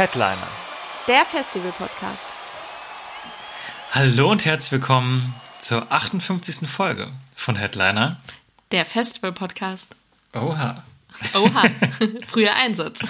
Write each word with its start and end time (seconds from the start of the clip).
Headliner. 0.00 0.48
Der 1.08 1.26
Festival-Podcast. 1.26 2.22
Hallo 3.92 4.30
und 4.30 4.46
herzlich 4.46 4.72
willkommen 4.72 5.34
zur 5.58 5.92
58. 5.92 6.66
Folge 6.66 7.12
von 7.36 7.54
Headliner. 7.54 8.18
Der 8.72 8.86
Festival-Podcast. 8.86 9.94
Oha. 10.32 10.84
Oha, 11.34 11.64
früher 12.26 12.54
Einsatz. 12.54 13.00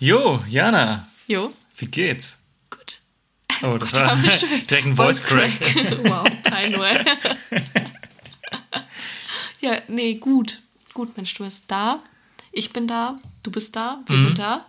Jo, 0.00 0.42
Jana, 0.48 1.06
Jo, 1.28 1.52
wie 1.76 1.86
geht's? 1.86 2.42
gut. 2.68 2.98
Oh, 3.62 3.78
das 3.78 3.92
Gut, 3.92 4.00
war 4.00 4.16
direkt 4.68 4.72
ein 4.72 4.96
Voice 4.96 5.22
Crack. 5.22 5.52
wow, 6.02 6.28
peinlich. 6.42 7.06
ja, 9.60 9.78
nee, 9.86 10.14
gut. 10.14 10.58
Gut, 10.92 11.16
Mensch, 11.16 11.34
du 11.34 11.44
bist 11.44 11.62
da. 11.68 12.00
Ich 12.50 12.72
bin 12.72 12.88
da. 12.88 13.20
Du 13.44 13.52
bist 13.52 13.76
da. 13.76 14.00
Wir 14.06 14.16
Mhm. 14.16 14.24
sind 14.24 14.38
da. 14.40 14.66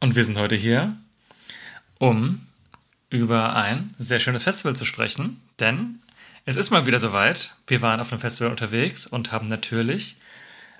Und 0.00 0.16
wir 0.16 0.24
sind 0.24 0.38
heute 0.38 0.56
hier, 0.56 0.96
um 1.98 2.44
über 3.10 3.56
ein 3.56 3.94
sehr 3.98 4.20
schönes 4.20 4.42
Festival 4.42 4.76
zu 4.76 4.84
sprechen, 4.84 5.40
denn 5.60 6.00
es 6.46 6.56
ist 6.56 6.70
mal 6.70 6.86
wieder 6.86 6.98
soweit. 6.98 7.54
Wir 7.66 7.80
waren 7.80 8.00
auf 8.00 8.12
einem 8.12 8.20
Festival 8.20 8.50
unterwegs 8.50 9.06
und 9.06 9.32
haben 9.32 9.46
natürlich 9.46 10.16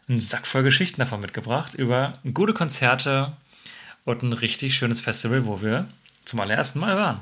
einen 0.09 0.21
Sack 0.21 0.47
voll 0.47 0.63
Geschichten 0.63 1.01
davon 1.01 1.21
mitgebracht 1.21 1.75
über 1.75 2.13
gute 2.35 2.53
Konzerte 2.53 3.33
und 4.05 4.23
ein 4.23 4.33
richtig 4.33 4.77
schönes 4.77 5.01
Festival, 5.01 5.47
wo 5.47 5.63
wir 5.63 5.89
zum 6.25 6.41
allerersten 6.41 6.79
Mal 6.81 6.97
waren. 6.97 7.21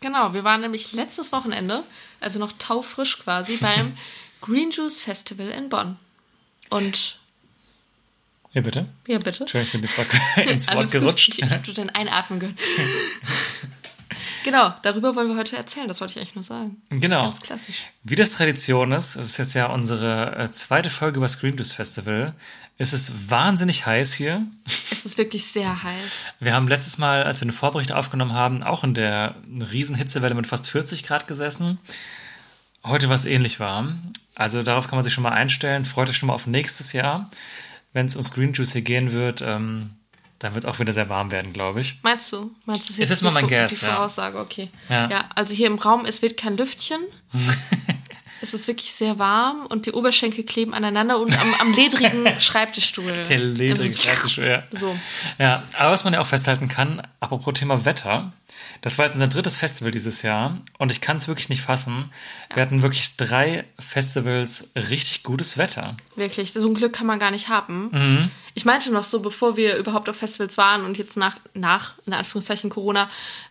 Genau, 0.00 0.32
wir 0.32 0.44
waren 0.44 0.60
nämlich 0.62 0.92
letztes 0.92 1.32
Wochenende, 1.32 1.82
also 2.20 2.38
noch 2.38 2.52
taufrisch 2.58 3.18
quasi, 3.18 3.56
beim 3.56 3.96
Green 4.40 4.70
Juice 4.70 5.00
Festival 5.00 5.48
in 5.48 5.68
Bonn. 5.68 5.96
Und, 6.70 7.19
Ja, 8.52 8.62
bitte. 8.62 8.86
ja, 9.06 9.18
bitte. 9.18 9.44
Entschuldigung, 9.44 9.62
ich 9.62 9.72
bin 9.72 9.82
ins 9.82 9.96
Wort, 9.96 10.48
ins 10.48 10.68
Wort 10.68 10.84
gut. 10.84 10.92
gerutscht. 10.92 11.28
Ich, 11.28 11.42
ich 11.42 11.50
habe 11.50 11.72
dein 11.72 11.90
Einatmen 11.90 12.40
gehört. 12.40 12.58
genau, 14.44 14.74
darüber 14.82 15.14
wollen 15.14 15.28
wir 15.28 15.36
heute 15.36 15.56
erzählen, 15.56 15.86
das 15.86 16.00
wollte 16.00 16.12
ich 16.14 16.18
eigentlich 16.18 16.34
nur 16.34 16.44
sagen. 16.44 16.82
Genau. 16.90 17.22
Ganz 17.24 17.40
klassisch. 17.40 17.86
Wie 18.02 18.16
das 18.16 18.32
Tradition 18.32 18.90
ist, 18.92 19.14
es 19.14 19.28
ist 19.30 19.38
jetzt 19.38 19.54
ja 19.54 19.66
unsere 19.66 20.36
äh, 20.36 20.50
zweite 20.50 20.90
Folge 20.90 21.18
über 21.18 21.28
Screen 21.28 21.56
Juice 21.56 21.72
Festival. 21.72 22.34
Es 22.76 22.92
ist 22.92 23.30
wahnsinnig 23.30 23.86
heiß 23.86 24.14
hier. 24.14 24.46
Es 24.90 25.04
ist 25.04 25.18
wirklich 25.18 25.44
sehr 25.44 25.82
heiß. 25.82 26.28
Wir 26.40 26.54
haben 26.54 26.66
letztes 26.66 26.98
Mal, 26.98 27.24
als 27.24 27.40
wir 27.40 27.44
eine 27.44 27.52
Vorbericht 27.52 27.92
aufgenommen 27.92 28.32
haben, 28.32 28.62
auch 28.62 28.82
in 28.82 28.94
der 28.94 29.36
riesen 29.70 29.94
Hitzewelle 29.94 30.34
mit 30.34 30.46
fast 30.46 30.68
40 30.68 31.02
Grad 31.04 31.28
gesessen. 31.28 31.78
Heute 32.82 33.08
war 33.08 33.14
es 33.14 33.26
ähnlich 33.26 33.60
warm. 33.60 34.12
Also 34.34 34.62
darauf 34.62 34.88
kann 34.88 34.96
man 34.96 35.04
sich 35.04 35.12
schon 35.12 35.22
mal 35.22 35.32
einstellen. 35.32 35.84
Freut 35.84 36.08
euch 36.08 36.16
schon 36.16 36.28
mal 36.28 36.32
auf 36.32 36.46
nächstes 36.46 36.94
Jahr. 36.94 37.30
Wenn 37.92 38.06
es 38.06 38.16
um 38.16 38.22
Screen 38.22 38.52
Juice 38.52 38.72
hier 38.72 38.82
gehen 38.82 39.12
wird, 39.12 39.42
ähm, 39.42 39.90
dann 40.38 40.54
wird 40.54 40.64
es 40.64 40.70
auch 40.70 40.78
wieder 40.78 40.92
sehr 40.92 41.08
warm 41.08 41.30
werden, 41.30 41.52
glaube 41.52 41.80
ich. 41.80 41.98
Meinst 42.02 42.32
du? 42.32 42.50
Meinst 42.64 42.88
du, 42.88 43.02
Es 43.02 43.10
ist 43.10 43.22
mal 43.22 43.30
mein 43.30 43.46
Guess, 43.46 43.78
die 43.80 43.84
ja. 43.84 43.92
Voraussage, 43.92 44.38
okay. 44.38 44.70
Ja. 44.88 45.10
Ja. 45.10 45.28
also 45.34 45.54
hier 45.54 45.66
im 45.66 45.76
Raum, 45.78 46.06
es 46.06 46.22
wird 46.22 46.36
kein 46.36 46.56
Lüftchen. 46.56 47.00
es 48.42 48.54
ist 48.54 48.68
wirklich 48.68 48.92
sehr 48.92 49.18
warm 49.18 49.66
und 49.66 49.86
die 49.86 49.92
Oberschenkel 49.92 50.44
kleben 50.44 50.74
aneinander 50.74 51.18
und 51.18 51.38
am, 51.38 51.54
am 51.60 51.74
ledrigen 51.74 52.26
Schreibtischstuhl. 52.40 53.24
Der 53.28 53.38
ledrige 53.38 53.98
Schreibtisch, 53.98 54.38
ja. 54.38 54.62
So. 54.70 54.96
Ja, 55.38 55.64
aber 55.76 55.90
was 55.92 56.04
man 56.04 56.12
ja 56.12 56.20
auch 56.20 56.26
festhalten 56.26 56.68
kann, 56.68 57.02
apropos 57.20 57.54
Thema 57.54 57.84
Wetter, 57.84 58.32
das 58.82 58.98
war 58.98 59.04
jetzt 59.04 59.14
unser 59.14 59.28
drittes 59.28 59.56
Festival 59.56 59.90
dieses 59.90 60.22
Jahr 60.22 60.58
und 60.78 60.90
ich 60.90 61.00
kann 61.00 61.18
es 61.18 61.28
wirklich 61.28 61.48
nicht 61.48 61.60
fassen. 61.62 62.10
Wir 62.54 62.62
hatten 62.62 62.82
wirklich 62.82 63.16
drei 63.16 63.64
Festivals 63.78 64.70
richtig 64.74 65.22
gutes 65.22 65.58
Wetter. 65.58 65.96
Wirklich, 66.16 66.52
so 66.52 66.66
ein 66.66 66.74
Glück 66.74 66.92
kann 66.92 67.06
man 67.06 67.18
gar 67.18 67.30
nicht 67.30 67.48
haben. 67.48 67.90
Mhm. 67.92 68.30
Ich 68.54 68.64
meinte 68.64 68.90
noch 68.92 69.04
so, 69.04 69.20
bevor 69.20 69.56
wir 69.56 69.76
überhaupt 69.76 70.08
auf 70.08 70.16
Festivals 70.16 70.58
waren 70.58 70.84
und 70.84 70.98
jetzt 70.98 71.16
nach, 71.16 71.36
nach 71.54 71.94
in 72.06 72.12
Anführungszeichen 72.12 72.68
Corona, 72.70 73.08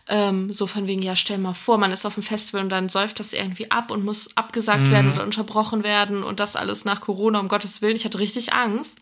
ähm, 0.08 0.52
so 0.52 0.66
von 0.66 0.86
wegen, 0.86 1.00
ja, 1.02 1.16
stell 1.16 1.38
mal 1.38 1.54
vor, 1.54 1.78
man 1.78 1.90
ist 1.90 2.04
auf 2.04 2.14
dem 2.14 2.22
Festival 2.22 2.62
und 2.62 2.68
dann 2.70 2.88
säuft 2.88 3.18
das 3.20 3.32
irgendwie 3.32 3.70
ab 3.70 3.90
und 3.90 4.04
muss 4.04 4.36
abgesagt 4.36 4.82
Mhm. 4.88 4.90
werden 4.90 5.12
oder 5.12 5.22
unterbrochen 5.24 5.82
werden 5.84 6.22
und 6.22 6.38
das 6.40 6.54
alles 6.56 6.84
nach 6.84 7.00
Corona, 7.00 7.38
um 7.40 7.48
Gottes 7.48 7.80
Willen. 7.82 7.96
Ich 7.96 8.04
hatte 8.04 8.18
richtig 8.18 8.52
Angst. 8.52 8.98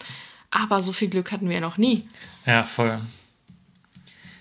Aber 0.51 0.81
so 0.81 0.93
viel 0.93 1.09
Glück 1.09 1.31
hatten 1.31 1.51
wir 1.51 1.61
noch 1.61 1.77
nie. 1.77 2.09
Ja, 2.47 2.65
voll. 2.65 3.03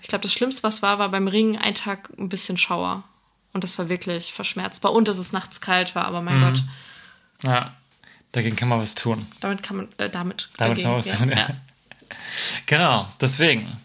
Ich 0.00 0.08
glaube, 0.08 0.22
das 0.22 0.32
Schlimmste, 0.32 0.62
was 0.62 0.80
war, 0.80 0.98
war 0.98 1.10
beim 1.10 1.28
Ring 1.28 1.58
ein 1.58 1.74
Tag 1.74 2.08
ein 2.18 2.30
bisschen 2.30 2.56
Schauer. 2.56 3.04
Und 3.52 3.62
das 3.62 3.78
war 3.78 3.90
wirklich 3.90 4.32
verschmerzbar. 4.32 4.92
Und 4.92 5.06
dass 5.08 5.18
es 5.18 5.32
nachts 5.32 5.60
kalt 5.60 5.94
war, 5.94 6.06
aber 6.06 6.20
Mhm. 6.20 6.24
mein 6.24 6.40
Gott, 6.40 6.62
Ja, 7.44 7.74
dagegen 8.32 8.56
kann 8.56 8.68
man 8.68 8.80
was 8.80 8.94
tun. 8.94 9.24
damit 9.40 9.62
kann 9.62 9.76
man, 9.78 9.88
äh, 9.98 10.10
damit, 10.10 10.50
Damit 10.56 10.78
kann 10.78 10.90
man 10.90 10.98
was 10.98 11.18
tun, 11.18 11.30
ja. 11.30 11.36
ja. 11.36 11.48
Genau, 12.66 13.08
deswegen. 13.20 13.76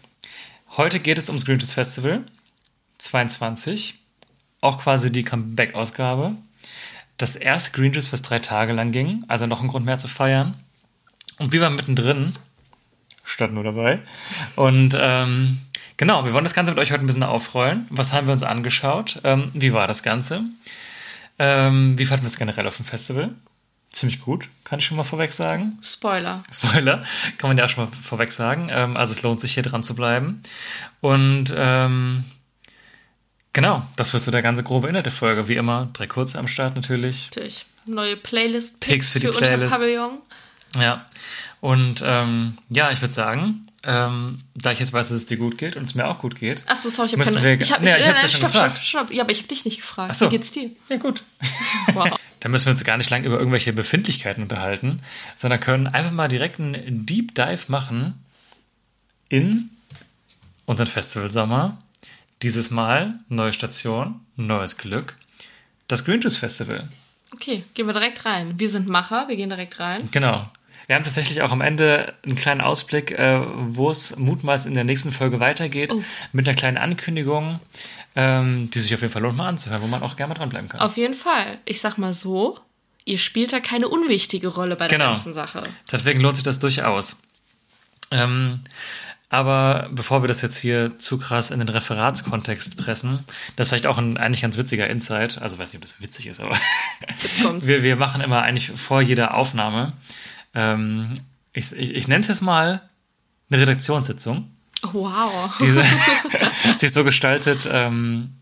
Heute 0.76 0.98
geht 0.98 1.18
es 1.18 1.28
ums 1.28 1.44
Green 1.44 1.58
Juice 1.58 1.74
Festival 1.74 2.24
22. 2.98 3.94
Auch 4.60 4.78
quasi 4.78 5.12
die 5.12 5.24
Comeback-Ausgabe. 5.24 6.34
Das 7.16 7.36
erste 7.36 7.72
Green 7.72 7.92
Juice, 7.92 8.12
was 8.12 8.22
drei 8.22 8.38
Tage 8.38 8.72
lang 8.72 8.90
ging. 8.90 9.24
Also 9.28 9.46
noch 9.46 9.62
ein 9.62 9.68
Grund 9.68 9.86
mehr 9.86 9.98
zu 9.98 10.08
feiern. 10.08 10.54
Und 11.38 11.52
wir 11.52 11.60
waren 11.60 11.76
mittendrin. 11.76 12.32
Statt 13.24 13.52
nur 13.52 13.64
dabei. 13.64 14.00
Und 14.56 14.96
ähm, 14.98 15.60
genau, 15.96 16.24
wir 16.24 16.32
wollen 16.32 16.44
das 16.44 16.54
Ganze 16.54 16.72
mit 16.72 16.78
euch 16.78 16.92
heute 16.92 17.04
ein 17.04 17.06
bisschen 17.06 17.22
aufrollen. 17.22 17.86
Was 17.90 18.12
haben 18.12 18.26
wir 18.26 18.32
uns 18.32 18.42
angeschaut? 18.42 19.20
Ähm, 19.24 19.50
wie 19.54 19.72
war 19.72 19.86
das 19.86 20.02
Ganze? 20.02 20.44
Ähm, 21.38 21.98
wie 21.98 22.06
fanden 22.06 22.24
wir 22.24 22.28
es 22.28 22.38
generell 22.38 22.66
auf 22.66 22.76
dem 22.76 22.84
Festival? 22.84 23.30
Ziemlich 23.94 24.22
gut, 24.22 24.48
kann 24.64 24.80
ich 24.80 24.86
schon 24.86 24.96
mal 24.96 25.04
vorweg 25.04 25.30
sagen. 25.30 25.78
Spoiler. 25.80 26.42
Spoiler, 26.52 27.04
kann 27.38 27.48
man 27.48 27.56
ja 27.56 27.66
auch 27.66 27.68
schon 27.68 27.84
mal 27.84 27.90
vorweg 27.92 28.32
sagen. 28.32 28.68
Ähm, 28.68 28.96
also 28.96 29.12
es 29.12 29.22
lohnt 29.22 29.40
sich 29.40 29.54
hier 29.54 29.62
dran 29.62 29.84
zu 29.84 29.94
bleiben. 29.94 30.42
Und 31.00 31.54
ähm, 31.56 32.24
genau, 33.52 33.86
das 33.94 34.12
wird 34.12 34.24
so 34.24 34.32
der 34.32 34.42
ganze 34.42 34.64
grobe 34.64 34.88
Inhalt 34.88 35.06
der 35.06 35.12
Folge. 35.12 35.46
Wie 35.46 35.54
immer, 35.54 35.90
drei 35.92 36.08
kurze 36.08 36.40
am 36.40 36.48
Start 36.48 36.74
natürlich. 36.74 37.30
Natürlich. 37.30 37.66
Neue 37.86 38.16
Playlist. 38.16 38.80
Picks 38.80 39.10
für 39.10 39.20
die 39.20 39.28
unter 39.28 39.42
Playlist. 39.42 39.72
Pavillon. 39.72 40.18
Ja. 40.76 41.06
Und 41.60 42.02
ähm, 42.04 42.58
ja, 42.70 42.90
ich 42.90 43.00
würde 43.00 43.14
sagen, 43.14 43.68
ähm, 43.86 44.38
da 44.54 44.72
ich 44.72 44.78
jetzt 44.80 44.92
weiß, 44.92 45.08
dass 45.08 45.16
es 45.16 45.26
dir 45.26 45.36
gut 45.36 45.58
geht 45.58 45.76
und 45.76 45.84
es 45.84 45.94
mir 45.94 46.06
auch 46.06 46.18
gut 46.18 46.36
geht. 46.36 46.62
Achso, 46.68 46.88
sorry, 46.90 47.08
ich 47.08 47.12
habe 47.14 47.24
keine... 47.24 47.42
wir- 47.42 47.60
ich 47.60 47.72
hab, 47.72 47.80
Nee, 47.82 47.90
ich 47.96 48.04
äh, 48.04 48.08
hab's 48.08 48.08
ja 48.08 48.12
nein, 48.22 48.30
schon 48.30 48.38
stopp, 48.40 48.52
gefragt. 48.52 48.78
stopp, 48.78 49.06
stopp. 49.06 49.12
Ja, 49.16 49.22
aber 49.22 49.32
ich 49.32 49.38
habe 49.38 49.48
dich 49.48 49.64
nicht 49.64 49.76
gefragt. 49.78 50.10
Ach 50.12 50.14
so. 50.14 50.26
Wie 50.26 50.30
geht's 50.30 50.50
dir? 50.52 50.70
Ja, 50.88 50.96
gut. 50.96 51.22
Wow. 51.94 52.18
Da 52.40 52.48
müssen 52.50 52.66
wir 52.66 52.72
uns 52.72 52.84
gar 52.84 52.96
nicht 52.98 53.08
lang 53.10 53.24
über 53.24 53.38
irgendwelche 53.38 53.72
Befindlichkeiten 53.72 54.42
unterhalten, 54.42 55.00
sondern 55.34 55.60
können 55.60 55.86
einfach 55.86 56.10
mal 56.12 56.28
direkt 56.28 56.60
einen 56.60 57.06
Deep 57.06 57.34
Dive 57.34 57.64
machen 57.68 58.22
in 59.28 59.70
unseren 60.66 60.86
Festivalsommer. 60.86 61.78
Dieses 62.42 62.70
Mal 62.70 63.14
neue 63.28 63.52
Station, 63.54 64.20
neues 64.36 64.76
Glück. 64.76 65.16
Das 65.88 66.04
Green 66.04 66.20
Juice 66.20 66.36
Festival. 66.36 66.88
Okay, 67.32 67.64
gehen 67.74 67.86
wir 67.86 67.92
direkt 67.94 68.24
rein. 68.26 68.58
Wir 68.58 68.68
sind 68.68 68.88
Macher, 68.88 69.26
wir 69.28 69.36
gehen 69.36 69.48
direkt 69.48 69.80
rein. 69.80 70.08
Genau. 70.10 70.48
Wir 70.86 70.96
haben 70.96 71.04
tatsächlich 71.04 71.42
auch 71.42 71.52
am 71.52 71.60
Ende 71.60 72.14
einen 72.24 72.36
kleinen 72.36 72.60
Ausblick, 72.60 73.12
äh, 73.12 73.40
wo 73.68 73.90
es 73.90 74.16
mutmaßlich 74.16 74.68
in 74.70 74.74
der 74.74 74.84
nächsten 74.84 75.12
Folge 75.12 75.40
weitergeht, 75.40 75.92
Oh. 75.94 76.02
mit 76.32 76.46
einer 76.48 76.56
kleinen 76.56 76.76
Ankündigung, 76.76 77.60
ähm, 78.16 78.70
die 78.70 78.78
sich 78.80 78.94
auf 78.94 79.00
jeden 79.00 79.12
Fall 79.12 79.22
lohnt, 79.22 79.36
mal 79.36 79.48
anzuhören, 79.48 79.82
wo 79.82 79.86
man 79.86 80.02
auch 80.02 80.16
gerne 80.16 80.32
mal 80.34 80.38
dranbleiben 80.38 80.68
kann. 80.68 80.80
Auf 80.80 80.96
jeden 80.96 81.14
Fall. 81.14 81.58
Ich 81.64 81.80
sag 81.80 81.96
mal 81.98 82.12
so, 82.14 82.58
ihr 83.04 83.18
spielt 83.18 83.52
da 83.52 83.60
keine 83.60 83.88
unwichtige 83.88 84.48
Rolle 84.48 84.76
bei 84.76 84.88
der 84.88 84.98
Genau. 84.98 85.10
ganzen 85.12 85.34
Sache. 85.34 85.62
Deswegen 85.90 86.20
lohnt 86.20 86.36
sich 86.36 86.44
das 86.44 86.58
durchaus. 86.58 87.22
Ähm, 88.10 88.60
aber 89.30 89.88
bevor 89.90 90.22
wir 90.22 90.28
das 90.28 90.42
jetzt 90.42 90.58
hier 90.58 90.96
zu 90.98 91.18
krass 91.18 91.50
in 91.50 91.58
den 91.58 91.68
Referatskontext 91.68 92.76
pressen, 92.76 93.24
das 93.56 93.66
ist 93.66 93.70
vielleicht 93.70 93.86
auch 93.86 93.98
ein 93.98 94.16
eigentlich 94.16 94.42
ganz 94.42 94.56
witziger 94.56 94.88
Insight. 94.88 95.40
Also 95.42 95.58
weiß 95.58 95.70
nicht, 95.72 95.76
ob 95.76 95.82
das 95.82 96.00
witzig 96.00 96.26
ist, 96.26 96.40
aber 96.40 96.56
wir, 97.60 97.82
wir 97.82 97.96
machen 97.96 98.20
immer 98.20 98.42
eigentlich 98.42 98.70
vor 98.70 99.00
jeder 99.02 99.34
Aufnahme, 99.34 99.94
ähm, 100.54 101.12
ich, 101.52 101.72
ich, 101.72 101.94
ich 101.94 102.08
nenne 102.08 102.22
es 102.22 102.28
jetzt 102.28 102.42
mal 102.42 102.82
eine 103.50 103.60
Redaktionssitzung. 103.60 104.50
Wow. 104.92 105.54
Diese 105.60 105.84
sich 106.78 106.92
so 106.92 107.04
gestaltet, 107.04 107.68
ähm, 107.70 108.34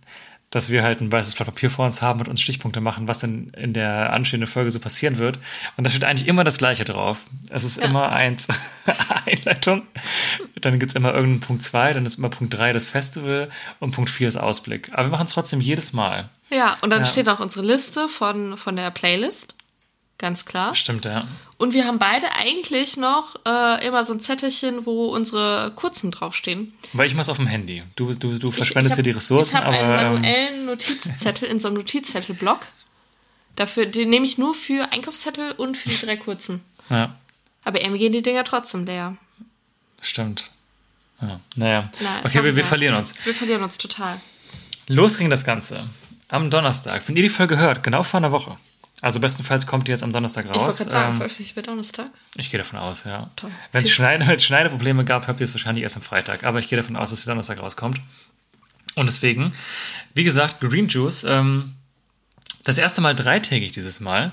dass 0.51 0.69
wir 0.69 0.83
halt 0.83 1.01
ein 1.01 1.11
weißes 1.11 1.35
Blatt 1.37 1.47
Papier 1.47 1.71
vor 1.71 1.87
uns 1.87 2.03
haben 2.03 2.21
und 2.21 2.29
uns 2.29 2.43
Stichpunkte 2.43 2.83
machen, 2.83 3.09
was 3.09 3.19
denn 3.19 3.49
in 3.57 3.73
der 3.73 4.13
anstehenden 4.13 4.47
Folge 4.47 4.71
so 4.71 4.81
passieren 4.81 5.17
wird. 5.19 5.39
Und 5.79 5.85
da 5.87 5.91
steht 5.91 6.05
eigentlich 6.05 6.29
immer 6.29 6.45
das 6.45 6.59
Gleiche 6.59 6.85
drauf. 6.85 7.21
Es 7.49 7.65
ist 7.65 7.79
immer 7.79 8.13
eins 8.13 8.49
Einleitung, 9.25 9.83
dann 10.61 10.79
gibt's 10.79 10.95
immer 10.95 11.15
irgendeinen 11.15 11.41
Punkt 11.41 11.63
zwei, 11.63 11.93
dann 11.95 12.05
ist 12.05 12.19
immer 12.19 12.29
Punkt 12.29 12.53
drei 12.57 12.73
das 12.75 12.87
Festival 12.87 13.51
und 13.81 13.93
Punkt 13.93 14.11
vier 14.11 14.29
ist 14.29 14.37
Ausblick. 14.37 14.91
Aber 14.93 15.05
wir 15.05 15.11
machen 15.11 15.25
es 15.25 15.33
trotzdem 15.33 15.61
jedes 15.63 15.93
Mal. 15.95 16.29
Ja, 16.51 16.77
und 16.83 16.91
dann 16.91 17.01
Ja. 17.01 17.07
steht 17.07 17.29
auch 17.31 17.41
unsere 17.41 17.65
Liste 17.65 18.09
von, 18.09 18.59
von 18.59 18.77
der 18.77 18.91
Playlist. 18.91 19.55
Ganz 20.23 20.45
klar. 20.45 20.73
Stimmt, 20.77 21.05
ja. 21.05 21.27
Und 21.59 21.75
wir 21.75 21.85
haben 21.85 21.99
beide 21.99 22.31
eigentlich 22.33 22.97
noch 22.97 23.35
äh, 23.45 23.85
immer 23.85 24.05
so 24.05 24.13
ein 24.13 24.21
Zettelchen, 24.21 24.87
wo 24.87 25.07
unsere 25.07 25.73
kurzen 25.75 26.13
draufstehen. 26.13 26.73
Weil 26.93 27.09
ich 27.09 27.17
mach's 27.17 27.29
auf 27.29 27.39
dem 27.39 27.49
Handy. 27.49 27.83
Du, 27.97 28.07
du, 28.13 28.39
du 28.39 28.49
Ich- 28.49 28.55
verschwendest 28.55 28.93
ich 28.93 28.93
hab- 28.93 28.97
dir 28.99 29.03
die 29.03 29.11
Ressourcen, 29.11 29.57
Ich 29.57 29.61
habe 29.61 29.77
einen. 29.77 29.91
Ähm, 29.91 30.13
manuellen 30.23 30.67
Notizzettel 30.67 31.49
in 31.49 31.59
so 31.59 31.67
einem 31.67 31.79
Notizzettelblock. 31.79 32.61
Dafür, 33.57 33.87
den 33.87 34.11
nehme 34.11 34.25
ich 34.25 34.39
nur 34.39 34.55
für 34.55 34.93
Einkaufszettel 34.93 35.53
und 35.53 35.77
für 35.77 35.89
die 35.89 35.99
drei 36.07 36.17
kurzen. 36.17 36.63
ja, 36.89 37.17
Aber 37.65 37.81
irgendwie 37.81 37.99
gehen 37.99 38.13
die 38.13 38.23
Dinger 38.23 38.45
trotzdem 38.45 38.87
leer. 38.87 39.17
stimmt. 40.01 40.51
Ja. 41.21 41.41
Naja. 41.57 41.91
Na, 42.01 42.21
okay, 42.25 42.45
wir, 42.45 42.55
wir 42.55 42.65
verlieren 42.65 42.95
uns. 42.95 43.15
Wir 43.27 43.35
verlieren 43.35 43.63
uns 43.65 43.77
total. 43.77 44.21
Los 44.87 45.19
ging 45.19 45.31
das 45.31 45.45
Ganze. 45.45 45.89
Am 46.29 46.49
Donnerstag. 46.49 47.03
Wenn 47.09 47.17
ihr 47.17 47.23
die 47.25 47.29
Folge 47.29 47.59
hört, 47.59 47.83
genau 47.83 48.05
vor 48.05 48.19
einer 48.19 48.31
Woche. 48.33 48.57
Also 49.03 49.21
bestenfalls 49.21 49.67
kommt 49.67 49.89
die 49.89 49.91
jetzt 49.91 50.03
am 50.05 50.13
Donnerstag 50.13 50.45
Ich 50.47 50.51
wollte 50.55 50.65
raus. 50.65 50.79
gerade 50.79 50.91
sagen, 50.91 51.11
Ähm, 51.11 51.17
veröffentlicht 51.17 51.57
wird 51.57 51.67
Donnerstag. 51.69 52.07
ich 52.37 52.51
gehe 52.51 52.59
davon 52.59 52.79
aus, 52.79 53.05
ja. 53.05 53.29
Wenn 53.73 53.83
es 53.83 53.91
Schneide, 53.91 54.39
Schneideprobleme 54.39 55.05
gab, 55.05 55.27
habt 55.29 55.41
ihr 55.41 55.45
es 55.45 55.53
wahrscheinlich 55.53 55.83
erst 55.83 55.97
am 55.97 56.03
Freitag. 56.03 56.45
Aber 56.45 56.61
ich 56.61 56.69
gehe 56.69 56.79
davon 56.79 56.97
aus, 56.97 57.11
dass 57.11 57.21
die 57.21 57.27
Donnerstag 57.27 57.59
rauskommt. 57.61 58.01
Und 58.95 59.07
deswegen, 59.07 59.53
wie 60.15 60.23
gesagt, 60.25 60.61
Green 60.61 60.87
Juice, 60.89 61.25
ähm, 61.25 61.75
das 62.65 62.79
erste 62.79 63.01
Mal 63.01 63.15
dreitägig 63.17 63.73
dieses 63.73 63.99
Mal. 64.01 64.33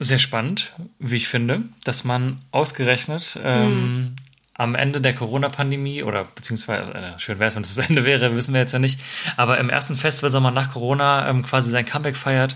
Sehr 0.00 0.18
spannend, 0.18 0.72
wie 0.98 1.16
ich 1.16 1.28
finde, 1.28 1.62
dass 1.84 2.02
man 2.04 2.40
ausgerechnet 2.50 3.38
ähm, 3.44 4.16
am 4.56 4.74
Ende 4.76 5.00
der 5.00 5.14
Corona-Pandemie 5.14 6.02
oder 6.04 6.24
beziehungsweise, 6.26 6.92
äh, 6.94 7.18
schön 7.18 7.38
wäre 7.38 7.48
es, 7.48 7.56
wenn 7.56 7.62
es 7.62 7.74
das 7.74 7.88
Ende 7.88 8.04
wäre, 8.04 8.34
wissen 8.36 8.54
wir 8.54 8.60
jetzt 8.60 8.72
ja 8.72 8.78
nicht, 8.78 9.00
aber 9.36 9.58
im 9.58 9.68
ersten 9.68 9.96
Festival 9.96 10.40
man 10.40 10.54
nach 10.54 10.72
Corona 10.72 11.28
ähm, 11.28 11.42
quasi 11.44 11.70
sein 11.70 11.84
Comeback 11.84 12.16
feiert 12.16 12.54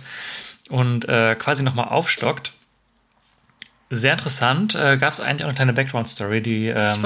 und 0.69 1.09
äh, 1.09 1.35
quasi 1.35 1.63
nochmal 1.65 1.89
aufstockt. 1.89 2.53
Sehr 3.91 4.13
interessant. 4.13 4.75
Äh, 4.75 4.99
Gab 4.99 5.13
es 5.15 5.21
eigentlich 5.21 5.43
auch 5.45 5.49
eine 5.49 5.55
kleine 5.55 5.73
Background-Story, 5.73 6.43
die, 6.43 6.67
ähm, 6.69 7.01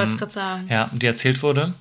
ja, 0.69 0.91
die 0.93 1.07
erzählt 1.07 1.43
wurde. 1.43 1.75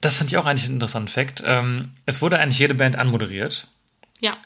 Das 0.00 0.16
fand 0.16 0.30
ich 0.30 0.36
auch 0.36 0.46
eigentlich 0.46 0.64
einen 0.64 0.74
interessanten 0.74 1.08
Fakt. 1.08 1.42
Ähm, 1.46 1.90
es 2.06 2.22
wurde 2.22 2.38
eigentlich 2.38 2.58
jede 2.58 2.74
Band 2.74 2.96
anmoderiert, 2.96 3.68
Ja. 4.20 4.36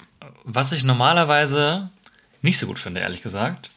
was 0.44 0.72
ich 0.72 0.84
normalerweise 0.84 1.90
nicht 2.42 2.58
so 2.58 2.66
gut 2.66 2.78
finde, 2.78 3.00
ehrlich 3.00 3.22
gesagt. 3.22 3.70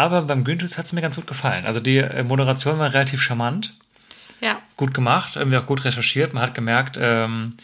Aber 0.00 0.22
beim 0.22 0.44
Juice 0.46 0.78
hat 0.78 0.86
es 0.86 0.92
mir 0.94 1.02
ganz 1.02 1.16
gut 1.16 1.26
gefallen. 1.26 1.66
Also 1.66 1.78
die 1.78 1.98
äh, 1.98 2.22
Moderation 2.22 2.78
war 2.78 2.94
relativ 2.94 3.20
charmant, 3.20 3.74
Ja. 4.40 4.58
gut 4.76 4.94
gemacht, 4.94 5.36
irgendwie 5.36 5.58
auch 5.58 5.66
gut 5.66 5.84
recherchiert. 5.84 6.32
Man 6.32 6.42
hat 6.42 6.54
gemerkt, 6.54 6.96
ähm, 6.98 7.54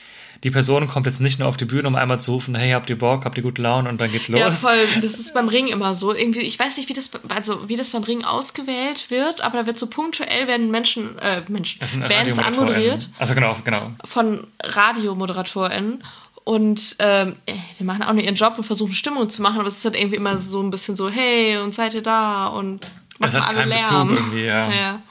die 0.44 0.50
Person 0.50 0.86
kommt 0.86 1.06
jetzt 1.06 1.20
nicht 1.22 1.38
nur 1.38 1.48
auf 1.48 1.56
die 1.56 1.64
Bühne, 1.64 1.88
um 1.88 1.96
einmal 1.96 2.20
zu 2.20 2.32
rufen, 2.32 2.54
hey, 2.54 2.72
habt 2.72 2.90
ihr 2.90 2.98
Bock, 2.98 3.24
habt 3.24 3.38
ihr 3.38 3.42
gute 3.42 3.62
Laune 3.62 3.88
und 3.88 3.98
dann 4.02 4.12
geht's 4.12 4.28
los. 4.28 4.38
Ja, 4.38 4.50
voll. 4.50 4.76
Das 5.00 5.18
ist 5.18 5.32
beim 5.32 5.48
Ring 5.48 5.68
immer 5.68 5.94
so. 5.94 6.14
Irgendwie, 6.14 6.40
ich 6.40 6.58
weiß 6.58 6.76
nicht, 6.76 6.90
wie 6.90 6.92
das, 6.92 7.10
also 7.30 7.70
wie 7.70 7.76
das 7.76 7.88
beim 7.88 8.02
Ring 8.04 8.22
ausgewählt 8.22 9.10
wird, 9.10 9.40
aber 9.40 9.60
da 9.60 9.66
wird 9.66 9.78
so 9.78 9.86
punktuell 9.88 10.46
werden 10.46 10.70
Menschen, 10.70 11.18
äh, 11.18 11.42
Menschen, 11.48 11.80
Bands 12.06 12.38
anmoderiert 12.38 13.08
Also 13.18 13.34
genau, 13.34 13.56
genau. 13.64 13.92
von 14.04 14.46
RadiomoderatorInnen. 14.62 16.02
Und 16.46 16.94
ähm, 17.00 17.34
äh, 17.46 17.54
die 17.76 17.82
machen 17.82 18.04
auch 18.04 18.12
nur 18.12 18.22
ihren 18.22 18.36
Job 18.36 18.56
und 18.56 18.62
versuchen 18.62 18.92
Stimmung 18.92 19.28
zu 19.28 19.42
machen, 19.42 19.58
aber 19.58 19.66
es 19.66 19.78
ist 19.78 19.84
halt 19.84 19.96
irgendwie 19.96 20.14
immer 20.14 20.38
so 20.38 20.62
ein 20.62 20.70
bisschen 20.70 20.94
so, 20.94 21.10
hey, 21.10 21.56
und 21.56 21.74
seid 21.74 21.92
ihr 21.94 22.04
da? 22.04 22.46
Und 22.46 22.86
Es 23.18 23.34
hat 23.34 23.48
alle 23.48 23.58
keinen 23.58 23.68
Lärm. 23.70 24.08
Bezug 24.08 24.26
irgendwie, 24.26 24.44
ja. 24.44 24.72
ja. 24.72 25.02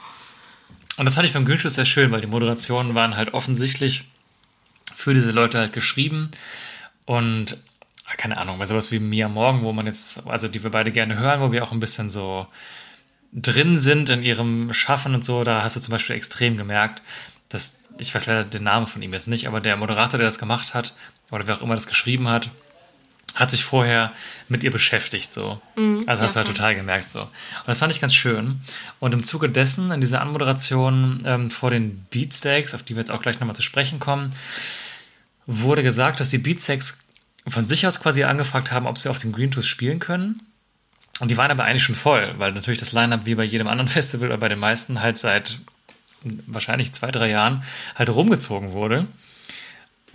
Und 0.96 1.04
das 1.04 1.14
fand 1.14 1.26
ich 1.26 1.34
beim 1.34 1.44
Grünschuss 1.44 1.74
sehr 1.74 1.84
schön, 1.84 2.10
weil 2.10 2.22
die 2.22 2.26
Moderationen 2.26 2.94
waren 2.94 3.16
halt 3.16 3.34
offensichtlich 3.34 4.04
für 4.94 5.12
diese 5.12 5.30
Leute 5.30 5.58
halt 5.58 5.74
geschrieben. 5.74 6.30
Und 7.04 7.58
ah, 8.06 8.14
keine 8.16 8.38
Ahnung, 8.38 8.58
bei 8.58 8.64
sowas 8.64 8.90
wie 8.90 8.98
Mia 8.98 9.28
Morgen, 9.28 9.60
wo 9.60 9.74
man 9.74 9.84
jetzt, 9.84 10.26
also 10.26 10.48
die 10.48 10.62
wir 10.62 10.70
beide 10.70 10.90
gerne 10.90 11.18
hören, 11.18 11.42
wo 11.42 11.52
wir 11.52 11.64
auch 11.64 11.72
ein 11.72 11.80
bisschen 11.80 12.08
so 12.08 12.46
drin 13.34 13.76
sind 13.76 14.08
in 14.08 14.22
ihrem 14.22 14.72
Schaffen 14.72 15.14
und 15.14 15.22
so, 15.22 15.44
da 15.44 15.62
hast 15.62 15.76
du 15.76 15.80
zum 15.80 15.92
Beispiel 15.92 16.16
extrem 16.16 16.56
gemerkt, 16.56 17.02
dass, 17.50 17.80
ich 17.98 18.14
weiß 18.14 18.24
leider 18.24 18.44
den 18.44 18.64
Namen 18.64 18.86
von 18.86 19.02
ihm 19.02 19.12
jetzt 19.12 19.28
nicht, 19.28 19.46
aber 19.48 19.60
der 19.60 19.76
Moderator, 19.76 20.16
der 20.16 20.26
das 20.26 20.38
gemacht 20.38 20.72
hat, 20.72 20.94
oder 21.30 21.46
wer 21.46 21.56
auch 21.56 21.62
immer 21.62 21.74
das 21.74 21.86
geschrieben 21.86 22.28
hat, 22.28 22.50
hat 23.34 23.50
sich 23.50 23.64
vorher 23.64 24.12
mit 24.48 24.64
ihr 24.64 24.70
beschäftigt, 24.70 25.32
so. 25.32 25.60
also 26.06 26.22
hast 26.22 26.34
du 26.34 26.38
halt 26.38 26.48
total 26.48 26.74
gemerkt, 26.74 27.10
so. 27.10 27.20
Und 27.20 27.30
das 27.66 27.78
fand 27.78 27.92
ich 27.92 28.00
ganz 28.00 28.14
schön. 28.14 28.60
Und 28.98 29.12
im 29.12 29.22
Zuge 29.22 29.50
dessen, 29.50 29.92
in 29.92 30.00
dieser 30.00 30.22
Anmoderation 30.22 31.22
ähm, 31.26 31.50
vor 31.50 31.70
den 31.70 32.06
Beatsteaks, 32.10 32.74
auf 32.74 32.82
die 32.82 32.94
wir 32.94 33.00
jetzt 33.00 33.10
auch 33.10 33.20
gleich 33.20 33.38
nochmal 33.38 33.56
zu 33.56 33.62
sprechen 33.62 34.00
kommen, 34.00 34.32
wurde 35.46 35.82
gesagt, 35.82 36.18
dass 36.20 36.30
die 36.30 36.38
Beatsteaks 36.38 37.06
von 37.46 37.68
sich 37.68 37.86
aus 37.86 38.00
quasi 38.00 38.24
angefragt 38.24 38.72
haben, 38.72 38.86
ob 38.86 38.96
sie 38.96 39.10
auf 39.10 39.18
den 39.18 39.32
Green 39.32 39.50
Tours 39.50 39.66
spielen 39.66 39.98
können. 39.98 40.40
Und 41.20 41.30
die 41.30 41.36
waren 41.36 41.50
aber 41.50 41.64
eigentlich 41.64 41.84
schon 41.84 41.94
voll, 41.94 42.34
weil 42.38 42.52
natürlich 42.52 42.78
das 42.78 42.92
Line-Up 42.92 43.26
wie 43.26 43.34
bei 43.34 43.44
jedem 43.44 43.68
anderen 43.68 43.88
Festival 43.90 44.28
oder 44.28 44.38
bei 44.38 44.48
den 44.48 44.58
meisten 44.58 45.02
halt 45.02 45.18
seit 45.18 45.58
wahrscheinlich 46.46 46.92
zwei, 46.92 47.10
drei 47.10 47.30
Jahren 47.30 47.62
halt 47.94 48.08
rumgezogen 48.08 48.72
wurde. 48.72 49.06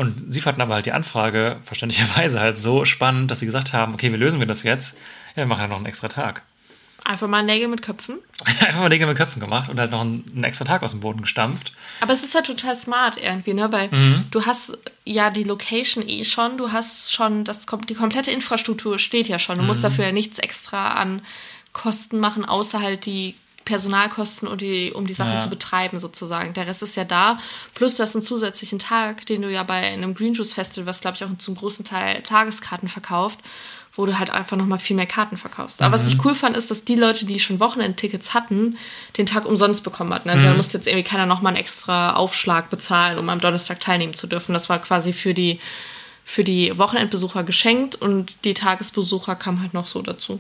Und 0.01 0.33
sie 0.33 0.42
fanden 0.42 0.62
aber 0.62 0.74
halt 0.74 0.88
die 0.88 0.94
Anfrage 0.94 1.59
verständlicherweise 1.63 2.39
halt 2.39 2.57
so 2.57 2.86
spannend, 2.86 3.30
dass 3.30 3.39
sie 3.39 3.45
gesagt 3.45 3.71
haben, 3.74 3.94
okay, 3.94 4.12
wie 4.12 4.18
lösen 4.18 4.39
wir 4.39 4.48
das 4.48 4.63
jetzt? 4.63 4.98
Ja, 5.36 5.44
wir 5.44 5.45
machen 5.45 5.62
ja 5.62 5.68
noch 5.68 5.77
einen 5.77 5.86
extra 5.86 6.07
Tag. 6.07 6.42
Einfach 7.03 7.27
mal 7.27 7.44
Nägel 7.44 7.68
mit 7.68 7.81
Köpfen. 7.83 8.18
Einfach 8.59 8.80
mal 8.80 8.89
Dinge 8.89 9.06
mit 9.06 9.18
Köpfen 9.18 9.39
gemacht 9.39 9.69
und 9.69 9.80
halt 9.80 9.92
noch 9.92 10.01
einen, 10.01 10.24
einen 10.33 10.44
extra 10.44 10.65
Tag 10.65 10.81
aus 10.81 10.92
dem 10.92 11.01
Boden 11.01 11.21
gestampft. 11.21 11.74
Aber 12.00 12.13
es 12.13 12.24
ist 12.24 12.33
ja 12.33 12.42
total 12.42 12.75
smart 12.75 13.18
irgendwie, 13.18 13.53
ne? 13.53 13.71
Weil 13.71 13.89
Mhm. 13.92 14.25
du 14.31 14.45
hast 14.45 14.77
ja 15.06 15.30
die 15.30 15.44
Location 15.44 16.07
eh 16.07 16.24
schon, 16.24 16.57
du 16.57 16.71
hast 16.71 17.12
schon, 17.13 17.44
das, 17.44 17.65
die 17.89 17.94
komplette 17.95 18.31
Infrastruktur 18.31 18.98
steht 19.00 19.27
ja 19.27 19.38
schon. 19.39 19.57
Du 19.57 19.62
Mhm. 19.62 19.68
musst 19.68 19.83
dafür 19.83 20.06
ja 20.06 20.12
nichts 20.12 20.39
extra 20.39 20.94
an 20.94 21.21
Kosten 21.74 22.19
machen, 22.19 22.44
außer 22.45 22.81
halt 22.81 23.06
die 23.06 23.36
Personalkosten, 23.65 24.47
und 24.47 24.61
die, 24.61 24.91
um 24.93 25.05
die 25.07 25.13
Sachen 25.13 25.33
Ja. 25.33 25.37
zu 25.39 25.49
betreiben, 25.49 25.99
sozusagen. 25.99 26.53
Der 26.53 26.67
Rest 26.67 26.83
ist 26.83 26.95
ja 26.95 27.03
da. 27.05 27.39
Plus 27.73 27.97
du 27.97 28.03
hast 28.03 28.15
einen 28.15 28.23
zusätzlichen 28.23 28.79
Tag, 28.79 29.25
den 29.25 29.41
du 29.41 29.51
ja 29.51 29.63
bei 29.63 29.75
einem 29.75 30.13
Green 30.15 30.33
Juice 30.33 30.53
Festival, 30.53 30.85
was 30.87 31.01
glaube 31.01 31.15
ich 31.17 31.23
auch 31.23 31.29
zum 31.37 31.55
großen 31.55 31.85
Teil 31.85 32.21
Tageskarten 32.23 32.89
verkauft, 32.89 33.39
wo 33.93 34.05
du 34.05 34.17
halt 34.17 34.29
einfach 34.29 34.55
nochmal 34.57 34.79
viel 34.79 34.95
mehr 34.95 35.05
Karten 35.05 35.35
verkaufst. 35.37 35.81
Aber 35.81 35.93
was 35.93 36.05
Mhm. 36.05 36.11
ich 36.19 36.25
cool 36.25 36.33
fand, 36.35 36.55
ist, 36.55 36.71
dass 36.71 36.85
die 36.85 36.95
Leute, 36.95 37.25
die 37.25 37.39
schon 37.39 37.59
Wochenendtickets 37.59 38.33
hatten, 38.33 38.77
den 39.17 39.25
Tag 39.25 39.45
umsonst 39.45 39.83
bekommen 39.83 40.13
hatten. 40.13 40.29
Also 40.29 40.47
da 40.47 40.53
musste 40.53 40.77
jetzt 40.77 40.88
irgendwie 40.88 41.03
keiner 41.07 41.25
nochmal 41.25 41.51
einen 41.51 41.59
extra 41.62 42.13
Aufschlag 42.15 42.69
bezahlen, 42.69 43.17
um 43.19 43.27
am 43.29 43.39
Donnerstag 43.39 43.79
teilnehmen 43.81 44.13
zu 44.13 44.27
dürfen. 44.27 44.53
Das 44.53 44.69
war 44.69 44.79
quasi 44.79 45.12
für 45.12 45.33
die, 45.33 45.59
für 46.24 46.43
die 46.45 46.77
Wochenendbesucher 46.77 47.43
geschenkt 47.43 47.95
und 47.95 48.36
die 48.45 48.53
Tagesbesucher 48.53 49.36
kamen 49.36 49.62
halt 49.62 49.74
noch 49.74 49.88
so 49.88 50.01
dazu. 50.01 50.39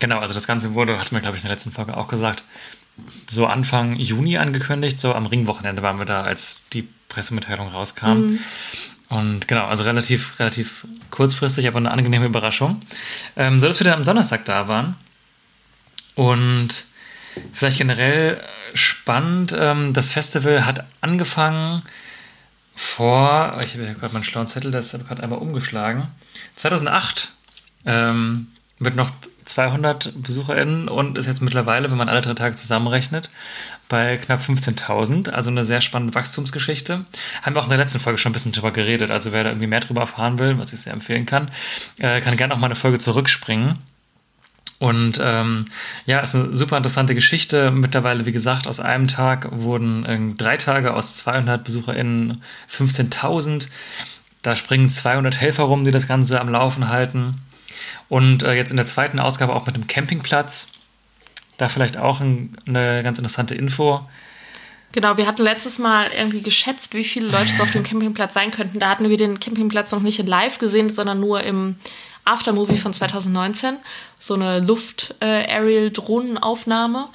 Genau, 0.00 0.18
also 0.18 0.34
das 0.34 0.46
Ganze 0.46 0.74
wurde, 0.74 0.98
hatten 0.98 1.14
wir, 1.14 1.20
glaube 1.20 1.36
ich, 1.36 1.42
in 1.42 1.48
der 1.48 1.56
letzten 1.56 1.72
Folge 1.72 1.96
auch 1.96 2.08
gesagt, 2.08 2.44
so 3.28 3.46
Anfang 3.46 3.96
Juni 3.96 4.38
angekündigt. 4.38 4.98
So 4.98 5.14
am 5.14 5.26
Ringwochenende 5.26 5.82
waren 5.82 5.98
wir 5.98 6.06
da, 6.06 6.22
als 6.22 6.68
die 6.72 6.88
Pressemitteilung 7.08 7.68
rauskam. 7.68 8.38
Und 9.08 9.46
genau, 9.46 9.66
also 9.66 9.84
relativ, 9.84 10.38
relativ 10.40 10.86
kurzfristig, 11.10 11.68
aber 11.68 11.78
eine 11.78 11.90
angenehme 11.90 12.26
Überraschung. 12.26 12.80
Ähm, 13.36 13.60
so 13.60 13.66
dass 13.66 13.78
wir 13.80 13.84
dann 13.84 14.00
am 14.00 14.04
Donnerstag 14.04 14.44
da 14.44 14.66
waren. 14.68 14.96
Und 16.14 16.86
vielleicht 17.52 17.78
generell 17.78 18.40
spannend, 18.74 19.54
ähm, 19.58 19.92
das 19.92 20.10
Festival 20.10 20.66
hat 20.66 20.84
angefangen 21.00 21.82
vor, 22.74 23.58
ich 23.64 23.74
habe 23.74 23.84
hier 23.84 23.94
gerade 23.94 24.12
meinen 24.12 24.24
schlauen 24.24 24.48
Zettel, 24.48 24.70
der 24.70 24.80
ist 24.80 24.92
gerade 24.92 25.22
einmal 25.22 25.38
umgeschlagen. 25.38 26.08
2008 26.56 27.32
ähm, 27.86 28.48
mit 28.78 28.96
noch 28.96 29.10
200 29.46 30.12
BesucherInnen 30.22 30.88
und 30.88 31.16
ist 31.16 31.26
jetzt 31.26 31.40
mittlerweile, 31.40 31.90
wenn 31.90 31.96
man 31.96 32.08
alle 32.08 32.20
drei 32.20 32.34
Tage 32.34 32.56
zusammenrechnet, 32.56 33.30
bei 33.88 34.16
knapp 34.16 34.40
15.000. 34.40 35.30
Also 35.30 35.50
eine 35.50 35.64
sehr 35.64 35.80
spannende 35.80 36.14
Wachstumsgeschichte. 36.14 37.04
Haben 37.42 37.54
wir 37.54 37.60
auch 37.60 37.66
in 37.66 37.70
der 37.70 37.78
letzten 37.78 38.00
Folge 38.00 38.18
schon 38.18 38.30
ein 38.30 38.32
bisschen 38.34 38.52
drüber 38.52 38.72
geredet. 38.72 39.10
Also 39.10 39.32
wer 39.32 39.44
da 39.44 39.50
irgendwie 39.50 39.68
mehr 39.68 39.80
drüber 39.80 40.02
erfahren 40.02 40.38
will, 40.38 40.58
was 40.58 40.72
ich 40.72 40.80
sehr 40.80 40.92
empfehlen 40.92 41.26
kann, 41.26 41.50
äh, 41.98 42.20
kann 42.20 42.36
gerne 42.36 42.54
auch 42.54 42.58
mal 42.58 42.66
eine 42.66 42.74
Folge 42.74 42.98
zurückspringen. 42.98 43.78
Und 44.78 45.20
ähm, 45.22 45.64
ja, 46.04 46.20
ist 46.20 46.34
eine 46.34 46.54
super 46.54 46.76
interessante 46.76 47.14
Geschichte. 47.14 47.70
Mittlerweile, 47.70 48.26
wie 48.26 48.32
gesagt, 48.32 48.66
aus 48.66 48.80
einem 48.80 49.08
Tag 49.08 49.48
wurden 49.50 50.04
äh, 50.04 50.34
drei 50.36 50.58
Tage 50.58 50.92
aus 50.92 51.16
200 51.16 51.64
BesucherInnen 51.64 52.42
15.000. 52.70 53.68
Da 54.42 54.54
springen 54.54 54.90
200 54.90 55.40
Helfer 55.40 55.64
rum, 55.64 55.84
die 55.84 55.92
das 55.92 56.06
Ganze 56.06 56.40
am 56.40 56.50
Laufen 56.50 56.88
halten. 56.88 57.40
Und 58.08 58.42
äh, 58.42 58.54
jetzt 58.54 58.70
in 58.70 58.76
der 58.76 58.86
zweiten 58.86 59.20
Ausgabe 59.20 59.54
auch 59.54 59.66
mit 59.66 59.76
dem 59.76 59.86
Campingplatz. 59.86 60.72
Da 61.56 61.68
vielleicht 61.68 61.98
auch 61.98 62.20
ein, 62.20 62.56
eine 62.66 63.02
ganz 63.02 63.18
interessante 63.18 63.54
Info. 63.54 64.06
Genau, 64.92 65.16
wir 65.16 65.26
hatten 65.26 65.42
letztes 65.42 65.78
Mal 65.78 66.10
irgendwie 66.16 66.42
geschätzt, 66.42 66.94
wie 66.94 67.04
viele 67.04 67.28
Leute 67.28 67.50
es 67.52 67.60
auf 67.60 67.72
dem 67.72 67.82
Campingplatz 67.82 68.34
sein 68.34 68.50
könnten. 68.50 68.78
Da 68.78 68.88
hatten 68.88 69.08
wir 69.08 69.16
den 69.16 69.40
Campingplatz 69.40 69.92
noch 69.92 70.00
nicht 70.00 70.18
in 70.18 70.26
live 70.26 70.58
gesehen, 70.58 70.90
sondern 70.90 71.20
nur 71.20 71.42
im 71.42 71.76
Aftermovie 72.24 72.76
von 72.76 72.92
2019. 72.92 73.76
So 74.18 74.34
eine 74.34 74.60
Luft-Aerial-Drohnenaufnahme. 74.60 77.08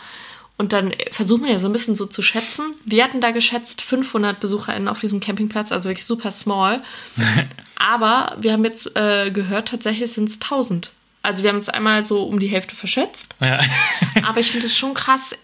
Und 0.57 0.73
dann 0.73 0.91
versuchen 1.09 1.45
wir 1.45 1.53
ja 1.53 1.59
so 1.59 1.67
ein 1.67 1.73
bisschen 1.73 1.95
so 1.95 2.05
zu 2.05 2.21
schätzen. 2.21 2.75
Wir 2.85 3.03
hatten 3.03 3.19
da 3.19 3.31
geschätzt 3.31 3.81
500 3.81 4.39
BesucherInnen 4.39 4.87
auf 4.87 4.99
diesem 4.99 5.19
Campingplatz, 5.19 5.71
also 5.71 5.89
wirklich 5.89 6.05
super 6.05 6.29
small. 6.31 6.83
Aber 7.83 8.37
wir 8.39 8.53
haben 8.53 8.63
jetzt 8.63 8.95
äh, 8.95 9.31
gehört, 9.31 9.69
tatsächlich 9.69 10.11
sind 10.11 10.29
es 10.29 10.35
1000. 10.35 10.91
Also 11.23 11.43
wir 11.43 11.49
haben 11.49 11.57
uns 11.57 11.69
einmal 11.69 12.03
so 12.03 12.23
um 12.23 12.39
die 12.39 12.47
Hälfte 12.47 12.75
verschätzt. 12.75 13.35
Ja. 13.39 13.59
Aber 14.23 14.39
ich 14.39 14.51
finde 14.51 14.67
es 14.67 14.77
schon 14.77 14.93
krass, 14.93 15.35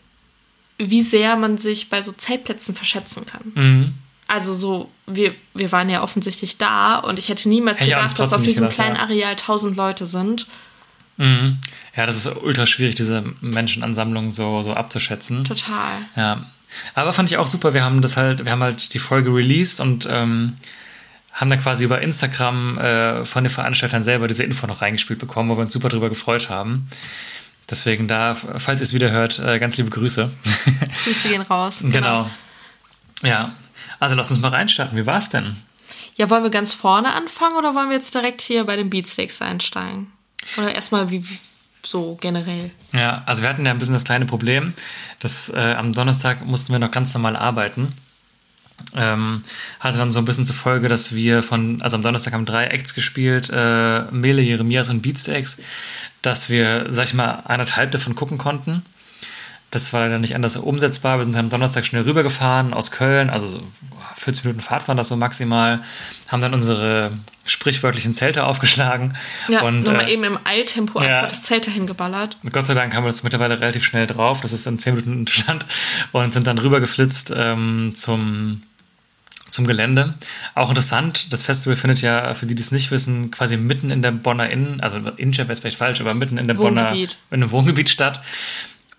wie 0.77 1.01
sehr 1.01 1.35
man 1.35 1.57
sich 1.57 1.89
bei 1.89 2.01
so 2.01 2.11
Zeltplätzen 2.11 2.75
verschätzen 2.75 3.25
kann. 3.25 3.51
Mhm. 3.55 3.93
Also 4.27 4.53
so, 4.53 4.91
wir, 5.07 5.33
wir 5.53 5.71
waren 5.71 5.89
ja 5.89 6.03
offensichtlich 6.03 6.57
da 6.57 6.97
und 6.97 7.17
ich 7.17 7.29
hätte 7.29 7.49
niemals 7.49 7.79
Hätte 7.79 7.91
gedacht, 7.91 8.19
dass 8.19 8.33
auf 8.33 8.43
diesem 8.43 8.65
gedacht, 8.65 8.75
kleinen 8.75 8.95
ja. 8.97 9.03
Areal 9.03 9.31
1000 9.31 9.75
Leute 9.77 10.05
sind. 10.05 10.47
Mhm. 11.17 11.57
Ja, 11.95 12.05
das 12.05 12.17
ist 12.17 12.35
ultra 12.43 12.67
schwierig, 12.67 12.95
diese 12.95 13.23
Menschenansammlung 13.41 14.29
so, 14.29 14.61
so 14.61 14.73
abzuschätzen. 14.73 15.45
Total. 15.45 15.97
Ja. 16.15 16.45
Aber 16.93 17.13
fand 17.13 17.31
ich 17.31 17.37
auch 17.37 17.47
super. 17.47 17.73
Wir 17.73 17.83
haben 17.83 18.01
das 18.01 18.17
halt, 18.17 18.45
wir 18.45 18.51
haben 18.51 18.61
halt 18.61 18.93
die 18.93 18.99
Folge 18.99 19.33
released 19.33 19.79
und 19.79 20.07
ähm, 20.11 20.57
haben 21.37 21.51
dann 21.51 21.61
quasi 21.61 21.83
über 21.83 22.01
Instagram 22.01 22.79
äh, 22.79 23.25
von 23.25 23.43
den 23.43 23.51
Veranstaltern 23.51 24.01
selber 24.01 24.27
diese 24.27 24.43
Info 24.43 24.65
noch 24.65 24.81
reingespielt 24.81 25.19
bekommen, 25.19 25.49
wo 25.49 25.55
wir 25.55 25.61
uns 25.61 25.71
super 25.71 25.87
drüber 25.87 26.09
gefreut 26.09 26.49
haben. 26.49 26.89
Deswegen 27.69 28.07
da, 28.07 28.33
falls 28.33 28.81
ihr 28.81 28.85
es 28.85 28.93
wieder 28.93 29.11
hört, 29.11 29.37
äh, 29.39 29.59
ganz 29.59 29.77
liebe 29.77 29.91
Grüße. 29.91 30.31
Grüße 31.03 31.29
gehen 31.29 31.43
raus. 31.43 31.77
genau. 31.81 32.29
Ja. 33.21 33.53
Also 33.99 34.15
lass 34.15 34.31
uns 34.31 34.39
mal 34.39 34.49
reinstarten. 34.49 34.97
Wie 34.97 35.05
war's 35.05 35.29
denn? 35.29 35.55
Ja, 36.15 36.29
wollen 36.31 36.43
wir 36.43 36.49
ganz 36.49 36.73
vorne 36.73 37.13
anfangen 37.13 37.55
oder 37.55 37.75
wollen 37.75 37.89
wir 37.89 37.97
jetzt 37.97 38.15
direkt 38.15 38.41
hier 38.41 38.63
bei 38.63 38.75
den 38.75 38.89
Beatsteaks 38.89 39.41
einsteigen? 39.41 40.11
Oder 40.57 40.73
erstmal 40.73 41.11
wie, 41.11 41.29
wie 41.29 41.37
so 41.85 42.17
generell? 42.19 42.71
Ja, 42.93 43.21
also 43.27 43.43
wir 43.43 43.49
hatten 43.49 43.65
ja 43.65 43.71
ein 43.71 43.77
bisschen 43.77 43.93
das 43.93 44.03
kleine 44.05 44.25
Problem, 44.25 44.73
dass 45.19 45.49
äh, 45.49 45.75
am 45.77 45.93
Donnerstag 45.93 46.43
mussten 46.45 46.71
wir 46.71 46.79
noch 46.79 46.91
ganz 46.91 47.13
normal 47.13 47.35
arbeiten. 47.35 47.93
Ähm, 48.95 49.41
hatte 49.79 49.97
dann 49.97 50.11
so 50.11 50.19
ein 50.19 50.25
bisschen 50.25 50.45
zur 50.45 50.55
Folge, 50.55 50.87
dass 50.87 51.13
wir 51.15 51.43
von, 51.43 51.81
also 51.81 51.97
am 51.97 52.03
Donnerstag 52.03 52.33
haben 52.33 52.45
drei 52.45 52.67
Acts 52.67 52.93
gespielt, 52.93 53.49
äh, 53.53 54.03
Mele, 54.11 54.41
Jeremias 54.41 54.89
und 54.89 55.01
Beatsteaks, 55.01 55.61
dass 56.21 56.49
wir, 56.49 56.87
sag 56.89 57.05
ich 57.05 57.13
mal, 57.13 57.43
eineinhalb 57.45 57.91
davon 57.91 58.15
gucken 58.15 58.37
konnten. 58.37 58.83
Das 59.71 59.91
war 59.91 60.01
leider 60.01 60.17
nicht 60.17 60.33
anders 60.33 60.55
umsetzbar. 60.55 61.17
Wir 61.17 61.25
sind 61.25 61.35
dann 61.35 61.45
am 61.45 61.49
Donnerstag 61.49 61.85
schnell 61.85 62.03
rübergefahren 62.03 62.73
aus 62.73 62.91
Köln, 62.91 63.29
also 63.29 63.47
so 63.47 63.63
40 64.15 64.45
Minuten 64.45 64.61
Fahrt 64.61 64.87
waren 64.87 64.97
das 64.97 65.09
so 65.09 65.15
maximal, 65.15 65.79
haben 66.29 66.41
dann 66.41 66.53
unsere 66.53 67.11
sprichwörtlichen 67.45 68.13
Zelte 68.13 68.45
aufgeschlagen. 68.45 69.15
Ja, 69.47 69.63
und, 69.63 69.81
nochmal 69.81 70.07
äh, 70.07 70.13
eben 70.13 70.23
im 70.23 70.39
Eiltempo 70.43 71.01
ja. 71.01 71.07
einfach 71.07 71.29
das 71.29 71.43
Zelt 71.43 71.67
dahin 71.67 71.85
geballert. 71.85 72.37
Gott 72.51 72.65
sei 72.65 72.73
Dank 72.73 72.95
haben 72.95 73.03
wir 73.03 73.09
das 73.09 73.23
mittlerweile 73.23 73.59
relativ 73.59 73.83
schnell 73.83 74.07
drauf. 74.07 74.41
Das 74.41 74.53
ist 74.53 74.65
in 74.67 74.79
10 74.79 74.95
Minuten 74.95 75.27
Stand 75.27 75.65
und 76.11 76.33
sind 76.33 76.47
dann 76.47 76.57
rübergeflitzt 76.57 77.33
ähm, 77.35 77.93
zum, 77.95 78.63
zum 79.49 79.67
Gelände. 79.67 80.15
Auch 80.55 80.69
interessant, 80.69 81.31
das 81.31 81.43
Festival 81.43 81.75
findet 81.75 82.01
ja, 82.01 82.33
für 82.33 82.45
die, 82.45 82.55
die 82.55 82.63
es 82.63 82.71
nicht 82.71 82.91
wissen, 82.91 83.31
quasi 83.31 83.57
mitten 83.57 83.91
in 83.91 84.01
der 84.01 84.11
Bonner 84.11 84.49
Innen, 84.49 84.81
also 84.81 84.97
Innenstadt 84.97 85.47
wäre 85.47 85.59
vielleicht 85.59 85.77
falsch, 85.77 86.01
aber 86.01 86.13
mitten 86.13 86.37
in 86.37 86.47
der 86.47 86.55
Bonner, 86.55 86.89
Wohngebiet. 86.89 87.17
in 87.31 87.43
einem 87.43 87.51
Wohngebiet 87.51 87.89
statt. 87.89 88.21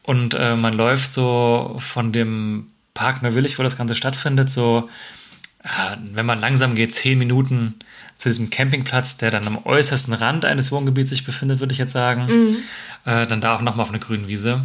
Und 0.09 0.33
äh, 0.33 0.57
man 0.57 0.73
läuft 0.73 1.13
so 1.13 1.77
von 1.81 2.13
dem 2.13 2.69
Park 2.95 3.23
Neuwillig, 3.23 3.59
wo 3.59 3.63
das 3.63 3.77
Ganze 3.77 3.95
stattfindet, 3.95 4.49
so, 4.49 4.89
äh, 5.63 5.97
wenn 6.01 6.25
man 6.25 6.41
langsam 6.41 6.75
geht, 6.75 6.95
10 6.95 7.19
Minuten 7.19 7.75
zu 8.17 8.31
diesem 8.31 8.49
Campingplatz, 8.49 9.19
der 9.19 9.31
dann 9.31 9.47
am 9.47 9.67
äußersten 9.67 10.15
Rand 10.15 10.47
eines 10.47 10.73
Wohngebiets 10.73 11.11
sich 11.11 11.27
befindet, 11.27 11.61
würde 11.61 11.73
ich 11.73 11.79
jetzt 11.79 11.93
sagen. 11.93 12.57
Äh, 13.05 13.27
dann 13.27 13.43
da 13.43 13.55
auch 13.55 13.61
nochmal 13.61 13.83
auf 13.83 13.91
einer 13.91 13.99
grünen 13.99 14.29
Wiese. 14.29 14.63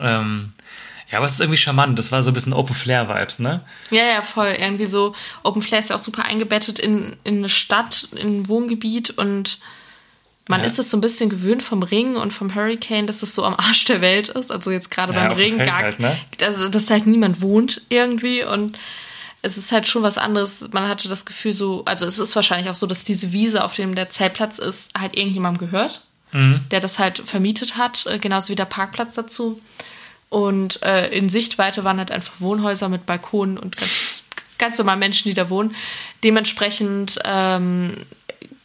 Ähm, 0.00 0.50
ja, 1.08 1.18
aber 1.18 1.26
es 1.26 1.34
ist 1.34 1.40
irgendwie 1.40 1.56
charmant. 1.56 1.96
Das 1.96 2.10
war 2.10 2.20
so 2.24 2.32
ein 2.32 2.34
bisschen 2.34 2.52
Open 2.52 2.74
Flair 2.74 3.08
Vibes, 3.08 3.38
ne? 3.38 3.60
Ja, 3.92 4.06
ja, 4.06 4.22
voll. 4.22 4.56
Irgendwie 4.58 4.86
so, 4.86 5.14
Open 5.44 5.62
Flair 5.62 5.78
ist 5.78 5.90
ja 5.90 5.94
auch 5.94 6.00
super 6.00 6.24
eingebettet 6.24 6.80
in, 6.80 7.14
in 7.22 7.36
eine 7.36 7.48
Stadt, 7.48 8.08
in 8.16 8.40
ein 8.40 8.48
Wohngebiet 8.48 9.10
und 9.10 9.60
man 10.48 10.60
Ja. 10.60 10.66
ist 10.66 10.78
es 10.78 10.90
so 10.90 10.96
ein 10.96 11.00
bisschen 11.00 11.28
gewöhnt 11.28 11.62
vom 11.62 11.82
Ring 11.82 12.16
und 12.16 12.32
vom 12.32 12.54
Hurricane, 12.54 13.06
dass 13.06 13.22
es 13.22 13.34
so 13.34 13.44
am 13.44 13.54
Arsch 13.56 13.84
der 13.86 14.00
Welt 14.00 14.28
ist. 14.28 14.50
Also 14.50 14.70
jetzt 14.70 14.90
gerade 14.90 15.12
Ja, 15.12 15.28
beim 15.28 15.32
Ring 15.36 15.58
gar, 15.58 15.76
halt, 15.76 15.98
ne? 16.00 16.16
also, 16.42 16.68
dass 16.68 16.90
halt 16.90 17.06
niemand 17.06 17.40
wohnt 17.40 17.82
irgendwie 17.88 18.44
und 18.44 18.78
es 19.42 19.56
ist 19.58 19.70
halt 19.72 19.86
schon 19.86 20.02
was 20.02 20.18
anderes. 20.18 20.64
Man 20.72 20.88
hatte 20.88 21.08
das 21.08 21.24
Gefühl 21.26 21.54
so, 21.54 21.84
also 21.84 22.06
es 22.06 22.18
ist 22.18 22.34
wahrscheinlich 22.34 22.68
auch 22.70 22.74
so, 22.74 22.86
dass 22.86 23.04
diese 23.04 23.32
Wiese, 23.32 23.62
auf 23.64 23.74
dem 23.74 23.94
der 23.94 24.08
Zeltplatz 24.10 24.58
ist, 24.58 24.90
halt 24.98 25.16
irgendjemandem 25.16 25.68
gehört, 25.68 26.02
Mhm. 26.32 26.60
der 26.72 26.80
das 26.80 26.98
halt 26.98 27.18
vermietet 27.24 27.76
hat, 27.76 28.04
äh, 28.06 28.18
genauso 28.18 28.48
wie 28.50 28.56
der 28.56 28.64
Parkplatz 28.64 29.14
dazu. 29.14 29.60
Und 30.28 30.82
äh, 30.82 31.08
in 31.16 31.28
Sichtweite 31.28 31.84
waren 31.84 31.98
halt 31.98 32.10
einfach 32.10 32.34
Wohnhäuser 32.40 32.88
mit 32.88 33.06
Balkonen 33.06 33.56
und 33.58 33.76
ganz, 33.76 34.24
ganz 34.58 34.78
normal 34.78 34.96
Menschen, 34.96 35.28
die 35.28 35.34
da 35.34 35.48
wohnen. 35.50 35.76
Dementsprechend 36.24 37.18
ähm, 37.24 37.92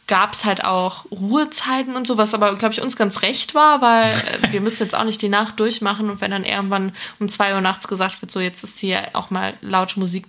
gab 0.08 0.34
es 0.34 0.44
halt 0.44 0.64
auch 0.64 1.06
Ruhezeiten 1.10 1.94
und 1.96 2.06
so, 2.06 2.18
was 2.18 2.34
aber, 2.34 2.54
glaube 2.56 2.74
ich, 2.74 2.82
uns 2.82 2.96
ganz 2.96 3.22
recht 3.22 3.54
war, 3.54 3.80
weil 3.80 4.10
äh, 4.42 4.52
wir 4.52 4.60
müssen 4.60 4.82
jetzt 4.82 4.94
auch 4.94 5.04
nicht 5.04 5.22
die 5.22 5.28
Nacht 5.28 5.58
durchmachen 5.60 6.10
und 6.10 6.20
wenn 6.20 6.30
dann 6.30 6.44
irgendwann 6.44 6.92
um 7.18 7.28
zwei 7.28 7.54
Uhr 7.54 7.60
nachts 7.60 7.88
gesagt 7.88 8.20
wird, 8.20 8.30
so 8.30 8.40
jetzt 8.40 8.64
ist 8.64 8.78
hier 8.80 9.00
auch 9.12 9.30
mal 9.30 9.54
laute 9.62 10.00
Musik 10.00 10.24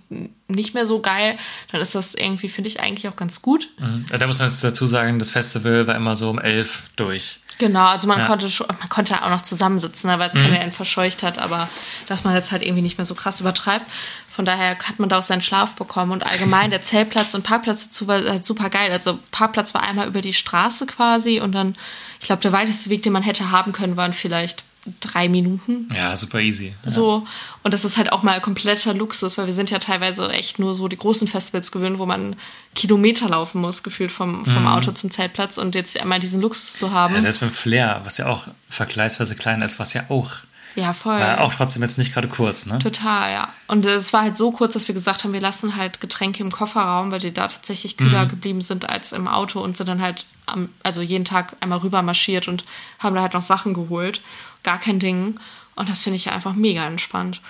nicht 0.48 0.74
mehr 0.74 0.86
so 0.86 1.00
geil, 1.00 1.38
dann 1.72 1.80
ist 1.80 1.94
das 1.94 2.14
irgendwie, 2.14 2.48
finde 2.48 2.68
ich, 2.68 2.80
eigentlich 2.80 3.08
auch 3.08 3.16
ganz 3.16 3.42
gut. 3.42 3.68
Mhm. 3.78 4.06
Da 4.16 4.26
muss 4.26 4.38
man 4.38 4.48
jetzt 4.48 4.62
dazu 4.62 4.86
sagen, 4.86 5.18
das 5.18 5.30
Festival 5.32 5.86
war 5.86 5.94
immer 5.96 6.14
so 6.14 6.30
um 6.30 6.38
elf 6.38 6.90
durch. 6.96 7.40
Genau, 7.58 7.86
also 7.86 8.08
man 8.08 8.18
Ja. 8.18 8.26
konnte 8.26 8.50
schon, 8.50 8.66
man 8.66 8.88
konnte 8.88 9.22
auch 9.22 9.30
noch 9.30 9.42
zusammensitzen, 9.42 10.10
ne, 10.10 10.18
weil 10.18 10.28
es 10.30 10.34
keiner 10.34 10.58
einen 10.58 10.72
verscheucht 10.72 11.22
hat, 11.22 11.38
aber 11.38 11.68
dass 12.08 12.24
man 12.24 12.34
jetzt 12.34 12.50
halt 12.50 12.62
irgendwie 12.62 12.82
nicht 12.82 12.98
mehr 12.98 13.04
so 13.06 13.14
krass 13.14 13.40
übertreibt. 13.40 13.86
Von 14.34 14.44
daher 14.44 14.76
hat 14.76 14.98
man 14.98 15.08
da 15.08 15.20
auch 15.20 15.22
seinen 15.22 15.42
Schlaf 15.42 15.76
bekommen 15.76 16.10
und 16.10 16.26
allgemein 16.26 16.70
der 16.70 16.82
Zeltplatz 16.82 17.34
und 17.34 17.44
Parkplatz 17.44 17.84
dazu 17.84 18.08
war 18.08 18.20
halt 18.20 18.44
super 18.44 18.68
geil. 18.68 18.90
Also 18.90 19.20
Parkplatz 19.30 19.74
war 19.74 19.84
einmal 19.84 20.08
über 20.08 20.22
die 20.22 20.32
Straße 20.32 20.86
quasi 20.86 21.40
und 21.40 21.52
dann, 21.52 21.76
ich 22.18 22.26
glaube, 22.26 22.42
der 22.42 22.50
weiteste 22.50 22.90
Weg, 22.90 23.04
den 23.04 23.12
man 23.12 23.22
hätte 23.22 23.52
haben 23.52 23.70
können, 23.70 23.96
waren 23.96 24.12
vielleicht 24.12 24.64
drei 25.00 25.28
Minuten. 25.28 25.88
Ja, 25.94 26.16
super 26.16 26.40
easy. 26.40 26.74
Ja. 26.84 26.90
So. 26.90 27.26
Und 27.62 27.72
das 27.72 27.84
ist 27.84 27.96
halt 27.96 28.10
auch 28.10 28.24
mal 28.24 28.40
kompletter 28.40 28.92
Luxus, 28.92 29.38
weil 29.38 29.46
wir 29.46 29.54
sind 29.54 29.70
ja 29.70 29.78
teilweise 29.78 30.28
echt 30.30 30.58
nur 30.58 30.74
so 30.74 30.88
die 30.88 30.96
großen 30.96 31.28
Festivals 31.28 31.70
gewöhnt, 31.70 32.00
wo 32.00 32.06
man 32.06 32.34
Kilometer 32.74 33.28
laufen 33.28 33.60
muss, 33.60 33.84
gefühlt 33.84 34.10
vom, 34.10 34.44
vom 34.44 34.66
Auto 34.66 34.90
zum 34.90 35.12
Zeltplatz 35.12 35.58
und 35.58 35.76
jetzt 35.76 35.98
einmal 35.98 36.18
diesen 36.18 36.40
Luxus 36.40 36.72
zu 36.72 36.90
haben. 36.90 37.14
Ja, 37.14 37.20
selbst 37.20 37.40
beim 37.40 37.52
Flair, 37.52 38.00
was 38.02 38.18
ja 38.18 38.26
auch 38.26 38.48
vergleichsweise 38.68 39.36
klein 39.36 39.62
ist, 39.62 39.78
was 39.78 39.94
ja 39.94 40.06
auch, 40.08 40.32
Ja, 40.76 40.92
voll. 40.92 41.20
war 41.20 41.40
auch 41.40 41.54
trotzdem 41.54 41.82
jetzt 41.82 41.98
nicht 41.98 42.12
gerade 42.12 42.26
kurz, 42.28 42.66
ne? 42.66 42.78
Total, 42.80 43.30
ja. 43.32 43.48
Und 43.68 43.86
es 43.86 44.12
war 44.12 44.22
halt 44.22 44.36
so 44.36 44.50
kurz, 44.50 44.74
dass 44.74 44.88
wir 44.88 44.94
gesagt 44.94 45.22
haben, 45.22 45.32
wir 45.32 45.40
lassen 45.40 45.76
halt 45.76 46.00
Getränke 46.00 46.42
im 46.42 46.50
Kofferraum, 46.50 47.10
weil 47.12 47.20
die 47.20 47.32
da 47.32 47.46
tatsächlich 47.46 47.96
kühler 47.96 48.26
geblieben 48.26 48.60
sind 48.60 48.88
als 48.88 49.12
im 49.12 49.28
Auto 49.28 49.60
und 49.60 49.76
sind 49.76 49.88
dann 49.88 50.02
halt 50.02 50.24
am, 50.46 50.68
also 50.82 51.00
jeden 51.00 51.24
Tag 51.24 51.54
einmal 51.60 51.78
rüber 51.78 52.02
marschiert 52.02 52.48
und 52.48 52.64
haben 52.98 53.14
da 53.14 53.22
halt 53.22 53.34
noch 53.34 53.42
Sachen 53.42 53.72
geholt. 53.72 54.20
Gar 54.64 54.78
kein 54.78 54.98
Ding. 54.98 55.38
Und 55.76 55.88
das 55.88 56.02
finde 56.02 56.16
ich 56.16 56.24
ja 56.26 56.32
einfach 56.32 56.54
mega 56.54 56.84
entspannt. 56.86 57.40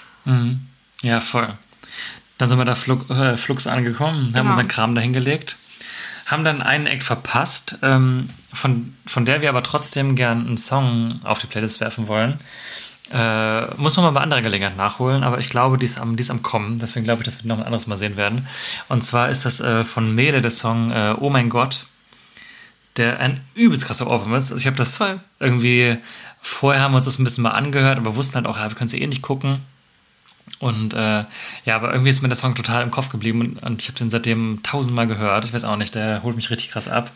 Ja, 1.03 1.21
voll. 1.21 1.53
Dann 2.39 2.49
sind 2.49 2.59
wir 2.59 2.65
da 2.65 2.75
flug, 2.75 3.09
äh, 3.11 3.37
flugs 3.37 3.67
angekommen, 3.67 4.27
haben 4.27 4.33
Genau. 4.33 4.51
unseren 4.51 4.69
Kram 4.69 4.95
dahingelegt, 4.95 5.57
haben 6.27 6.45
dann 6.45 6.63
einen 6.63 6.87
Act 6.87 7.05
verpasst, 7.05 7.79
ähm, 7.83 8.29
von, 8.53 8.95
von 9.07 9.25
der 9.25 9.41
wir 9.41 9.49
aber 9.51 9.63
trotzdem 9.63 10.17
gern 10.17 10.47
einen 10.47 10.59
Song 10.59 11.21
auf 11.25 11.39
die 11.39 11.47
Playlist 11.47 11.81
werfen 11.81 12.09
wollen. 12.09 12.39
Äh, 13.13 13.67
muss 13.77 13.97
man 13.97 14.07
mal 14.07 14.11
bei 14.13 14.21
anderer 14.23 14.41
Gelegenheit 14.41 14.77
nachholen, 14.77 15.25
aber 15.25 15.39
ich 15.39 15.51
glaube, 15.51 15.77
die 15.77 15.85
ist 15.87 15.99
am, 15.99 16.17
die 16.17 16.23
ist 16.23 16.31
am 16.31 16.43
Kommen. 16.43 16.79
Deswegen 16.79 17.05
glaube 17.05 17.23
ich, 17.23 17.27
dass 17.27 17.45
wir 17.45 17.49
noch 17.49 17.59
ein 17.59 17.65
anderes 17.65 17.87
Mal 17.87 17.97
sehen 17.97 18.17
werden. 18.17 18.49
Und 18.89 19.05
zwar 19.05 19.29
ist 19.29 19.45
das 19.45 19.61
äh, 19.61 19.85
von 19.85 20.15
Mele 20.15 20.41
der 20.41 20.51
Song 20.51 20.91
äh, 20.91 21.15
Oh 21.21 21.29
mein 21.29 21.51
Gott, 21.51 21.87
der 22.97 23.21
ein 23.21 23.43
übelst 23.55 23.87
krasser 23.87 24.07
Ohrwurm 24.07 24.35
ist. 24.35 24.51
Also 24.51 24.57
ich 24.61 24.67
habe 24.67 24.77
das 24.77 24.97
Voll. 24.97 25.21
irgendwie, 25.39 25.99
vorher 26.41 26.83
haben 26.83 26.93
wir 26.93 26.97
uns 26.97 27.05
das 27.05 27.19
ein 27.19 27.25
bisschen 27.25 27.43
mal 27.43 27.51
angehört, 27.51 27.99
aber 27.99 28.17
wussten 28.17 28.37
halt 28.37 28.47
auch, 28.47 28.57
ja, 28.57 28.69
wir 28.69 28.77
können 28.77 28.89
es 28.89 28.95
eh 28.95 29.07
nicht 29.07 29.23
gucken. 29.23 29.61
Und 30.59 30.95
äh, 30.95 31.25
ja, 31.65 31.77
aber 31.77 31.93
irgendwie 31.93 32.11
ist 32.11 32.23
mir 32.23 32.29
der 32.29 32.37
Song 32.37 32.55
total 32.55 32.83
im 32.83 32.91
Kopf 32.91 33.09
geblieben 33.09 33.41
und, 33.41 33.63
und 33.63 33.83
ich 33.83 33.89
habe 33.89 33.99
den 33.99 34.11
seitdem 34.11 34.61
tausendmal 34.63 35.07
gehört. 35.07 35.45
Ich 35.45 35.53
weiß 35.53 35.65
auch 35.65 35.77
nicht, 35.77 35.95
der 35.95 36.23
holt 36.23 36.37
mich 36.37 36.51
richtig 36.51 36.71
krass 36.71 36.87
ab. 36.87 37.11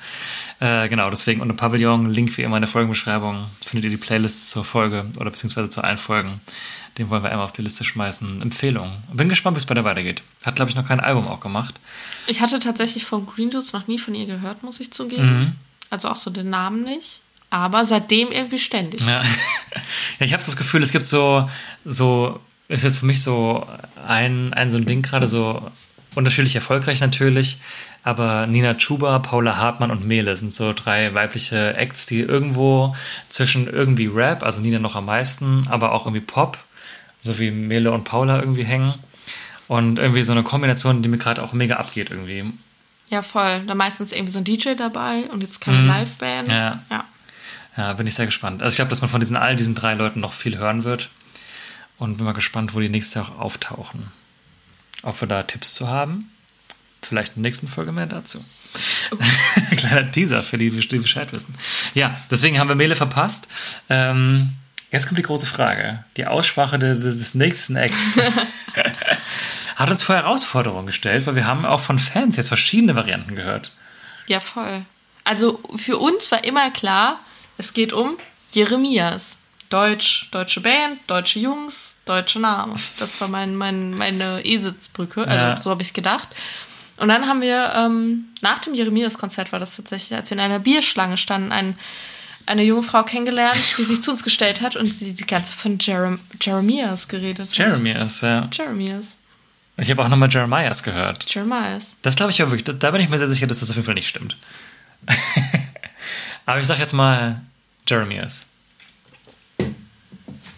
Äh, 0.61 0.89
genau, 0.89 1.09
deswegen 1.11 1.41
unter 1.41 1.55
Pavillon, 1.55 2.07
Link 2.07 2.37
wie 2.37 2.43
immer 2.43 2.57
in 2.57 2.63
der 2.63 2.69
Folgenbeschreibung, 2.69 3.45
findet 3.65 3.85
ihr 3.85 3.97
die 3.97 4.03
Playlist 4.03 4.51
zur 4.51 4.65
Folge 4.65 5.07
oder 5.19 5.31
beziehungsweise 5.31 5.69
zu 5.69 5.83
allen 5.83 5.99
Folgen. 5.99 6.41
Den 6.97 7.11
wollen 7.11 7.23
wir 7.23 7.31
einmal 7.31 7.45
auf 7.45 7.53
die 7.53 7.63
Liste 7.63 7.85
schmeißen. 7.85 8.43
Empfehlung. 8.43 8.91
Bin 9.13 9.29
gespannt, 9.29 9.57
wie 9.57 9.59
es 9.59 9.67
bei 9.67 9.75
der 9.75 9.85
weitergeht. 9.85 10.23
Hat, 10.45 10.57
glaube 10.57 10.71
ich, 10.71 10.77
noch 10.77 10.89
kein 10.89 10.99
Album 10.99 11.29
auch 11.29 11.41
gemacht. 11.41 11.77
Ich 12.27 12.41
hatte 12.41 12.59
tatsächlich 12.59 13.05
von 13.05 13.25
Green 13.25 13.51
Juice 13.51 13.73
noch 13.73 13.87
nie 13.87 13.99
von 13.99 14.15
ihr 14.15 14.27
gehört, 14.27 14.65
muss 14.65 14.81
ich 14.81 14.93
zugeben. 14.93 15.57
Also 15.91 16.09
auch 16.09 16.17
so 16.17 16.31
den 16.31 16.51
Namen 16.51 16.83
nicht. 16.83 17.23
Aber 17.51 17.87
seitdem 17.87 18.31
irgendwie 18.31 18.59
ständig. 18.59 19.01
Ja, 19.03 19.23
ja 20.19 20.27
ich 20.27 20.33
habe 20.33 20.43
so 20.43 20.51
das 20.51 20.57
Gefühl, 20.57 20.83
es 20.83 20.93
gibt 20.93 21.07
so, 21.07 21.49
so 21.85 22.41
ist 22.69 22.85
jetzt 22.85 22.99
für 22.99 23.07
mich 23.07 23.23
so 23.23 23.67
ein, 24.07 24.53
ein 24.53 24.71
so 24.71 24.77
ein 24.77 24.85
Ding 24.85 25.03
gerade 25.03 25.27
so 25.27 25.71
unterschiedlich 26.15 26.55
erfolgreich 26.55 27.01
natürlich, 27.01 27.59
aber 28.03 28.47
Nina 28.47 28.75
Chuba, 28.75 29.19
Paula 29.19 29.57
Hartmann 29.57 29.91
und 29.91 30.07
Mele 30.07 30.35
sind 30.37 30.55
so 30.55 30.73
drei 30.73 31.13
weibliche 31.15 31.75
Acts, 31.75 32.07
die 32.07 32.21
irgendwo 32.21 32.95
zwischen 33.29 33.67
irgendwie 33.67 34.07
Rap, 34.07 34.43
also 34.43 34.61
Nina 34.61 34.79
noch 34.79 34.97
am 34.97 35.07
meisten, 35.07 35.67
aber 35.69 35.93
auch 35.93 36.07
irgendwie 36.07 36.25
Pop, 36.25 36.59
so 37.23 37.39
wie 37.39 37.51
Mele 37.51 37.93
und 37.93 38.05
Paula 38.05 38.41
irgendwie 38.41 38.65
hängen. 38.65 38.95
Und 39.67 39.99
irgendwie 39.99 40.23
so 40.23 40.33
eine 40.33 40.43
Kombination, 40.43 41.03
die 41.03 41.11
mir 41.11 41.19
gerade 41.19 41.43
auch 41.43 41.53
mega 41.53 41.77
abgeht 41.77 42.11
irgendwie. 42.11 42.45
Ja, 43.11 43.21
voll. 43.21 43.63
Da 43.67 43.75
meistens 43.75 44.13
irgendwie 44.13 44.33
so 44.33 44.39
ein 44.39 44.45
DJ 44.45 44.75
dabei 44.75 45.25
und 45.31 45.43
jetzt 45.43 45.61
keine 45.61 45.83
Liveband. 45.83 46.49
Mhm. 46.49 46.55
Ja. 46.55 46.83
ja. 46.91 47.05
Ja, 47.77 47.93
bin 47.93 48.07
ich 48.07 48.15
sehr 48.15 48.27
gespannt. 48.27 48.61
Also 48.61 48.73
ich 48.73 48.77
glaube, 48.77 48.89
dass 48.89 49.03
man 49.03 49.11
von 49.11 49.21
diesen 49.21 49.37
all 49.37 49.55
diesen 49.55 49.75
drei 49.75 49.95
Leuten 49.95 50.19
noch 50.21 50.33
viel 50.33 50.59
hören 50.59 50.83
wird. 50.83 51.11
Und 51.99 52.17
bin 52.17 52.27
mal 52.27 52.33
gespannt, 52.33 52.75
wo 52.75 52.81
die 52.81 52.89
nächste 52.89 53.21
auch 53.23 53.39
auftauchen. 53.39 54.07
Ob 55.03 55.21
wir 55.21 55.29
da 55.29 55.43
Tipps 55.43 55.75
zu 55.75 55.89
haben. 55.89 56.31
Vielleicht 57.03 57.37
in 57.37 57.43
der 57.43 57.49
nächsten 57.49 57.69
Folge 57.69 57.93
mehr 57.93 58.07
dazu. 58.07 58.45
Kleiner 59.77 60.11
Teaser 60.11 60.43
für 60.43 60.59
die, 60.59 60.71
die 60.71 60.99
Bescheid 60.99 61.33
wissen. 61.33 61.55
Ja, 61.95 62.19
deswegen 62.31 62.59
haben 62.59 62.69
wir 62.69 62.75
Mele 62.75 62.97
verpasst. 62.97 63.49
Ähm, 63.89 64.55
jetzt 64.91 65.07
kommt 65.07 65.19
die 65.19 65.23
große 65.23 65.47
Frage. 65.47 66.05
Die 66.17 66.27
Aussprache 66.27 66.79
des, 66.79 67.01
des 67.01 67.35
nächsten 67.35 67.77
Acts 67.77 68.17
hat 69.77 69.91
uns 69.91 70.03
vor 70.03 70.17
Herausforderungen 70.17 70.87
gestellt, 70.87 71.27
weil 71.27 71.37
wir 71.37 71.47
haben 71.47 71.65
auch 71.65 71.81
von 71.81 71.99
Fans 71.99 72.37
jetzt 72.37 72.49
verschiedene 72.49 72.97
Varianten 72.97 73.37
gehört. 73.37 73.73
Ja, 74.27 74.41
voll. 74.41 74.85
Also 75.25 75.61
für 75.77 75.99
uns 75.99 76.31
war 76.33 76.45
immer 76.45 76.71
klar, 76.71 77.21
es 77.59 77.73
geht 77.73 77.93
um 77.93 78.17
Jeremias. 78.51 79.39
Deutsch, 79.71 80.29
deutsche 80.31 80.61
Band, 80.61 80.99
deutsche 81.07 81.39
Jungs, 81.41 81.97
deutsche 82.07 82.41
Name. 82.41 82.75
Das 82.99 83.21
war 83.21 83.29
mein, 83.29 83.55
mein, 83.55 83.93
meine 83.93 84.45
E-Sitzbrücke. 84.45 85.27
Also 85.27 85.35
Ja. 85.45 85.61
so 85.61 85.71
habe 85.71 85.83
ich 85.83 85.93
gedacht. 85.93 86.29
Und 86.97 87.09
dann 87.09 87.27
haben 87.29 87.41
wir, 87.43 87.73
ähm, 87.77 88.29
nach 88.41 88.59
dem 88.61 88.75
Jeremias-Konzert 88.75 89.53
war 89.53 89.59
das 89.59 89.77
tatsächlich, 89.77 90.17
als 90.17 90.31
wir 90.31 90.37
in 90.37 90.43
einer 90.43 90.59
Bierschlange 90.59 91.17
standen, 91.17 91.53
ein, 91.53 91.77
eine 92.47 92.63
junge 92.63 92.83
Frau 92.83 93.03
kennengelernt, 93.05 93.75
die 93.79 93.85
sich 93.85 94.03
zu 94.03 94.11
uns 94.11 94.25
gestellt 94.25 94.63
hat 94.63 94.75
und 94.75 94.87
sie 94.87 95.13
die 95.13 95.27
ganze 95.27 95.51
Zeit 95.53 95.61
von 95.61 95.79
Jerem 95.79 96.19
Jeremias 96.41 97.07
geredet 97.07 97.51
hat. 97.51 97.57
Jeremias, 97.57 98.23
ja. 98.23 98.49
Jeremias. 98.53 99.17
Ich 99.77 99.91
habe 99.91 100.03
auch 100.03 100.09
nochmal 100.09 100.29
Jeremias 100.31 100.83
gehört. 100.83 101.33
Jeremias. 101.33 101.95
Das 102.03 102.17
glaube 102.17 102.33
ich 102.33 102.39
ja 102.39 102.47
wirklich. 102.47 102.65
Da, 102.65 102.73
da 102.73 102.91
bin 102.91 103.01
ich 103.01 103.09
mir 103.09 103.19
sehr 103.19 103.29
sicher, 103.29 103.47
dass 103.47 103.61
das 103.61 103.71
auf 103.71 103.77
jeden 103.77 103.87
Fall 103.87 103.95
nicht 103.95 104.09
stimmt. 104.09 104.37
Aber 106.47 106.59
ich 106.59 106.67
sage 106.67 106.81
jetzt 106.81 106.95
mal 106.95 107.43
Jeremias. 107.87 108.47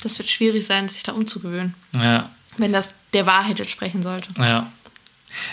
Das 0.02 0.19
wird 0.19 0.28
schwierig 0.30 0.64
sein, 0.66 0.88
sich 0.88 1.02
da 1.02 1.12
umzugewöhnen, 1.12 1.75
Ja, 1.95 2.30
wenn 2.57 2.73
das 2.73 2.95
der 3.12 3.26
Wahrheit 3.26 3.61
entsprechen 3.61 4.02
sollte. 4.02 4.28
ja. 4.38 4.71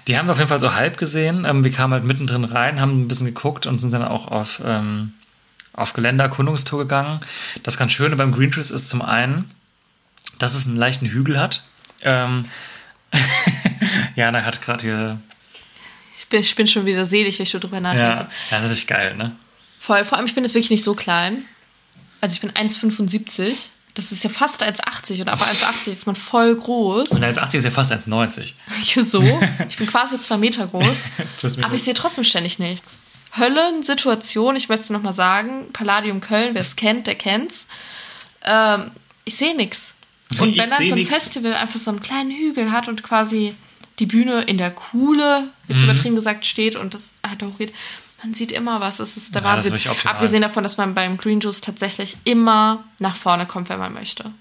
Die 0.08 0.18
haben 0.18 0.27
wir 0.27 0.32
auf 0.32 0.39
jeden 0.39 0.50
Fall 0.50 0.60
so 0.60 0.74
halb 0.74 0.98
gesehen. 0.98 1.46
Ähm, 1.46 1.63
wir 1.63 1.72
kamen 1.72 1.94
halt 1.94 2.04
mittendrin 2.04 2.44
rein, 2.46 2.82
haben 2.82 3.01
ein 3.04 3.08
bisschen 3.08 3.27
geguckt 3.27 3.68
und 3.68 3.80
sind 3.80 3.92
dann 3.92 4.04
auch 4.04 4.27
auf, 4.27 4.60
ähm, 4.66 5.13
auf 5.74 5.94
Geländeerkundungstour 5.94 6.80
gegangen. 6.80 7.20
Das 7.62 7.77
ganz 7.77 7.92
Schöne 7.92 8.16
beim 8.16 8.32
Green 8.32 8.51
Trees 8.51 8.72
ist 8.72 8.89
zum 8.89 9.04
einen, 9.04 9.51
dass 10.39 10.56
es 10.56 10.66
einen 10.66 10.77
leichten 10.77 11.06
Hügel 11.06 11.39
hat. 11.39 11.62
Ähm, 12.01 12.46
Jana 14.16 14.44
hat 14.44 14.62
gerade 14.63 14.84
hier. 14.84 15.22
Ich 16.18 16.27
bin, 16.27 16.42
ich 16.42 16.56
bin 16.56 16.68
schon 16.68 16.86
wieder 16.86 17.06
selig, 17.06 17.38
wenn 17.38 17.44
ich 17.44 17.50
schon 17.51 17.62
drüber 17.62 17.80
nachdenke. 17.80 18.04
Ja, 18.08 18.16
ja, 18.16 18.27
das 18.50 18.58
ist 18.60 18.63
natürlich 18.63 18.88
geil, 18.88 19.16
ne? 19.16 19.36
Voll. 19.80 20.04
Vor 20.06 20.18
allem, 20.18 20.25
ich 20.27 20.34
bin 20.34 20.44
jetzt 20.44 20.56
wirklich 20.56 20.72
nicht 20.72 20.84
so 20.84 20.96
klein. 20.96 21.44
Also 22.20 22.34
ich 22.34 22.42
bin 22.42 22.51
1,75. 22.51 23.70
Das 23.98 24.12
ist 24.12 24.24
ja 24.24 24.30
fast 24.30 24.63
1,80 24.63 25.22
und 25.22 25.30
ab 25.30 25.42
1,80 25.42 25.92
ist 25.92 26.06
man 26.06 26.16
voll 26.16 26.56
groß. 26.56 27.10
Und 27.10 27.24
1,80 27.25 27.56
ist 27.58 27.63
ja 27.63 27.72
fast 27.72 27.92
1,90. 27.92 29.04
so. 29.04 29.24
Ich 29.68 29.77
bin 29.77 29.88
quasi 29.88 30.20
zwei 30.20 30.38
Meter 30.38 30.68
groß. 30.68 31.06
Aber 31.63 31.74
ich 31.74 31.82
sehe 31.82 31.96
trotzdem 31.96 32.24
ständig 32.24 32.60
nichts. 32.60 33.00
Höllensituation, 33.36 34.56
ich 34.56 34.70
möchte 34.70 34.84
es 34.84 34.89
nochmal 34.92 35.13
sagen. 35.13 35.66
Palladium 35.74 36.22
Köln, 36.22 36.54
wer 36.54 36.62
es 36.62 36.75
kennt, 36.75 37.08
der 37.08 37.16
kennt's. 37.16 37.66
Ähm, 38.44 38.92
ich 39.25 39.36
sehe 39.36 39.56
nichts. 39.56 39.96
Und 40.39 40.56
wenn 40.58 40.70
dann 40.70 40.86
so 40.88 40.94
ein 40.94 41.00
nix. 41.00 41.10
Festival 41.10 41.56
einfach 41.56 41.80
so 41.80 41.89
einen 41.89 42.00
kleinen 42.00 42.30
Hügel 42.30 42.72
hat 42.72 42.88
und 42.88 43.01
quasi 43.01 43.56
die 43.98 44.06
Bühne 44.06 44.43
in 44.43 44.60
der 44.60 44.69
Kuhle, 44.69 45.50
jetzt 45.67 45.80
Mhm. 45.80 45.84
übertrieben 45.86 46.15
gesagt, 46.15 46.45
steht 46.45 46.76
und 46.76 46.93
das 46.93 47.15
halt 47.28 47.41
hochgeht, 47.41 47.74
man 48.28 48.34
sieht 48.34 48.52
immer 48.52 48.80
was. 48.82 49.00
Es 49.00 49.18
ist 49.18 49.34
der 49.36 49.42
Ja, 49.42 49.58
ist 49.58 49.72
Wahnsinn. 49.72 49.92
optimal. 49.92 50.13
Abgesehen 50.16 50.42
davon, 50.42 50.63
dass 50.63 50.78
man 50.78 50.94
beim 50.94 51.18
Green 51.18 51.40
Juice 51.40 51.62
tatsächlich 51.62 52.18
immer 52.26 52.84
nach 53.00 53.16
vorne 53.16 53.46
kommt, 53.46 53.70
wenn 53.70 53.80
man 53.80 53.94
möchte. 53.94 54.32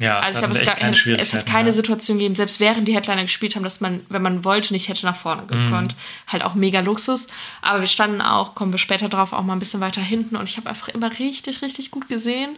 Ja, 0.00 0.20
Also 0.20 0.38
ich 0.38 0.44
glaube, 0.44 0.54
es, 0.54 0.60
wir 0.60 0.66
ga- 0.66 0.72
echt 0.72 0.80
keine 1.04 1.18
es 1.20 1.34
hat 1.34 1.46
keine 1.46 1.64
mehr. 1.64 1.72
Situation 1.72 2.18
gegeben, 2.18 2.36
selbst 2.36 2.60
während 2.60 2.86
die 2.86 2.94
Headliner 2.94 3.22
gespielt 3.22 3.56
haben, 3.56 3.64
dass 3.64 3.80
man, 3.80 4.00
wenn 4.08 4.22
man 4.22 4.44
wollte, 4.44 4.72
nicht 4.72 4.88
hätte 4.88 5.04
nach 5.06 5.16
vorne 5.16 5.42
Mhm. 5.42 5.46
gekonnt. 5.66 5.96
Halt 6.28 6.44
auch 6.44 6.54
mega 6.54 6.78
Luxus. 6.80 7.26
Aber 7.62 7.80
wir 7.80 7.88
standen 7.88 8.20
auch, 8.20 8.54
kommen 8.54 8.72
wir 8.72 8.78
später 8.78 9.08
drauf, 9.08 9.32
auch 9.32 9.42
mal 9.42 9.54
ein 9.54 9.58
bisschen 9.58 9.80
weiter 9.80 10.00
hinten 10.00 10.36
und 10.36 10.48
ich 10.48 10.56
habe 10.56 10.68
einfach 10.68 10.88
immer 10.88 11.10
richtig, 11.18 11.62
richtig 11.62 11.90
gut 11.90 12.08
gesehen. 12.08 12.56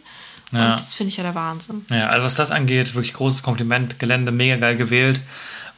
Ja. 0.52 0.72
Und 0.72 0.80
das 0.80 0.94
finde 0.94 1.08
ich 1.10 1.16
ja 1.16 1.22
der 1.22 1.34
Wahnsinn. 1.34 1.86
Ja, 1.90 2.08
also 2.08 2.24
was 2.26 2.34
das 2.34 2.50
angeht, 2.50 2.94
wirklich 2.94 3.14
großes 3.14 3.42
Kompliment. 3.42 3.98
Gelände 3.98 4.32
mega 4.32 4.56
geil 4.56 4.76
gewählt. 4.76 5.22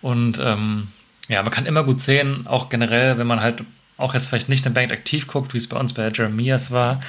Und 0.01 0.39
ähm, 0.43 0.89
ja, 1.29 1.43
man 1.43 1.53
kann 1.53 1.67
immer 1.67 1.85
gut 1.85 2.01
sehen, 2.01 2.47
auch 2.49 2.71
generell, 2.71 3.19
wenn 3.19 3.27
man 3.29 3.41
halt 3.41 3.63
auch 3.97 4.15
jetzt 4.15 4.29
vielleicht 4.29 4.49
nicht 4.49 4.65
eine 4.65 4.75
Band 4.75 4.93
aktiv 4.93 5.27
guckt, 5.27 5.55
wie 5.55 5.59
es 5.59 5.69
bei 5.69 5.79
uns 5.79 5.93
bei 5.93 6.09
Jeremias 6.09 6.71
war. 6.71 7.01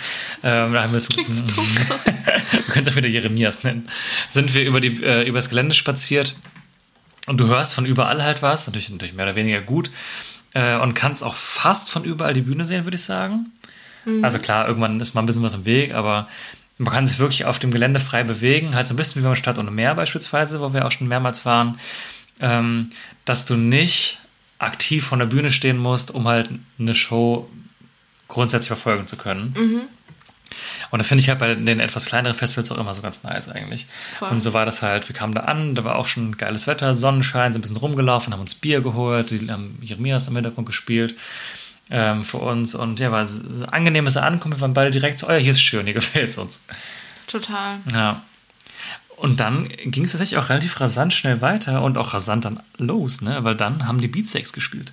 Ähm, 0.43 0.73
da 0.73 0.83
haben 0.83 0.91
wir 0.91 0.97
es 0.97 1.07
es 2.75 2.87
auch 2.87 2.95
wieder 2.95 3.09
Jeremias 3.09 3.63
nennen. 3.63 3.89
Sind 4.29 4.53
wir 4.53 4.63
über, 4.63 4.79
die, 4.79 5.03
äh, 5.03 5.27
über 5.27 5.39
das 5.39 5.49
Gelände 5.49 5.75
spaziert 5.75 6.35
und 7.27 7.39
du 7.39 7.47
hörst 7.47 7.73
von 7.73 7.85
überall 7.85 8.23
halt 8.23 8.41
was, 8.41 8.67
natürlich, 8.67 8.89
natürlich 8.89 9.13
mehr 9.13 9.25
oder 9.25 9.35
weniger 9.35 9.61
gut. 9.61 9.89
Äh, 10.53 10.77
und 10.77 10.93
kannst 10.93 11.23
auch 11.23 11.35
fast 11.35 11.89
von 11.89 12.03
überall 12.03 12.33
die 12.33 12.41
Bühne 12.41 12.65
sehen, 12.65 12.85
würde 12.85 12.95
ich 12.95 13.03
sagen. 13.03 13.51
Also 14.21 14.39
klar, 14.39 14.67
irgendwann 14.67 14.99
ist 14.99 15.13
mal 15.13 15.21
ein 15.21 15.25
bisschen 15.25 15.43
was 15.43 15.53
im 15.53 15.65
Weg, 15.65 15.93
aber 15.93 16.27
man 16.77 16.91
kann 16.91 17.07
sich 17.07 17.19
wirklich 17.19 17.45
auf 17.45 17.59
dem 17.59 17.71
Gelände 17.71 17.99
frei 17.99 18.23
bewegen, 18.23 18.75
halt 18.75 18.87
so 18.87 18.93
ein 18.93 18.97
bisschen 18.97 19.21
wie 19.21 19.25
beim 19.25 19.35
Stadt 19.35 19.57
ohne 19.57 19.71
Meer 19.71 19.95
beispielsweise, 19.95 20.59
wo 20.59 20.73
wir 20.73 20.85
auch 20.85 20.91
schon 20.91 21.07
mehrmals 21.07 21.45
waren, 21.45 21.79
ähm, 22.39 22.89
dass 23.25 23.45
du 23.45 23.55
nicht 23.55 24.19
aktiv 24.63 25.05
von 25.05 25.19
der 25.19 25.25
Bühne 25.25 25.51
stehen 25.51 25.77
musst, 25.77 26.11
um 26.11 26.27
halt 26.27 26.49
eine 26.79 26.95
Show 26.95 27.49
grundsätzlich 28.27 28.67
verfolgen 28.67 29.07
zu 29.07 29.17
können. 29.17 29.89
Und 30.91 30.99
das 30.99 31.07
finde 31.07 31.21
ich 31.21 31.29
halt 31.29 31.39
bei 31.39 31.53
den 31.53 31.79
etwas 31.79 32.05
kleineren 32.05 32.37
Festivals 32.37 32.71
auch 32.71 32.77
immer 32.77 32.93
so 32.93 33.01
ganz 33.01 33.23
nice 33.23 33.49
eigentlich. 33.49 33.87
Voll. 34.19 34.29
Und 34.29 34.41
so 34.41 34.53
war 34.53 34.65
das 34.65 34.81
halt, 34.81 35.09
wir 35.09 35.15
kamen 35.15 35.33
da 35.33 35.41
an, 35.41 35.75
da 35.75 35.83
war 35.83 35.95
auch 35.95 36.05
schon 36.05 36.37
geiles 36.37 36.67
Wetter, 36.67 36.93
Sonnenschein, 36.95 37.53
sind 37.53 37.59
ein 37.59 37.63
bisschen 37.63 37.77
rumgelaufen, 37.77 38.33
haben 38.33 38.41
uns 38.41 38.55
Bier 38.55 38.81
geholt, 38.81 39.31
die 39.31 39.49
haben 39.49 39.77
Jeremias 39.81 40.27
im 40.27 40.35
Hintergrund 40.35 40.67
gespielt 40.67 41.15
ähm, 41.89 42.23
für 42.23 42.37
uns 42.37 42.75
und 42.75 42.99
ja, 42.99 43.11
war 43.11 43.21
ein 43.21 43.65
angenehmes 43.71 44.17
Ankommen, 44.17 44.55
wir 44.55 44.61
waren 44.61 44.73
beide 44.73 44.91
direkt 44.91 45.19
so, 45.19 45.27
oh 45.27 45.31
ja, 45.31 45.37
hier 45.37 45.51
ist 45.51 45.61
schön, 45.61 45.85
hier 45.85 45.93
gefällt 45.93 46.29
es 46.29 46.37
uns. 46.37 46.61
Total. 47.27 47.77
Ja. 47.91 48.21
Und 49.17 49.39
dann 49.39 49.69
ging 49.85 50.03
es 50.05 50.11
tatsächlich 50.11 50.37
auch 50.37 50.49
relativ 50.49 50.79
rasant 50.79 51.13
schnell 51.13 51.41
weiter 51.41 51.81
und 51.81 51.97
auch 51.97 52.13
rasant 52.13 52.45
dann 52.45 52.59
los, 52.77 53.21
ne? 53.21 53.43
Weil 53.43 53.55
dann 53.55 53.87
haben 53.87 53.99
die 53.99 54.07
Beatsteaks 54.07 54.53
gespielt. 54.53 54.91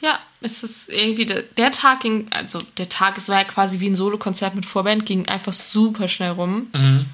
Ja, 0.00 0.18
es 0.40 0.62
ist 0.62 0.90
irgendwie, 0.90 1.26
der, 1.26 1.42
der 1.42 1.72
Tag 1.72 2.00
ging, 2.00 2.26
also 2.30 2.58
der 2.76 2.88
Tag, 2.88 3.16
es 3.16 3.28
war 3.28 3.38
ja 3.38 3.44
quasi 3.44 3.80
wie 3.80 3.88
ein 3.88 3.96
Solokonzert 3.96 4.54
mit 4.54 4.66
Vorband, 4.66 5.06
ging 5.06 5.26
einfach 5.28 5.52
super 5.52 6.08
schnell 6.08 6.32
rum. 6.32 6.68
Mhm. 6.72 7.06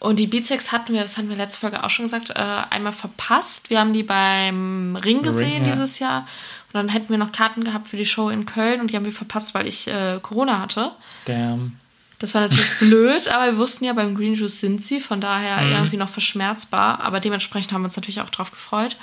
Und 0.00 0.20
die 0.20 0.28
Beatsex 0.28 0.70
hatten 0.70 0.92
wir, 0.92 1.02
das 1.02 1.16
hatten 1.16 1.28
wir 1.28 1.36
letzte 1.36 1.60
Folge 1.60 1.82
auch 1.82 1.90
schon 1.90 2.04
gesagt, 2.04 2.30
äh, 2.30 2.34
einmal 2.70 2.92
verpasst. 2.92 3.68
Wir 3.68 3.80
haben 3.80 3.92
die 3.92 4.04
beim 4.04 4.94
Ring 4.96 5.22
gesehen 5.22 5.64
ja. 5.64 5.72
dieses 5.72 5.98
Jahr. 5.98 6.20
Und 6.68 6.74
dann 6.74 6.88
hätten 6.88 7.08
wir 7.08 7.18
noch 7.18 7.32
Karten 7.32 7.64
gehabt 7.64 7.88
für 7.88 7.96
die 7.96 8.06
Show 8.06 8.28
in 8.28 8.46
Köln 8.46 8.80
und 8.80 8.92
die 8.92 8.96
haben 8.96 9.06
wir 9.06 9.12
verpasst, 9.12 9.54
weil 9.54 9.66
ich 9.66 9.88
äh, 9.88 10.20
Corona 10.22 10.60
hatte. 10.60 10.92
Damn. 11.24 11.80
Das 12.18 12.34
war 12.34 12.40
natürlich 12.42 12.70
blöd, 12.80 13.28
aber 13.28 13.52
wir 13.52 13.58
wussten 13.58 13.84
ja, 13.84 13.92
beim 13.92 14.14
Green 14.16 14.34
Juice 14.34 14.60
sind 14.60 14.82
sie, 14.82 15.00
von 15.00 15.20
daher 15.20 15.62
Mhm. 15.64 15.72
irgendwie 15.72 15.96
noch 15.96 16.08
verschmerzbar. 16.08 17.00
Aber 17.00 17.20
dementsprechend 17.20 17.72
haben 17.72 17.82
wir 17.82 17.86
uns 17.86 17.96
natürlich 17.96 18.20
auch 18.20 18.30
drauf 18.30 18.50
gefreut. 18.50 18.96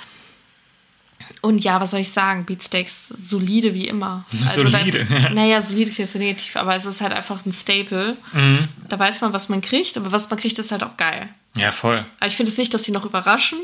Und 1.40 1.58
ja, 1.64 1.80
was 1.80 1.90
soll 1.92 2.00
ich 2.00 2.10
sagen? 2.10 2.44
Beatsteaks, 2.44 3.08
solide 3.08 3.74
wie 3.74 3.88
immer. 3.88 4.24
Solide, 4.46 5.04
Da, 5.04 5.14
ja. 5.16 5.28
naja, 5.30 5.60
solide 5.60 5.90
ist 5.90 5.98
jetzt 5.98 6.12
so 6.12 6.18
negativ, 6.18 6.56
aber 6.56 6.76
es 6.76 6.84
ist 6.84 7.00
halt 7.00 7.12
einfach 7.12 7.44
ein 7.44 7.52
Staple. 7.52 8.16
Mhm. 8.32 8.68
Da 8.88 8.98
weiß 8.98 9.20
man, 9.22 9.32
was 9.32 9.48
man 9.48 9.60
kriegt, 9.60 9.96
aber 9.96 10.12
was 10.12 10.28
man 10.30 10.38
kriegt, 10.38 10.58
ist 10.58 10.70
halt 10.72 10.82
auch 10.84 10.96
geil. 10.96 11.28
Ja, 11.56 11.72
voll. 11.72 12.04
Aber 12.20 12.26
ich 12.28 12.36
finde 12.36 12.50
es 12.52 12.58
nicht, 12.58 12.72
dass 12.74 12.84
sie 12.84 12.92
noch 12.92 13.04
überraschen, 13.04 13.58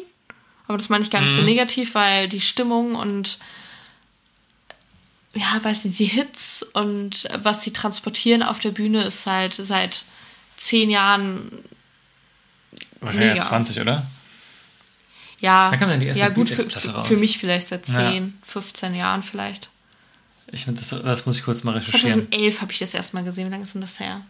aber 0.66 0.78
das 0.78 0.88
meine 0.88 1.04
ich 1.04 1.10
gar 1.10 1.20
nicht 1.20 1.32
Mhm. 1.34 1.40
so 1.40 1.42
negativ, 1.42 1.94
weil 1.94 2.28
die 2.28 2.40
Stimmung 2.40 2.94
und 2.94 3.38
ja, 5.35 5.61
weiß 5.62 5.85
nicht, 5.85 5.99
die 5.99 6.05
Hits 6.07 6.62
und 6.75 7.29
was 7.42 7.62
sie 7.62 7.73
transportieren 7.73 8.42
auf 8.42 8.59
der 8.61 8.71
Bühne 8.71 9.03
ist 9.05 9.27
halt 9.27 9.55
seit 9.55 10.05
zehn 10.57 10.90
Jahren, 10.90 11.51
Wahrscheinlich 13.01 13.33
Mega. 13.33 13.42
ja 13.45 13.49
20, 13.49 13.81
oder? 13.81 14.07
ja, 15.40 15.71
Wann 15.73 15.79
kam 15.79 15.88
denn 15.88 16.01
die 16.01 16.07
erste 16.07 16.21
ja 16.23 16.29
gut, 16.29 16.49
für, 16.49 16.90
raus? 16.92 17.07
für 17.09 17.16
mich 17.16 17.38
vielleicht 17.38 17.68
seit 17.68 17.88
Ja. 17.88 18.11
10, 18.11 18.38
15 18.47 18.95
Jahren 18.95 19.23
vielleicht. 19.23 19.71
Ich 20.53 20.64
finde, 20.66 20.81
das, 20.81 20.90
das 20.90 21.27
muss 21.27 21.38
ich 21.38 21.45
kurz 21.45 21.64
mal 21.64 21.73
recherchieren. 21.79 22.29
2011 22.31 22.61
habe 22.61 22.73
ich 22.73 22.79
das 22.79 22.95
erstmal 22.95 23.25
gesehen, 23.25 23.47
wie 23.47 23.51
lange 23.51 23.64
ist 23.64 23.75
denn 23.75 23.81
das 23.81 23.99
her? 23.99 24.21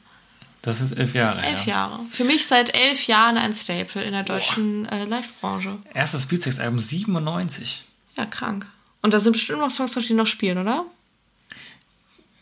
Das 0.63 0.81
ist 0.81 0.93
elf 0.93 1.15
Jahre 1.15 1.43
Elf 1.43 1.67
her. 1.67 1.75
Jahre. 1.75 2.01
Für 2.11 2.23
mich 2.25 2.47
seit 2.47 2.75
elf 2.75 3.09
Jahren 3.09 3.37
ein 3.37 3.53
Staple 3.53 4.05
in 4.05 4.13
der 4.13 4.23
deutschen 4.23 4.87
äh, 4.87 5.05
Live-Branche. 5.05 5.79
Erstes 5.93 6.27
Beatsex-Album 6.27 6.79
97. 6.79 7.83
Ja, 8.17 8.27
krank. 8.27 8.67
Und 9.03 9.13
da 9.13 9.21
sind 9.21 9.33
bestimmt 9.33 9.59
noch 9.59 9.71
Songs 9.71 9.93
drauf, 9.93 10.05
die 10.07 10.15
noch 10.15 10.27
spielen, 10.27 10.59
oder? 10.59 10.87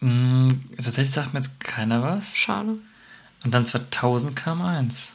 Hm, 0.01 0.61
tatsächlich 0.77 1.11
sagt 1.11 1.33
mir 1.33 1.41
jetzt 1.41 1.61
keiner 1.61 2.03
was. 2.03 2.37
Schade. 2.37 2.79
Und 3.45 3.55
dann 3.55 3.67
2000 3.67 4.37
kam 4.37 4.63
eins. 4.63 5.15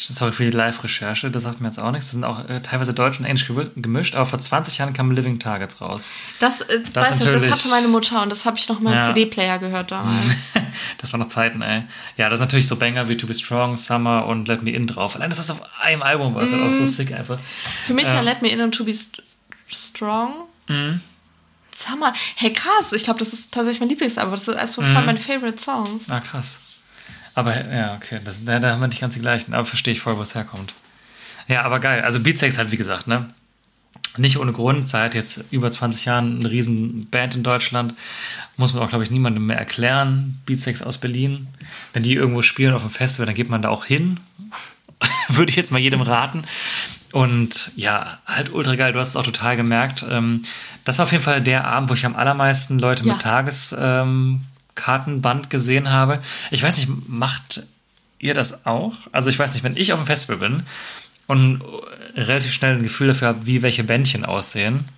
Sorry 0.00 0.32
für 0.32 0.44
die 0.44 0.50
Live-Recherche, 0.56 1.28
das 1.28 1.42
sagt 1.42 1.60
mir 1.60 1.66
jetzt 1.66 1.78
auch 1.80 1.90
nichts. 1.90 2.06
Das 2.06 2.12
sind 2.12 2.22
auch 2.22 2.48
äh, 2.48 2.60
teilweise 2.60 2.94
Deutsch 2.94 3.18
und 3.18 3.24
Englisch 3.24 3.46
gemischt, 3.74 4.14
aber 4.14 4.26
vor 4.26 4.38
20 4.38 4.78
Jahren 4.78 4.92
kam 4.92 5.10
Living 5.10 5.40
Targets 5.40 5.80
raus. 5.80 6.10
Das, 6.38 6.60
äh, 6.60 6.80
Das 6.92 7.10
weißt 7.10 7.24
du, 7.24 7.30
das 7.32 7.50
hatte 7.50 7.66
meine 7.68 7.88
Mutter 7.88 8.22
und 8.22 8.30
das 8.30 8.46
habe 8.46 8.56
ich 8.56 8.68
noch 8.68 8.78
mal 8.78 8.94
Ja. 8.94 9.02
CD-Player 9.06 9.58
gehört 9.58 9.90
damals. 9.90 10.46
das 10.98 11.12
waren 11.12 11.20
noch 11.20 11.26
Zeiten, 11.28 11.62
ey. 11.62 11.82
Ja, 12.16 12.28
das 12.28 12.38
ist 12.38 12.44
natürlich 12.44 12.68
so 12.68 12.76
Banger 12.76 13.08
wie 13.08 13.16
To 13.16 13.26
Be 13.26 13.34
Strong, 13.34 13.76
Summer 13.76 14.26
und 14.26 14.46
Let 14.46 14.62
Me 14.62 14.70
In 14.70 14.86
drauf. 14.86 15.16
Allein, 15.16 15.30
dass 15.30 15.38
das 15.38 15.50
auf 15.50 15.62
einem 15.80 16.02
Album 16.02 16.32
war, 16.36 16.42
ist 16.44 16.52
halt 16.52 16.62
auch 16.62 16.66
Mhm. 16.66 16.72
so 16.72 16.86
sick 16.86 17.12
einfach. 17.12 17.36
Für 17.84 17.94
mich 17.94 18.06
ja 18.06 18.14
Ja. 18.14 18.20
Let 18.20 18.40
Me 18.40 18.48
In 18.50 18.60
and 18.60 18.74
To 18.76 18.84
Be 18.84 18.94
st 18.94 19.20
Strong. 19.66 20.32
Mhm. 20.68 21.00
Summer. 21.72 22.12
Hey, 22.36 22.52
krass. 22.52 22.92
Ich 22.92 23.02
glaube, 23.02 23.18
das 23.18 23.32
ist 23.32 23.52
tatsächlich 23.52 23.80
mein 23.80 23.88
Lieblingsalbum. 23.88 24.30
Das 24.32 24.46
ist 24.46 24.56
also 24.56 24.80
Mhm. 24.82 24.94
voll 24.94 25.04
meine 25.06 25.20
Favorite 25.20 25.60
Songs. 25.60 26.08
Ah, 26.10 26.20
krass. 26.20 26.58
Aber 27.38 27.54
ja, 27.72 27.94
okay, 27.94 28.20
das, 28.24 28.44
da, 28.44 28.58
da 28.58 28.72
haben 28.72 28.80
wir 28.80 28.88
nicht 28.88 29.00
ganz 29.00 29.14
die 29.14 29.20
gleichen, 29.20 29.54
aber 29.54 29.64
verstehe 29.64 29.92
ich 29.92 30.00
voll, 30.00 30.16
wo 30.16 30.22
es 30.22 30.34
herkommt. 30.34 30.74
Ja, 31.46 31.62
aber 31.62 31.78
geil. 31.80 32.02
Also 32.02 32.20
Beatsex 32.20 32.58
halt, 32.58 32.70
wie 32.72 32.76
gesagt, 32.76 33.06
ne? 33.06 33.28
Nicht 34.16 34.38
ohne 34.38 34.52
Grund, 34.52 34.88
seit 34.88 35.14
jetzt 35.14 35.44
über 35.52 35.70
20 35.70 36.04
Jahren 36.04 36.40
eine 36.40 36.50
riesen 36.50 37.08
Band 37.08 37.36
in 37.36 37.42
Deutschland. 37.44 37.94
Muss 38.56 38.74
man 38.74 38.82
auch, 38.82 38.88
glaube 38.88 39.04
ich, 39.04 39.10
niemandem 39.10 39.46
mehr 39.46 39.58
erklären. 39.58 40.40
Beatsex 40.46 40.82
aus 40.82 40.98
Berlin. 40.98 41.46
Wenn 41.92 42.02
die 42.02 42.14
irgendwo 42.14 42.42
spielen 42.42 42.74
auf 42.74 42.82
dem 42.82 42.90
Festival, 42.90 43.26
dann 43.26 43.34
geht 43.34 43.48
man 43.50 43.62
da 43.62 43.68
auch 43.68 43.84
hin. 43.84 44.18
Würde 45.28 45.50
ich 45.50 45.56
jetzt 45.56 45.70
mal 45.70 45.78
jedem 45.78 46.00
raten. 46.00 46.42
Und 47.12 47.70
ja, 47.76 48.18
halt 48.26 48.52
ultra 48.52 48.74
geil. 48.74 48.92
Du 48.92 48.98
hast 48.98 49.08
es 49.10 49.16
auch 49.16 49.22
total 49.22 49.56
gemerkt. 49.56 50.04
Ähm, 50.10 50.42
das 50.84 50.98
war 50.98 51.04
auf 51.04 51.12
jeden 51.12 51.24
Fall 51.24 51.40
der 51.40 51.66
Abend, 51.66 51.88
wo 51.90 51.94
ich 51.94 52.04
am 52.04 52.16
allermeisten 52.16 52.78
Leute 52.78 53.06
Ja. 53.06 53.12
mit 53.14 53.22
Tageskartenband 54.78 55.50
gesehen 55.50 55.90
habe. 55.90 56.22
Ich 56.50 56.62
weiß 56.62 56.76
nicht, 56.78 56.88
macht 57.08 57.62
ihr 58.18 58.34
das 58.34 58.66
auch? 58.66 58.94
Also 59.12 59.30
ich 59.30 59.38
weiß 59.38 59.54
nicht, 59.54 59.64
wenn 59.64 59.76
ich 59.76 59.92
auf 59.92 60.00
dem 60.00 60.06
Festival 60.06 60.38
bin 60.38 60.62
und 61.26 61.60
relativ 62.14 62.52
schnell 62.52 62.76
ein 62.76 62.82
Gefühl 62.82 63.08
dafür 63.08 63.28
habe, 63.28 63.46
wie 63.46 63.62
welche 63.62 63.84
Bändchen 63.84 64.24
aussehen, 64.24 64.88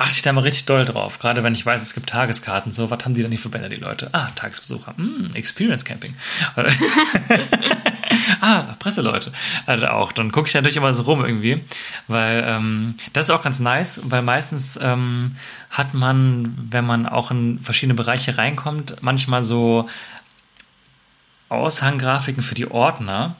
achte 0.00 0.14
ich 0.14 0.22
da 0.22 0.32
mal 0.32 0.40
richtig 0.40 0.64
doll 0.64 0.86
drauf. 0.86 1.18
Gerade 1.18 1.42
wenn 1.42 1.52
ich 1.52 1.64
weiß, 1.66 1.82
es 1.82 1.92
gibt 1.92 2.08
Tageskarten. 2.08 2.72
So, 2.72 2.90
was 2.90 3.04
haben 3.04 3.14
die 3.14 3.22
denn 3.22 3.30
hier 3.30 3.38
für 3.38 3.50
Bänder, 3.50 3.68
die 3.68 3.76
Leute? 3.76 4.08
Ah, 4.12 4.28
Tagesbesucher. 4.34 4.94
Hm, 4.96 5.30
Experience 5.34 5.84
Camping. 5.84 6.14
ah, 8.40 8.62
Presseleute. 8.78 9.30
Also 9.66 9.86
auch. 9.88 10.12
Dann 10.12 10.32
gucke 10.32 10.48
ich 10.48 10.54
natürlich 10.54 10.78
immer 10.78 10.94
so 10.94 11.02
rum 11.02 11.22
irgendwie. 11.22 11.62
Weil 12.08 12.44
ähm, 12.46 12.94
das 13.12 13.26
ist 13.26 13.30
auch 13.30 13.42
ganz 13.42 13.60
nice, 13.60 14.00
weil 14.04 14.22
meistens 14.22 14.78
ähm, 14.82 15.36
hat 15.68 15.92
man, 15.92 16.54
wenn 16.70 16.86
man 16.86 17.06
auch 17.06 17.30
in 17.30 17.60
verschiedene 17.60 17.94
Bereiche 17.94 18.38
reinkommt, 18.38 18.96
manchmal 19.02 19.42
so 19.42 19.86
Aushanggrafiken 21.50 22.42
für 22.42 22.54
die 22.54 22.70
Ordner, 22.70 23.36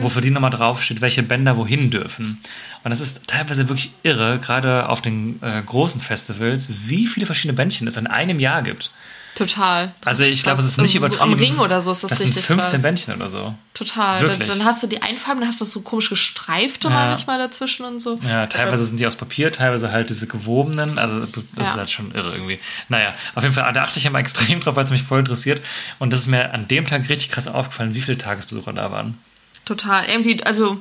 wo 0.00 0.08
für 0.08 0.20
die 0.20 0.30
nochmal 0.30 0.50
draufsteht, 0.50 1.00
welche 1.00 1.22
Bänder 1.22 1.56
wohin 1.56 1.90
dürfen. 1.90 2.40
Und 2.84 2.90
das 2.90 3.00
ist 3.00 3.26
teilweise 3.26 3.68
wirklich 3.68 3.92
irre, 4.02 4.38
gerade 4.38 4.88
auf 4.88 5.00
den 5.00 5.42
äh, 5.42 5.62
großen 5.64 6.00
Festivals, 6.00 6.72
wie 6.86 7.06
viele 7.06 7.26
verschiedene 7.26 7.56
Bändchen 7.56 7.88
es 7.88 7.96
in 7.96 8.06
einem 8.06 8.38
Jahr 8.38 8.62
gibt. 8.62 8.92
Total. 9.34 9.92
Also 10.04 10.22
ich 10.22 10.44
glaube, 10.44 10.60
es 10.60 10.66
ist 10.66 10.78
nicht 10.78 10.92
so 10.92 10.98
übertrieben. 10.98 11.22
am 11.32 11.32
Ring 11.34 11.58
oder 11.58 11.80
so 11.80 11.90
ist 11.90 12.04
das, 12.04 12.10
das 12.10 12.20
richtig 12.20 12.34
sind 12.34 12.44
15 12.44 12.70
krass. 12.70 12.82
Bändchen 12.82 13.14
oder 13.16 13.28
so. 13.28 13.54
Total. 13.74 14.20
Dann, 14.20 14.30
Wirklich. 14.30 14.48
dann 14.48 14.64
hast 14.64 14.82
du 14.82 14.86
die 14.86 15.02
Einfarben, 15.02 15.40
dann 15.40 15.48
hast 15.48 15.60
du 15.60 15.64
so 15.64 15.80
komisch 15.80 16.08
gestreifte 16.10 16.86
Ja. 16.88 16.94
manchmal 16.94 17.38
dazwischen 17.38 17.84
und 17.84 17.98
so. 17.98 18.16
Ja, 18.22 18.46
teilweise 18.46 18.84
sind 18.84 19.00
die 19.00 19.06
aus 19.08 19.16
Papier, 19.16 19.50
teilweise 19.50 19.90
halt 19.90 20.08
diese 20.10 20.28
gewobenen. 20.28 20.98
Also 20.98 21.26
das 21.26 21.42
Ja. 21.56 21.62
ist 21.62 21.76
halt 21.76 21.90
schon 21.90 22.12
irre 22.12 22.30
irgendwie. 22.32 22.60
Naja, 22.88 23.14
auf 23.34 23.42
jeden 23.42 23.54
Fall, 23.54 23.72
da 23.72 23.82
achte 23.82 23.98
ich 23.98 24.06
immer 24.06 24.20
extrem 24.20 24.60
drauf, 24.60 24.76
weil 24.76 24.84
es 24.84 24.92
mich 24.92 25.02
voll 25.02 25.18
interessiert. 25.18 25.60
Und 25.98 26.12
das 26.12 26.20
ist 26.20 26.26
mir 26.28 26.52
an 26.54 26.68
dem 26.68 26.86
Tag 26.86 27.08
richtig 27.08 27.30
krass 27.32 27.48
aufgefallen, 27.48 27.94
wie 27.94 28.02
viele 28.02 28.18
Tagesbesucher 28.18 28.72
da 28.72 28.92
waren. 28.92 29.18
Total. 29.64 30.04
Irgendwie, 30.06 30.44
also 30.44 30.78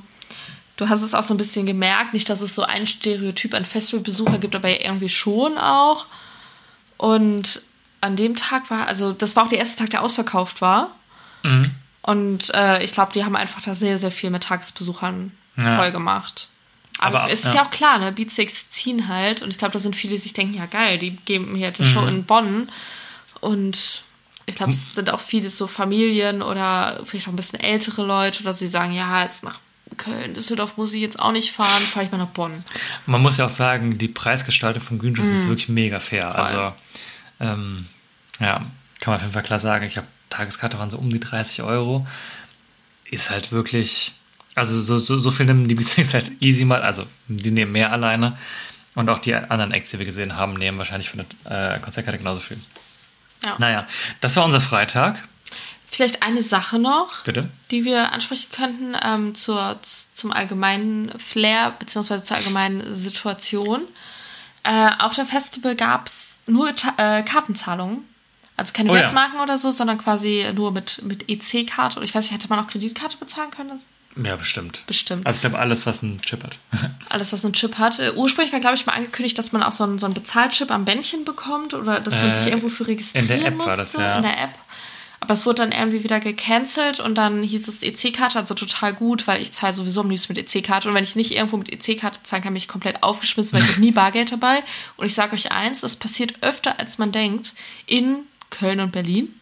du 0.77 0.89
hast 0.89 1.01
es 1.01 1.15
auch 1.15 1.23
so 1.23 1.33
ein 1.33 1.37
bisschen 1.37 1.65
gemerkt, 1.65 2.13
nicht, 2.13 2.29
dass 2.29 2.41
es 2.41 2.53
so 2.53 2.61
ein 2.63 2.85
Stereotyp 2.85 3.55
an 3.55 3.65
Festivalbesucher 3.65 4.37
gibt, 4.37 4.55
aber 4.55 4.69
irgendwie 4.85 5.09
schon 5.09 5.57
auch. 5.57 6.05
Und 6.97 7.61
an 8.03 8.15
dem 8.15 8.35
Tag 8.35 8.69
war, 8.69 8.87
also 8.87 9.11
das 9.13 9.35
war 9.35 9.45
auch 9.45 9.49
der 9.49 9.59
erste 9.59 9.77
Tag, 9.79 9.89
der 9.91 10.01
ausverkauft 10.03 10.61
war. 10.61 10.89
Mhm. 11.43 11.71
Und 12.01 12.53
äh, 12.53 12.83
ich 12.83 12.91
glaube, 12.91 13.13
die 13.13 13.23
haben 13.23 13.35
einfach 13.35 13.61
da 13.61 13.73
sehr, 13.73 13.97
sehr 13.97 14.11
viel 14.11 14.29
mit 14.29 14.43
Tagesbesuchern 14.43 15.31
Ja. 15.55 15.77
voll 15.77 15.91
gemacht. 15.91 16.49
Aber, 16.99 17.29
es 17.29 17.39
ist 17.39 17.45
ja. 17.45 17.55
ja. 17.55 17.63
auch 17.65 17.71
klar, 17.71 17.97
ne? 17.99 18.11
Beatsticks 18.11 18.69
ziehen 18.69 19.07
halt. 19.07 19.41
Und 19.41 19.49
ich 19.49 19.57
glaube, 19.57 19.71
da 19.73 19.79
sind 19.79 19.95
viele, 19.95 20.13
die 20.13 20.19
sich 20.19 20.33
denken, 20.33 20.53
ja 20.53 20.65
geil, 20.65 20.97
die 20.99 21.11
geben 21.11 21.55
hier 21.55 21.73
eine 21.75 21.85
Show 21.87 22.01
Mhm. 22.01 22.07
in 22.09 22.23
Bonn. 22.25 22.69
Und 23.39 24.03
ich 24.45 24.55
glaube, 24.55 24.73
es 24.73 24.95
sind 24.95 25.09
auch 25.09 25.19
viele 25.19 25.49
so 25.49 25.67
Familien 25.67 26.41
oder 26.41 26.99
vielleicht 27.05 27.27
auch 27.27 27.31
ein 27.33 27.37
bisschen 27.37 27.59
ältere 27.61 28.05
Leute 28.05 28.43
oder 28.43 28.53
so, 28.53 28.65
die 28.65 28.69
sagen, 28.69 28.93
ja, 28.93 29.23
jetzt 29.23 29.43
nach 29.43 29.59
Köln, 29.97 30.33
Düsseldorf 30.33 30.75
muss 30.77 30.93
ich 30.93 31.01
jetzt 31.01 31.19
auch 31.19 31.31
nicht 31.31 31.51
fahren, 31.51 31.81
fahre 31.83 32.05
ich 32.05 32.11
mal 32.11 32.17
nach 32.17 32.27
Bonn. 32.27 32.63
Man 33.05 33.21
muss 33.21 33.37
ja 33.37 33.45
auch 33.45 33.49
sagen, 33.49 33.97
die 33.97 34.07
Preisgestaltung 34.07 34.81
von 34.81 34.99
Green 34.99 35.13
Juice 35.15 35.27
ist 35.29 35.47
wirklich 35.47 35.69
mega 35.69 35.99
fair. 35.99 36.27
Mhm. 36.27 36.31
Voll. 36.33 36.41
Also, 36.41 36.73
ähm, 37.43 37.85
ja, 38.39 38.65
kann 38.99 39.11
man 39.11 39.15
auf 39.15 39.21
jeden 39.21 39.33
Fall 39.33 39.43
klar 39.43 39.59
sagen. 39.59 39.85
Ich 39.85 39.97
habe 39.97 40.07
Tageskarte 40.29 40.79
waren 40.79 40.89
so 40.89 40.97
um 40.97 41.09
die 41.09 41.19
30 41.19 41.63
Euro. 41.63 42.07
Ist 43.05 43.29
halt 43.29 43.51
wirklich, 43.51 44.13
also 44.55 44.81
so, 44.81 44.97
so, 44.97 45.17
so 45.17 45.31
viel 45.31 45.45
nehmen 45.45 45.67
die 45.67 45.75
Beatsteaks 45.75 46.13
halt 46.13 46.31
easy 46.41 46.65
mal. 46.65 46.81
Also, 46.81 47.05
die 47.27 47.51
nehmen 47.51 47.71
mehr 47.71 47.91
alleine. 47.91 48.37
Und 48.95 49.09
auch 49.09 49.19
die 49.19 49.33
anderen 49.33 49.71
Acts, 49.71 49.91
die 49.91 49.99
wir 49.99 50.05
gesehen 50.05 50.35
haben, 50.35 50.53
nehmen 50.53 50.77
wahrscheinlich 50.77 51.09
für 51.09 51.19
eine 51.19 51.75
äh, 51.75 51.79
Konzertkarte 51.79 52.19
genauso 52.19 52.39
viel. 52.39 52.59
Ja. 53.43 53.55
Naja, 53.57 53.87
das 54.21 54.35
war 54.35 54.45
unser 54.45 54.61
Freitag. 54.61 55.21
Vielleicht 55.87 56.23
eine 56.23 56.41
Sache 56.41 56.79
noch, 56.79 57.23
Bitte. 57.23 57.49
die 57.69 57.85
wir 57.85 58.13
ansprechen 58.13 58.49
könnten 58.51 58.95
ähm, 59.03 59.35
zur, 59.35 59.79
zum 59.81 60.31
allgemeinen 60.31 61.17
Flair 61.19 61.75
beziehungsweise 61.77 62.23
zur 62.23 62.37
allgemeinen 62.37 62.95
Situation. 62.95 63.81
Äh, 64.63 64.89
auf 64.99 65.13
dem 65.13 65.27
Festival 65.27 65.75
gab 65.75 66.07
es 66.07 66.32
nur 66.47 66.69
äh, 66.97 67.23
Kartenzahlungen. 67.23 67.99
Also 68.55 68.71
keine 68.73 68.91
Oh 68.91 68.95
ja. 68.95 69.01
Wertmarken 69.03 69.39
oder 69.39 69.57
so, 69.57 69.71
sondern 69.71 69.97
quasi 69.97 70.45
nur 70.53 70.71
mit, 70.71 71.01
mit 71.03 71.27
EC-Karte. 71.27 71.97
Und 71.99 72.05
ich 72.05 72.13
weiß 72.13 72.25
nicht, 72.25 72.33
hätte 72.33 72.49
man 72.49 72.59
auch 72.59 72.67
Kreditkarte 72.67 73.17
bezahlen 73.17 73.49
können? 73.49 73.81
Ja, 74.23 74.35
bestimmt. 74.35 74.83
Bestimmt. 74.85 75.25
Also, 75.25 75.37
ich 75.37 75.41
glaube, 75.41 75.57
alles, 75.57 75.87
was 75.87 76.03
einen 76.03 76.21
Chip 76.21 76.43
hat. 76.43 76.55
Alles, 77.09 77.33
was 77.33 77.43
einen 77.45 77.53
Chip 77.55 77.79
hat. 77.79 77.97
Äh, 77.97 78.11
ursprünglich 78.15 78.53
war, 78.53 78.59
glaube 78.59 78.75
ich, 78.75 78.85
mal 78.85 78.93
angekündigt, 78.93 79.39
dass 79.39 79.53
man 79.53 79.63
auch 79.63 79.71
so 79.71 79.83
einen, 79.85 79.97
so 79.97 80.05
einen 80.05 80.13
Bezahlchip 80.13 80.69
am 80.69 80.85
Bändchen 80.85 81.25
bekommt 81.25 81.73
oder 81.73 81.99
dass 81.99 82.13
man 82.15 82.29
Äh, 82.29 82.35
sich 82.35 82.47
irgendwo 82.47 82.69
für 82.69 82.85
registrieren 82.85 83.27
in 83.27 83.39
der 83.39 83.47
App 83.47 83.55
musste. 83.55 83.69
war 83.71 83.77
das, 83.77 83.93
ja. 83.93 84.17
In 84.17 84.21
der 84.23 84.39
App. 84.39 84.51
Aber 85.23 85.35
es 85.35 85.45
wurde 85.45 85.61
dann 85.61 85.71
irgendwie 85.71 86.03
wieder 86.03 86.19
gecancelt 86.19 86.99
und 86.99 87.15
dann 87.15 87.43
hieß 87.43 87.69
es 87.69 87.81
EC-Karte, 87.81 88.37
also 88.37 88.55
total 88.55 88.93
gut, 88.93 89.25
weil 89.25 89.41
ich 89.41 89.53
zahle 89.53 89.73
sowieso 89.73 90.01
am 90.01 90.09
liebsten 90.09 90.33
mit 90.33 90.53
EC-Karte. 90.53 90.89
Und 90.89 90.95
wenn 90.95 91.05
ich 91.05 91.15
nicht 91.15 91.31
irgendwo 91.31 91.55
mit 91.55 91.71
EC-Karte 91.71 92.23
zahlen 92.23 92.43
kann, 92.43 92.51
bin 92.51 92.57
ich 92.57 92.67
komplett 92.67 93.01
aufgeschmissen, 93.03 93.53
weil 93.53 93.63
ich 93.63 93.71
habe 93.71 93.79
nie 93.79 93.91
Bargeld 93.93 94.33
dabei. 94.33 94.61
Und 94.97 95.05
ich 95.05 95.13
sage 95.13 95.33
euch 95.33 95.53
eins, 95.53 95.79
das 95.79 95.95
passiert 95.95 96.43
öfter, 96.43 96.77
als 96.77 96.97
man 96.97 97.13
denkt, 97.13 97.53
in 97.85 98.17
Köln 98.49 98.81
und 98.81 98.91
Berlin. 98.91 99.33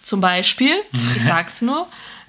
Zum 0.00 0.22
Beispiel, 0.22 0.72
ich 1.14 1.22
sag's 1.22 1.60
nur, 1.60 1.86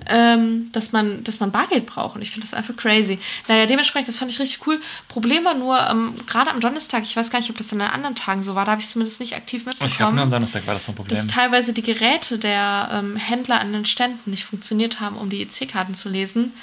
ähm, 0.08 0.70
dass, 0.72 0.92
man, 0.92 1.24
dass 1.24 1.40
man 1.40 1.52
Bargeld 1.52 1.86
braucht. 1.86 2.16
Und 2.16 2.22
ich 2.22 2.32
finde 2.32 2.48
das 2.48 2.54
einfach 2.54 2.76
crazy. 2.76 3.20
Naja, 3.48 3.66
dementsprechend, 3.66 4.08
das 4.08 4.18
fand 4.18 4.32
ich 4.32 4.40
richtig 4.40 4.66
cool. 4.68 4.80
Problem 5.08 5.44
war 5.46 5.54
nur, 5.54 5.80
ähm, 5.90 6.14
gerade 6.28 6.50
am 6.52 6.60
Donnerstag, 6.60 7.04
ich 7.04 7.16
weiß 7.16 7.30
gar 7.30 7.40
nicht, 7.40 7.50
ob 7.50 7.58
das 7.58 7.72
an 7.74 7.80
den 7.80 7.90
anderen 7.90 8.16
Tagen 8.16 8.44
so 8.44 8.56
war, 8.56 8.66
da 8.66 8.72
habe 8.72 8.82
ich 8.82 8.88
es 8.88 8.94
zumindest 8.94 9.20
nicht 9.20 9.36
aktiv 9.36 9.66
mitbekommen. 9.66 9.90
Ich 9.90 9.98
glaube, 9.98 10.14
nur 10.14 10.24
am 10.24 10.32
Donnerstag 10.32 10.66
war 10.68 10.74
das 10.74 10.86
so 10.86 10.92
ein 10.92 10.96
Problem. 10.96 11.18
dass 11.18 11.28
teilweise 11.28 11.74
die 11.74 11.84
Geräte 11.84 12.38
der 12.38 12.90
ähm, 12.94 13.16
Händler 13.16 13.60
an 13.62 13.72
den 13.74 13.86
Ständen 13.86 14.32
nicht 14.32 14.44
funktioniert 14.46 15.00
haben, 15.00 15.16
um 15.18 15.30
die 15.30 15.42
EC-Karten 15.42 15.94
zu 15.94 16.10
lesen. 16.10 16.54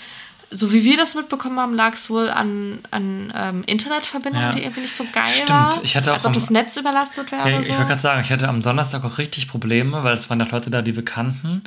So 0.50 0.72
wie 0.72 0.82
wir 0.82 0.96
das 0.96 1.14
mitbekommen 1.14 1.60
haben, 1.60 1.74
lag 1.74 1.92
es 1.92 2.08
wohl 2.08 2.30
an, 2.30 2.78
an 2.90 3.30
ähm, 3.36 3.64
Internetverbindungen, 3.66 4.48
Ja. 4.48 4.52
die 4.54 4.62
irgendwie 4.62 4.80
nicht 4.80 4.96
so 4.96 5.04
geil 5.12 5.26
Stimmt. 5.26 5.50
war. 5.50 5.78
Ich 5.82 5.94
hatte 5.94 6.10
auch 6.10 6.16
als 6.16 6.24
ob 6.24 6.30
am- 6.30 6.34
das 6.34 6.48
Netz 6.48 6.74
überlastet 6.78 7.30
wäre 7.32 7.50
Ja, 7.50 7.60
ich 7.60 7.66
so. 7.66 7.72
wollte 7.74 7.84
gerade 7.88 8.00
sagen, 8.00 8.20
ich 8.22 8.30
hatte 8.32 8.48
am 8.48 8.62
Donnerstag 8.62 9.04
auch 9.04 9.18
richtig 9.18 9.46
Probleme, 9.48 10.02
weil 10.04 10.14
es 10.14 10.30
waren 10.30 10.38
noch 10.38 10.50
Leute 10.50 10.70
da, 10.70 10.80
die 10.80 10.96
wir 10.96 11.04
kannten. 11.04 11.62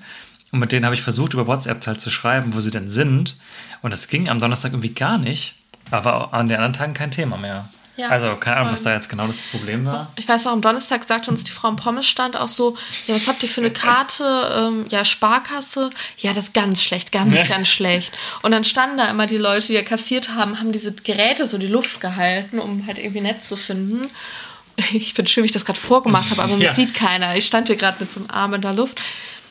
Und 0.52 0.60
mit 0.60 0.72
denen 0.72 0.86
habe 0.86 0.96
ich 0.96 1.02
versucht, 1.02 1.34
über 1.34 1.48
WhatsApp 1.48 1.86
halt 1.88 2.02
zu 2.02 2.10
schreiben, 2.10 2.54
wo 2.54 2.60
sie 2.60 2.72
denn 2.72 2.90
sind. 2.92 3.38
Und 3.82 3.92
das 3.92 4.08
ging 4.08 4.30
am 4.30 4.40
Donnerstag 4.40 4.74
irgendwie 4.74 4.94
gar 4.94 5.18
nicht. 5.18 5.56
Aber 5.92 6.34
an 6.34 6.48
den 6.48 6.58
anderen 6.58 6.74
Tagen 6.74 6.94
kein 6.94 7.12
Thema 7.12 7.38
mehr. 7.38 7.68
Ja, 7.98 8.08
also 8.08 8.36
keine 8.38 8.56
Ahnung, 8.58 8.72
was 8.72 8.84
da 8.84 8.94
jetzt 8.94 9.10
genau 9.10 9.28
das 9.28 9.38
Problem 9.52 9.86
war. 9.86 10.12
Ich 10.16 10.28
weiß 10.28 10.48
auch, 10.48 10.54
am 10.54 10.62
Donnerstag 10.62 11.04
sagte 11.04 11.30
uns 11.30 11.44
die 11.44 11.52
Frau 11.52 11.68
im 11.68 11.76
Pommesstand 11.76 12.38
auch 12.38 12.48
so, 12.48 12.78
ja, 13.06 13.14
was 13.16 13.28
habt 13.28 13.44
ihr 13.44 13.50
für 13.50 13.60
eine 13.62 13.70
Karte? 13.72 14.24
Ähm, 14.56 14.86
ja, 14.90 15.04
Sparkasse. 15.04 15.90
Ja, 16.18 16.34
das 16.34 16.46
ist 16.46 16.54
ganz 16.54 16.82
schlecht, 16.82 17.12
ganz, 17.12 17.48
ganz 17.50 17.68
schlecht. 17.68 18.14
Und 18.42 18.52
dann 18.52 18.64
standen 18.64 18.98
da 18.98 19.10
immer 19.10 19.28
die 19.28 19.38
Leute, 19.38 19.68
die 19.68 19.74
ja 19.74 19.84
kassiert 19.84 20.30
haben, 20.36 20.60
haben 20.60 20.72
diese 20.72 20.94
Geräte 20.94 21.46
so 21.46 21.58
die 21.58 21.68
Luft 21.68 22.00
gehalten, 22.00 22.60
um 22.60 22.88
halt 22.88 22.98
irgendwie 22.98 23.22
nett 23.22 23.44
zu 23.44 23.58
finden. 23.58 24.10
Ich 24.94 25.14
finde 25.14 25.30
schön, 25.30 25.44
wie 25.44 25.48
ich 25.48 25.52
das 25.52 25.66
gerade 25.66 25.80
vorgemacht 25.80 26.32
habe, 26.32 26.42
aber 26.44 26.56
mich 26.58 26.70
Ja. 26.70 26.74
sieht 26.74 26.94
keiner. 26.94 27.36
Ich 27.36 27.46
stand 27.46 27.68
hier 27.68 27.76
gerade 27.76 27.98
mit 28.00 28.12
so 28.12 28.22
einem 28.22 28.30
Arm 28.32 28.54
in 28.54 28.62
der 28.62 28.74
Luft. 28.74 29.00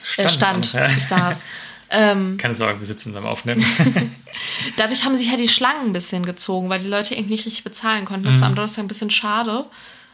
Stand, 0.03 0.29
äh, 0.29 0.33
Stand, 0.33 0.67
stand. 0.67 0.91
ja. 0.91 0.97
ich 0.97 1.05
saß. 1.07 1.43
Ähm, 1.93 2.37
Keine 2.39 2.55
Sorge, 2.55 2.79
wir 2.79 2.87
sitzen 2.87 3.13
beim 3.15 3.27
Aufnehmen. 3.27 3.65
dadurch 4.77 5.05
haben 5.05 5.19
sich 5.19 5.29
ja 5.29 5.37
die 5.37 5.49
Schlangen 5.49 5.87
ein 5.87 5.93
bisschen 5.93 6.25
gezogen, 6.25 6.69
weil 6.69 6.79
die 6.79 6.87
Leute 6.87 7.15
irgendwie 7.15 7.33
nicht 7.33 7.47
richtig 7.47 7.65
bezahlen 7.65 8.05
konnten. 8.05 8.27
Das 8.27 8.35
war 8.35 8.43
Mhm. 8.43 8.53
am 8.53 8.55
Donnerstag 8.55 8.85
ein 8.85 8.87
bisschen 8.87 9.11
schade. 9.11 9.67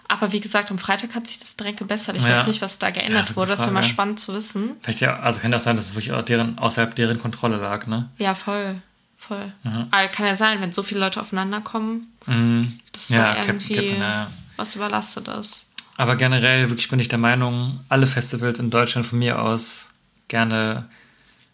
Aber 0.08 0.32
wie 0.32 0.40
gesagt, 0.40 0.70
am 0.70 0.78
Freitag 0.78 1.14
hat 1.14 1.26
sich 1.26 1.38
das 1.38 1.54
direkt 1.54 1.76
gebessert. 1.80 2.16
Ich 2.16 2.22
Ja. 2.22 2.30
weiß 2.30 2.46
nicht, 2.46 2.62
was 2.62 2.78
da 2.78 2.88
geändert 2.88 3.28
Ja, 3.28 3.36
wurde. 3.36 3.50
Das 3.50 3.60
wäre 3.60 3.72
mal 3.72 3.82
spannend 3.82 4.18
zu 4.18 4.32
wissen. 4.32 4.70
Vielleicht 4.80 5.02
ja, 5.02 5.18
also 5.20 5.40
kann 5.40 5.50
ja 5.50 5.58
auch 5.58 5.60
sein, 5.60 5.76
dass 5.76 5.84
es 5.88 5.94
wirklich 5.96 6.12
auch 6.14 6.22
deren, 6.22 6.56
außerhalb 6.58 6.94
deren 6.94 7.18
Kontrolle 7.18 7.58
lag, 7.58 7.86
ne? 7.86 8.08
Ja, 8.16 8.34
voll. 8.34 8.80
Voll. 9.18 9.52
Mhm. 9.64 9.88
Aber 9.90 10.08
kann 10.08 10.24
ja 10.24 10.34
sein, 10.34 10.62
wenn 10.62 10.72
so 10.72 10.82
viele 10.82 11.00
Leute 11.00 11.20
aufeinander 11.20 11.60
kommen, 11.60 12.10
dass 12.92 13.10
Ja, 13.10 13.34
da 13.34 13.42
irgendwie 13.44 13.98
ja. 13.98 14.30
was 14.56 14.76
überlastet 14.76 15.28
ist. 15.28 15.65
Aber 15.96 16.16
generell 16.16 16.68
wirklich 16.70 16.88
bin 16.88 16.98
ich 17.00 17.08
der 17.08 17.18
Meinung, 17.18 17.80
alle 17.88 18.06
Festivals 18.06 18.58
in 18.58 18.70
Deutschland 18.70 19.06
von 19.06 19.18
mir 19.18 19.40
aus 19.40 19.90
gerne 20.28 20.88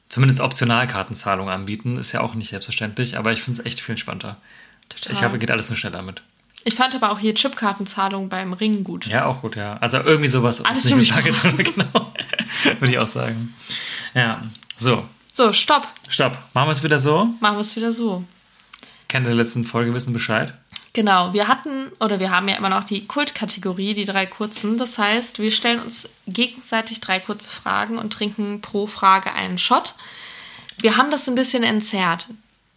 zumindest 0.09 0.41
Optionalkartenzahlung 0.41 1.49
anbieten. 1.49 1.97
Ist 1.97 2.13
ja 2.13 2.21
auch 2.21 2.35
nicht 2.35 2.49
selbstverständlich, 2.51 3.17
aber 3.17 3.33
ich 3.33 3.43
finde 3.43 3.61
es 3.61 3.67
echt 3.67 3.81
viel 3.81 3.93
entspannter. 3.93 4.37
Total. 4.89 5.13
Ich 5.13 5.23
habe, 5.23 5.39
geht 5.39 5.51
alles 5.51 5.69
nur 5.71 5.77
schneller 5.77 6.03
mit. 6.03 6.23
Ich 6.65 6.75
fand 6.75 6.95
aber 6.95 7.11
auch 7.11 7.19
hier 7.19 7.35
Chipkartenzahlung 7.35 8.29
beim 8.29 8.53
Ring 8.53 8.85
gut. 8.85 9.07
Ja, 9.07 9.25
auch 9.27 9.43
gut, 9.43 9.57
ja. 9.57 9.77
Also 9.79 9.99
irgendwie 9.99 10.29
sowas. 10.29 10.65
Alles 10.65 10.85
es 10.85 10.95
nicht 10.95 11.13
Bargeld 11.13 11.35
zu- 11.35 11.53
genau. 11.53 12.13
Würde 12.79 12.93
ich 12.93 12.99
auch 12.99 13.07
sagen. 13.07 13.55
Ja, 14.15 14.43
so. 14.79 15.05
So, 15.33 15.53
stopp. 15.53 15.89
Stopp. 16.09 16.37
Machen 16.53 16.69
wir 16.69 16.73
es 16.73 16.83
wieder 16.85 16.99
so. 16.99 17.25
Machen 17.41 17.57
wir 17.57 17.61
es 17.63 17.75
wieder 17.75 17.93
so. 17.93 18.23
Kennt 19.09 19.27
der 19.27 19.35
letzten 19.35 19.65
Folge 19.65 19.93
wissen 19.95 20.13
Bescheid. 20.13 20.55
Genau, 20.95 21.33
wir 21.33 21.49
hatten 21.49 21.91
oder 22.01 22.21
wir 22.21 22.31
haben 22.31 22.49
ja 22.49 22.57
immer 22.57 22.69
noch 22.69 22.85
die 22.85 23.07
Kultkategorie, 23.07 23.95
die 23.95 24.05
drei 24.05 24.27
kurzen. 24.27 24.77
Das 24.77 24.99
heißt, 24.99 25.39
wir 25.39 25.51
stellen 25.51 25.81
uns 25.81 26.11
gegenseitig 26.27 27.01
drei 27.01 27.19
kurze 27.19 27.51
Fragen 27.51 27.97
und 27.97 28.13
trinken 28.13 28.61
pro 28.61 28.87
Frage 28.87 29.33
einen 29.33 29.57
Shot. 29.57 29.95
Wir 30.81 30.99
haben 30.99 31.11
das 31.11 31.29
ein 31.29 31.35
bisschen 31.35 31.63
entzerrt. 31.63 32.27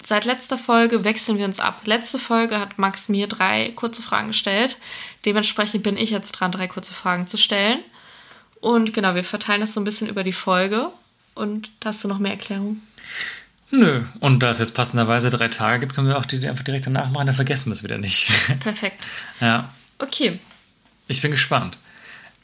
Seit 0.01 0.23
letzter 0.23 0.57
Folge 0.57 1.03
wechseln 1.03 1.37
wir 1.37 1.45
uns 1.45 1.59
ab. 1.59 1.81
Letzte 1.85 2.19
Folge 2.19 2.59
hat 2.59 2.77
Max 2.77 3.09
mir 3.09 3.27
drei 3.27 3.73
kurze 3.75 4.01
Fragen 4.01 4.27
gestellt. 4.29 4.77
Dementsprechend 5.25 5.83
bin 5.83 5.97
ich 5.97 6.11
jetzt 6.11 6.33
dran, 6.33 6.51
drei 6.51 6.67
kurze 6.67 6.93
Fragen 6.93 7.27
zu 7.27 7.37
stellen. 7.37 7.79
Und 8.61 8.93
genau, 8.93 9.15
wir 9.15 9.23
verteilen 9.23 9.61
das 9.61 9.73
so 9.73 9.81
ein 9.81 9.83
bisschen 9.83 10.07
über 10.07 10.23
die 10.23 10.31
Folge. 10.31 10.89
Und 11.33 11.71
hast 11.83 12.03
du 12.03 12.07
noch 12.07 12.19
mehr 12.19 12.33
Erklärung? 12.33 12.81
Nö. 13.71 14.03
Und 14.19 14.41
da 14.41 14.51
es 14.51 14.59
jetzt 14.59 14.75
passenderweise 14.75 15.29
drei 15.29 15.47
Tage 15.47 15.79
gibt, 15.79 15.95
können 15.95 16.07
wir 16.07 16.17
auch 16.17 16.25
die 16.25 16.47
einfach 16.47 16.63
direkt 16.63 16.85
danach 16.85 17.09
machen, 17.09 17.27
dann 17.27 17.35
vergessen 17.35 17.67
wir 17.67 17.73
es 17.73 17.83
wieder 17.83 17.97
nicht. 17.97 18.29
Perfekt. 18.59 19.07
ja. 19.39 19.69
Okay. 19.97 20.39
Ich 21.07 21.21
bin 21.21 21.31
gespannt. 21.31 21.79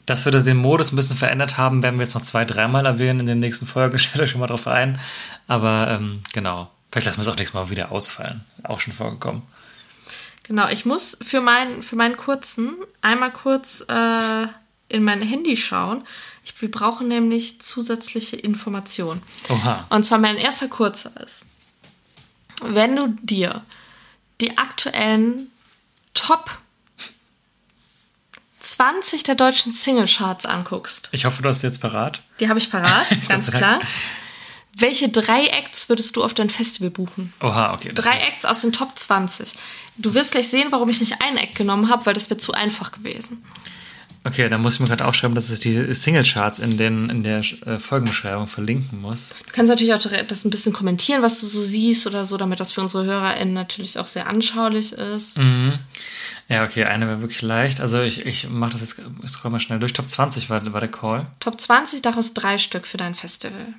Dass 0.06 0.24
wir 0.24 0.32
das 0.32 0.44
den 0.44 0.56
Modus 0.56 0.92
ein 0.92 0.96
bisschen 0.96 1.16
verändert 1.16 1.58
haben, 1.58 1.82
werden 1.82 1.98
wir 1.98 2.04
jetzt 2.04 2.14
noch 2.14 2.22
zwei, 2.22 2.44
dreimal 2.44 2.86
erwähnen 2.86 3.20
in 3.20 3.26
den 3.26 3.38
nächsten 3.38 3.66
Folgen. 3.66 3.98
Stellt 4.00 4.22
euch 4.22 4.30
schon 4.30 4.40
mal 4.40 4.46
drauf 4.46 4.66
ein. 4.66 4.98
Aber 5.46 5.88
ähm, 5.90 6.22
genau. 6.32 6.70
Vielleicht 6.90 7.06
lassen 7.06 7.18
wir 7.18 7.22
es 7.22 7.28
auch 7.28 7.36
nächstes 7.36 7.54
Mal 7.54 7.70
wieder 7.70 7.92
ausfallen. 7.92 8.44
Auch 8.64 8.80
schon 8.80 8.92
vorgekommen. 8.92 9.42
Genau, 10.42 10.68
ich 10.68 10.84
muss 10.84 11.16
für 11.22 11.40
meinen, 11.40 11.82
für 11.82 11.96
meinen 11.96 12.16
kurzen 12.16 12.74
einmal 13.00 13.30
kurz 13.30 13.84
äh, 13.88 14.46
in 14.88 15.04
mein 15.04 15.22
Handy 15.22 15.56
schauen. 15.56 16.04
Ich, 16.44 16.60
wir 16.60 16.70
brauchen 16.70 17.08
nämlich 17.08 17.60
zusätzliche 17.60 18.36
Informationen. 18.36 19.22
Oha. 19.48 19.86
Und 19.90 20.04
zwar 20.04 20.18
mein 20.18 20.36
erster 20.36 20.68
kurzer 20.68 21.12
ist, 21.24 21.44
wenn 22.62 22.96
du 22.96 23.08
dir 23.22 23.64
die 24.40 24.56
aktuellen 24.58 25.48
Top 26.14 26.58
20 28.60 29.22
der 29.24 29.34
deutschen 29.34 29.72
Singlecharts 29.72 30.46
anguckst, 30.46 31.08
Ich 31.12 31.24
hoffe, 31.24 31.42
du 31.42 31.48
hast 31.48 31.60
sie 31.60 31.66
jetzt 31.66 31.80
parat. 31.80 32.22
die 32.40 32.48
habe 32.48 32.58
ich 32.58 32.70
parat, 32.70 33.06
ganz 33.28 33.50
klar. 33.50 33.80
Welche 34.76 35.10
drei 35.10 35.46
Acts 35.48 35.88
würdest 35.90 36.16
du 36.16 36.24
auf 36.24 36.32
dein 36.32 36.48
Festival 36.48 36.90
buchen? 36.90 37.32
Oha, 37.40 37.74
okay. 37.74 37.90
Drei 37.94 38.16
Acts 38.28 38.44
aus 38.46 38.62
den 38.62 38.72
Top 38.72 38.98
20. 38.98 39.54
Du 39.98 40.14
wirst 40.14 40.32
gleich 40.32 40.48
sehen, 40.48 40.68
warum 40.72 40.88
ich 40.88 41.00
nicht 41.00 41.20
einen 41.20 41.36
Act 41.36 41.56
genommen 41.56 41.90
habe, 41.90 42.06
weil 42.06 42.14
das 42.14 42.30
wäre 42.30 42.38
zu 42.38 42.52
einfach 42.52 42.90
gewesen. 42.92 43.44
Okay, 44.24 44.48
dann 44.48 44.62
muss 44.62 44.74
ich 44.74 44.80
mir 44.80 44.86
gerade 44.86 45.04
aufschreiben, 45.04 45.34
dass 45.34 45.50
ich 45.50 45.58
die 45.58 45.92
Singlecharts 45.92 46.60
in, 46.60 46.76
den, 46.76 47.10
in 47.10 47.24
der 47.24 47.40
äh, 47.66 47.78
Folgenbeschreibung 47.78 48.46
verlinken 48.46 49.00
muss. 49.00 49.30
Du 49.46 49.52
kannst 49.52 49.68
natürlich 49.68 49.92
auch 49.94 50.26
das 50.28 50.44
ein 50.44 50.50
bisschen 50.50 50.72
kommentieren, 50.72 51.22
was 51.22 51.40
du 51.40 51.46
so 51.46 51.60
siehst 51.60 52.06
oder 52.06 52.24
so, 52.24 52.36
damit 52.36 52.60
das 52.60 52.70
für 52.70 52.82
unsere 52.82 53.04
HörerInnen 53.04 53.52
natürlich 53.52 53.98
auch 53.98 54.06
sehr 54.06 54.28
anschaulich 54.28 54.92
ist. 54.92 55.38
Ja, 56.48 56.64
okay, 56.64 56.84
eine 56.84 57.08
wäre 57.08 57.20
wirklich 57.20 57.42
leicht. 57.42 57.80
Also 57.80 58.00
ich, 58.02 58.24
ich 58.24 58.48
mache 58.48 58.72
das 58.72 58.80
jetzt, 58.80 59.02
ich 59.24 59.30
scroll 59.30 59.50
mal 59.50 59.58
schnell 59.58 59.80
durch. 59.80 59.92
Top 59.92 60.08
20 60.08 60.48
war, 60.50 60.72
war 60.72 60.80
der 60.80 60.90
Call. 60.90 61.26
Top 61.40 61.60
20, 61.60 62.02
daraus 62.02 62.32
drei 62.32 62.58
Stück 62.58 62.86
für 62.86 62.98
dein 62.98 63.14
Festival. 63.14 63.74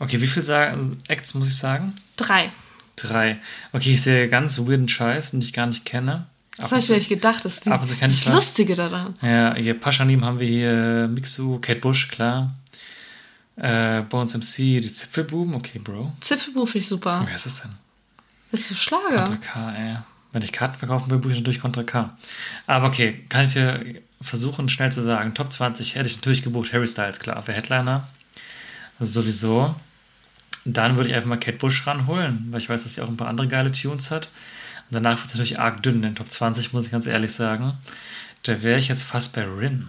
Okay, 0.00 0.20
wie 0.20 0.26
viele 0.26 0.44
sagen, 0.44 0.98
Acts 1.06 1.34
muss 1.34 1.46
ich 1.46 1.56
sagen? 1.56 1.94
Drei. 2.16 2.50
Drei. 2.96 3.38
Okay, 3.72 3.92
ich 3.92 4.02
sehe 4.02 4.28
ganz 4.28 4.58
weirden 4.58 4.88
Scheiß, 4.88 5.30
den 5.30 5.40
ich 5.40 5.52
gar 5.52 5.66
nicht 5.66 5.84
kenne. 5.84 6.26
Das 6.56 6.66
Ab 6.66 6.72
habe 6.72 6.80
ich 6.82 6.88
nicht 6.90 7.08
gedacht. 7.08 7.44
Das 7.44 7.54
ist 7.54 7.66
die, 7.66 7.70
kenn 7.70 8.10
ich 8.10 8.24
das. 8.24 8.34
Lustige 8.34 8.74
daran. 8.74 9.16
Ja, 9.22 9.54
hier 9.54 9.78
Paschanim 9.78 10.24
haben 10.24 10.38
wir 10.38 10.48
hier 10.48 11.08
Mixu, 11.08 11.58
Kate 11.60 11.80
Bush, 11.80 12.08
klar. 12.08 12.54
Äh, 13.56 14.02
Bones 14.02 14.34
MC, 14.34 14.80
die 14.80 14.92
Zipfelbuben, 14.92 15.54
okay, 15.54 15.78
Bro. 15.78 16.12
Zipfelbuch 16.20 16.66
finde 16.66 16.78
ich 16.78 16.88
super. 16.88 17.22
Wer 17.26 17.34
ist 17.34 17.46
das 17.46 17.62
denn? 17.62 17.72
Das 18.50 18.60
ist 18.60 18.68
so 18.68 18.74
Schlager. 18.74 19.24
Contra 19.24 19.36
K, 19.36 19.72
ey. 19.74 19.96
Wenn 20.32 20.42
ich 20.42 20.52
Karten 20.52 20.78
verkaufen 20.78 21.10
will, 21.10 21.18
buche 21.18 21.32
ich 21.32 21.38
natürlich 21.38 21.60
Contra 21.60 21.82
K. 21.82 22.16
Aber 22.66 22.88
okay, 22.88 23.24
kann 23.28 23.44
ich 23.44 23.52
dir 23.52 23.84
versuchen, 24.20 24.68
schnell 24.68 24.92
zu 24.92 25.02
sagen. 25.02 25.34
Top 25.34 25.52
20 25.52 25.94
hätte 25.94 26.08
ich 26.08 26.16
natürlich 26.16 26.42
gebucht. 26.42 26.72
Harry 26.72 26.86
Styles, 26.86 27.20
klar, 27.20 27.42
für 27.42 27.52
Headliner. 27.52 28.08
Also 28.98 29.20
sowieso. 29.20 29.74
Dann 30.64 30.96
würde 30.96 31.10
ich 31.10 31.14
einfach 31.14 31.28
mal 31.28 31.40
Kate 31.40 31.58
Bush 31.58 31.86
ranholen, 31.86 32.46
weil 32.50 32.60
ich 32.60 32.68
weiß, 32.68 32.84
dass 32.84 32.94
sie 32.94 33.02
auch 33.02 33.08
ein 33.08 33.16
paar 33.16 33.28
andere 33.28 33.48
geile 33.48 33.72
Tunes 33.72 34.10
hat. 34.10 34.28
Danach 34.92 35.18
wird 35.18 35.26
es 35.26 35.34
natürlich 35.34 35.58
arg 35.58 35.82
dünn 35.82 35.96
in 35.96 36.02
den 36.02 36.14
Top 36.14 36.30
20, 36.30 36.72
muss 36.72 36.86
ich 36.86 36.92
ganz 36.92 37.06
ehrlich 37.06 37.32
sagen. 37.32 37.78
Da 38.42 38.62
wäre 38.62 38.78
ich 38.78 38.88
jetzt 38.88 39.04
fast 39.04 39.34
bei 39.34 39.44
Rin. 39.44 39.88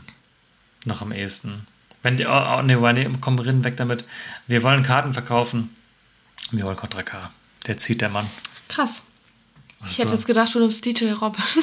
Noch 0.85 1.01
am 1.01 1.11
ehesten. 1.11 1.67
Wenn 2.01 2.17
die, 2.17 2.25
oh, 2.25 2.29
oh, 2.31 2.61
nee, 2.61 2.75
nee, 2.75 3.09
komm, 3.21 3.39
Rin, 3.39 3.63
weg 3.63 3.77
damit. 3.77 4.05
Wir 4.47 4.63
wollen 4.63 4.83
Karten 4.83 5.13
verkaufen. 5.13 5.75
Wir 6.51 6.63
wollen 6.65 6.75
Contra 6.75 7.03
K. 7.03 7.31
Der 7.67 7.77
zieht 7.77 8.01
der 8.01 8.09
Mann. 8.09 8.29
Krass. 8.67 9.03
Was 9.79 9.91
Ich 9.91 9.99
hätte 9.99 10.09
so? 10.09 10.15
jetzt 10.15 10.25
gedacht, 10.25 10.53
du 10.55 10.59
nimmst 10.59 10.85
DJ 10.85 11.11
Robin. 11.11 11.43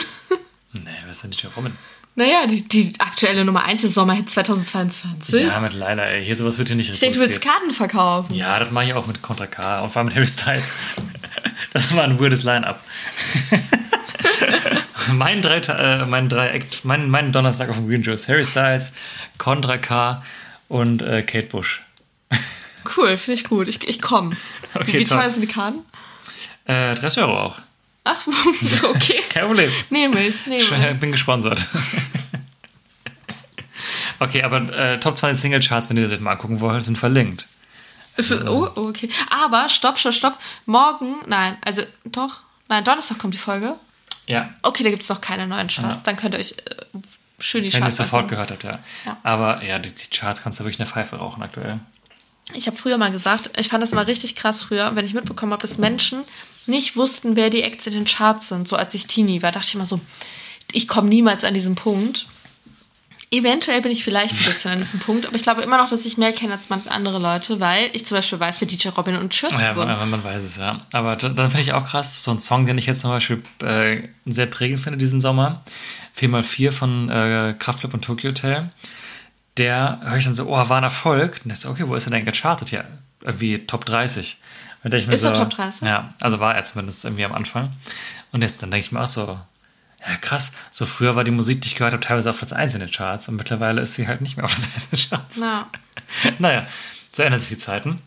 Nee, 0.73 0.85
wer 1.03 1.11
ist 1.11 1.25
denn 1.25 1.33
DJ 1.33 1.49
Robin? 1.57 1.73
naja, 2.15 2.47
die, 2.47 2.63
die 2.69 2.93
aktuelle 3.01 3.45
Nummer 3.45 3.65
1 3.65 3.83
ist 3.83 3.95
Sommerhit 3.95 4.31
2022. 4.31 5.47
Ja, 5.47 5.59
mit 5.59 5.73
leider, 5.73 6.07
ey. 6.07 6.25
Hier 6.25 6.37
sowas 6.37 6.59
wird 6.59 6.69
hier 6.69 6.77
nicht 6.77 6.93
ich 6.93 7.01
denke, 7.01 7.19
du 7.19 7.25
willst 7.25 7.41
Karten 7.41 7.73
verkaufen. 7.73 8.35
Ja, 8.35 8.59
das 8.59 8.71
mache 8.71 8.85
ich 8.85 8.95
auch 8.95 9.07
mit 9.07 9.21
Contra 9.21 9.47
K 9.47 9.81
und 9.81 9.91
vor 9.91 10.01
allem 10.01 10.07
mit 10.07 10.15
Harry 10.15 10.29
Styles. 10.29 10.73
Das 11.73 11.95
war 11.95 12.05
ein 12.05 12.19
weirdes 12.19 12.43
Line-Up. 12.43 12.83
mein 15.13 15.43
drei, 15.43 15.59
äh, 15.59 16.05
mein 16.07 16.29
drei 16.29 16.49
Act, 16.49 16.85
mein, 16.85 17.09
mein 17.09 17.33
Donnerstag 17.33 17.69
auf 17.69 17.77
dem 17.77 17.89
Green 17.89 18.03
Juice. 18.03 18.29
Harry 18.29 18.45
Styles, 18.45 18.95
Contra 19.39 19.79
K 19.79 20.23
und 20.69 21.03
äh, 21.03 21.23
Kate 21.23 21.47
Bush. 21.47 21.83
Cool, 22.97 23.17
finde 23.19 23.41
ich 23.41 23.45
gut. 23.45 23.69
Ich, 23.69 23.87
ich 23.89 24.01
komme. 24.01 24.37
Okay, 24.75 25.01
wie 25.01 25.05
teuer 25.05 25.31
sind 25.31 25.43
die 25.43 25.49
Karten? 25.49 25.81
Äh, 26.65 26.95
30 26.95 27.23
Euro 27.23 27.39
auch. 27.39 27.59
Ach, 28.05 28.27
okay. 28.85 29.21
Kein 29.29 29.47
Problem. 29.47 29.71
Nehme 29.91 30.27
ich, 30.27 30.47
nehme 30.47 30.63
ich. 30.63 30.73
Ich 30.73 31.01
bin 31.01 31.13
gesponsert. 31.13 31.67
okay, 34.19 34.43
aber 34.43 34.73
äh, 34.73 34.99
Top 34.99 35.17
20 35.17 35.41
Single 35.41 35.61
Charts, 35.61 35.91
wenn 35.91 35.97
ihr 35.97 36.09
das 36.09 36.21
mal 36.21 36.33
angucken 36.33 36.61
wollt, 36.61 36.83
sind 36.83 36.97
verlinkt. 36.97 37.47
Oh, 38.49 38.69
okay. 38.77 39.09
Aber 39.31 39.69
stopp, 39.69 39.99
stopp, 39.99 40.15
stopp. 40.15 40.39
Morgen, 40.67 41.17
nein, 41.27 41.57
also 41.65 41.83
doch, 42.05 42.41
nein, 42.69 42.85
Donnerstag 42.85 43.19
kommt 43.19 43.35
die 43.35 43.39
Folge. 43.39 43.77
Ja, 44.27 44.51
Okay, 44.63 44.85
da 44.85 44.91
gibt 44.91 45.03
es 45.03 45.09
noch 45.09 45.21
keine 45.21 45.47
neuen 45.47 45.69
Charts. 45.69 46.01
Ja. 46.01 46.05
Dann 46.05 46.17
könnt 46.17 46.35
ihr 46.35 46.39
euch 46.41 46.53
äh, 46.53 46.99
schön 47.41 47.65
die 47.65 47.73
wenn 47.73 47.81
ihr 47.81 47.83
Charts 47.83 47.99
es 47.99 48.05
sofort 48.05 48.29
gehört 48.29 48.51
habt, 48.51 48.63
ja. 48.63 48.79
Ja. 49.05 49.17
Aber 49.23 49.63
ja, 49.65 49.79
die, 49.79 49.91
die 49.93 50.17
Charts 50.17 50.43
kannst 50.43 50.61
du 50.61 50.65
wirklich 50.65 50.79
in 50.79 50.85
der 50.85 50.93
Pfeife 50.93 51.17
rauchen 51.17 51.43
aktuell. 51.43 51.81
Ich 52.55 52.67
habe 52.67 52.77
früher 52.77 52.99
mal 52.99 53.13
gesagt, 53.13 53.51
ich 53.59 53.69
fand 53.69 53.83
das 53.83 53.93
immer 53.93 54.07
richtig 54.07 54.37
krass 54.37 54.63
früher, 54.63 54.95
wenn 54.95 55.05
ich 55.05 55.15
mitbekommen 55.15 55.53
habe, 55.53 55.63
dass 55.63 55.79
Menschen 55.79 56.23
nicht 56.67 56.97
wussten, 56.97 57.37
wer 57.37 57.51
die 57.51 57.63
Acts 57.63 57.87
in 57.87 57.93
den 57.93 58.05
Charts 58.05 58.49
sind. 58.49 58.69
So 58.69 58.77
als 58.77 58.95
ich 58.95 59.07
Teenie 59.07 59.43
war, 59.43 59.53
dachte 59.53 59.69
ich 59.69 59.75
immer 59.75 59.87
so, 59.87 60.01
ich 60.73 60.89
komme 60.89 61.09
niemals 61.09 61.45
an 61.45 61.55
diesen 61.55 61.75
Punkt. 61.75 62.27
Eventuell 63.33 63.81
bin 63.81 63.93
ich 63.93 64.03
vielleicht 64.03 64.35
ein 64.35 64.45
bisschen 64.45 64.73
an 64.73 64.79
diesem 64.79 64.99
Punkt, 64.99 65.25
aber 65.25 65.37
ich 65.37 65.43
glaube 65.45 65.63
immer 65.63 65.77
noch, 65.77 65.89
dass 65.89 66.05
ich 66.05 66.19
mehr 66.19 66.33
kenne 66.33 66.53
als 66.55 66.69
manche 66.69 66.91
andere 66.91 67.21
Leute, 67.21 67.61
weil 67.61 67.89
ich 67.93 68.05
zum 68.05 68.17
Beispiel 68.19 68.41
weiß, 68.41 68.61
wer 68.61 68.67
DJ 68.67 68.89
Robin 68.89 69.17
und 69.17 69.33
Schürze 69.33 69.55
Ja, 69.55 69.73
sind. 69.73 69.87
man, 69.87 70.11
man 70.11 70.25
weiß 70.25 70.43
es, 70.43 70.57
ja. 70.57 70.81
Aber 70.93 71.15
da, 71.15 71.29
da 71.29 71.45
finde 71.49 71.63
ich 71.63 71.73
auch 71.73 71.87
krass, 71.87 72.25
so 72.25 72.33
ein 72.33 72.41
Song, 72.41 72.67
den 72.67 72.77
ich 72.77 72.87
jetzt 72.87 73.03
zum 73.03 73.11
Beispiel 73.11 73.41
äh, 73.63 74.09
sehr 74.27 74.47
prägend 74.47 74.81
finde 74.81 74.99
diesen 74.99 75.21
Sommer, 75.21 75.63
4x4 76.19 76.73
von 76.73 77.09
äh, 77.09 77.55
Kraftclub 77.57 77.95
und 77.95 78.05
Tokyo 78.05 78.31
Hotel, 78.31 78.69
der 79.59 80.01
höre 80.03 80.17
ich 80.17 80.25
dann 80.25 80.35
so, 80.35 80.47
oh, 80.49 80.69
war 80.69 80.79
ein 80.79 80.83
Erfolg. 80.85 81.41
Und 81.45 81.53
ich 81.53 81.59
so, 81.61 81.71
okay, 81.71 81.85
wo 81.87 81.95
ist 81.95 82.07
er 82.09 82.11
denn 82.11 82.25
gechartet? 82.25 82.73
Ja, 82.73 82.83
irgendwie 83.21 83.65
Top 83.65 83.85
30. 83.85 84.39
Und 84.83 84.85
da 84.85 84.89
denk 84.91 85.03
ich 85.03 85.07
mir 85.09 85.15
Ist 85.15 85.21
so, 85.23 85.29
er 85.29 85.35
Top 85.35 85.51
30? 85.51 85.83
Ja, 85.87 86.15
also 86.21 86.41
war 86.41 86.57
er 86.57 86.65
zumindest 86.65 87.05
irgendwie 87.05 87.25
am 87.25 87.33
Anfang. 87.33 87.71
Und 88.33 88.43
jetzt, 88.43 88.61
dann 88.63 88.73
denke 88.73 88.87
ich 88.87 88.93
mir 88.93 89.01
auch 89.01 89.07
so, 89.07 89.39
Ja, 90.07 90.17
krass. 90.17 90.53
So 90.71 90.87
früher 90.87 91.15
war 91.17 91.25
die 91.25 91.31
Musik, 91.31 91.61
die 91.63 91.69
ich 91.69 91.75
gehört 91.75 91.93
habe, 91.93 92.03
teilweise 92.03 92.31
auf 92.31 92.39
Platz 92.39 92.53
1 92.53 92.75
in 92.75 92.81
den 92.81 92.91
Charts 92.91 93.29
und 93.29 93.37
mittlerweile 93.37 93.83
ist 93.83 93.95
sie 93.95 94.09
halt 94.09 94.21
nicht 94.23 94.37
mehr 94.37 94.45
auf 94.45 94.55
Platz 94.55 94.69
1 94.75 94.85
in 94.85 94.91
den 94.99 95.09
Charts. 95.11 95.37
Na, 95.39 95.71
Naja, 96.39 96.67
so 97.13 97.23
ändern 97.23 97.41
sich 97.41 97.51
die 97.51 97.59
Zeiten. 97.59 98.01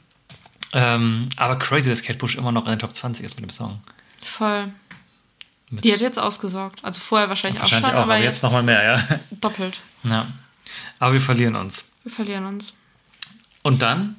Ähm, 0.73 1.29
aber 1.37 1.57
crazy, 1.59 1.89
dass 1.89 2.01
Kate 2.01 2.17
Bush 2.17 2.35
immer 2.35 2.51
noch 2.51 2.65
in 2.65 2.71
den 2.71 2.79
Top 2.79 2.95
20 2.95 3.23
ist 3.25 3.35
mit 3.39 3.45
dem 3.47 3.51
Song. 3.51 3.79
voll. 4.23 4.71
Mit- 5.69 5.83
Die 5.83 5.93
hat 5.93 6.01
jetzt 6.01 6.19
ausgesorgt. 6.19 6.83
Also 6.83 6.99
vorher 6.99 7.29
wahrscheinlich, 7.29 7.59
Wahrscheinlich 7.61 7.85
auch 7.87 7.89
schon, 7.91 7.97
auch, 7.99 8.03
aber 8.03 8.13
aber 8.15 8.23
jetzt 8.23 8.43
nochmal 8.43 8.63
mehr, 8.63 8.83
ja. 8.83 9.19
doppelt. 9.41 9.81
ja. 10.03 10.27
Aber 10.99 11.13
wir 11.13 11.21
verlieren 11.21 11.55
uns. 11.55 11.91
Wir 12.03 12.11
verlieren 12.11 12.45
uns. 12.45 12.73
Und 13.61 13.81
dann 13.83 14.15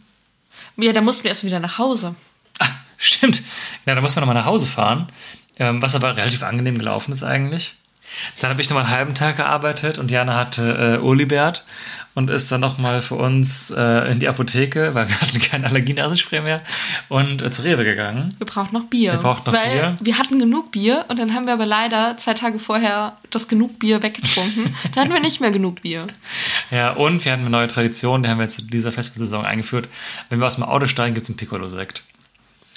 Ja, 0.76 0.92
da 0.92 1.00
mussten 1.00 1.24
wir 1.24 1.30
erst 1.30 1.42
wieder 1.44 1.58
nach 1.60 1.78
Hause. 1.78 2.14
Ah, 2.60 2.68
stimmt. 2.98 3.42
Ja, 3.86 3.94
da 3.94 4.00
muss 4.00 4.14
man 4.14 4.22
nochmal 4.22 4.36
nach 4.36 4.46
Hause 4.46 4.66
fahren. 4.66 5.08
Ähm, 5.58 5.80
was 5.80 5.94
aber 5.94 6.16
relativ 6.16 6.42
angenehm 6.42 6.78
gelaufen 6.78 7.12
ist 7.12 7.22
eigentlich. 7.22 7.74
Dann 8.40 8.50
habe 8.50 8.60
ich 8.60 8.68
nochmal 8.68 8.84
einen 8.84 8.94
halben 8.94 9.14
Tag 9.14 9.36
gearbeitet 9.36 9.98
und 9.98 10.10
Jana 10.10 10.36
hatte 10.36 10.98
äh, 11.00 11.04
Olibert 11.04 11.64
und 12.14 12.30
ist 12.30 12.50
dann 12.52 12.60
nochmal 12.60 13.00
für 13.00 13.16
uns 13.16 13.70
äh, 13.70 14.10
in 14.10 14.20
die 14.20 14.28
Apotheke, 14.28 14.94
weil 14.94 15.08
wir 15.08 15.20
hatten 15.20 15.40
kein 15.40 15.64
Allergienasenspray 15.64 16.40
mehr, 16.40 16.58
und 17.08 17.42
äh, 17.42 17.50
zu 17.50 17.62
Rewe 17.62 17.84
gegangen. 17.84 18.34
Wir 18.38 18.46
brauchen 18.46 18.72
noch 18.72 18.84
Bier. 18.84 19.12
Wir 19.12 19.18
brauchen 19.18 19.42
noch 19.46 19.52
weil 19.52 19.72
Bier. 19.72 19.96
Wir 20.00 20.18
hatten 20.18 20.38
genug 20.38 20.70
Bier 20.70 21.04
und 21.08 21.18
dann 21.18 21.34
haben 21.34 21.46
wir 21.46 21.54
aber 21.54 21.66
leider 21.66 22.16
zwei 22.16 22.34
Tage 22.34 22.58
vorher 22.58 23.14
das 23.30 23.48
genug 23.48 23.78
Bier 23.78 24.02
weggetrunken. 24.02 24.76
dann 24.94 25.04
hatten 25.04 25.12
wir 25.12 25.20
nicht 25.20 25.40
mehr 25.40 25.50
genug 25.50 25.82
Bier. 25.82 26.06
Ja, 26.70 26.92
und 26.92 27.24
wir 27.24 27.32
hatten 27.32 27.42
eine 27.42 27.50
neue 27.50 27.68
Tradition, 27.68 28.22
die 28.22 28.28
haben 28.28 28.38
wir 28.38 28.44
jetzt 28.44 28.60
in 28.60 28.68
dieser 28.68 28.92
Festivalsaison 28.92 29.44
eingeführt. 29.44 29.88
Wenn 30.30 30.40
wir 30.40 30.46
aus 30.46 30.56
dem 30.56 30.64
Auto 30.64 30.86
steigen, 30.86 31.14
gibt 31.14 31.24
es 31.24 31.30
einen 31.30 31.36
Piccolo-Sekt. 31.36 32.02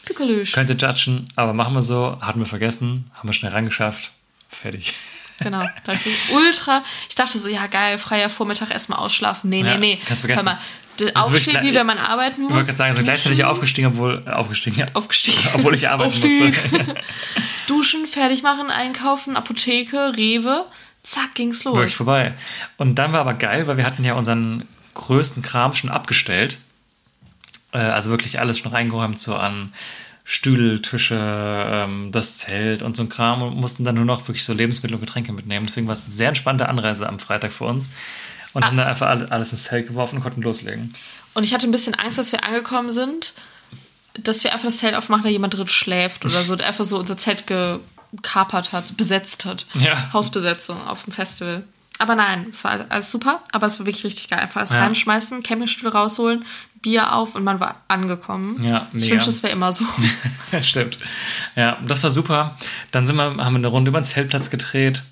Pikolösch. 0.07 0.53
Könnt 0.53 0.69
ihr 0.69 0.75
judgen, 0.77 1.25
aber 1.35 1.53
machen 1.53 1.73
wir 1.75 1.81
so. 1.81 2.17
Hatten 2.21 2.39
wir 2.39 2.45
vergessen, 2.47 3.05
haben 3.13 3.27
wir 3.29 3.33
schnell 3.33 3.51
rangeschafft. 3.51 4.11
Fertig. 4.49 4.93
Genau. 5.39 5.65
Danke. 5.83 6.09
Ultra. 6.31 6.83
Ich 7.09 7.15
dachte 7.15 7.37
so, 7.39 7.47
ja 7.49 7.67
geil, 7.67 7.97
freier 7.97 8.29
Vormittag 8.29 8.71
erstmal 8.71 8.99
ausschlafen. 8.99 9.49
Nee, 9.49 9.63
nee, 9.63 9.69
Ja, 9.69 9.77
nee. 9.77 9.99
kannst 10.05 10.21
vergessen. 10.21 10.45
Mal, 10.45 10.57
Also 11.13 11.29
aufstehen, 11.29 11.63
wie 11.63 11.73
wenn 11.75 11.85
man 11.85 11.97
arbeiten 11.97 12.41
muss. 12.43 12.49
Ich 12.51 12.55
wollte 12.55 12.67
gerade 12.67 12.77
sagen, 12.77 12.93
so 12.95 13.03
gleichzeitig 13.03 13.43
aufgestiegen, 13.43 13.87
obwohl 13.89 14.27
aufgestiegen, 14.27 14.79
ja. 14.79 14.87
Aufgestiegen. 14.93 15.37
Obwohl 15.53 15.75
ich 15.75 15.87
arbeiten 15.89 16.07
Aufstieg. 16.09 16.71
musste. 16.71 16.95
Duschen, 17.67 18.07
fertig 18.07 18.41
machen, 18.43 18.71
einkaufen, 18.71 19.35
Apotheke, 19.35 20.13
Rewe. 20.17 20.65
Zack, 21.03 21.35
ging's 21.35 21.63
los. 21.65 21.75
Wirklich 21.75 21.95
vorbei. 21.95 22.33
Und 22.77 22.95
dann 22.95 23.13
war 23.13 23.19
aber 23.21 23.33
geil, 23.33 23.67
weil 23.67 23.77
wir 23.77 23.85
hatten 23.85 24.03
ja 24.03 24.13
unseren 24.13 24.63
größten 24.95 25.43
Kram 25.43 25.75
schon 25.75 25.89
abgestellt. 25.89 26.57
Äh, 27.73 27.79
also 27.79 28.09
wirklich 28.11 28.39
alles 28.39 28.59
schon 28.59 28.71
reingeräumt, 28.71 29.19
so 29.19 29.35
an 29.35 29.73
Stühle, 30.23 30.81
Tische, 30.81 31.17
ähm, 31.19 32.11
das 32.11 32.39
Zelt 32.39 32.81
und 32.81 32.95
so 32.97 33.03
ein 33.03 33.09
Kram 33.09 33.41
und 33.41 33.55
mussten 33.55 33.85
dann 33.85 33.95
nur 33.95 34.03
noch 34.05 34.27
wirklich 34.27 34.43
so 34.43 34.51
Lebensmittel 34.53 34.95
und 34.95 35.01
Getränke 35.01 35.31
mitnehmen. 35.31 35.65
Deswegen 35.67 35.87
war 35.87 35.93
es 35.93 36.05
eine 36.05 36.13
sehr 36.13 36.27
entspannte 36.29 36.67
Anreise 36.67 37.07
am 37.07 37.19
Freitag 37.19 37.51
für 37.53 37.63
uns. 37.65 37.89
Und 38.53 38.63
Ah. 38.63 38.67
haben 38.67 38.77
dann 38.77 38.87
einfach 38.87 39.07
alle- 39.07 39.31
alles 39.31 39.51
ins 39.51 39.63
Zelt 39.63 39.87
geworfen 39.87 40.17
und 40.17 40.23
konnten 40.23 40.41
loslegen. 40.41 40.91
Und 41.33 41.43
ich 41.43 41.53
hatte 41.53 41.67
ein 41.67 41.71
bisschen 41.71 41.93
Angst, 41.95 42.17
dass 42.17 42.31
wir 42.31 42.43
angekommen 42.43 42.91
sind, 42.91 43.33
dass 44.19 44.43
wir 44.43 44.51
einfach 44.53 44.65
das 44.65 44.77
Zelt 44.77 44.95
aufmachen, 44.95 45.23
da 45.23 45.29
jemand 45.29 45.55
drin 45.55 45.67
schläft 45.67 46.25
oder 46.25 46.43
so, 46.43 46.55
einfach 46.57 46.85
so 46.85 46.97
unser 46.97 47.17
Zelt 47.17 47.45
gekapert 48.11 48.71
hat, 48.71 48.97
besetzt 48.97 49.45
hat. 49.45 49.65
Ja. 49.75 50.11
Hausbesetzung 50.13 50.85
auf 50.87 51.03
dem 51.03 51.13
Festival. 51.13 51.63
Aber 51.99 52.15
nein, 52.15 52.47
es 52.51 52.63
war 52.63 52.85
alles 52.89 53.09
super, 53.11 53.41
aber 53.51 53.67
es 53.67 53.79
war 53.79 53.85
wirklich 53.85 54.03
richtig 54.05 54.29
geil. 54.29 54.39
Einfach 54.39 54.57
alles 54.61 54.71
Ja. 54.71 54.79
reinschmeißen, 54.81 55.41
Campingstuhl 55.43 55.89
rausholen, 55.89 56.45
Bier 56.81 57.13
auf 57.13 57.35
und 57.35 57.43
man 57.43 57.59
war 57.59 57.81
angekommen. 57.87 58.61
Ja, 58.63 58.87
Ich 58.93 59.01
mega. 59.01 59.11
wünschte, 59.13 59.29
es 59.29 59.43
wäre 59.43 59.53
immer 59.53 59.71
so. 59.73 59.85
Stimmt. 60.61 60.99
Ja, 61.55 61.77
das 61.87 62.03
war 62.03 62.09
super. 62.09 62.57
Dann 62.91 63.05
sind 63.07 63.15
wir, 63.15 63.23
haben 63.23 63.37
wir 63.37 63.45
eine 63.55 63.67
Runde 63.67 63.89
über 63.89 63.99
den 63.99 64.05
Zeltplatz 64.05 64.49
gedreht, 64.49 65.03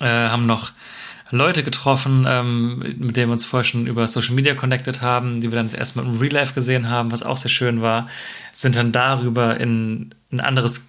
äh, 0.00 0.04
haben 0.06 0.46
noch 0.46 0.72
Leute 1.30 1.62
getroffen, 1.64 2.26
ähm, 2.28 2.78
mit 2.98 3.16
denen 3.16 3.28
wir 3.28 3.32
uns 3.32 3.44
vorher 3.44 3.64
schon 3.64 3.86
über 3.86 4.06
Social 4.06 4.34
Media 4.34 4.54
connected 4.54 5.00
haben, 5.02 5.40
die 5.40 5.50
wir 5.50 5.56
dann 5.56 5.66
das 5.66 5.74
erste 5.74 5.98
Mal 6.00 6.06
im 6.08 6.18
Real 6.18 6.32
Life 6.32 6.54
gesehen 6.54 6.88
haben, 6.88 7.10
was 7.12 7.22
auch 7.22 7.36
sehr 7.36 7.50
schön 7.50 7.80
war. 7.82 8.08
Sind 8.52 8.76
dann 8.76 8.92
darüber 8.92 9.58
in 9.58 10.14
ein 10.30 10.40
anderes, 10.40 10.86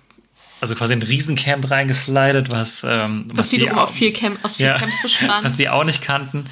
also 0.62 0.76
quasi 0.76 0.94
ein 0.94 1.02
Riesencamp 1.02 1.72
reingeslidet, 1.72 2.52
was, 2.52 2.84
ähm, 2.88 3.26
Was 3.34 3.50
die 3.50 3.58
wiederum 3.62 3.80
au- 3.80 3.84
auf 3.84 3.94
vier 3.94 4.12
Camp, 4.14 4.38
aus 4.44 4.58
vier 4.58 4.68
ja, 4.68 4.78
Camps 4.78 5.02
bestand. 5.02 5.44
was 5.46 5.56
die 5.56 5.70
auch 5.70 5.84
nicht 5.84 6.02
kannten. 6.02 6.46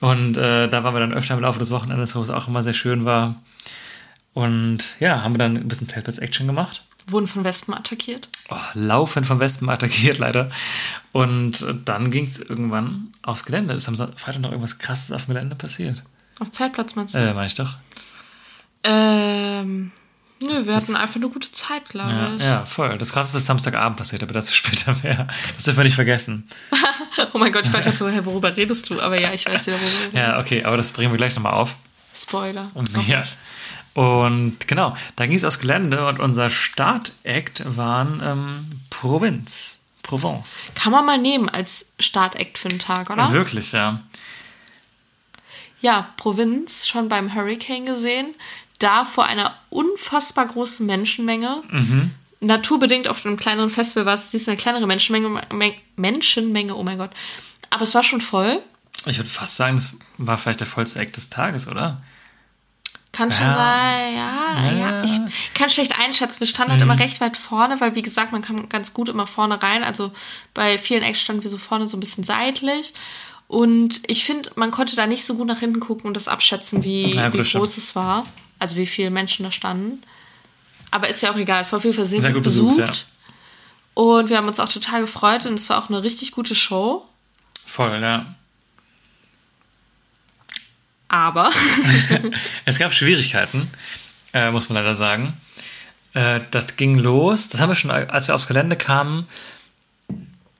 Und 0.00 0.36
äh, 0.36 0.68
da 0.68 0.84
waren 0.84 0.94
wir 0.94 1.00
dann 1.00 1.14
öfter 1.14 1.34
im 1.34 1.40
Laufe 1.40 1.58
des 1.58 1.70
Wochenendes, 1.70 2.14
wo 2.14 2.22
es 2.22 2.30
auch 2.30 2.48
immer 2.48 2.62
sehr 2.62 2.74
schön 2.74 3.04
war. 3.04 3.36
Und 4.32 4.94
ja, 5.00 5.22
haben 5.22 5.34
wir 5.34 5.38
dann 5.38 5.56
ein 5.56 5.68
bisschen 5.68 5.88
Zeltplatz-Action 5.88 6.46
gemacht. 6.46 6.84
Wurden 7.08 7.26
von 7.26 7.42
Wespen 7.42 7.74
attackiert. 7.74 8.28
Oh, 8.50 8.56
laufend 8.74 9.26
von 9.26 9.40
Wespen 9.40 9.68
attackiert, 9.70 10.18
leider. 10.18 10.50
Und 11.12 11.66
dann 11.84 12.10
ging 12.10 12.26
es 12.26 12.38
irgendwann 12.38 13.12
aufs 13.22 13.44
Gelände. 13.44 13.74
Ist 13.74 13.88
am 13.88 13.96
Freitag 13.96 14.40
noch 14.40 14.50
irgendwas 14.50 14.78
Krasses 14.78 15.10
auf 15.12 15.24
dem 15.24 15.34
Gelände 15.34 15.56
passiert? 15.56 16.04
Auf 16.38 16.52
Zeltplatz 16.52 16.94
meinst 16.94 17.14
du? 17.14 17.18
Äh, 17.18 17.34
meine 17.34 17.46
ich 17.46 17.54
doch. 17.54 17.78
Ähm, 18.84 19.90
nö, 20.40 20.48
wir 20.48 20.64
das- 20.72 20.84
hatten 20.84 20.96
einfach 20.96 21.16
eine 21.16 21.28
gute 21.28 21.50
Zeit, 21.52 21.88
glaube 21.88 22.10
Ja, 22.12 22.34
ich. 22.36 22.42
ja, 22.42 22.66
voll. 22.66 22.96
Das 22.98 23.12
Krasseste 23.12 23.38
ist 23.38 23.46
Samstagabend 23.46 23.96
passiert, 23.98 24.22
aber 24.22 24.32
dazu 24.34 24.54
später 24.54 24.96
mehr. 25.02 25.28
Das 25.54 25.64
dürfen 25.64 25.78
wir 25.78 25.84
nicht 25.84 25.94
vergessen. 25.96 26.48
Oh 27.32 27.38
mein 27.38 27.50
Gott, 27.52 27.66
ich 27.66 27.72
war 27.72 27.80
gerade 27.80 27.96
so, 27.96 28.08
hey, 28.08 28.24
worüber 28.24 28.56
redest 28.56 28.88
du? 28.90 29.00
Aber 29.00 29.18
ja, 29.20 29.32
ich 29.32 29.44
weiß 29.44 29.66
wieder, 29.66 29.78
worüber. 29.80 30.16
Ja, 30.18 30.38
okay, 30.38 30.62
aber 30.62 30.76
das 30.76 30.92
bringen 30.92 31.10
wir 31.10 31.16
gleich 31.16 31.34
nochmal 31.34 31.52
auf. 31.54 31.74
Spoiler. 32.14 32.70
Ja. 33.08 33.22
Und 33.94 34.68
genau, 34.68 34.94
da 35.16 35.26
ging 35.26 35.36
es 35.36 35.42
aufs 35.44 35.58
Gelände 35.58 36.06
und 36.06 36.20
unser 36.20 36.48
Startact 36.48 37.64
waren 37.76 38.20
ähm, 38.24 38.80
Provinz. 38.90 39.82
Provence. 40.02 40.68
Kann 40.76 40.92
man 40.92 41.04
mal 41.04 41.18
nehmen 41.18 41.48
als 41.48 41.86
Startakt 41.98 42.56
für 42.58 42.68
einen 42.68 42.78
Tag, 42.78 43.10
oder? 43.10 43.32
Wirklich, 43.32 43.72
ja. 43.72 44.00
Ja, 45.80 46.08
Provinz, 46.16 46.86
schon 46.86 47.08
beim 47.08 47.34
Hurricane 47.34 47.84
gesehen. 47.86 48.34
Da 48.78 49.04
vor 49.04 49.26
einer 49.26 49.54
unfassbar 49.70 50.46
großen 50.46 50.86
Menschenmenge. 50.86 51.62
Mhm. 51.70 52.10
Naturbedingt 52.40 53.08
auf 53.08 53.26
einem 53.26 53.36
kleineren 53.36 53.70
Festival 53.70 54.06
war 54.06 54.14
es 54.14 54.30
diesmal 54.30 54.52
eine 54.52 54.60
kleinere 54.62 54.86
Menschenmenge. 54.86 55.42
Men 55.52 55.72
Menschenmenge, 55.96 56.74
oh 56.76 56.84
mein 56.84 56.98
Gott. 56.98 57.10
Aber 57.70 57.82
es 57.82 57.94
war 57.94 58.02
schon 58.04 58.20
voll. 58.20 58.62
Ich 59.06 59.16
würde 59.18 59.30
fast 59.30 59.56
sagen, 59.56 59.76
das 59.76 59.90
war 60.18 60.38
vielleicht 60.38 60.60
der 60.60 60.66
vollste 60.66 61.00
Act 61.00 61.16
des 61.16 61.30
Tages, 61.30 61.66
oder? 61.68 62.00
Kann 63.10 63.32
schon 63.32 63.46
Ja. 63.46 63.54
sein, 63.54 64.14
ja, 64.14 64.60
ja. 64.62 64.72
Ja. 64.78 64.98
Mhm. 64.98 65.04
Ich 65.04 65.54
kann 65.54 65.70
schlecht 65.70 65.98
einschätzen. 65.98 66.40
Wir 66.40 66.46
standen 66.46 66.72
halt 66.72 66.82
immer 66.82 66.98
recht 66.98 67.20
weit 67.20 67.36
vorne, 67.36 67.80
weil, 67.80 67.94
wie 67.96 68.02
gesagt, 68.02 68.30
man 68.32 68.42
kann 68.42 68.68
ganz 68.68 68.92
gut 68.94 69.08
immer 69.08 69.26
vorne 69.26 69.60
rein. 69.60 69.82
Also 69.82 70.12
bei 70.54 70.78
vielen 70.78 71.02
Acts 71.02 71.20
standen 71.20 71.42
wir 71.42 71.50
so 71.50 71.58
vorne 71.58 71.86
so 71.88 71.96
ein 71.96 72.00
bisschen 72.00 72.22
seitlich. 72.22 72.94
Und 73.48 74.02
ich 74.08 74.24
finde, 74.24 74.50
man 74.56 74.70
konnte 74.70 74.94
da 74.94 75.06
nicht 75.06 75.24
so 75.24 75.34
gut 75.36 75.46
nach 75.48 75.58
hinten 75.58 75.80
gucken 75.80 76.06
und 76.06 76.14
das 76.14 76.28
abschätzen, 76.28 76.84
wie, 76.84 77.14
Ja, 77.14 77.32
wie 77.32 77.38
groß 77.42 77.78
es 77.78 77.96
war. 77.96 78.24
Also 78.58 78.76
wie 78.76 78.86
viele 78.86 79.10
Menschen 79.10 79.44
da 79.44 79.50
standen. 79.50 80.02
Aber 80.90 81.08
ist 81.08 81.22
ja 81.22 81.32
auch 81.32 81.36
egal. 81.36 81.60
Es 81.62 81.72
war 81.72 81.78
auf 81.78 81.84
jeden 81.84 81.96
Fall 81.96 82.06
sehr, 82.06 82.20
Sehr 82.20 82.30
gut 82.30 82.38
gut 82.38 82.44
besucht, 82.44 82.76
besucht. 82.78 83.06
Und 83.94 84.28
wir 84.30 84.36
haben 84.36 84.48
uns 84.48 84.60
auch 84.60 84.68
total 84.68 85.00
gefreut 85.02 85.44
und 85.46 85.54
es 85.54 85.68
war 85.68 85.82
auch 85.82 85.88
eine 85.88 86.02
richtig 86.02 86.30
gute 86.32 86.54
Show. 86.54 87.04
Voll, 87.66 88.00
ja. 88.00 88.26
Aber 91.08 91.50
Es 92.64 92.78
gab 92.78 92.92
Schwierigkeiten, 92.92 93.70
äh, 94.32 94.50
muss 94.50 94.68
man 94.68 94.76
leider 94.82 94.94
sagen. 94.94 95.34
Äh, 96.14 96.40
das 96.50 96.76
ging 96.76 96.98
los, 96.98 97.48
das 97.48 97.60
haben 97.60 97.70
wir 97.70 97.74
schon, 97.74 97.90
als 97.90 98.28
wir 98.28 98.34
aufs 98.34 98.46
Gelände 98.46 98.76
kamen, 98.76 99.26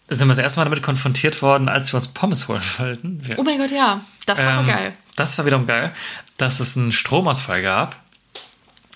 sind 0.08 0.26
wir 0.26 0.34
das 0.34 0.38
erste 0.38 0.60
Mal 0.60 0.64
damit 0.64 0.82
konfrontiert 0.82 1.42
worden, 1.42 1.68
als 1.68 1.92
wir 1.92 1.96
uns 1.96 2.08
Pommes 2.08 2.48
holen 2.48 2.62
wollten. 2.78 3.26
Wir, 3.26 3.38
oh 3.38 3.42
mein 3.42 3.58
Gott, 3.58 3.70
ja, 3.70 4.00
das 4.26 4.42
war 4.42 4.60
Ähm, 4.60 4.66
geil. 4.66 4.92
Das 5.16 5.36
war 5.36 5.44
wiederum 5.44 5.66
geil, 5.66 5.92
dass 6.38 6.60
es 6.60 6.76
einen 6.76 6.92
Stromausfall 6.92 7.60
gab. 7.60 7.96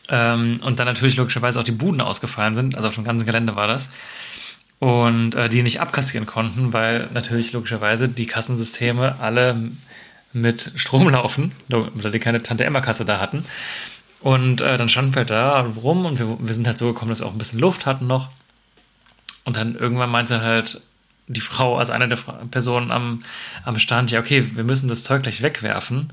Ähm, 0.08 0.60
und 0.62 0.78
dann 0.78 0.86
natürlich 0.86 1.16
logischerweise 1.16 1.60
auch 1.60 1.64
die 1.64 1.72
Buden 1.72 2.00
ausgefallen 2.00 2.54
sind. 2.54 2.74
Also 2.74 2.88
auf 2.88 2.94
dem 2.94 3.04
ganzen 3.04 3.26
Gelände 3.26 3.54
war 3.54 3.66
das. 3.66 3.90
Und 4.78 5.34
äh, 5.34 5.48
die 5.48 5.62
nicht 5.62 5.80
abkassieren 5.80 6.26
konnten, 6.26 6.72
weil 6.72 7.08
natürlich 7.12 7.52
logischerweise 7.52 8.08
die 8.08 8.26
Kassensysteme 8.26 9.16
alle 9.20 9.56
mit 10.32 10.72
Strom 10.76 11.08
laufen, 11.10 11.52
oder 11.70 12.10
die 12.10 12.18
keine 12.18 12.42
Tante-Emma-Kasse 12.42 13.04
da 13.04 13.20
hatten. 13.20 13.44
Und 14.20 14.60
äh, 14.60 14.76
dann 14.76 14.88
standen 14.88 15.14
wir 15.14 15.24
da 15.24 15.60
rum 15.60 16.06
und 16.06 16.18
wir, 16.18 16.38
wir 16.40 16.54
sind 16.54 16.66
halt 16.66 16.78
so 16.78 16.92
gekommen, 16.92 17.10
dass 17.10 17.20
wir 17.20 17.26
auch 17.26 17.32
ein 17.32 17.38
bisschen 17.38 17.58
Luft 17.58 17.86
hatten 17.86 18.06
noch. 18.06 18.30
Und 19.44 19.56
dann 19.56 19.74
irgendwann 19.74 20.10
meinte 20.10 20.40
halt 20.40 20.80
die 21.26 21.40
Frau, 21.40 21.76
also 21.76 21.92
eine 21.92 22.08
der 22.08 22.18
Fra 22.18 22.40
Personen 22.50 22.90
am, 22.90 23.20
am 23.64 23.78
Stand, 23.78 24.10
ja, 24.10 24.20
okay, 24.20 24.48
wir 24.54 24.64
müssen 24.64 24.88
das 24.88 25.04
Zeug 25.04 25.22
gleich 25.22 25.42
wegwerfen. 25.42 26.12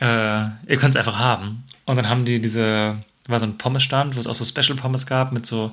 Äh, 0.00 0.46
ihr 0.66 0.76
könnt 0.78 0.94
es 0.94 0.96
einfach 0.96 1.18
haben. 1.18 1.64
Und 1.84 1.96
dann 1.96 2.08
haben 2.08 2.24
die 2.24 2.40
diese, 2.40 2.96
war 3.26 3.38
so 3.38 3.46
ein 3.46 3.58
Pommesstand, 3.58 4.16
wo 4.16 4.20
es 4.20 4.26
auch 4.26 4.34
so 4.34 4.44
Special 4.44 4.76
Pommes 4.76 5.06
gab 5.06 5.32
mit 5.32 5.46
so 5.46 5.72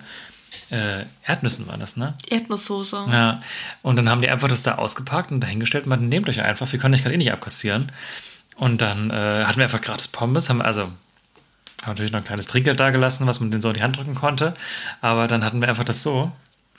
äh, 0.69 1.05
Erdnüssen 1.25 1.67
war 1.67 1.77
das, 1.77 1.97
ne? 1.97 2.13
Erdnusssoße. 2.29 3.05
Ja. 3.11 3.41
Und 3.81 3.95
dann 3.95 4.09
haben 4.09 4.21
die 4.21 4.29
einfach 4.29 4.47
das 4.47 4.63
da 4.63 4.75
ausgepackt 4.75 5.31
und 5.31 5.41
dahingestellt 5.41 5.85
und 5.85 5.89
meinten, 5.89 6.09
nehmt 6.09 6.29
euch 6.29 6.41
einfach, 6.41 6.71
wir 6.71 6.79
können 6.79 6.93
euch 6.93 7.01
gerade 7.01 7.15
eh 7.15 7.17
nicht 7.17 7.31
abkassieren. 7.31 7.91
Und 8.55 8.81
dann 8.81 9.09
äh, 9.09 9.45
hatten 9.45 9.57
wir 9.57 9.65
einfach 9.65 9.81
gratis 9.81 10.07
Pommes, 10.07 10.49
haben 10.49 10.61
also 10.61 10.83
haben 11.83 11.91
natürlich 11.91 12.11
noch 12.11 12.19
ein 12.19 12.25
kleines 12.25 12.47
Trinkgeld 12.47 12.79
da 12.79 12.91
gelassen, 12.91 13.27
was 13.27 13.39
man 13.39 13.51
denen 13.51 13.61
so 13.61 13.69
in 13.69 13.75
die 13.75 13.83
Hand 13.83 13.97
drücken 13.97 14.15
konnte. 14.15 14.53
Aber 15.01 15.27
dann 15.27 15.43
hatten 15.43 15.59
wir 15.61 15.67
einfach 15.67 15.83
das 15.83 16.01
so. 16.01 16.31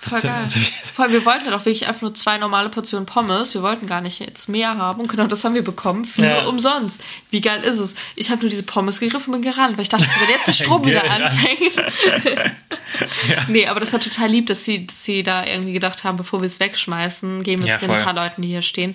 Voll 0.09 0.21
geil. 0.21 0.47
Voll, 0.85 1.13
wir 1.13 1.25
wollten 1.25 1.45
ja 1.47 1.51
doch 1.51 1.61
wirklich 1.65 1.87
einfach 1.87 2.03
nur 2.03 2.15
zwei 2.15 2.39
normale 2.39 2.69
Portionen 2.69 3.07
Pommes. 3.07 3.55
Wir 3.55 3.63
wollten 3.63 3.87
gar 3.87 4.01
nicht 4.01 4.21
jetzt 4.21 4.49
mehr 4.49 4.77
haben. 4.77 5.01
Und 5.01 5.09
genau 5.09 5.27
das 5.27 5.45
haben 5.45 5.55
wir 5.55 5.65
bekommen 5.65 6.05
für 6.05 6.25
Ja. 6.25 6.45
umsonst. 6.47 7.01
Wie 7.31 7.41
geil 7.41 7.63
ist 7.63 7.79
es? 7.79 7.95
Ich 8.17 8.31
habe 8.31 8.41
nur 8.43 8.51
diese 8.51 8.63
Pommes 8.65 9.01
gegriffen 9.01 9.33
und 9.35 9.41
bin 9.43 9.51
gerannt, 9.53 9.77
weil 9.77 9.83
ich 9.83 9.89
dachte, 9.89 10.05
wenn 10.21 10.29
jetzt 10.29 10.47
der 10.47 10.53
Strom 10.53 10.85
wieder 10.87 11.05
anfängt. 11.11 11.75
Nee, 13.49 13.67
aber 13.67 13.81
das 13.81 13.93
war 13.93 14.01
total 14.01 14.29
lieb, 14.29 14.47
dass 14.47 14.65
sie, 14.65 14.87
dass 14.87 15.05
sie 15.05 15.23
da 15.23 15.45
irgendwie 15.45 15.73
gedacht 15.73 16.05
haben, 16.05 16.17
bevor 16.17 16.41
wir 16.41 16.47
es 16.47 16.61
wegschmeißen, 16.61 17.43
geben 17.43 17.63
wir 17.63 17.69
Ja, 17.69 17.75
es 17.77 17.81
den 17.81 17.89
voll. 17.89 17.99
paar 17.99 18.15
Leuten, 18.15 18.43
die 18.43 18.49
hier 18.49 18.63
stehen. 18.63 18.95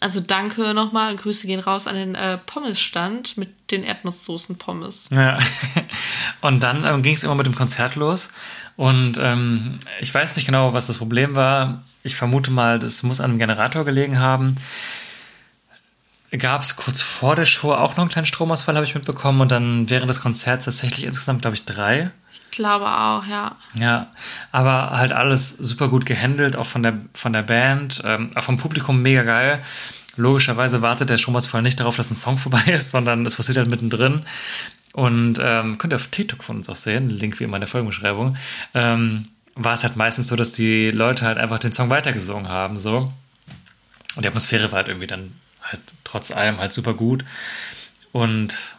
Also 0.00 0.20
danke 0.20 0.74
nochmal. 0.74 1.14
Grüße 1.16 1.46
gehen 1.46 1.60
raus 1.60 1.86
an 1.86 1.94
den 1.96 2.14
äh, 2.14 2.38
Pommesstand 2.38 3.36
mit 3.36 3.50
den 3.70 3.84
Erdnusssoßen-Pommes. 3.84 5.08
Ja. 5.10 5.38
Und 6.40 6.60
dann 6.62 6.84
ähm, 6.84 7.02
ging 7.02 7.14
es 7.14 7.22
immer 7.24 7.34
mit 7.34 7.46
dem 7.46 7.54
Konzert 7.54 7.94
los. 7.96 8.30
Und 8.76 9.18
ähm, 9.20 9.78
ich 10.00 10.14
weiß 10.14 10.36
nicht 10.36 10.46
genau, 10.46 10.72
was 10.72 10.86
das 10.86 10.98
Problem 10.98 11.34
war. 11.34 11.82
Ich 12.02 12.16
vermute 12.16 12.50
mal, 12.50 12.78
das 12.78 13.02
muss 13.02 13.20
an 13.20 13.30
einem 13.30 13.38
Generator 13.38 13.84
gelegen 13.84 14.18
haben. 14.18 14.56
Gab 16.38 16.62
es 16.62 16.76
kurz 16.76 17.02
vor 17.02 17.36
der 17.36 17.44
Show 17.44 17.72
auch 17.72 17.96
noch 17.96 18.04
einen 18.04 18.10
kleinen 18.10 18.26
Stromausfall, 18.26 18.74
habe 18.74 18.86
ich 18.86 18.94
mitbekommen. 18.94 19.42
Und 19.42 19.52
dann 19.52 19.90
während 19.90 20.08
des 20.08 20.20
Konzerts 20.20 20.64
tatsächlich 20.64 21.04
insgesamt, 21.04 21.42
glaube 21.42 21.54
ich, 21.54 21.66
drei. 21.66 22.10
Ich 22.32 22.50
glaube 22.50 22.86
auch, 22.86 23.26
ja. 23.26 23.56
Ja, 23.78 24.08
aber 24.50 24.90
halt 24.90 25.12
alles 25.12 25.50
super 25.50 25.88
gut 25.88 26.06
gehandelt, 26.06 26.56
auch 26.56 26.66
von 26.66 26.82
der, 26.82 26.94
von 27.14 27.32
der 27.32 27.42
Band, 27.42 28.02
ähm, 28.04 28.30
auch 28.34 28.44
vom 28.44 28.56
Publikum 28.56 29.02
mega 29.02 29.22
geil. 29.22 29.62
Logischerweise 30.16 30.82
wartet 30.82 31.10
der 31.10 31.18
Stromausfall 31.18 31.62
nicht 31.62 31.80
darauf, 31.80 31.96
dass 31.96 32.10
ein 32.10 32.16
Song 32.16 32.38
vorbei 32.38 32.64
ist, 32.66 32.90
sondern 32.90 33.24
es 33.26 33.36
passiert 33.36 33.58
halt 33.58 33.68
mittendrin. 33.68 34.24
Und 34.92 35.38
ähm, 35.40 35.78
könnt 35.78 35.92
ihr 35.92 35.96
auf 35.96 36.08
TikTok 36.08 36.44
von 36.44 36.56
uns 36.56 36.68
auch 36.68 36.76
sehen, 36.76 37.08
Link 37.08 37.40
wie 37.40 37.44
immer 37.44 37.56
in 37.56 37.62
der 37.62 37.68
Folgenbeschreibung. 37.68 38.36
Ähm, 38.74 39.22
war 39.54 39.74
es 39.74 39.84
halt 39.84 39.96
meistens 39.96 40.28
so, 40.28 40.36
dass 40.36 40.52
die 40.52 40.90
Leute 40.90 41.24
halt 41.24 41.38
einfach 41.38 41.58
den 41.58 41.72
Song 41.72 41.90
weitergesungen 41.90 42.48
haben, 42.48 42.76
so. 42.76 43.12
Und 44.14 44.24
die 44.24 44.28
Atmosphäre 44.28 44.70
war 44.72 44.78
halt 44.78 44.88
irgendwie 44.88 45.06
dann 45.06 45.32
halt 45.62 45.80
trotz 46.04 46.30
allem 46.30 46.58
halt 46.58 46.72
super 46.72 46.94
gut. 46.94 47.24
Und 48.12 48.76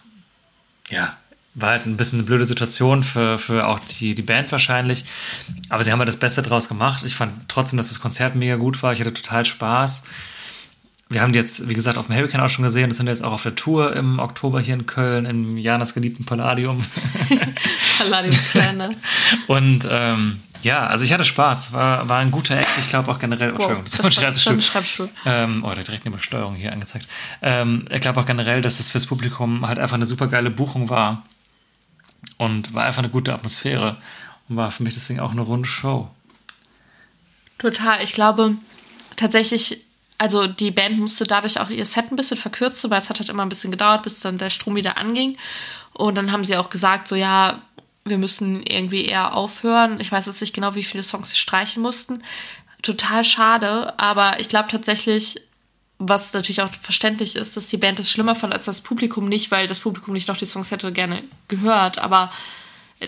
ja, 0.90 1.18
war 1.56 1.72
halt 1.72 1.86
ein 1.86 1.98
bisschen 1.98 2.20
eine 2.20 2.26
blöde 2.26 2.46
Situation 2.46 3.04
für, 3.04 3.38
für 3.38 3.68
auch 3.68 3.80
die, 3.80 4.16
die 4.16 4.22
Band 4.22 4.52
wahrscheinlich. 4.52 5.06
Aber 5.70 5.84
sie 5.84 5.92
haben 5.92 6.00
halt 6.00 6.08
das 6.08 6.18
Beste 6.18 6.42
draus 6.42 6.68
gemacht. 6.68 7.04
Ich 7.06 7.16
fand 7.16 7.48
trotzdem, 7.48 7.78
dass 7.78 7.90
das 7.90 8.00
Konzert 8.00 8.36
mega 8.36 8.56
gut 8.56 8.82
war. 8.82 8.94
Ich 8.94 9.00
hatte 9.00 9.14
total 9.14 9.46
Spaß. 9.46 10.04
Wir 11.14 11.22
haben 11.22 11.32
die 11.32 11.40
jetzt, 11.40 11.68
wie 11.70 11.74
gesagt, 11.74 11.98
auf 11.98 12.08
dem 12.08 12.16
Hurricane 12.16 12.42
auch 12.42 12.50
schon 12.50 12.64
gesehen. 12.64 12.90
Das 12.90 12.98
sind 12.98 13.08
jetzt 13.08 13.24
auch 13.24 13.32
auf 13.32 13.44
der 13.44 13.56
Tour 13.56 13.96
im 13.96 14.20
Oktober 14.20 14.60
hier 14.60 14.74
in 14.74 14.86
Köln, 14.86 15.26
im 15.26 15.58
Janas 15.58 15.94
geliebten 15.94 16.26
Palladium. 16.26 16.84
Palladium 17.98 18.34
Slender. 18.34 18.90
Und 19.48 19.88
ähm, 19.90 20.40
ja, 20.64 20.88
also 20.88 21.06
ich 21.06 21.14
hatte 21.14 21.24
Spaß. 21.24 21.68
Es 21.68 21.74
war, 21.74 22.10
war 22.10 22.20
ein 22.20 22.32
guter 22.32 22.58
Act. 22.58 22.70
Ich 22.80 22.88
glaube 22.88 23.12
auch 23.12 23.20
generell. 23.20 23.52
Oh, 23.52 23.54
Entschuldigung, 23.54 23.84
das 23.84 23.92
das 23.92 24.00
war 24.00 24.06
ein 24.06 24.14
Schreibtischstuhl. 24.14 24.62
Schreibtischstuhl. 24.62 25.10
Ähm, 25.26 25.64
oh, 25.64 25.74
da 25.74 25.84
direkt 25.84 26.06
der 26.06 26.18
Steuerung 26.20 26.56
hier 26.56 26.72
angezeigt. 26.72 27.08
Ähm, 27.42 27.86
ich 27.92 28.02
glaube 28.02 28.20
auch 28.20 28.26
generell, 28.26 28.62
dass 28.62 28.80
es 28.80 28.90
fürs 28.90 29.06
Publikum 29.06 29.68
halt 29.68 29.78
einfach 29.78 29.96
eine 29.96 30.06
super 30.06 30.28
geile 30.28 30.50
Buchung 30.50 30.90
war. 30.90 31.24
Und 32.38 32.74
war 32.74 32.86
einfach 32.86 33.04
eine 33.04 33.10
gute 33.10 33.34
Atmosphäre. 33.34 33.98
Und 34.50 34.56
war 34.56 34.72
für 34.72 34.84
mich 34.84 34.94
deswegen 34.94 35.20
auch 35.20 35.32
eine 35.32 35.42
runde 35.42 35.68
Show. 35.68 36.10
Total. 37.58 38.02
Ich 38.02 38.14
glaube 38.14 38.56
tatsächlich, 39.16 39.82
also 40.18 40.48
die 40.48 40.72
Band 40.72 41.00
musste 41.00 41.26
dadurch 41.26 41.60
auch 41.60 41.70
ihr 41.70 41.86
Set 41.86 42.12
ein 42.12 42.16
bisschen 42.16 42.38
verkürzen, 42.38 42.90
weil 42.90 43.00
es 43.00 43.10
hat 43.10 43.20
halt 43.20 43.30
immer 43.30 43.44
ein 43.44 43.50
bisschen 43.50 43.72
gedauert, 43.72 44.04
bis 44.04 44.20
dann 44.20 44.38
der 44.38 44.50
Strom 44.50 44.76
wieder 44.76 44.98
anging. 44.98 45.38
Und 45.94 46.16
dann 46.16 46.32
haben 46.32 46.46
sie 46.46 46.58
auch 46.58 46.70
gesagt, 46.70 47.08
so 47.08 47.16
ja, 47.16 47.62
wir 48.06 48.18
müssen 48.18 48.64
irgendwie 48.64 49.06
eher 49.06 49.36
aufhören. 49.36 50.00
Ich 50.00 50.12
weiß 50.12 50.26
jetzt 50.26 50.42
nicht 50.42 50.54
genau, 50.54 50.76
wie 50.76 50.84
viele 50.84 51.04
Songs 51.04 51.30
sie 51.30 51.38
streichen 51.38 51.82
mussten. 51.82 52.24
Total 52.82 53.24
schade, 53.24 53.98
aber 53.98 54.40
ich 54.40 54.50
glaube 54.50 54.70
tatsächlich, 54.70 55.40
was 56.00 56.34
natürlich 56.34 56.62
auch 56.62 56.74
verständlich 56.74 57.36
ist, 57.36 57.56
dass 57.56 57.70
die 57.70 57.78
Band 57.78 58.00
es 58.00 58.12
schlimmer 58.12 58.36
fand 58.36 58.54
als 58.54 58.66
das 58.66 58.82
Publikum 58.82 59.30
nicht, 59.30 59.52
weil 59.52 59.68
das 59.68 59.80
Publikum 59.80 60.14
nicht 60.14 60.28
noch 60.28 60.36
die 60.36 60.46
Songs 60.46 60.72
hätte 60.72 60.92
gerne 60.92 61.24
gehört, 61.48 62.00
aber 62.00 62.32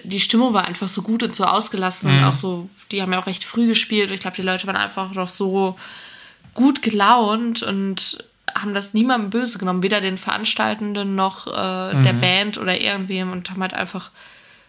die 0.03 0.19
Stimmung 0.19 0.53
war 0.53 0.65
einfach 0.65 0.87
so 0.87 1.01
gut 1.01 1.23
und 1.23 1.35
so 1.35 1.45
ausgelassen. 1.45 2.23
Auch 2.23 2.33
so, 2.33 2.69
die 2.91 3.01
haben 3.01 3.11
ja 3.13 3.19
auch 3.19 3.27
recht 3.27 3.43
früh 3.43 3.67
gespielt. 3.67 4.11
Ich 4.11 4.21
glaube, 4.21 4.35
die 4.35 4.41
Leute 4.41 4.67
waren 4.67 4.75
einfach 4.75 5.13
noch 5.13 5.29
so 5.29 5.77
gut 6.53 6.81
gelaunt 6.81 7.63
und 7.63 8.17
haben 8.53 8.73
das 8.73 8.93
niemandem 8.93 9.29
böse 9.29 9.57
genommen, 9.57 9.83
weder 9.83 10.01
den 10.01 10.17
Veranstaltenden 10.17 11.15
noch 11.15 11.47
äh, 11.47 12.01
der 12.03 12.13
Band 12.13 12.57
oder 12.57 12.79
irgendwem 12.79 13.31
und 13.31 13.49
haben 13.49 13.61
halt 13.61 13.73
einfach 13.73 14.11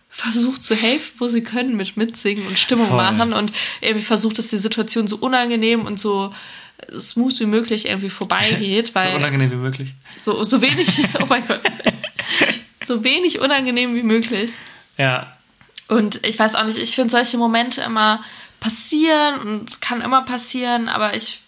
versucht 0.09 0.63
zu 0.63 0.75
helfen, 0.75 1.15
wo 1.19 1.29
sie 1.29 1.43
können, 1.43 1.77
mit 1.77 1.97
mitsingen 1.97 2.47
und 2.47 2.59
Stimmung 2.59 2.89
Voll. 2.89 2.97
machen 2.97 3.33
und 3.33 3.53
irgendwie 3.81 4.05
versucht, 4.05 4.39
dass 4.39 4.49
die 4.49 4.59
Situation 4.59 5.09
so 5.09 5.17
unangenehm 5.17 5.85
und 5.85 6.01
so 6.01 6.33
smooth 6.99 7.39
wie 7.41 7.47
möglich 7.47 7.87
irgendwie 7.87 8.11
vorbeigeht, 8.11 8.95
weil 8.95 9.11
so 9.11 9.17
unangenehm 9.17 9.51
wie 9.51 9.57
möglich. 9.57 9.95
so, 10.21 10.43
so 10.43 10.63
wenig, 10.63 10.89
oh 11.21 11.27
mein 11.29 11.47
Gott, 11.47 11.61
so 12.85 13.05
wenig 13.05 13.41
unangenehm 13.41 13.95
wie 13.95 14.03
möglich. 14.03 14.53
Ja, 14.97 15.37
Und 15.89 16.27
ich 16.27 16.39
weiß 16.39 16.55
auch 16.55 16.65
nicht, 16.65 16.79
ich 16.79 16.95
finde 16.95 17.11
solche 17.11 17.37
Momente 17.37 17.83
immer 17.83 18.25
passieren 18.61 19.41
und 19.41 19.81
kann 19.83 20.01
immer 20.01 20.23
passieren, 20.23 20.89
aber 20.89 21.15
ich 21.15 21.43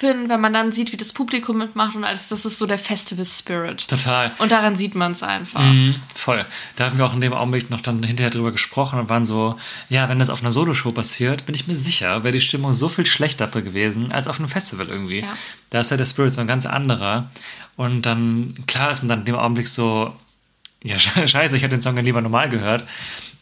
finde, 0.00 0.30
wenn 0.30 0.40
man 0.40 0.52
dann 0.52 0.72
sieht, 0.72 0.92
wie 0.92 0.96
das 0.96 1.12
Publikum 1.12 1.58
mitmacht 1.58 1.94
und 1.94 2.04
alles, 2.04 2.28
das 2.28 2.46
ist 2.46 2.58
so 2.58 2.66
der 2.66 2.78
Festival 2.78 3.26
Spirit. 3.26 3.86
total. 3.86 4.32
Und 4.38 4.50
daran 4.50 4.74
sieht 4.74 4.94
man 4.94 5.12
es 5.12 5.22
einfach. 5.22 5.60
Mhm, 5.60 5.96
voll. 6.14 6.46
Da 6.76 6.86
hatten 6.86 6.96
wir 6.98 7.04
auch 7.04 7.12
in 7.12 7.20
dem 7.20 7.34
Augenblick 7.34 7.68
noch 7.68 7.82
dann 7.82 8.02
hinterher 8.02 8.30
drüber 8.30 8.50
gesprochen 8.50 8.98
und 8.98 9.08
waren 9.10 9.24
so, 9.24 9.58
ja, 9.90 10.08
wenn 10.08 10.18
das 10.18 10.30
auf 10.30 10.40
einer 10.40 10.50
Soloshow 10.50 10.92
passiert, 10.92 11.44
bin 11.44 11.54
ich 11.54 11.66
mir 11.66 11.76
sicher, 11.76 12.24
wäre 12.24 12.32
die 12.32 12.40
Stimmung 12.40 12.72
so 12.72 12.88
viel 12.88 13.06
schlechter 13.06 13.46
gewesen 13.46 14.10
als 14.12 14.26
auf 14.26 14.38
einem 14.38 14.48
Festival 14.48 14.88
irgendwie. 14.88 15.20
Ja. 15.20 15.36
Da 15.68 15.80
ist 15.80 15.90
ja 15.90 15.96
der 15.96 16.06
Spirit 16.06 16.32
so 16.32 16.40
ein 16.40 16.46
ganz 16.46 16.64
anderer. 16.64 17.30
Und 17.76 18.06
dann, 18.06 18.54
klar 18.66 18.90
ist 18.90 19.02
man 19.02 19.10
dann 19.10 19.18
in 19.20 19.24
dem 19.26 19.36
Augenblick 19.36 19.68
so, 19.68 20.14
ja, 20.82 20.98
scheiße, 21.26 21.56
ich 21.56 21.62
hätte 21.62 21.76
den 21.76 21.82
Song 21.82 21.96
ja 21.96 22.02
lieber 22.02 22.22
normal 22.22 22.48
gehört. 22.48 22.84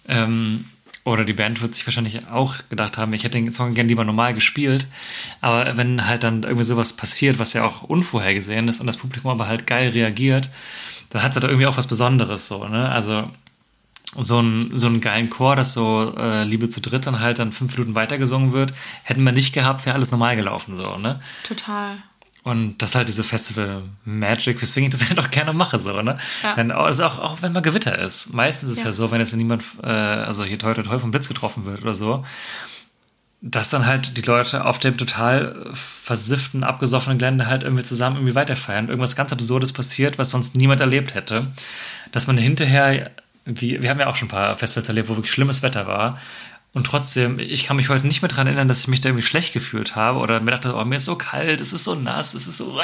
Ähm, 0.08 0.64
oder 1.08 1.24
die 1.24 1.32
Band 1.32 1.60
wird 1.60 1.74
sich 1.74 1.86
wahrscheinlich 1.86 2.28
auch 2.28 2.56
gedacht 2.68 2.98
haben, 2.98 3.12
ich 3.12 3.24
hätte 3.24 3.40
den 3.40 3.52
Song 3.52 3.74
gerne 3.74 3.88
lieber 3.88 4.04
normal 4.04 4.34
gespielt. 4.34 4.86
Aber 5.40 5.76
wenn 5.76 6.06
halt 6.06 6.22
dann 6.22 6.42
irgendwie 6.42 6.64
sowas 6.64 6.94
passiert, 6.96 7.38
was 7.38 7.52
ja 7.52 7.64
auch 7.64 7.82
unvorhergesehen 7.82 8.68
ist 8.68 8.80
und 8.80 8.86
das 8.86 8.96
Publikum 8.96 9.30
aber 9.30 9.48
halt 9.48 9.66
geil 9.66 9.90
reagiert, 9.90 10.50
dann 11.10 11.22
hat 11.22 11.30
es 11.30 11.36
halt 11.36 11.44
irgendwie 11.44 11.66
auch 11.66 11.76
was 11.76 11.86
Besonderes 11.86 12.48
so, 12.48 12.66
ne? 12.68 12.90
Also 12.90 13.30
so 14.16 14.38
einen, 14.38 14.76
so 14.76 14.86
einen 14.86 15.00
geilen 15.00 15.30
Chor, 15.30 15.56
dass 15.56 15.74
so 15.74 16.14
äh, 16.16 16.44
Liebe 16.44 16.68
zu 16.68 16.80
dritt 16.80 17.06
dann 17.06 17.20
halt 17.20 17.38
dann 17.38 17.52
fünf 17.52 17.72
Minuten 17.76 17.94
weitergesungen 17.94 18.52
wird, 18.52 18.72
hätten 19.02 19.22
wir 19.22 19.32
nicht 19.32 19.52
gehabt, 19.52 19.84
wäre 19.86 19.96
alles 19.96 20.10
normal 20.10 20.36
gelaufen 20.36 20.76
so, 20.76 20.96
ne? 20.96 21.20
Total. 21.44 21.98
Und 22.44 22.78
das 22.78 22.90
ist 22.90 22.94
halt 22.94 23.08
diese 23.08 23.24
Festival 23.24 23.82
Magic, 24.04 24.62
weswegen 24.62 24.88
ich 24.88 24.98
das 24.98 25.08
halt 25.08 25.18
auch 25.18 25.30
gerne 25.30 25.52
mache, 25.52 25.78
so, 25.78 26.00
ne? 26.02 26.18
Ja. 26.42 26.56
Wenn, 26.56 26.70
also 26.70 27.04
auch, 27.04 27.18
auch 27.18 27.42
wenn 27.42 27.52
mal 27.52 27.60
Gewitter 27.60 27.98
ist. 27.98 28.32
Meistens 28.32 28.70
ist 28.70 28.78
es 28.78 28.84
ja. 28.84 28.92
So, 28.92 29.10
wenn 29.10 29.20
jetzt 29.20 29.34
niemand, 29.34 29.64
äh, 29.82 29.88
also 29.88 30.44
hier 30.44 30.58
toi 30.58 30.74
toi 30.74 30.98
vom 30.98 31.10
Blitz 31.10 31.28
getroffen 31.28 31.66
wird 31.66 31.82
oder 31.82 31.94
so, 31.94 32.24
dass 33.40 33.70
dann 33.70 33.86
halt 33.86 34.16
die 34.16 34.22
Leute 34.22 34.64
auf 34.64 34.78
dem 34.78 34.96
total 34.96 35.70
versifften, 35.72 36.64
abgesoffenen 36.64 37.18
Gelände 37.18 37.46
halt 37.46 37.62
irgendwie 37.62 37.84
zusammen 37.84 38.16
irgendwie 38.16 38.34
weiterfeiern. 38.34 38.88
Irgendwas 38.88 39.14
ganz 39.14 39.32
Absurdes 39.32 39.72
passiert, 39.72 40.18
was 40.18 40.30
sonst 40.30 40.56
niemand 40.56 40.80
erlebt 40.80 41.14
hätte. 41.14 41.46
Dass 42.10 42.26
man 42.26 42.36
hinterher, 42.36 43.10
wie, 43.44 43.80
wir 43.80 43.90
haben 43.90 44.00
ja 44.00 44.08
auch 44.08 44.16
schon 44.16 44.26
ein 44.26 44.32
paar 44.32 44.56
Festivals 44.56 44.88
erlebt, 44.88 45.08
wo 45.08 45.16
wirklich 45.16 45.32
schlimmes 45.32 45.62
Wetter 45.62 45.86
war. 45.86 46.18
Und 46.74 46.86
trotzdem, 46.86 47.38
ich 47.38 47.64
kann 47.64 47.76
mich 47.76 47.88
heute 47.88 48.06
nicht 48.06 48.20
mehr 48.20 48.28
daran 48.28 48.46
erinnern, 48.46 48.68
dass 48.68 48.80
ich 48.80 48.88
mich 48.88 49.00
da 49.00 49.08
irgendwie 49.08 49.24
schlecht 49.24 49.54
gefühlt 49.54 49.96
habe 49.96 50.18
oder 50.18 50.38
mir 50.40 50.50
dachte, 50.50 50.76
oh, 50.76 50.84
mir 50.84 50.96
ist 50.96 51.06
so 51.06 51.16
kalt, 51.16 51.62
es 51.62 51.72
ist 51.72 51.84
so 51.84 51.94
nass, 51.94 52.34
es 52.34 52.46
ist 52.46 52.58
so. 52.58 52.80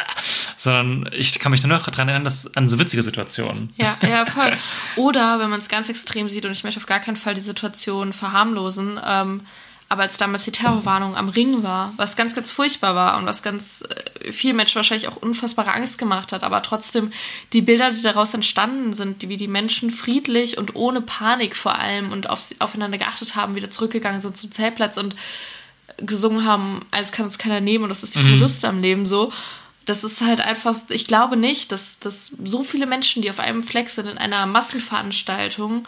Sondern 0.57 1.11
ich 1.13 1.39
kann 1.39 1.53
mich 1.53 1.63
nur 1.63 1.77
noch 1.77 1.85
daran 1.85 2.09
erinnern, 2.09 2.25
dass 2.25 2.57
an 2.57 2.69
so 2.69 2.79
witzige 2.79 3.03
Situationen. 3.03 3.75
Ja, 3.77 3.97
ja, 4.01 4.25
voll. 4.27 4.57
Oder 4.97 5.39
wenn 5.39 5.51
man 5.51 5.61
es 5.61 5.69
ganz 5.69 5.91
extrem 5.91 6.31
sieht, 6.31 6.47
und 6.47 6.53
ich 6.53 6.65
möchte 6.65 6.81
auf 6.81 6.87
gar 6.87 7.01
keinen 7.01 7.17
Fall 7.17 7.35
die 7.35 7.43
Situation 7.43 8.15
verharmlosen, 8.15 8.99
ähm, 9.05 9.43
aber 9.89 10.03
als 10.03 10.17
damals 10.17 10.45
die 10.45 10.53
Terrorwarnung 10.53 11.15
am 11.17 11.29
Ring 11.29 11.63
war, 11.63 11.93
was 11.97 12.17
ganz, 12.17 12.35
ganz 12.35 12.51
furchtbar 12.51 12.95
war 12.95 13.19
und 13.19 13.27
was 13.27 13.43
ganz 13.43 13.83
äh, 13.83 14.33
vielen 14.33 14.57
Menschen 14.57 14.77
wahrscheinlich 14.77 15.09
auch 15.09 15.17
unfassbare 15.17 15.73
Angst 15.73 15.99
gemacht 15.99 16.33
hat, 16.33 16.43
aber 16.43 16.63
trotzdem 16.63 17.13
die 17.53 17.61
Bilder, 17.61 17.93
die 17.93 18.03
daraus 18.03 18.33
entstanden 18.35 18.95
sind, 18.95 19.23
die, 19.23 19.29
wie 19.29 19.37
die 19.37 19.49
Menschen 19.49 19.91
friedlich 19.91 20.59
und 20.59 20.75
ohne 20.75 21.01
Panik 21.01 21.55
vor 21.55 21.79
allem 21.79 22.13
und 22.13 22.31
auf, 22.31 22.49
aufeinander 22.59 22.99
geachtet 22.99 23.37
haben, 23.37 23.55
wieder 23.55 23.71
zurückgegangen 23.71 24.21
sind 24.21 24.37
zum 24.37 24.51
Zeltplatz 24.51 24.97
und 24.97 25.15
gesungen 25.99 26.45
haben, 26.45 26.85
als 26.91 27.13
kann 27.13 27.27
uns 27.27 27.39
keiner 27.39 27.61
nehmen 27.61 27.85
und 27.85 27.91
das 27.91 28.03
ist 28.03 28.15
die 28.15 28.23
Verluste 28.23 28.69
am 28.69 28.81
Leben 28.81 29.07
so. 29.07 29.33
Das 29.85 30.03
ist 30.03 30.23
halt 30.23 30.41
einfach, 30.41 30.75
ich 30.89 31.07
glaube 31.07 31.37
nicht, 31.37 31.71
dass, 31.71 31.99
dass 31.99 32.29
so 32.29 32.65
viele 32.65 32.87
Menschen, 32.87 33.21
die 33.21 33.31
auf 33.31 33.39
einem 33.39 33.63
Fleck 33.63 33.91
sind 33.91 34.09
in 34.09 34.17
einer 34.17 34.47
Massenveranstaltung, 34.47 35.87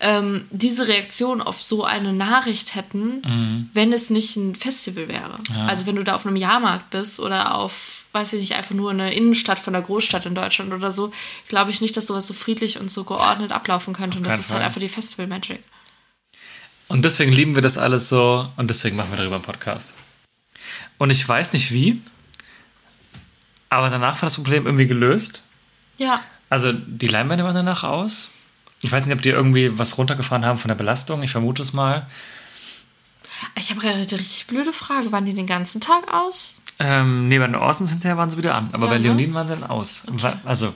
ähm, 0.00 0.46
diese 0.50 0.86
Reaktion 0.86 1.40
auf 1.42 1.60
so 1.60 1.84
eine 1.84 2.12
Nachricht 2.12 2.74
hätten, 2.74 3.68
wenn 3.74 3.92
es 3.92 4.10
nicht 4.10 4.36
ein 4.36 4.54
Festival 4.54 5.08
wäre. 5.08 5.38
Also 5.66 5.86
wenn 5.86 5.96
du 5.96 6.04
da 6.04 6.14
auf 6.14 6.24
einem 6.24 6.36
Jahrmarkt 6.36 6.90
bist 6.90 7.18
oder 7.18 7.54
auf, 7.54 8.04
weiß 8.12 8.34
ich 8.34 8.40
nicht, 8.40 8.54
einfach 8.54 8.74
nur 8.74 8.90
eine 8.90 9.12
Innenstadt 9.12 9.58
von 9.58 9.72
der 9.72 9.82
Großstadt 9.82 10.24
in 10.26 10.36
Deutschland 10.36 10.72
oder 10.72 10.92
so, 10.92 11.10
glaube 11.48 11.70
ich 11.70 11.80
nicht, 11.80 11.96
dass 11.96 12.06
sowas 12.06 12.26
so 12.26 12.34
friedlich 12.34 12.78
und 12.78 12.90
so 12.90 13.04
geordnet 13.04 13.50
ablaufen 13.50 13.92
könnte. 13.92 14.18
Und 14.18 14.24
das 14.24 14.34
keinen 14.34 14.40
ist 14.40 14.50
halt 14.50 14.58
Fall. 14.58 14.66
einfach 14.66 14.80
die 14.80 14.88
Festival 14.88 15.26
Magic. 15.26 15.62
Und 16.86 17.04
deswegen 17.04 17.32
lieben 17.32 17.54
wir 17.54 17.62
das 17.62 17.76
alles 17.76 18.08
so 18.08 18.48
und 18.56 18.70
deswegen 18.70 18.96
machen 18.96 19.10
wir 19.10 19.18
darüber 19.18 19.34
einen 19.34 19.44
Podcast. 19.44 19.92
Und 20.96 21.10
ich 21.10 21.28
weiß 21.28 21.52
nicht 21.52 21.72
wie, 21.72 22.00
aber 23.68 23.90
danach 23.90 24.14
war 24.14 24.26
das 24.26 24.36
Problem 24.36 24.64
irgendwie 24.64 24.86
gelöst. 24.86 25.42
Ja. 25.98 26.22
Also 26.48 26.72
die 26.72 27.08
Leinwände 27.08 27.44
waren 27.44 27.54
danach 27.54 27.84
aus. 27.84 28.30
Ich 28.82 28.92
weiß 28.92 29.04
nicht, 29.06 29.14
ob 29.14 29.22
die 29.22 29.30
irgendwie 29.30 29.76
was 29.78 29.98
runtergefahren 29.98 30.44
haben 30.44 30.58
von 30.58 30.68
der 30.68 30.76
Belastung. 30.76 31.22
Ich 31.22 31.30
vermute 31.32 31.62
es 31.62 31.72
mal. 31.72 32.06
Ich 33.56 33.70
habe 33.70 33.80
gerade 33.80 33.94
eine 33.94 34.02
richtig 34.12 34.46
blöde 34.46 34.72
Frage. 34.72 35.10
Waren 35.12 35.24
die 35.24 35.34
den 35.34 35.46
ganzen 35.46 35.80
Tag 35.80 36.12
aus? 36.12 36.56
Ähm, 36.78 37.26
nee, 37.28 37.38
bei 37.38 37.46
den 37.46 37.56
Orsons 37.56 37.90
hinterher 37.90 38.16
waren 38.16 38.30
sie 38.30 38.36
wieder 38.38 38.54
an. 38.54 38.68
Aber 38.72 38.86
Ja, 38.86 38.92
bei 38.92 38.98
ne? 38.98 39.04
Leoniden 39.04 39.34
waren 39.34 39.48
sie 39.48 39.54
dann 39.56 39.68
aus. 39.68 40.04
Wa- 40.08 40.38
Also, 40.44 40.72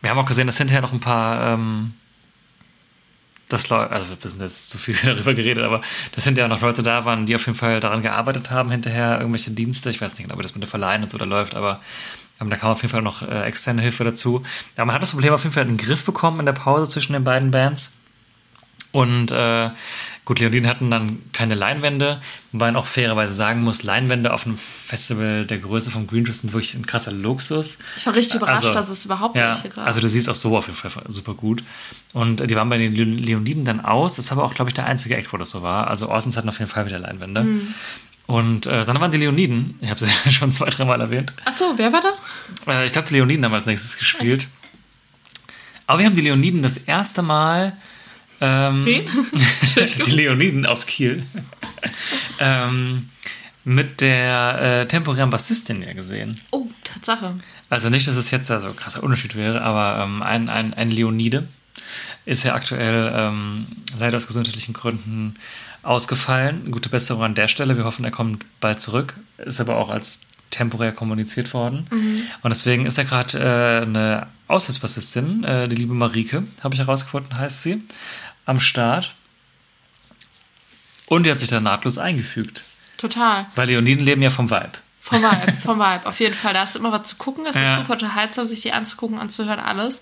wir 0.00 0.10
haben 0.10 0.18
auch 0.18 0.26
gesehen, 0.26 0.46
dass 0.46 0.58
hinterher 0.58 0.82
noch 0.82 0.92
ein 0.92 1.00
paar. 1.00 1.54
Ähm, 1.54 1.94
das 3.48 3.70
Leute, 3.70 3.90
also 3.92 4.14
wir 4.20 4.30
sind 4.30 4.42
jetzt 4.42 4.68
zu 4.70 4.76
viel 4.78 4.94
darüber 5.04 5.32
geredet, 5.34 5.64
aber 5.64 5.80
dass 6.14 6.24
hinterher 6.24 6.48
noch 6.48 6.60
Leute 6.60 6.82
da 6.82 7.04
waren, 7.06 7.24
die 7.26 7.34
auf 7.34 7.46
jeden 7.46 7.58
Fall 7.58 7.80
daran 7.80 8.02
gearbeitet 8.02 8.50
haben, 8.50 8.70
hinterher 8.70 9.18
irgendwelche 9.20 9.50
Dienste. 9.52 9.88
Ich 9.90 10.00
weiß 10.00 10.12
nicht 10.12 10.24
genau, 10.28 10.38
wie 10.38 10.42
das 10.42 10.54
mit 10.54 10.62
den 10.62 10.68
Verleihen 10.68 11.02
und 11.02 11.10
so 11.10 11.16
da 11.18 11.24
läuft, 11.24 11.54
aber 11.54 11.80
da 12.40 12.56
kam 12.56 12.70
auf 12.70 12.82
jeden 12.82 12.92
Fall 12.92 13.02
noch 13.02 13.22
äh, 13.22 13.42
externe 13.44 13.82
Hilfe 13.82 14.04
dazu. 14.04 14.44
Aber 14.76 14.86
man 14.86 14.94
hat 14.94 15.02
das 15.02 15.12
Problem 15.12 15.32
auf 15.34 15.42
jeden 15.42 15.52
Fall 15.54 15.64
in 15.64 15.76
den 15.76 15.84
Griff 15.84 16.04
bekommen 16.04 16.40
in 16.40 16.46
der 16.46 16.52
Pause 16.52 16.88
zwischen 16.88 17.12
den 17.12 17.24
beiden 17.24 17.50
Bands. 17.50 17.94
Und 18.90 19.30
äh, 19.32 19.68
gut, 20.24 20.40
Leoniden 20.40 20.66
hatten 20.66 20.90
dann 20.90 21.18
keine 21.34 21.54
Leinwände, 21.54 22.22
wobei 22.52 22.66
man 22.68 22.76
auch 22.76 22.86
fairerweise 22.86 23.34
sagen 23.34 23.62
muss, 23.62 23.82
Leinwände 23.82 24.32
auf 24.32 24.46
einem 24.46 24.56
Festival 24.56 25.44
der 25.44 25.58
Größe 25.58 25.90
von 25.90 26.06
Green 26.06 26.24
Juice 26.24 26.40
sind 26.40 26.54
wirklich 26.54 26.72
ein 26.74 26.86
krasser 26.86 27.12
Luxus. 27.12 27.76
Ich 27.98 28.06
war 28.06 28.14
richtig 28.14 28.36
überrascht, 28.36 28.64
Also, 28.64 28.72
dass 28.72 28.88
es 28.88 29.04
überhaupt 29.04 29.36
Ja, 29.36 29.54
welche 29.62 29.68
gab. 29.68 29.84
also 29.86 30.00
du 30.00 30.08
siehst 30.08 30.30
auch 30.30 30.34
so 30.34 30.56
auf 30.56 30.68
jeden 30.68 30.78
Fall 30.78 30.90
super 31.08 31.34
gut. 31.34 31.62
Und 32.14 32.40
äh, 32.40 32.46
die 32.46 32.56
waren 32.56 32.70
bei 32.70 32.78
den 32.78 32.94
Le- 32.94 33.04
Leoniden 33.04 33.66
dann 33.66 33.84
aus. 33.84 34.16
Das 34.16 34.24
ist 34.26 34.32
aber 34.32 34.44
auch, 34.44 34.54
glaube 34.54 34.70
ich, 34.70 34.74
der 34.74 34.86
einzige 34.86 35.16
Act, 35.16 35.34
wo 35.34 35.36
das 35.36 35.50
so 35.50 35.60
war. 35.60 35.88
Also 35.88 36.08
Orsons 36.08 36.38
hatten 36.38 36.48
auf 36.48 36.58
jeden 36.58 36.70
Fall 36.70 36.86
wieder 36.86 36.98
Leinwände. 36.98 37.42
Mhm. 37.42 37.74
Und 38.28 38.66
äh, 38.66 38.84
dann 38.84 39.00
waren 39.00 39.10
die 39.10 39.16
Leoniden, 39.16 39.78
ich 39.80 39.88
habe 39.88 39.98
sie 39.98 40.30
schon 40.30 40.52
zwei, 40.52 40.68
dreimal 40.68 41.00
erwähnt. 41.00 41.32
Achso, 41.46 41.72
wer 41.76 41.94
war 41.94 42.02
da? 42.02 42.12
Äh, 42.70 42.84
ich 42.86 42.92
glaube, 42.92 43.08
die 43.08 43.14
Leoniden 43.14 43.42
haben 43.46 43.54
als 43.54 43.64
nächstes 43.64 43.96
gespielt. 43.96 44.48
Aber 45.86 46.00
wir 46.00 46.06
haben 46.06 46.14
die 46.14 46.20
Leoniden 46.20 46.62
das 46.62 46.76
erste 46.76 47.22
Mal. 47.22 47.74
Ähm, 48.42 48.84
Wen? 48.84 49.06
die 50.04 50.10
Leoniden 50.10 50.66
aus 50.66 50.84
Kiel. 50.84 51.24
ähm, 52.38 53.08
mit 53.64 54.02
der 54.02 54.82
äh, 54.82 54.86
temporären 54.86 55.30
Bassistin 55.30 55.80
ja 55.82 55.94
gesehen. 55.94 56.38
Oh, 56.50 56.66
Tatsache. 56.84 57.40
Also 57.70 57.88
nicht, 57.88 58.06
dass 58.08 58.16
es 58.16 58.30
jetzt 58.30 58.50
ja 58.50 58.60
so 58.60 58.66
ein 58.66 58.76
krasser 58.76 59.02
Unterschied 59.02 59.36
wäre, 59.36 59.62
aber 59.62 60.04
ähm, 60.04 60.22
ein, 60.22 60.50
ein, 60.50 60.74
ein 60.74 60.90
Leonide 60.90 61.48
ist 62.26 62.44
ja 62.44 62.54
aktuell 62.54 63.10
ähm, 63.14 63.66
leider 63.98 64.18
aus 64.18 64.26
gesundheitlichen 64.26 64.74
Gründen 64.74 65.36
ausgefallen. 65.82 66.70
Gute 66.70 66.88
Besserung 66.88 67.22
an 67.22 67.34
der 67.34 67.48
Stelle. 67.48 67.76
Wir 67.76 67.84
hoffen, 67.84 68.04
er 68.04 68.10
kommt 68.10 68.44
bald 68.60 68.80
zurück. 68.80 69.14
Ist 69.38 69.60
aber 69.60 69.76
auch 69.76 69.88
als 69.90 70.20
temporär 70.50 70.92
kommuniziert 70.92 71.52
worden. 71.52 71.86
Und 72.42 72.50
deswegen 72.50 72.86
ist 72.86 72.96
er 72.98 73.04
gerade 73.04 73.38
äh, 73.38 73.82
eine 73.86 74.26
Aushilfsbassistin, 74.48 75.44
äh, 75.44 75.68
die 75.68 75.76
liebe 75.76 75.92
Marike, 75.92 76.44
habe 76.64 76.74
ich 76.74 76.80
herausgefunden, 76.80 77.36
heißt 77.36 77.62
sie, 77.62 77.82
am 78.46 78.58
Start. 78.60 79.14
Und 81.06 81.24
die 81.24 81.30
hat 81.30 81.38
sich 81.40 81.48
da 81.50 81.60
nahtlos 81.60 81.98
eingefügt. 81.98 82.64
Total. 82.96 83.46
Weil 83.54 83.68
Leoniden 83.68 84.04
leben 84.04 84.22
ja 84.22 84.30
vom 84.30 84.50
Vibe. 84.50 84.72
Vom 85.00 85.22
Vibe, 85.22 85.52
vom 85.62 85.78
Vibe. 85.78 86.06
Auf 86.06 86.18
jeden 86.20 86.34
Fall. 86.34 86.54
Da 86.54 86.62
ist 86.64 86.76
immer 86.76 86.92
was 86.92 87.08
zu 87.08 87.16
gucken. 87.16 87.44
Es 87.46 87.54
Ja. 87.54 87.74
ist 87.74 87.80
super 87.80 87.92
unterhaltsam, 87.94 88.46
sich 88.46 88.60
die 88.62 88.72
anzugucken, 88.72 89.18
anzuhören, 89.18 89.60
alles. 89.60 90.00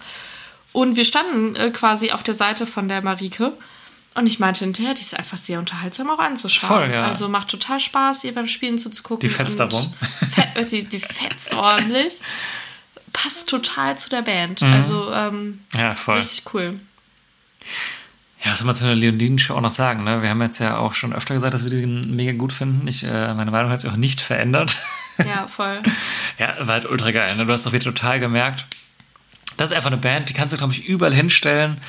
Und 0.72 0.96
wir 0.96 1.04
standen 1.04 1.56
äh, 1.56 1.70
quasi 1.70 2.12
auf 2.12 2.22
der 2.22 2.34
Seite 2.34 2.66
von 2.66 2.88
der 2.88 3.02
Marike. 3.02 3.52
Und 4.16 4.26
ich 4.26 4.38
meinte 4.38 4.64
hinterher, 4.64 4.94
die 4.94 5.02
ist 5.02 5.16
einfach 5.16 5.36
sehr 5.36 5.58
unterhaltsam 5.58 6.08
auch 6.08 6.18
anzuschauen. 6.18 6.68
Voll, 6.84 6.90
ja. 6.90 7.02
Also 7.04 7.28
macht 7.28 7.48
total 7.48 7.78
Spaß, 7.78 8.24
ihr 8.24 8.34
beim 8.34 8.48
Spielen 8.48 8.78
zuzugucken. 8.78 9.20
Die 9.20 9.28
fetzt 9.28 9.60
darum. 9.60 9.92
Fett, 10.30 10.72
die, 10.72 10.84
die 10.84 11.00
fetzt 11.00 11.52
ordentlich. 11.52 12.14
Passt 13.12 13.50
total 13.50 13.98
zu 13.98 14.08
der 14.08 14.22
Band. 14.22 14.62
Mhm. 14.62 14.72
Also 14.72 15.12
ähm, 15.12 15.60
Ja, 15.76 15.94
voll. 15.94 16.16
richtig 16.16 16.54
cool. 16.54 16.80
Ja, 18.42 18.52
was 18.52 18.58
soll 18.58 18.66
man 18.66 18.74
zu 18.74 18.84
einer 18.84 18.94
Leoniden-Show 18.94 19.54
auch 19.54 19.60
noch 19.60 19.70
sagen? 19.70 20.04
Ne? 20.04 20.22
Wir 20.22 20.30
haben 20.30 20.40
jetzt 20.40 20.60
ja 20.60 20.78
auch 20.78 20.94
schon 20.94 21.12
öfter 21.12 21.34
gesagt, 21.34 21.52
dass 21.52 21.64
wir 21.64 21.70
den 21.70 22.16
mega 22.16 22.32
gut 22.32 22.54
finden. 22.54 22.86
Ich, 22.88 23.04
äh, 23.04 23.34
meine 23.34 23.50
Meinung 23.50 23.70
hat 23.70 23.82
sich 23.82 23.90
auch 23.90 23.96
nicht 23.96 24.22
verändert. 24.22 24.78
Ja, 25.18 25.46
voll. 25.46 25.82
ja, 26.38 26.54
war 26.60 26.74
halt 26.74 26.86
ultra 26.86 27.10
geil. 27.10 27.36
Ne? 27.36 27.44
Du 27.44 27.52
hast 27.52 27.66
doch 27.66 27.72
wieder 27.72 27.84
total 27.84 28.18
gemerkt, 28.18 28.64
das 29.56 29.70
ist 29.70 29.76
einfach 29.76 29.90
eine 29.90 30.00
Band, 30.00 30.28
die 30.28 30.34
kannst 30.34 30.52
du, 30.52 30.58
glaube 30.58 30.72
ich, 30.72 30.86
überall 30.86 31.14
hinstellen. 31.14 31.80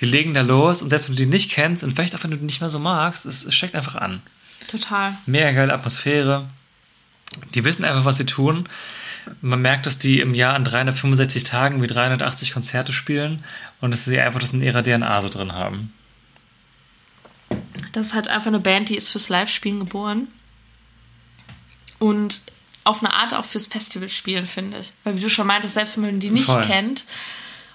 Die 0.00 0.04
legen 0.04 0.34
da 0.34 0.42
los 0.42 0.82
und 0.82 0.90
selbst 0.90 1.08
wenn 1.08 1.16
du 1.16 1.22
die 1.22 1.30
nicht 1.30 1.50
kennst 1.50 1.82
und 1.84 1.92
vielleicht 1.92 2.14
auch 2.14 2.22
wenn 2.24 2.30
du 2.30 2.36
die 2.36 2.44
nicht 2.44 2.60
mehr 2.60 2.70
so 2.70 2.78
magst, 2.78 3.26
es, 3.26 3.44
es 3.44 3.54
steckt 3.54 3.74
einfach 3.74 3.94
an. 3.94 4.22
Total. 4.68 5.16
Mega 5.26 5.52
geile 5.52 5.72
Atmosphäre. 5.72 6.46
Die 7.54 7.64
wissen 7.64 7.84
einfach, 7.84 8.04
was 8.04 8.16
sie 8.16 8.26
tun. 8.26 8.68
Man 9.40 9.62
merkt, 9.62 9.86
dass 9.86 9.98
die 9.98 10.20
im 10.20 10.34
Jahr 10.34 10.54
an 10.54 10.64
365 10.64 11.44
Tagen 11.44 11.80
wie 11.82 11.86
380 11.86 12.52
Konzerte 12.52 12.92
spielen 12.92 13.42
und 13.80 13.90
dass 13.90 14.04
sie 14.04 14.20
einfach 14.20 14.40
das 14.40 14.52
in 14.52 14.62
ihrer 14.62 14.82
DNA 14.82 15.20
so 15.22 15.28
drin 15.28 15.52
haben. 15.52 15.92
Das 17.92 18.08
ist 18.08 18.14
halt 18.14 18.28
einfach 18.28 18.48
eine 18.48 18.60
Band, 18.60 18.88
die 18.88 18.96
ist 18.96 19.10
fürs 19.10 19.28
Live-Spielen 19.28 19.80
geboren. 19.80 20.28
Und 21.98 22.42
auf 22.84 23.02
eine 23.02 23.14
Art 23.14 23.34
auch 23.34 23.44
fürs 23.44 23.66
Festivalspielen, 23.66 24.46
finde 24.46 24.78
ich. 24.78 24.92
Weil 25.02 25.16
wie 25.16 25.20
du 25.20 25.30
schon 25.30 25.46
meintest, 25.46 25.74
selbst 25.74 25.96
wenn 25.96 26.04
man 26.04 26.20
die 26.20 26.30
nicht 26.30 26.46
Voll. 26.46 26.62
kennt 26.62 27.04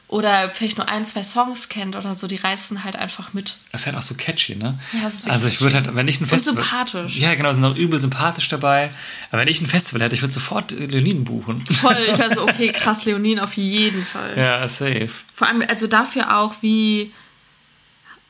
oder 0.10 0.50
vielleicht 0.50 0.78
nur 0.78 0.90
ein, 0.90 1.06
zwei 1.06 1.24
Songs 1.24 1.70
kennt 1.70 1.96
oder 1.96 2.16
so, 2.16 2.26
die 2.26 2.38
reißen 2.38 2.84
halt 2.84 2.96
einfach 2.96 3.34
mit. 3.34 3.58
Das 3.72 3.82
ist 3.82 3.88
halt 3.88 3.96
auch 3.96 4.02
so 4.02 4.16
catchy, 4.16 4.56
ne? 4.56 4.78
Ja, 4.92 5.02
das 5.04 5.14
ist 5.16 5.30
also 5.30 5.48
ich 5.48 5.62
würde 5.62 5.76
halt, 5.76 5.96
wenn 5.96 6.08
ich 6.08 6.20
ein 6.20 6.26
Festival... 6.26 6.64
sympathisch. 6.64 7.16
Ja, 7.18 7.36
genau, 7.36 7.54
sind 7.54 7.64
auch 7.64 7.76
übel 7.76 8.02
sympathisch 8.02 8.50
dabei. 8.50 8.90
Aber 9.30 9.42
wenn 9.42 9.48
ich 9.48 9.62
ein 9.62 9.68
Festival 9.68 10.02
hätte, 10.02 10.16
ich 10.16 10.24
würde 10.24 10.34
sofort 10.34 10.72
Leoniden 10.72 11.26
buchen. 11.26 11.64
Voll, 11.68 11.96
ich 12.12 12.18
war 12.18 12.34
so, 12.34 12.42
okay, 12.50 12.72
krass, 12.72 13.06
Leonin 13.06 13.40
auf 13.40 13.56
jeden 13.56 14.04
Fall. 14.04 14.36
ja, 14.36 14.68
safe. 14.68 15.10
Vor 15.32 15.48
allem, 15.48 15.64
also 15.68 15.86
dafür 15.86 16.38
auch, 16.38 16.56
wie. 16.62 17.14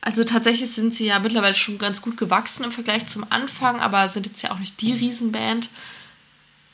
Also 0.01 0.23
tatsächlich 0.23 0.71
sind 0.71 0.95
sie 0.95 1.05
ja 1.05 1.19
mittlerweile 1.19 1.55
schon 1.55 1.77
ganz 1.77 2.01
gut 2.01 2.15
gewachsen 2.17 2.63
im 2.63 2.71
Vergleich 2.71 3.07
zum 3.07 3.25
Anfang, 3.29 3.81
aber 3.81 4.07
sind 4.07 4.25
jetzt 4.25 4.41
ja 4.41 4.51
auch 4.51 4.59
nicht 4.59 4.79
die 4.81 4.93
Riesenband 4.93 5.69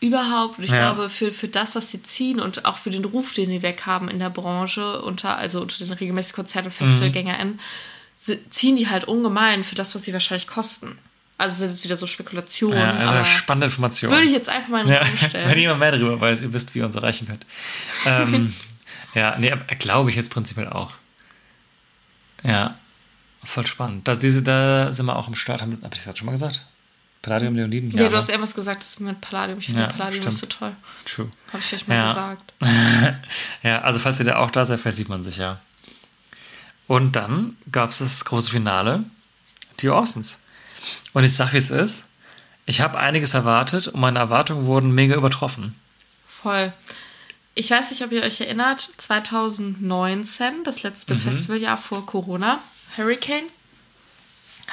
überhaupt. 0.02 0.58
Und 0.60 0.64
ich 0.66 0.72
Ja. 0.72 0.78
glaube, 0.94 1.10
für, 1.10 1.32
für 1.32 1.48
das, 1.48 1.76
was 1.76 1.92
sie 1.92 2.02
ziehen 2.04 2.40
und 2.40 2.66
auch 2.66 2.78
für 2.78 2.90
den 2.92 3.06
Ruf, 3.06 3.34
den 3.34 3.50
die 3.50 3.62
weg 3.62 3.86
haben 3.86 4.10
in 4.10 4.20
der 4.20 4.30
Branche, 4.30 5.02
unter, 5.02 5.38
also 5.38 5.62
unter 5.62 5.78
den 5.84 5.94
regelmäßigen 5.94 6.36
Konzert- 6.36 6.66
und 6.66 6.72
FestivalgängerInnen, 6.72 7.60
sie- 8.20 8.40
ziehen 8.50 8.76
die 8.78 8.90
halt 8.90 9.06
ungemein 9.06 9.64
für 9.64 9.76
das, 9.76 9.96
was 9.96 10.04
sie 10.04 10.14
wahrscheinlich 10.14 10.48
kosten. 10.48 10.98
Also 11.38 11.58
sind 11.58 11.70
es 11.70 11.84
wieder 11.84 11.96
so 11.98 12.08
Spekulationen. 12.08 12.80
Ja, 12.80 12.92
also 12.94 13.14
aber 13.16 13.24
spannende 13.26 13.66
Information. 13.68 14.10
würde 14.12 14.24
ich 14.26 14.32
jetzt 14.32 14.48
einfach 14.48 14.70
mal 14.70 14.82
in 14.82 14.88
den 14.88 14.94
ja, 14.96 15.02
Raum 15.02 15.10
wenn 15.22 15.30
stellen. 15.30 15.58
jemand 15.60 15.80
mehr 15.82 15.92
darüber 15.92 16.20
weiß, 16.22 16.42
ihr 16.44 16.54
wisst, 16.54 16.74
wie 16.76 16.80
ihr 16.80 16.86
uns 16.86 16.96
erreichen 16.96 17.28
könnt. 17.28 17.46
Ähm, 18.06 18.54
ja, 19.16 19.36
nee, 19.38 19.54
glaube 19.80 20.10
ich 20.10 20.16
jetzt 20.16 20.32
prinzipiell 20.32 20.70
auch. 20.70 20.94
Ja, 22.44 22.76
voll 23.44 23.66
spannend. 23.68 24.08
Da, 24.08 24.16
diese, 24.16 24.44
da 24.44 24.92
sind 24.92 25.06
wir 25.08 25.16
auch 25.18 25.28
im 25.28 25.36
Start. 25.36 25.62
Habe 25.62 25.78
ich 25.94 26.04
das 26.04 26.18
schon 26.18 26.26
mal 26.28 26.32
gesagt? 26.32 26.62
Palladium 27.26 27.56
Leoniden? 27.56 27.90
Ja, 27.92 28.06
du 28.06 28.12
ne? 28.12 28.18
hast 28.18 28.30
irgendwas 28.30 28.54
gesagt, 28.54 28.84
das 28.84 29.00
mit 29.00 29.20
Palladium. 29.20 29.58
Ich 29.60 29.66
finde 29.66 29.82
Ja, 29.82 29.88
Palladium 29.88 30.22
stimmt. 30.22 30.34
ist 30.34 30.40
so 30.42 30.46
toll. 30.48 30.76
True. 31.06 31.32
Habe 31.52 31.64
ich 31.64 31.74
euch 31.74 31.88
mal 31.88 31.96
Ja. 31.96 32.08
gesagt. 32.10 32.54
Ja, 33.64 33.82
also 33.82 34.00
falls 34.00 34.20
ihr 34.20 34.26
da 34.26 34.36
auch 34.38 34.52
da 34.52 34.64
seid, 34.66 34.80
vielleicht 34.80 34.98
sieht 34.98 35.10
man 35.10 35.24
sich 35.24 35.38
ja. 35.38 35.60
Und 36.88 37.16
dann 37.16 37.58
gab 37.72 37.90
es 37.90 37.98
das 37.98 38.24
große 38.26 38.52
Finale, 38.52 39.04
die 39.80 39.90
Orsons. 39.90 40.44
Und 41.14 41.24
ich 41.24 41.34
sag, 41.34 41.52
wie 41.54 41.58
es 41.58 41.72
ist. 41.72 42.04
Ich 42.68 42.82
habe 42.82 43.00
einiges 43.00 43.34
erwartet 43.34 43.88
und 43.88 44.00
meine 44.00 44.20
Erwartungen 44.20 44.66
wurden 44.66 44.92
mega 44.94 45.16
übertroffen. 45.16 45.76
Voll. 46.28 46.74
Ich 47.56 47.72
weiß 47.72 47.90
nicht, 47.92 48.04
ob 48.04 48.12
ihr 48.12 48.22
euch 48.22 48.42
erinnert, 48.42 48.88
2019, 48.98 50.64
das 50.64 50.84
letzte 50.84 51.16
Festivaljahr 51.16 51.78
vor 51.78 52.06
Corona, 52.06 52.60
Hurricane, 52.98 53.46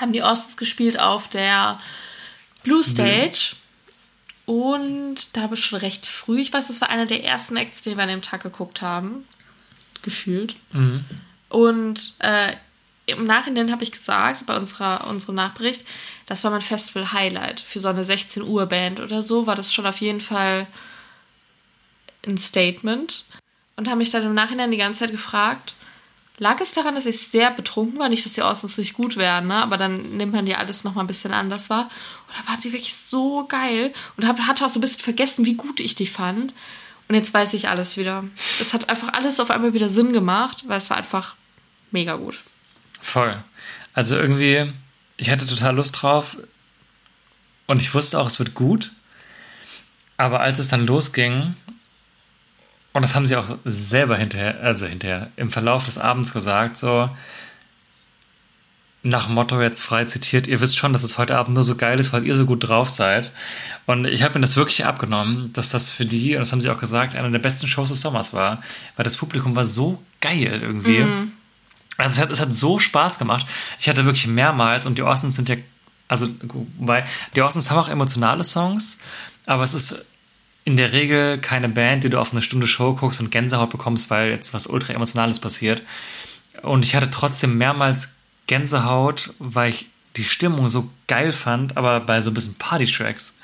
haben 0.00 0.12
die 0.12 0.22
Ostens 0.22 0.56
gespielt 0.56 0.98
auf 0.98 1.28
der 1.28 1.78
Blue 2.62 2.82
Stage. 2.84 3.56
Und 4.44 5.36
da 5.36 5.42
habe 5.42 5.54
ich 5.54 5.64
schon 5.64 5.78
recht 5.78 6.06
früh, 6.06 6.40
ich 6.40 6.52
weiß, 6.52 6.68
das 6.68 6.80
war 6.80 6.90
einer 6.90 7.06
der 7.06 7.24
ersten 7.24 7.56
Acts, 7.56 7.82
den 7.82 7.96
wir 7.96 8.02
an 8.02 8.08
dem 8.08 8.22
Tag 8.22 8.42
geguckt 8.42 8.82
haben. 8.82 9.26
Gefühlt. 10.02 10.56
Und 11.48 12.14
äh, 12.18 12.54
im 13.06 13.24
Nachhinein 13.24 13.70
habe 13.70 13.84
ich 13.84 13.92
gesagt, 13.92 14.46
bei 14.46 14.56
unserer, 14.56 15.06
unserem 15.08 15.36
Nachbericht, 15.36 15.84
das 16.26 16.42
war 16.44 16.50
mein 16.50 16.60
Festival-Highlight. 16.60 17.60
Für 17.60 17.80
so 17.80 17.88
eine 17.88 18.04
16 18.04 18.42
Uhr 18.42 18.66
Band 18.66 19.00
oder 19.00 19.22
so 19.22 19.46
war 19.46 19.54
das 19.54 19.72
schon 19.72 19.86
auf 19.86 20.00
jeden 20.00 20.20
Fall 20.20 20.66
ein 22.26 22.38
Statement. 22.38 23.24
Und 23.76 23.86
habe 23.88 23.98
mich 23.98 24.10
dann 24.10 24.24
im 24.24 24.34
Nachhinein 24.34 24.70
die 24.70 24.76
ganze 24.76 25.00
Zeit 25.00 25.10
gefragt, 25.10 25.74
lag 26.38 26.60
es 26.60 26.72
daran, 26.72 26.94
dass 26.94 27.06
ich 27.06 27.18
sehr 27.28 27.50
betrunken 27.50 27.98
war? 27.98 28.08
Nicht, 28.08 28.24
dass 28.24 28.32
die 28.32 28.42
Austins 28.42 28.78
nicht 28.78 28.94
gut 28.94 29.16
wären, 29.16 29.48
ne? 29.48 29.56
aber 29.56 29.76
dann 29.76 30.16
nimmt 30.16 30.32
man 30.32 30.46
die 30.46 30.56
alles 30.56 30.84
nochmal 30.84 31.04
ein 31.04 31.08
bisschen 31.08 31.32
anders 31.32 31.70
wahr. 31.70 31.88
Oder 32.28 32.48
waren 32.48 32.60
die 32.60 32.72
wirklich 32.72 32.94
so 32.94 33.46
geil? 33.46 33.92
Und 34.16 34.26
hab, 34.26 34.38
hatte 34.40 34.64
auch 34.64 34.70
so 34.70 34.78
ein 34.78 34.82
bisschen 34.82 35.02
vergessen, 35.02 35.44
wie 35.44 35.54
gut 35.54 35.80
ich 35.80 35.94
die 35.94 36.06
fand. 36.06 36.52
Und 37.08 37.14
jetzt 37.14 37.34
weiß 37.34 37.52
ich 37.54 37.68
alles 37.68 37.96
wieder. 37.96 38.24
Es 38.60 38.72
hat 38.72 38.88
einfach 38.88 39.12
alles 39.12 39.38
auf 39.40 39.50
einmal 39.50 39.74
wieder 39.74 39.88
Sinn 39.88 40.12
gemacht, 40.12 40.64
weil 40.66 40.78
es 40.78 40.88
war 40.90 40.96
einfach 40.96 41.34
mega 41.90 42.16
gut. 42.16 42.40
Voll. 43.02 43.42
Also 43.92 44.16
irgendwie, 44.16 44.72
ich 45.18 45.30
hatte 45.30 45.46
total 45.46 45.76
Lust 45.76 46.00
drauf 46.00 46.38
und 47.66 47.82
ich 47.82 47.92
wusste 47.94 48.18
auch, 48.18 48.26
es 48.26 48.38
wird 48.38 48.54
gut. 48.54 48.92
Aber 50.16 50.40
als 50.40 50.58
es 50.58 50.68
dann 50.68 50.86
losging, 50.86 51.54
und 52.92 53.02
das 53.02 53.14
haben 53.14 53.26
sie 53.26 53.36
auch 53.36 53.56
selber 53.64 54.16
hinterher, 54.16 54.60
also 54.62 54.86
hinterher, 54.86 55.30
im 55.36 55.50
Verlauf 55.50 55.84
des 55.84 55.98
Abends 55.98 56.32
gesagt, 56.32 56.76
so 56.76 57.08
nach 59.02 59.28
Motto 59.28 59.60
jetzt 59.60 59.82
frei 59.82 60.04
zitiert, 60.04 60.46
ihr 60.46 60.60
wisst 60.60 60.78
schon, 60.78 60.92
dass 60.92 61.02
es 61.02 61.18
heute 61.18 61.36
Abend 61.36 61.54
nur 61.54 61.64
so 61.64 61.74
geil 61.74 61.98
ist, 61.98 62.12
weil 62.12 62.24
ihr 62.24 62.36
so 62.36 62.46
gut 62.46 62.68
drauf 62.68 62.88
seid. 62.88 63.32
Und 63.86 64.04
ich 64.04 64.22
habe 64.22 64.34
mir 64.34 64.42
das 64.42 64.56
wirklich 64.56 64.84
abgenommen, 64.84 65.52
dass 65.52 65.70
das 65.70 65.90
für 65.90 66.06
die, 66.06 66.36
und 66.36 66.40
das 66.40 66.52
haben 66.52 66.60
sie 66.60 66.70
auch 66.70 66.78
gesagt, 66.78 67.16
eine 67.16 67.30
der 67.30 67.40
besten 67.40 67.66
Shows 67.66 67.88
des 67.88 68.00
Sommers 68.00 68.32
war, 68.32 68.62
weil 68.96 69.04
das 69.04 69.16
Publikum 69.16 69.56
war 69.56 69.64
so 69.64 70.00
geil 70.20 70.60
irgendwie. 70.62 71.00
Mhm. 71.00 71.32
Also 71.96 72.12
es 72.16 72.20
hat, 72.20 72.30
es 72.30 72.40
hat 72.40 72.54
so 72.54 72.78
Spaß 72.78 73.18
gemacht. 73.18 73.46
Ich 73.80 73.88
hatte 73.88 74.04
wirklich 74.04 74.28
mehrmals, 74.28 74.86
und 74.86 74.98
die 74.98 75.02
Austins 75.02 75.34
sind 75.34 75.48
ja, 75.48 75.56
also, 76.06 76.28
wobei, 76.78 77.04
die 77.34 77.42
Austins 77.42 77.70
haben 77.70 77.78
auch 77.78 77.88
emotionale 77.88 78.44
Songs, 78.44 78.98
aber 79.46 79.64
es 79.64 79.74
ist 79.74 80.04
in 80.64 80.76
der 80.76 80.92
Regel 80.92 81.38
keine 81.38 81.68
Band, 81.68 82.04
die 82.04 82.10
du 82.10 82.20
auf 82.20 82.32
eine 82.32 82.42
Stunde 82.42 82.66
Show 82.66 82.94
guckst 82.94 83.20
und 83.20 83.30
Gänsehaut 83.30 83.70
bekommst, 83.70 84.10
weil 84.10 84.30
jetzt 84.30 84.54
was 84.54 84.66
ultra 84.66 84.92
emotionales 84.92 85.40
passiert. 85.40 85.82
Und 86.62 86.84
ich 86.84 86.94
hatte 86.94 87.10
trotzdem 87.10 87.58
mehrmals 87.58 88.14
Gänsehaut, 88.46 89.34
weil 89.38 89.70
ich 89.70 89.88
die 90.16 90.24
Stimmung 90.24 90.68
so 90.68 90.90
geil 91.08 91.32
fand, 91.32 91.76
aber 91.76 92.00
bei 92.00 92.20
so 92.20 92.30
ein 92.30 92.34
bisschen 92.34 92.56
Party-Tracks. 92.56 93.38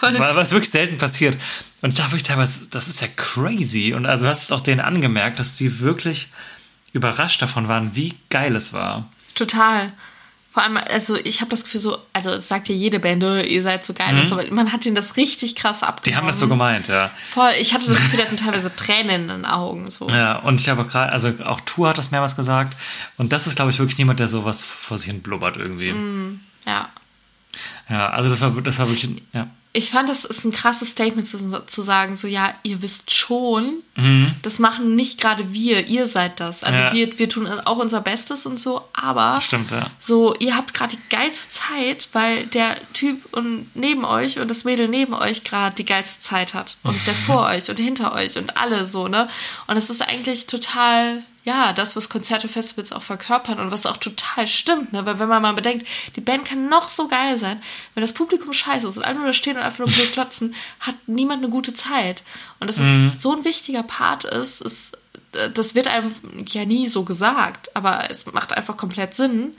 Was 0.00 0.52
wirklich 0.52 0.70
selten 0.70 0.98
passiert. 0.98 1.36
Und 1.82 1.90
ich 1.90 1.96
dachte 1.96 2.12
wirklich 2.12 2.22
teilweise, 2.22 2.66
das 2.70 2.88
ist 2.88 3.00
ja 3.00 3.08
crazy. 3.16 3.92
Und 3.94 4.06
also 4.06 4.24
du 4.24 4.30
hast 4.30 4.44
es 4.44 4.52
auch 4.52 4.60
denen 4.60 4.80
angemerkt, 4.80 5.38
dass 5.38 5.56
die 5.56 5.80
wirklich 5.80 6.28
überrascht 6.92 7.42
davon 7.42 7.68
waren, 7.68 7.94
wie 7.96 8.14
geil 8.30 8.54
es 8.56 8.72
war. 8.72 9.10
Total. 9.34 9.92
Vor 10.54 10.62
allem, 10.62 10.76
also 10.76 11.16
ich 11.16 11.40
habe 11.40 11.50
das 11.50 11.64
Gefühl 11.64 11.80
so, 11.80 11.98
also 12.12 12.30
es 12.30 12.46
sagt 12.46 12.68
ja 12.68 12.76
jede 12.76 13.00
Band, 13.00 13.24
"Oh, 13.24 13.34
ihr 13.34 13.60
seid 13.60 13.84
so 13.84 13.92
geil 13.92 14.16
und 14.16 14.28
so, 14.28 14.36
aber 14.38 14.54
man 14.54 14.70
hat 14.70 14.86
ihnen 14.86 14.94
das 14.94 15.16
richtig 15.16 15.56
krass 15.56 15.82
abgenommen. 15.82 16.04
Mhm. 16.04 16.10
Die 16.12 16.16
haben 16.16 16.26
das 16.28 16.38
so 16.38 16.46
gemeint, 16.46 16.86
ja. 16.86 17.10
Voll, 17.28 17.50
ich 17.58 17.74
hatte 17.74 17.88
das 17.88 17.96
Gefühl, 17.96 18.18
die 18.20 18.24
hatten 18.24 18.36
teilweise 18.36 18.72
Tränen 18.76 19.22
in 19.22 19.28
den 19.28 19.46
Augen. 19.46 19.90
So. 19.90 20.06
Ja, 20.06 20.36
und 20.38 20.60
ich 20.60 20.68
habe 20.68 20.82
auch 20.82 20.86
gerade, 20.86 21.10
also 21.10 21.32
auch 21.44 21.60
Tour 21.62 21.88
hat 21.88 21.98
das 21.98 22.12
mehrmals 22.12 22.36
gesagt. 22.36 22.76
Und 23.16 23.32
das 23.32 23.48
ist, 23.48 23.56
glaube 23.56 23.72
ich, 23.72 23.80
wirklich 23.80 23.98
niemand, 23.98 24.20
der 24.20 24.28
sowas 24.28 24.62
vor 24.62 24.96
sich 24.96 25.08
hin 25.08 25.22
blubbert 25.22 25.56
irgendwie. 25.56 25.92
Ja. 26.64 26.88
Ja, 27.88 28.10
also 28.10 28.28
das 28.30 28.40
war, 28.40 28.50
das 28.62 28.78
war 28.78 28.88
wirklich, 28.88 29.10
ja. 29.32 29.48
Ich 29.76 29.90
fand, 29.90 30.08
das 30.08 30.24
ist 30.24 30.44
ein 30.44 30.52
krasses 30.52 30.90
Statement 30.90 31.26
zu, 31.26 31.36
zu 31.66 31.82
sagen, 31.82 32.16
so 32.16 32.28
ja, 32.28 32.54
ihr 32.62 32.80
wisst 32.80 33.10
schon, 33.10 33.82
das 34.42 34.60
machen 34.60 34.94
nicht 34.94 35.20
gerade 35.20 35.52
wir, 35.52 35.88
ihr 35.88 36.06
seid 36.06 36.38
das. 36.38 36.62
Also 36.62 36.78
Mhm. 36.78 36.86
Ja. 36.86 36.92
wir, 36.92 37.18
wir 37.18 37.28
tun 37.28 37.48
auch 37.48 37.78
unser 37.78 38.00
Bestes 38.00 38.46
und 38.46 38.60
so, 38.60 38.84
aber 38.92 39.40
Stimmt, 39.40 39.72
ja. 39.72 39.90
so, 39.98 40.32
ihr 40.36 40.56
habt 40.56 40.74
gerade 40.74 40.94
die 40.94 41.02
geilste 41.10 41.48
Zeit, 41.50 42.08
weil 42.12 42.46
der 42.46 42.76
Typ 42.92 43.18
und 43.34 43.66
neben 43.74 44.04
euch 44.04 44.38
und 44.38 44.48
das 44.48 44.62
Mädel 44.62 44.86
neben 44.86 45.12
euch 45.12 45.42
gerade 45.42 45.74
die 45.74 45.84
geilste 45.84 46.20
Zeit 46.20 46.54
hat. 46.54 46.76
Und 46.84 46.96
der 47.08 47.14
vor 47.14 47.46
euch 47.46 47.68
und 47.68 47.78
hinter 47.80 48.14
euch 48.14 48.36
und 48.38 48.56
alle 48.56 48.86
so, 48.86 49.08
ne? 49.08 49.28
Und 49.66 49.76
es 49.76 49.90
ist 49.90 50.02
eigentlich 50.08 50.46
total, 50.46 51.24
ja, 51.44 51.74
das, 51.74 51.94
was 51.94 52.08
Konzerte, 52.08 52.48
Festivals 52.48 52.90
auch 52.90 53.02
verkörpern 53.02 53.58
und 53.60 53.70
was 53.70 53.84
auch 53.84 53.98
total 53.98 54.46
stimmt, 54.46 54.94
ne? 54.94 55.04
Weil 55.04 55.18
wenn 55.18 55.28
man 55.28 55.42
mal 55.42 55.52
bedenkt, 55.52 55.86
die 56.16 56.22
Band 56.22 56.46
kann 56.46 56.70
noch 56.70 56.88
so 56.88 57.06
geil 57.06 57.36
sein, 57.36 57.60
wenn 57.94 58.00
das 58.00 58.14
Publikum 58.14 58.54
scheiße 58.54 58.88
ist 58.88 58.96
und 58.96 59.04
alle 59.04 59.16
nur 59.16 59.26
da 59.26 59.32
stehen 59.34 59.56
und 59.58 59.62
einfach 59.62 59.80
nur 59.80 59.88
blöd 59.88 60.12
klotzen, 60.12 60.54
hat 60.80 60.94
niemand 61.06 61.42
eine 61.42 61.50
gute 61.50 61.74
Zeit. 61.74 62.22
Und 62.60 62.68
das 62.70 62.78
ist 62.78 63.20
so 63.20 63.36
ein 63.36 63.44
wichtiger 63.44 63.82
Part 63.82 64.24
ist, 64.24 64.62
ist, 64.62 64.96
äh, 65.32 65.50
das 65.50 65.74
wird 65.74 65.86
einem 65.88 66.14
ja 66.48 66.64
nie 66.64 66.88
so 66.88 67.04
gesagt, 67.04 67.76
aber 67.76 68.10
es 68.10 68.24
macht 68.32 68.54
einfach 68.56 68.78
komplett 68.78 69.14
Sinn. 69.14 69.54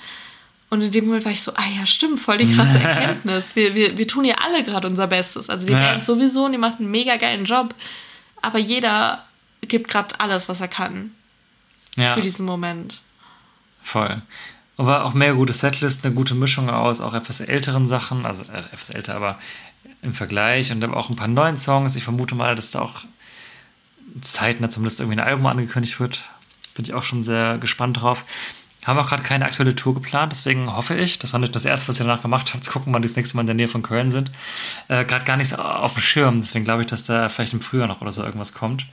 Und 0.71 0.81
in 0.81 0.89
dem 0.91 1.05
Moment 1.05 1.23
war 1.25 1.31
ich 1.31 1.43
so, 1.43 1.53
ah 1.53 1.69
ja, 1.79 1.85
stimmt, 1.85 2.19
voll 2.19 2.39
die 2.39 2.51
krasse 2.51 2.79
Erkenntnis. 2.83 3.55
Wir, 3.55 3.75
wir, 3.75 3.95
wir 3.95 4.07
tun 4.07 4.25
ja 4.25 4.35
alle 4.43 4.63
gerade 4.63 4.87
unser 4.87 5.05
Bestes. 5.05 5.51
Also 5.51 5.67
die 5.67 5.73
Ja. 5.73 5.79
Band 5.91 6.03
sowieso, 6.03 6.45
und 6.45 6.53
die 6.53 6.57
macht 6.57 6.79
einen 6.79 6.89
mega 6.89 7.17
geilen 7.17 7.45
Job. 7.45 7.75
Aber 8.41 8.57
jeder 8.57 9.23
gibt 9.61 9.87
gerade 9.91 10.19
alles, 10.19 10.49
was 10.49 10.61
er 10.61 10.67
kann 10.67 11.11
ja. 11.95 12.13
für 12.13 12.21
diesen 12.21 12.45
Moment. 12.45 13.01
Voll. 13.81 14.21
Und 14.77 14.87
war 14.87 15.05
auch 15.05 15.13
mehr 15.13 15.33
gute 15.33 15.53
Setlist, 15.53 16.05
eine 16.05 16.15
gute 16.15 16.35
Mischung 16.35 16.69
aus 16.69 17.01
auch 17.01 17.13
etwas 17.13 17.39
älteren 17.39 17.87
Sachen, 17.87 18.25
also 18.25 18.41
äh, 18.51 18.57
etwas 18.57 18.89
älter, 18.89 19.15
aber 19.15 19.39
im 20.01 20.13
Vergleich 20.13 20.71
und 20.71 20.83
aber 20.83 20.97
auch 20.97 21.09
ein 21.09 21.15
paar 21.15 21.27
neuen 21.27 21.57
Songs. 21.57 21.95
Ich 21.95 22.03
vermute 22.03 22.35
mal, 22.35 22.55
dass 22.55 22.71
da 22.71 22.81
auch 22.81 23.01
zeitnah 24.21 24.69
zumindest 24.69 24.99
irgendwie 24.99 25.19
ein 25.19 25.27
Album 25.27 25.45
angekündigt 25.45 25.99
wird. 25.99 26.23
Bin 26.75 26.85
ich 26.85 26.93
auch 26.93 27.03
schon 27.03 27.23
sehr 27.23 27.57
gespannt 27.57 28.01
drauf. 28.01 28.25
Haben 28.85 28.99
auch 28.99 29.09
gerade 29.09 29.23
keine 29.23 29.45
aktuelle 29.45 29.75
Tour 29.75 29.95
geplant, 29.95 30.31
deswegen 30.31 30.75
hoffe 30.75 30.95
ich, 30.95 31.17
das 31.17 31.33
war 31.33 31.39
nicht 31.39 31.55
das 31.55 31.65
erste, 31.65 31.87
was 31.87 31.99
ihr 31.99 32.05
danach 32.05 32.21
gemacht 32.21 32.53
habt, 32.53 32.63
zu 32.63 32.71
gucken, 32.71 32.93
wann 32.93 33.01
die 33.01 33.07
das 33.07 33.15
nächste 33.15 33.35
Mal 33.35 33.41
in 33.41 33.47
der 33.47 33.55
Nähe 33.55 33.67
von 33.67 33.81
Köln 33.81 34.11
sind. 34.11 34.29
Äh, 34.89 35.05
gerade 35.05 35.25
gar 35.25 35.37
nicht 35.37 35.49
so 35.49 35.55
auf 35.55 35.93
dem 35.93 36.01
Schirm, 36.01 36.39
deswegen 36.39 36.65
glaube 36.65 36.81
ich, 36.81 36.87
dass 36.87 37.03
da 37.03 37.27
vielleicht 37.29 37.53
im 37.53 37.61
Frühjahr 37.61 37.87
noch 37.87 38.01
oder 38.01 38.11
so 38.11 38.23
irgendwas 38.23 38.53
kommt. 38.53 38.85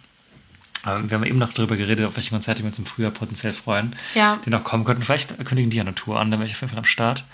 Aber 0.85 1.09
wir 1.09 1.17
haben 1.17 1.25
eben 1.25 1.39
noch 1.39 1.53
darüber 1.53 1.77
geredet, 1.77 2.07
auf 2.07 2.17
welche 2.17 2.31
Konzerte 2.31 2.63
wir 2.63 2.67
uns 2.69 2.79
im 2.79 2.87
Frühjahr 2.87 3.13
potenziell 3.13 3.53
freuen, 3.53 3.95
Ja. 4.15 4.39
die 4.45 4.51
noch 4.51 4.65
kommen 4.65 4.85
könnten. 4.85 5.03
Vielleicht 5.05 5.37
kündigen 5.45 5.71
die 5.71 5.77
ja 5.77 5.83
eine 5.85 5.95
Tour 5.95 6.19
an, 6.21 6.31
dann 6.31 6.41
wäre 6.41 6.49
ich 6.49 6.55
auf 6.55 6.61
jeden 6.61 6.71
Fall 6.71 6.79
am 6.79 6.85
Start. 6.85 7.25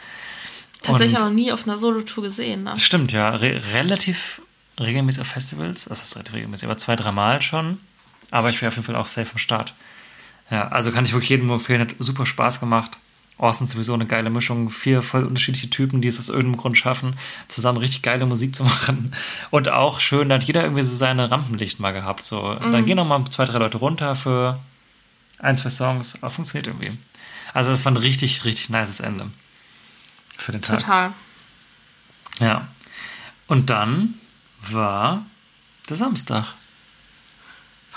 Tatsächlich 0.83 1.19
Und- 1.19 1.25
noch 1.25 1.33
nie 1.33 1.51
auf 1.53 1.67
einer 1.67 1.79
Solo-Tour 1.79 2.25
gesehen. 2.25 2.65
Ne? 2.65 2.79
Stimmt, 2.79 3.13
ja. 3.13 3.31
Re 3.31 3.61
relativ 3.73 4.43
regelmäßig 4.79 5.23
auf 5.23 5.27
Festivals. 5.29 5.87
Das 5.87 6.03
ist 6.03 6.15
relativ 6.15 6.35
regelmäßig, 6.35 6.69
aber 6.69 6.79
zwei, 6.79 6.95
dreimal 6.95 7.43
schon. 7.43 7.81
Aber 8.31 8.51
ich 8.51 8.61
wäre 8.61 8.69
auf 8.69 8.77
jeden 8.77 8.85
Fall 8.87 8.97
auch 8.97 9.07
safe 9.07 9.31
am 9.33 9.39
Start. 9.39 9.73
Ja, 10.51 10.69
also 10.69 10.93
kann 10.93 11.05
ich 11.05 11.13
wirklich 11.13 11.31
jedem 11.31 11.51
empfehlen. 11.51 11.81
Hat 11.81 11.95
super 11.99 12.27
Spaß 12.27 12.61
gemacht. 12.61 12.99
Austin 13.39 13.66
ist 13.66 13.72
sowieso 13.72 13.95
eine 13.95 14.07
geile 14.07 14.30
Mischung. 14.30 14.68
Vier 14.68 15.01
voll 15.03 15.24
unterschiedliche 15.24 15.70
Typen, 15.70 16.01
die 16.01 16.09
es 16.09 16.18
aus 16.18 16.28
irgendeinem 16.28 16.57
Grund 16.57 16.76
schaffen, 16.76 17.16
zusammen 17.47 17.78
richtig 17.78 18.03
geile 18.03 18.26
Musik 18.26 18.55
zu 18.55 18.64
machen. 18.64 19.14
Und 19.51 19.68
auch 19.68 20.01
schön, 20.01 20.28
da 20.28 20.34
hat 20.34 20.45
jeder 20.45 20.62
irgendwie 20.62 20.82
so 20.82 20.95
seine 20.95 21.30
Rampenlicht 21.30 21.78
mal 21.80 21.93
gehabt. 21.93 22.24
So. 22.24 22.51
Und 22.51 22.72
dann 22.72 22.84
gehen 22.84 22.97
noch 22.97 23.07
mal 23.07 23.24
zwei, 23.30 23.45
drei 23.45 23.59
Leute 23.59 23.78
runter 23.78 24.16
für 24.16 24.59
ein, 25.39 25.57
zwei 25.57 25.70
Songs. 25.70 26.22
Aber 26.22 26.30
funktioniert 26.30 26.66
irgendwie. 26.66 26.91
Also 27.55 27.70
das 27.70 27.84
war 27.84 27.93
ein 27.93 27.97
richtig, 27.97 28.45
richtig 28.45 28.70
nices 28.70 29.01
Ende 29.01 29.30
für 30.36 30.53
den 30.53 30.62
Tag. 30.62 30.80
Total. 30.80 31.12
Ja. 32.41 32.68
Und 33.47 33.70
dann 33.70 34.14
war 34.61 35.24
der 35.89 35.97
Samstag. 35.97 36.45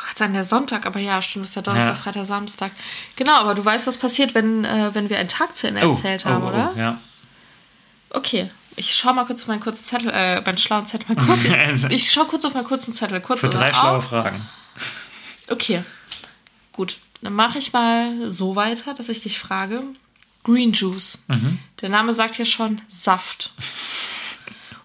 Wollte 0.05 0.19
sagen, 0.19 0.33
der 0.33 0.45
Sonntag, 0.45 0.85
aber 0.85 0.99
ja, 0.99 1.21
stimmt, 1.21 1.45
ist 1.45 1.55
ja 1.55 1.61
Donnerstag, 1.61 1.95
Ja. 1.95 2.01
Freitag, 2.01 2.25
Samstag. 2.25 2.71
Genau, 3.15 3.33
aber 3.33 3.53
du 3.55 3.63
weißt, 3.63 3.87
was 3.87 3.97
passiert, 3.97 4.33
wenn, 4.33 4.65
äh, 4.65 4.89
wenn 4.93 5.09
wir 5.09 5.19
einen 5.19 5.29
Tag 5.29 5.55
zu 5.55 5.67
Ende 5.67 5.81
erzählt 5.81 6.25
haben, 6.25 6.43
oder? 6.43 6.73
Ja. 6.75 6.99
Okay. 8.09 8.49
Ich 8.77 8.95
schau 8.95 9.13
mal 9.13 9.25
kurz 9.25 9.41
auf 9.41 9.47
meinen 9.47 9.59
kurzen 9.59 9.83
Zettel, 9.83 10.09
äh, 10.13 10.41
meinen 10.41 10.57
schlauen 10.57 10.85
Zettel 10.85 11.13
mal 11.13 11.25
kurz. 11.25 11.43
Ich, 11.83 11.83
ich 12.03 12.11
schau 12.11 12.23
kurz 12.25 12.45
auf 12.45 12.53
meinen 12.53 12.65
kurzen 12.65 12.93
Zettel. 12.93 13.19
Kurz 13.21 13.41
Für 13.41 13.49
drei 13.49 13.69
auf. 13.69 13.75
schlaue 13.79 14.01
Fragen. 14.01 14.47
Okay. 15.49 15.83
Gut. 16.71 16.97
Dann 17.21 17.33
mache 17.33 17.57
ich 17.59 17.73
mal 17.73 18.31
so 18.31 18.55
weiter, 18.55 18.93
dass 18.93 19.09
ich 19.09 19.21
dich 19.21 19.37
frage. 19.39 19.83
Green 20.43 20.71
Juice. 20.71 21.19
Mhm. 21.27 21.59
Der 21.81 21.89
Name 21.89 22.13
sagt 22.13 22.37
ja 22.37 22.45
schon 22.45 22.81
Saft. 22.87 23.51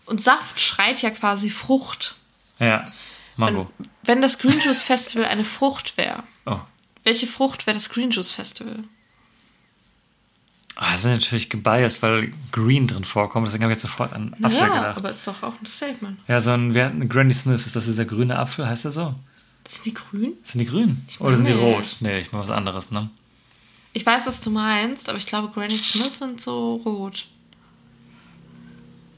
Und 0.04 0.22
Saft 0.22 0.60
schreit 0.60 1.00
ja 1.02 1.10
quasi 1.10 1.48
Frucht. 1.48 2.16
Ja. 2.58 2.84
Mango. 3.36 3.70
Wenn 4.02 4.22
das 4.22 4.38
Green 4.38 4.58
Juice 4.60 4.82
Festival 4.82 5.26
eine 5.26 5.44
Frucht 5.44 5.96
wäre, 5.96 6.22
Oh. 6.46 6.58
welche 7.04 7.26
Frucht 7.26 7.66
wäre 7.66 7.74
das 7.76 7.90
Green 7.90 8.10
Juice 8.10 8.32
Festival? 8.32 8.84
Ah, 10.78 10.92
das 10.92 11.04
wäre 11.04 11.14
natürlich 11.14 11.48
gebiased, 11.48 12.02
weil 12.02 12.32
Green 12.52 12.86
drin 12.86 13.04
vorkommt. 13.04 13.46
Deswegen 13.46 13.64
habe 13.64 13.72
ich 13.72 13.76
jetzt 13.76 13.82
sofort 13.90 14.12
an 14.12 14.34
Apfel 14.42 14.58
ja, 14.58 14.66
gedacht. 14.68 14.96
aber 14.98 15.10
ist 15.10 15.26
doch 15.26 15.42
auch 15.42 15.54
ein 15.60 15.66
Statement. 15.66 16.18
Ja, 16.28 16.38
so 16.40 16.50
ein, 16.50 16.74
wer, 16.74 16.88
ein 16.90 17.08
Granny 17.08 17.32
Smith, 17.32 17.64
ist 17.64 17.76
das 17.76 17.86
dieser 17.86 18.04
grüne 18.04 18.38
Apfel? 18.38 18.66
Heißt 18.66 18.84
der 18.84 18.90
so? 18.90 19.14
Sind 19.66 19.86
die 19.86 19.94
grün? 19.94 20.32
Sind 20.44 20.58
die 20.60 20.66
grün? 20.66 21.06
Oder 21.18 21.36
sind 21.38 21.46
die 21.48 21.52
nicht. 21.54 21.62
rot? 21.62 21.96
Nee, 22.00 22.18
ich 22.18 22.30
meine 22.32 22.44
was 22.44 22.50
anderes, 22.50 22.90
ne? 22.90 23.08
Ich 23.94 24.04
weiß, 24.04 24.26
was 24.26 24.42
du 24.42 24.50
meinst, 24.50 25.08
aber 25.08 25.16
ich 25.16 25.26
glaube, 25.26 25.48
Granny 25.48 25.76
Smith 25.78 26.18
sind 26.18 26.40
so 26.42 26.74
rot. 26.84 27.26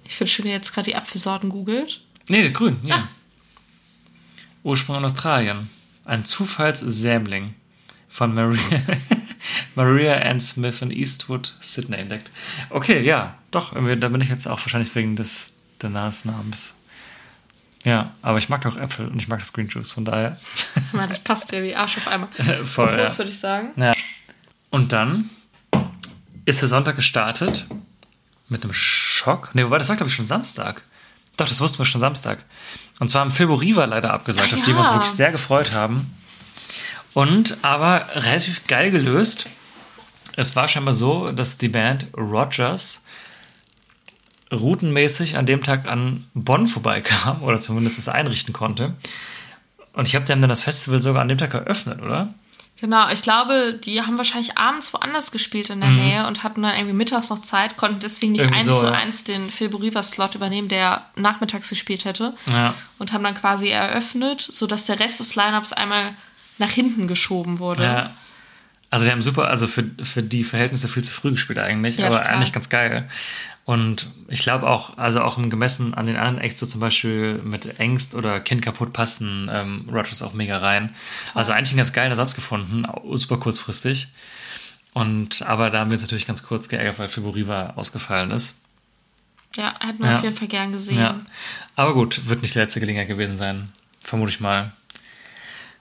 Ich 0.04 0.18
wünsche 0.20 0.42
mir 0.42 0.52
jetzt 0.52 0.72
gerade 0.72 0.88
die 0.88 0.96
Apfelsorten 0.96 1.50
googelt. 1.50 2.00
Nee, 2.28 2.48
grün, 2.50 2.78
ja. 2.84 2.94
Ah. 2.96 3.08
Ursprung 4.68 4.98
in 4.98 5.04
Australien. 5.04 5.70
Ein 6.04 6.24
Zufallssämling 6.24 7.54
von 8.08 8.34
Maria, 8.34 8.82
Maria 9.74 10.14
Ann 10.18 10.40
Smith 10.40 10.82
in 10.82 10.90
Eastwood, 10.90 11.54
Sydney 11.60 11.96
entdeckt. 11.96 12.30
Okay, 12.70 13.02
ja, 13.02 13.36
doch, 13.50 13.74
da 13.74 14.08
bin 14.08 14.20
ich 14.20 14.28
jetzt 14.28 14.46
auch 14.46 14.60
wahrscheinlich 14.60 14.94
wegen 14.94 15.16
des, 15.16 15.56
des 15.82 16.24
Namens. 16.24 16.76
Ja, 17.84 18.14
aber 18.22 18.38
ich 18.38 18.48
mag 18.48 18.66
auch 18.66 18.76
Äpfel 18.76 19.08
und 19.08 19.20
ich 19.20 19.28
mag 19.28 19.38
das 19.38 19.52
Green 19.52 19.68
Juice, 19.68 19.92
von 19.92 20.04
daher 20.04 20.36
meine, 20.92 21.08
das 21.08 21.20
passt 21.20 21.52
ja 21.52 21.62
wie 21.62 21.74
Arsch 21.74 21.96
auf 21.98 22.08
einmal. 22.08 22.28
voll. 22.64 22.90
Ja. 22.90 23.06
Groß, 23.06 23.18
würde 23.18 23.30
ich 23.30 23.38
sagen. 23.38 23.70
Ja. 23.76 23.92
Und 24.70 24.92
dann 24.92 25.30
ist 26.44 26.60
der 26.60 26.68
Sonntag 26.68 26.96
gestartet 26.96 27.66
mit 28.48 28.64
einem 28.64 28.74
Schock. 28.74 29.54
Ne, 29.54 29.64
wobei, 29.64 29.78
das 29.78 29.88
war, 29.88 29.96
glaube 29.96 30.10
ich, 30.10 30.16
schon 30.16 30.26
Samstag. 30.26 30.82
Doch, 31.38 31.48
das 31.48 31.60
wussten 31.60 31.78
wir 31.78 31.86
schon 31.86 32.00
Samstag. 32.00 32.44
Und 32.98 33.08
zwar 33.08 33.22
haben 33.22 33.30
Phil 33.30 33.46
Riva 33.46 33.84
leider 33.86 34.12
abgesagt, 34.12 34.52
Ah, 34.52 34.56
auf 34.56 34.62
die 34.64 34.72
wir 34.72 34.80
uns 34.80 34.90
wirklich 34.90 35.10
sehr 35.10 35.32
gefreut 35.32 35.72
haben. 35.72 36.14
Und 37.14 37.56
aber 37.62 38.06
relativ 38.14 38.66
geil 38.66 38.90
gelöst. 38.90 39.46
Es 40.36 40.54
war 40.56 40.68
scheinbar 40.68 40.94
so, 40.94 41.32
dass 41.32 41.56
die 41.58 41.68
Band 41.68 42.08
Rogers 42.16 43.04
routenmäßig 44.52 45.36
an 45.36 45.46
dem 45.46 45.62
Tag 45.62 45.86
an 45.86 46.26
Bonn 46.34 46.66
vorbeikam 46.66 47.42
oder 47.42 47.60
zumindest 47.60 47.98
es 47.98 48.08
einrichten 48.08 48.52
konnte. 48.52 48.94
Und 49.92 50.06
ich 50.06 50.14
habe 50.14 50.24
dann 50.24 50.42
das 50.42 50.62
Festival 50.62 51.02
sogar 51.02 51.22
an 51.22 51.28
dem 51.28 51.38
Tag 51.38 51.54
eröffnet, 51.54 52.00
oder? 52.02 52.34
Genau, 52.80 53.08
ich 53.10 53.22
glaube, 53.22 53.78
die 53.82 54.02
haben 54.02 54.16
wahrscheinlich 54.18 54.56
abends 54.56 54.94
woanders 54.94 55.32
gespielt 55.32 55.68
in 55.68 55.80
der 55.80 55.90
Nähe 55.90 56.26
und 56.28 56.44
hatten 56.44 56.62
dann 56.62 56.74
irgendwie 56.76 56.94
mittags 56.94 57.28
noch 57.28 57.40
Zeit, 57.42 57.76
konnten 57.76 57.98
deswegen 57.98 58.32
nicht 58.32 58.46
Mhm. 58.46 58.52
Eins 58.54 58.64
so, 58.66 58.78
zu 58.78 58.84
ja. 58.86 58.92
eins 58.92 59.24
den 59.24 59.50
Phil 59.50 59.74
Rivers-Slot 59.74 60.36
übernehmen, 60.36 60.68
der 60.68 61.04
nachmittags 61.16 61.68
gespielt 61.70 62.04
hätte. 62.04 62.34
Ja. 62.48 62.74
Und 62.98 63.12
haben 63.12 63.24
dann 63.24 63.34
quasi 63.34 63.68
eröffnet, 63.68 64.40
sodass 64.40 64.84
der 64.84 65.00
Rest 65.00 65.18
des 65.18 65.34
Lineups 65.34 65.72
einmal 65.72 66.14
nach 66.58 66.70
hinten 66.70 67.08
geschoben 67.08 67.58
wurde. 67.58 67.82
Ja. 67.82 68.10
Also 68.90 69.04
die 69.04 69.10
haben 69.10 69.22
super, 69.22 69.48
also 69.48 69.66
für, 69.66 69.84
für 70.02 70.22
die 70.22 70.44
Verhältnisse 70.44 70.88
viel 70.88 71.02
zu 71.04 71.12
früh 71.12 71.32
gespielt 71.32 71.58
eigentlich, 71.58 71.96
Ja, 71.96 72.06
aber 72.06 72.18
total. 72.18 72.34
eigentlich 72.34 72.52
ganz 72.52 72.68
geil. 72.68 73.08
Und 73.68 74.08
ich 74.28 74.40
glaube 74.40 74.66
auch, 74.66 74.96
also 74.96 75.20
auch 75.20 75.36
im 75.36 75.50
Gemessen 75.50 75.92
an 75.92 76.06
den 76.06 76.16
anderen 76.16 76.38
Acts, 76.38 76.58
so 76.60 76.64
zum 76.64 76.80
Beispiel 76.80 77.34
mit 77.44 77.78
Ängst 77.78 78.14
oder 78.14 78.40
Kind 78.40 78.62
kaputt 78.62 78.94
passen 78.94 79.50
ähm, 79.52 79.84
Rogers 79.92 80.22
auch 80.22 80.32
mega 80.32 80.56
rein. 80.56 80.94
Also 81.34 81.52
eigentlich 81.52 81.72
einen 81.72 81.76
ganz 81.76 81.92
geilen 81.92 82.10
Ersatz 82.10 82.34
gefunden, 82.34 82.84
super 83.12 83.36
kurzfristig. 83.36 84.08
Und 84.94 85.42
aber 85.42 85.68
da 85.68 85.80
haben 85.80 85.90
wir 85.90 85.96
uns 85.96 86.00
natürlich 86.02 86.26
ganz 86.26 86.42
kurz 86.44 86.70
geärgert, 86.70 86.98
weil 86.98 87.08
Fiboriva 87.08 87.74
ausgefallen 87.76 88.30
ist. 88.30 88.62
Ja, 89.56 89.74
hätten 89.80 89.98
wir 89.98 90.12
Ja. 90.12 90.16
auf 90.16 90.24
jeden 90.24 90.36
Fall 90.36 90.48
gern 90.48 90.72
gesehen. 90.72 90.98
Ja. 90.98 91.20
Aber 91.76 91.92
gut, 91.92 92.26
wird 92.26 92.40
nicht 92.40 92.54
die 92.54 92.60
letzte 92.60 92.80
Gelegenheit 92.80 93.08
gewesen 93.08 93.36
sein. 93.36 93.70
Vermute 94.02 94.30
ich 94.30 94.40
mal. 94.40 94.72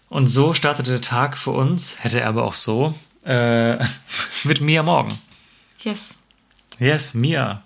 Und 0.09 0.27
so 0.27 0.53
startete 0.53 0.91
der 0.91 1.01
Tag 1.01 1.37
für 1.37 1.51
uns, 1.51 2.03
hätte 2.03 2.19
er 2.19 2.27
aber 2.27 2.43
auch 2.43 2.53
so, 2.53 2.93
äh, 3.23 3.77
mit 4.43 4.59
Mia 4.59 4.83
morgen. 4.83 5.17
Yes. 5.79 6.17
Yes, 6.79 7.13
Mia. 7.13 7.63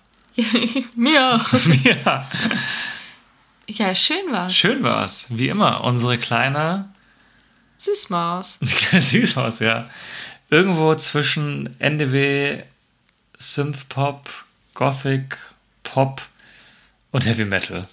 Mir. 0.95 1.45
Mia. 1.65 2.29
Ja, 3.67 3.95
schön 3.95 4.29
war's. 4.31 4.53
Schön 4.53 4.83
war's. 4.83 5.27
Wie 5.29 5.47
immer. 5.47 5.85
Unsere 5.85 6.17
kleine, 6.17 6.89
Süßmaus. 7.77 8.57
kleine 8.65 9.01
Süßhaus, 9.01 9.59
ja. 9.59 9.89
Irgendwo 10.49 10.93
zwischen 10.95 11.79
NDW, 11.79 12.63
Synthpop, 13.37 14.29
Gothic, 14.73 15.37
Pop 15.83 16.21
und 17.11 17.25
Heavy 17.25 17.45
Metal. 17.45 17.87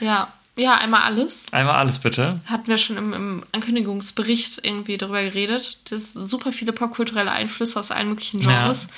Ja. 0.00 0.32
Ja, 0.56 0.76
einmal 0.76 1.02
alles. 1.02 1.46
Einmal 1.52 1.76
alles 1.76 1.98
bitte. 1.98 2.40
Hatten 2.46 2.68
wir 2.68 2.78
schon 2.78 2.96
im, 2.96 3.12
im 3.12 3.44
Ankündigungsbericht 3.52 4.64
irgendwie 4.64 4.98
darüber 4.98 5.22
geredet. 5.22 5.78
Das 5.90 6.12
sind 6.12 6.28
super 6.28 6.52
viele 6.52 6.72
popkulturelle 6.72 7.30
Einflüsse 7.30 7.78
aus 7.78 7.90
allen 7.90 8.08
möglichen 8.08 8.40
Genres. 8.40 8.88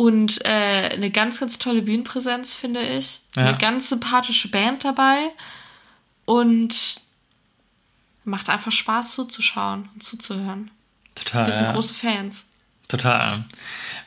Und 0.00 0.42
äh, 0.46 0.94
eine 0.94 1.10
ganz, 1.10 1.40
ganz 1.40 1.58
tolle 1.58 1.82
Bühnenpräsenz, 1.82 2.54
finde 2.54 2.80
ich. 2.80 3.20
Ja. 3.36 3.44
Eine 3.44 3.58
ganz 3.58 3.90
sympathische 3.90 4.48
Band 4.48 4.82
dabei. 4.82 5.28
Und 6.24 7.02
macht 8.24 8.48
einfach 8.48 8.72
Spaß 8.72 9.12
zuzuschauen 9.14 9.90
und 9.92 10.02
zuzuhören. 10.02 10.70
Total. 11.14 11.46
Wir 11.46 11.52
sind 11.52 11.66
ja. 11.66 11.72
große 11.72 11.92
Fans. 11.92 12.46
Total. 12.88 13.44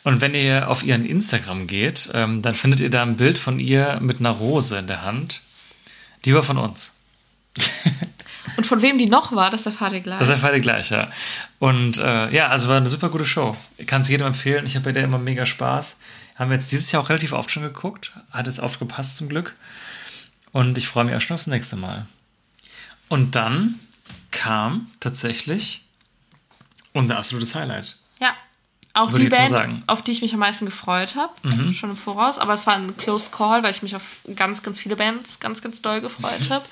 Und 0.04 0.20
wenn 0.20 0.34
ihr 0.34 0.68
auf 0.68 0.82
ihren 0.82 1.06
Instagram 1.06 1.68
geht, 1.68 2.10
ähm, 2.16 2.42
dann 2.42 2.56
findet 2.56 2.80
ihr 2.80 2.90
da 2.90 3.04
ein 3.04 3.16
Bild 3.16 3.38
von 3.38 3.60
ihr 3.60 4.00
mit 4.02 4.20
einer 4.20 4.32
Rose 4.32 4.80
in 4.80 4.88
der 4.88 5.04
Hand. 5.04 5.42
Die 6.26 6.34
war 6.34 6.42
von 6.42 6.58
uns. 6.58 7.02
Und 8.58 8.66
von 8.66 8.82
wem 8.82 8.98
die 8.98 9.06
noch 9.06 9.32
war, 9.32 9.52
das 9.52 9.68
erfahrt 9.68 9.94
ihr 9.94 10.02
gleich. 10.02 10.18
Das 10.18 10.28
ist 10.28 10.34
einfach 10.34 10.54
die 10.54 10.62
gleiche. 10.62 11.12
Und 11.64 11.98
äh, 11.98 12.30
ja, 12.36 12.48
also 12.48 12.68
war 12.68 12.76
eine 12.76 12.90
super 12.90 13.08
gute 13.08 13.26
Show. 13.26 13.56
Ich 13.78 13.88
kann 13.88 14.02
es 14.02 14.10
jedem 14.10 14.28
empfehlen. 14.28 14.66
Ich 14.66 14.76
habe 14.76 14.84
bei 14.84 14.92
der 14.92 15.06
immer 15.06 15.18
mega 15.18 15.46
Spaß. 15.46 15.98
Haben 16.36 16.50
wir 16.50 16.58
jetzt 16.58 16.74
dieses 16.74 16.92
Jahr 16.92 17.02
auch 17.02 17.08
relativ 17.08 17.32
oft 17.32 17.50
schon 17.52 17.64
geguckt. 17.64 18.12
Hat 18.32 18.48
jetzt 18.48 18.60
oft 18.60 18.80
gepasst 18.80 19.16
zum 19.16 19.30
Glück. 19.30 19.56
Und 20.52 20.78
ich 20.78 20.90
freue 20.90 21.06
mich 21.06 21.16
auch 21.16 21.22
schon 21.22 21.36
aufs 21.36 21.48
nächste 21.48 21.78
Mal. 21.78 22.06
Und 23.08 23.36
dann 23.38 23.80
kam 24.32 24.92
tatsächlich 25.00 25.86
unser 26.92 27.18
absolutes 27.18 27.56
Highlight. 27.56 27.96
Ja. 28.20 28.36
Auch 28.94 29.14
Würde 29.14 29.24
die 29.24 29.30
Band. 29.30 29.68
Mhm. 29.68 29.84
auf 29.88 30.02
die 30.02 30.12
ich 30.12 30.22
mich 30.22 30.34
am 30.34 30.42
meisten 30.42 30.66
gefreut 30.66 31.16
habe, 31.16 31.34
schon 31.72 31.92
im 31.92 31.96
Voraus. 31.96 32.40
Aber 32.40 32.56
es 32.56 32.68
war 32.68 32.74
ein 32.76 32.98
Close 32.98 33.32
Call, 33.32 33.64
weil 33.64 33.72
ich 33.72 33.82
mich 33.84 33.96
auf 33.96 34.18
ganz, 34.36 34.64
ganz 34.64 34.80
viele 34.80 34.98
Bands 34.98 35.40
ganz, 35.40 35.62
ganz 35.62 35.82
doll 35.82 36.02
gefreut 36.02 36.42
Mhm. 36.50 36.54
habe. 36.56 36.66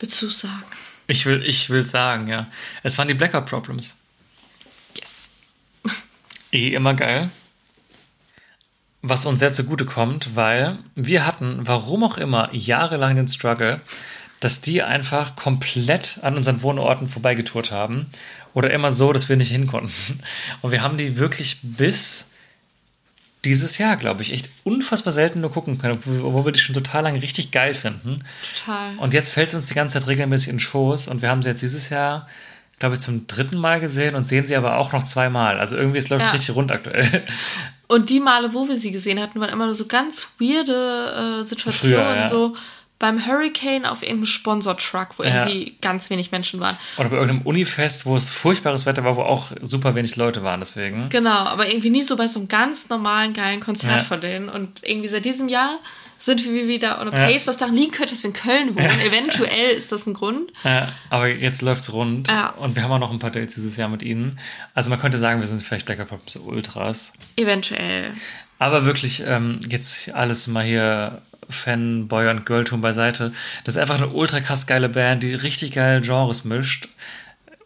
Willst 0.00 0.20
du 0.20 0.28
sagen? 0.28 0.64
Ich 1.10 1.26
will, 1.26 1.42
ich 1.44 1.70
will 1.70 1.84
sagen, 1.84 2.28
ja. 2.28 2.46
Es 2.84 2.96
waren 2.96 3.08
die 3.08 3.14
Blackout 3.14 3.46
Problems. 3.46 3.98
Yes. 4.96 5.30
Eh 6.52 6.72
immer 6.72 6.94
geil. 6.94 7.30
Was 9.02 9.26
uns 9.26 9.40
sehr 9.40 9.52
zugute 9.52 9.86
kommt, 9.86 10.36
weil 10.36 10.78
wir 10.94 11.26
hatten, 11.26 11.66
warum 11.66 12.04
auch 12.04 12.16
immer, 12.16 12.54
jahrelang 12.54 13.16
den 13.16 13.26
Struggle, 13.26 13.80
dass 14.38 14.60
die 14.60 14.82
einfach 14.82 15.34
komplett 15.34 16.20
an 16.22 16.36
unseren 16.36 16.62
Wohnorten 16.62 17.08
vorbeigetourt 17.08 17.72
haben. 17.72 18.10
Oder 18.54 18.70
immer 18.70 18.92
so, 18.92 19.12
dass 19.12 19.28
wir 19.28 19.36
nicht 19.36 19.50
hin 19.50 19.66
konnten. 19.66 20.20
Und 20.60 20.70
wir 20.70 20.82
haben 20.82 20.96
die 20.96 21.16
wirklich 21.16 21.58
bis 21.62 22.29
dieses 23.44 23.78
Jahr, 23.78 23.96
glaube 23.96 24.22
ich, 24.22 24.32
echt 24.32 24.50
unfassbar 24.64 25.12
selten 25.12 25.40
nur 25.40 25.50
gucken 25.52 25.78
können, 25.78 25.94
obwohl 26.22 26.44
wir 26.44 26.52
die 26.52 26.60
schon 26.60 26.74
total 26.74 27.04
lang 27.04 27.16
richtig 27.16 27.50
geil 27.50 27.74
finden. 27.74 28.22
Total. 28.64 28.96
Und 28.98 29.14
jetzt 29.14 29.30
fällt 29.30 29.48
es 29.48 29.54
uns 29.54 29.66
die 29.66 29.74
ganze 29.74 29.98
Zeit 29.98 30.08
regelmäßig 30.08 30.48
in 30.48 30.56
den 30.56 30.60
Schoß 30.60 31.08
und 31.08 31.22
wir 31.22 31.30
haben 31.30 31.42
sie 31.42 31.48
jetzt 31.48 31.62
dieses 31.62 31.88
Jahr, 31.88 32.28
glaube 32.78 32.96
ich, 32.96 33.00
zum 33.00 33.26
dritten 33.26 33.56
Mal 33.56 33.80
gesehen 33.80 34.14
und 34.14 34.24
sehen 34.24 34.46
sie 34.46 34.56
aber 34.56 34.76
auch 34.76 34.92
noch 34.92 35.04
zweimal. 35.04 35.58
Also 35.58 35.76
irgendwie, 35.76 35.98
es 35.98 36.08
läuft 36.10 36.26
Ja. 36.26 36.32
richtig 36.32 36.54
rund 36.54 36.70
aktuell. 36.70 37.24
Und 37.88 38.08
die 38.10 38.20
Male, 38.20 38.52
wo 38.54 38.68
wir 38.68 38.76
sie 38.76 38.92
gesehen 38.92 39.18
hatten, 39.20 39.40
waren 39.40 39.50
immer 39.50 39.66
nur 39.66 39.74
so 39.74 39.86
ganz 39.86 40.28
weirde 40.38 41.40
äh, 41.40 41.44
Situationen. 41.44 41.96
Früher, 41.98 42.16
ja. 42.16 42.28
So 42.28 42.56
beim 43.00 43.26
Hurricane 43.26 43.84
auf 43.86 44.02
irgendeinem 44.02 44.26
Sponsor-Truck, 44.26 45.18
wo 45.18 45.24
Ja. 45.24 45.46
irgendwie 45.46 45.74
ganz 45.80 46.08
wenig 46.10 46.30
Menschen 46.30 46.60
waren. 46.60 46.76
Oder 46.98 47.08
bei 47.08 47.16
irgendeinem 47.16 47.42
Unifest, 47.46 48.06
wo 48.06 48.14
es 48.14 48.30
furchtbares 48.30 48.86
Wetter 48.86 49.02
war, 49.02 49.16
wo 49.16 49.22
auch 49.22 49.48
super 49.62 49.96
wenig 49.96 50.14
Leute 50.14 50.44
waren, 50.44 50.60
deswegen. 50.60 51.08
Genau, 51.08 51.30
aber 51.30 51.66
irgendwie 51.68 51.90
nie 51.90 52.02
so 52.04 52.16
bei 52.16 52.28
so 52.28 52.38
einem 52.38 52.48
ganz 52.48 52.88
normalen, 52.90 53.32
geilen 53.32 53.58
Konzert 53.60 53.96
Ja. 54.02 54.04
von 54.04 54.20
denen. 54.20 54.48
Und 54.48 54.82
irgendwie 54.84 55.08
seit 55.08 55.24
diesem 55.24 55.48
Jahr 55.48 55.78
sind 56.18 56.44
wir 56.44 56.68
wieder 56.68 57.00
on 57.00 57.08
a 57.08 57.16
Ja. 57.18 57.26
pace, 57.32 57.46
was 57.46 57.56
daran 57.56 57.74
liegen 57.74 57.90
könnte, 57.92 58.12
dass 58.12 58.22
wir 58.22 58.28
in 58.28 58.34
Köln 58.36 58.74
wohnen. 58.76 59.00
Eventuell 59.06 59.70
ist 59.70 59.90
das 59.90 60.06
ein 60.06 60.12
Grund. 60.12 60.52
Äh, 60.64 60.82
aber 61.08 61.28
jetzt 61.28 61.62
läuft's 61.62 61.90
rund 61.94 62.28
Ja. 62.28 62.50
und 62.50 62.76
wir 62.76 62.82
haben 62.82 62.92
auch 62.92 62.98
noch 62.98 63.10
ein 63.12 63.18
paar 63.18 63.30
Dates 63.30 63.54
dieses 63.54 63.78
Jahr 63.78 63.88
mit 63.88 64.02
ihnen. 64.02 64.38
Also 64.74 64.90
man 64.90 65.00
könnte 65.00 65.16
sagen, 65.16 65.40
wir 65.40 65.46
sind 65.46 65.62
vielleicht 65.62 65.86
Black 65.86 65.98
Eyed 66.00 66.08
Peas 66.08 66.36
Ultras. 66.36 67.14
Eventuell. 67.36 68.12
Aber 68.58 68.84
wirklich, 68.84 69.22
ähm, 69.26 69.60
jetzt 69.70 70.14
alles 70.14 70.46
mal 70.46 70.62
hier 70.64 71.22
Fanboy 71.52 72.28
und 72.28 72.46
Girltum 72.46 72.80
beiseite. 72.80 73.32
Das 73.64 73.74
ist 73.74 73.80
einfach 73.80 73.96
eine 73.96 74.08
ultra 74.08 74.40
krass 74.40 74.66
geile 74.66 74.88
Band, 74.88 75.22
die 75.22 75.34
richtig 75.34 75.72
geile 75.72 76.00
Genres 76.00 76.44
mischt, 76.44 76.88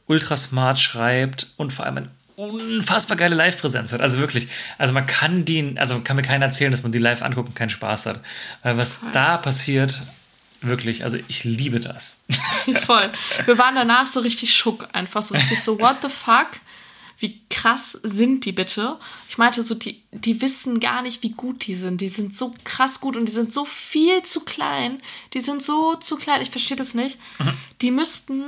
ultra 0.06 0.36
smart 0.36 0.78
schreibt 0.78 1.48
und 1.56 1.72
vor 1.72 1.86
allem 1.86 1.96
eine 1.98 2.08
unfassbar 2.36 3.16
geile 3.16 3.34
Live-Präsenz 3.34 3.92
hat. 3.92 4.00
Also 4.00 4.18
wirklich, 4.18 4.48
also 4.78 4.92
man 4.92 5.06
kann 5.06 5.44
die, 5.44 5.74
also 5.76 6.00
kann 6.00 6.16
mir 6.16 6.22
keiner 6.22 6.46
erzählen, 6.46 6.70
dass 6.70 6.82
man 6.82 6.92
die 6.92 6.98
live 6.98 7.22
anguckt 7.22 7.48
und 7.48 7.54
keinen 7.54 7.70
Spaß 7.70 8.06
hat. 8.06 8.20
Weil 8.62 8.76
was 8.76 9.02
da 9.12 9.36
passiert, 9.36 10.02
wirklich, 10.60 11.04
also 11.04 11.18
ich 11.28 11.44
liebe 11.44 11.80
das. 11.80 12.24
Voll. 12.86 13.08
Wir 13.44 13.58
waren 13.58 13.74
danach 13.74 14.06
so 14.06 14.20
richtig 14.20 14.54
schock, 14.54 14.88
einfach 14.92 15.22
so 15.22 15.34
richtig 15.34 15.62
so, 15.62 15.78
what 15.78 15.98
the 16.02 16.08
fuck? 16.08 16.48
Wie 17.24 17.40
krass 17.48 17.98
sind 18.02 18.44
die 18.44 18.52
bitte? 18.52 18.98
Ich 19.30 19.38
meinte 19.38 19.62
so, 19.62 19.74
die, 19.74 20.02
die 20.12 20.42
wissen 20.42 20.78
gar 20.78 21.00
nicht, 21.00 21.22
wie 21.22 21.30
gut 21.30 21.66
die 21.66 21.74
sind. 21.74 22.02
Die 22.02 22.08
sind 22.08 22.36
so 22.36 22.52
krass 22.64 23.00
gut 23.00 23.16
und 23.16 23.24
die 23.26 23.32
sind 23.32 23.54
so 23.54 23.64
viel 23.64 24.22
zu 24.22 24.40
klein. 24.40 25.00
Die 25.32 25.40
sind 25.40 25.62
so 25.62 25.94
zu 25.94 26.16
klein, 26.16 26.42
ich 26.42 26.50
verstehe 26.50 26.76
das 26.76 26.92
nicht. 26.92 27.16
Die 27.80 27.90
müssten 27.90 28.42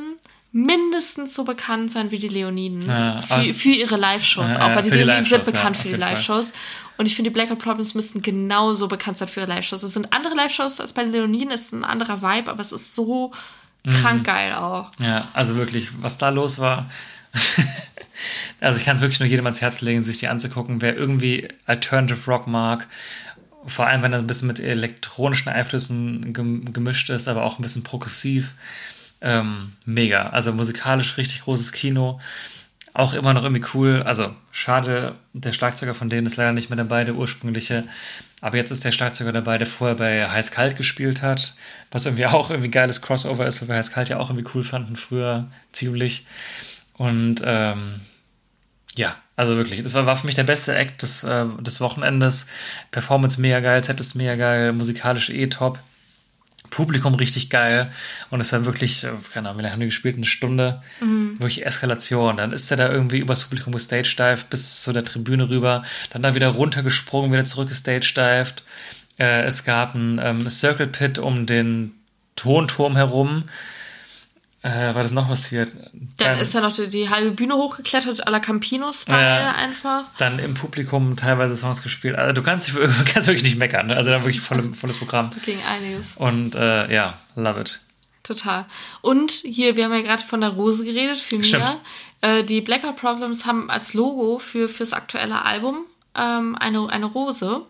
mindestens 0.53 1.35
so 1.35 1.45
bekannt 1.45 1.91
sein 1.91 2.11
wie 2.11 2.19
die 2.19 2.29
Leoniden 2.29 2.83
Ja, 2.87 3.21
für, 3.23 3.43
für 3.45 3.71
ihre 3.71 3.97
Live-Shows 3.97 4.53
Ja, 4.53 4.65
auch, 4.65 4.69
ja, 4.69 4.77
weil 4.77 4.83
die 4.83 4.91
Leoniden 4.91 5.25
sind 5.27 5.47
ja, 5.47 5.53
bekannt 5.53 5.77
auf 5.77 5.83
für 5.83 5.89
die. 5.89 5.97
Live-Shows. 5.97 6.53
Und 6.99 7.07
ich 7.07 7.15
finde, 7.17 7.31
die 7.31 7.35
Black 7.35 7.51
Eyed 7.51 7.59
Problems 7.59 7.95
müssten 7.95 8.21
genauso 8.23 8.89
bekannt 8.89 9.19
sein 9.19 9.29
für 9.29 9.41
ihre 9.41 9.49
Live-Shows. 9.51 9.83
Es 9.83 9.95
sind 9.95 10.13
andere 10.13 10.35
Live-Shows 10.35 10.81
als 10.81 10.93
bei 10.93 11.03
den 11.03 11.13
Leoniden, 11.13 11.51
es 11.51 11.63
ist 11.63 11.73
ein 11.73 11.85
anderer 11.85 12.23
Vibe, 12.23 12.51
aber 12.51 12.61
es 12.61 12.73
ist 12.73 12.95
so 12.95 13.33
Mhm. 13.87 13.91
krank 13.93 14.25
geil 14.25 14.53
auch. 14.55 14.91
Ja, 14.99 15.29
also 15.33 15.55
wirklich, 15.57 15.91
was 16.03 16.19
da 16.19 16.31
los 16.31 16.59
war. 16.59 16.91
also 18.61 18.79
ich 18.79 18.85
kann 18.85 18.97
es 18.97 19.03
wirklich 19.03 19.21
nur 19.21 19.29
jedem 19.29 19.47
ans 19.47 19.61
Herz 19.61 19.81
legen, 19.81 20.05
sich 20.05 20.19
die 20.19 20.29
anzugucken, 20.29 20.83
wer 20.83 20.97
irgendwie 20.97 21.49
Alternative 21.67 22.31
Rock 22.31 22.47
mag. 22.47 22.87
Vor 23.67 23.87
allem, 23.87 24.03
wenn 24.03 24.13
er 24.13 24.21
ein 24.21 24.27
bisschen 24.27 24.49
mit 24.49 24.61
elektronischen 24.61 25.51
Einflüssen 25.51 26.33
gem- 26.33 26.73
gemischt 26.73 27.11
ist, 27.11 27.27
aber 27.29 27.45
auch 27.45 27.59
ein 27.59 27.63
bisschen 27.63 27.83
progressiv. 27.83 28.53
Ähm, 29.21 29.73
mega. 29.85 30.29
Also 30.31 30.53
musikalisch 30.53 31.17
richtig 31.17 31.43
großes 31.43 31.73
Kino. 31.73 32.21
Auch 32.95 33.13
immer 33.13 33.35
noch 33.35 33.43
irgendwie 33.43 33.65
cool. 33.75 34.03
Also 34.05 34.35
schade, 34.53 35.17
der 35.33 35.53
Schlagzeuger 35.53 35.95
von 35.95 36.09
denen 36.09 36.27
ist 36.27 36.37
leider 36.37 36.53
nicht 36.53 36.71
mehr 36.71 36.77
dabei, 36.77 37.05
der 37.05 37.15
ursprüngliche. 37.15 37.85
Aber 38.41 38.57
jetzt 38.57 38.71
ist 38.71 38.85
der 38.85 38.93
Schlagzeuger 38.93 39.33
dabei, 39.33 39.59
der 39.59 39.67
vorher 39.67 39.97
bei 39.97 40.29
Heiß 40.31 40.51
Kalt 40.51 40.77
gespielt 40.77 41.23
hat. 41.23 41.55
Was 41.91 42.07
irgendwie 42.07 42.27
auch 42.27 42.51
irgendwie 42.51 42.71
geiles 42.71 43.03
Crossover 43.03 43.47
ist, 43.47 43.61
weil 43.63 43.69
wir 43.69 43.77
Heiß 43.77 43.91
Kalt 43.91 44.09
ja 44.09 44.19
auch 44.19 44.31
irgendwie 44.31 44.49
cool 44.55 44.63
fanden 44.63 44.97
früher 44.97 45.47
ziemlich. 45.73 46.27
Und 46.97 47.43
ähm, 47.45 48.01
Ja, 48.97 49.17
also 49.37 49.57
wirklich. 49.57 49.83
Das 49.83 49.95
war, 49.95 50.07
war 50.07 50.17
für 50.17 50.27
mich 50.27 50.35
der 50.35 50.45
beste 50.45 50.75
Act 50.75 51.03
des, 51.03 51.23
äh, 51.25 51.45
des 51.61 51.81
Wochenendes. 51.81 52.47
Performance 52.91 53.41
mega 53.41 53.61
geil, 53.61 53.85
Set 53.85 54.01
ist 54.01 54.15
mega 54.15 54.35
geil, 54.37 54.73
musikalisch 54.73 55.31
eh 55.31 55.47
top. 55.49 55.79
Publikum 56.71 57.15
richtig 57.15 57.49
geil. 57.51 57.93
Und 58.31 58.41
es 58.41 58.53
war 58.53 58.65
wirklich, 58.65 59.05
äh, 59.05 59.11
keine 59.33 59.49
Ahnung, 59.49 59.59
wie 59.59 59.63
lange 59.63 59.73
haben 59.75 59.81
die 59.81 59.87
gespielt? 59.87 60.17
Eine 60.17 60.25
Stunde. 60.25 60.83
Wirklich 61.39 61.65
Eskalation. 61.67 62.39
Dann 62.39 62.53
ist 62.53 62.71
er 62.71 62.77
da 62.79 62.91
irgendwie 62.91 63.19
übers 63.19 63.45
Publikum 63.45 63.73
gestagedived 63.75 64.49
bis 64.51 64.83
zu 64.83 64.93
der 64.93 65.05
Tribüne 65.05 65.49
rüber. 65.49 65.85
Dann 66.11 66.23
da 66.23 66.35
wieder 66.35 66.49
runtergesprungen, 66.49 67.31
wieder 67.31 67.45
zurück 67.45 67.69
gestagedived. 67.69 68.63
Äh, 69.19 69.43
es 69.45 69.65
gab 69.65 69.95
ein 69.95 70.19
ähm, 70.23 70.49
Circle 70.49 70.89
Pit 70.89 71.19
um 71.19 71.47
den 71.47 71.95
Tonturm 72.37 72.97
herum. 72.97 73.45
Äh, 74.67 74.95
war 74.97 75.03
das 75.03 75.13
noch 75.13 75.29
passiert? 75.29 75.71
Dann 76.19 76.39
ist 76.39 76.53
er 76.55 76.61
noch 76.61 76.73
die, 76.73 76.89
die 76.89 77.09
halbe 77.09 77.31
Bühne 77.31 77.55
hochgeklettert, 77.55 78.27
à 78.27 78.31
la 78.31 78.41
Campino-Style 78.41 79.17
Ja. 79.21 79.53
einfach. 79.53 80.05
dann 80.19 80.41
im 80.41 80.55
Publikum 80.55 81.15
teilweise 81.17 81.57
Songs 81.57 81.83
gespielt. 81.83 82.17
Also 82.17 82.33
du 82.33 82.43
kannst, 82.43 82.69
du 82.75 82.81
kannst 83.13 83.29
wirklich 83.29 83.45
nicht 83.45 83.59
meckern. 83.59 83.87
Ne? 83.87 83.97
Also 83.97 84.11
da 84.11 84.21
wirklich 84.23 84.41
voll, 84.41 84.75
volles 84.75 84.97
Programm. 84.99 85.31
Gegen 85.45 85.61
einiges. 85.65 86.17
Und 86.17 86.57
äh, 86.57 86.93
ja, 86.93 87.17
love 87.37 87.61
it. 87.61 87.81
Total. 88.25 88.67
Und 89.03 89.31
hier, 89.31 89.77
wir 89.77 89.85
haben 89.85 89.93
ja 89.93 90.01
gerade 90.01 90.23
von 90.25 90.41
der 90.41 90.51
Rose 90.51 90.85
geredet, 90.85 91.19
für. 91.19 91.39
Mia. 91.39 91.81
Äh, 92.23 92.43
die 92.43 92.61
Blackout 92.61 92.97
Problems 92.97 93.47
haben 93.47 93.71
als 93.71 93.95
Logo 93.95 94.39
für 94.41 94.69
fürs 94.69 94.93
aktuelle 94.93 95.45
Album 95.45 95.85
ähm, 96.17 96.57
eine, 96.59 96.89
eine 96.91 97.07
Rose. 97.07 97.61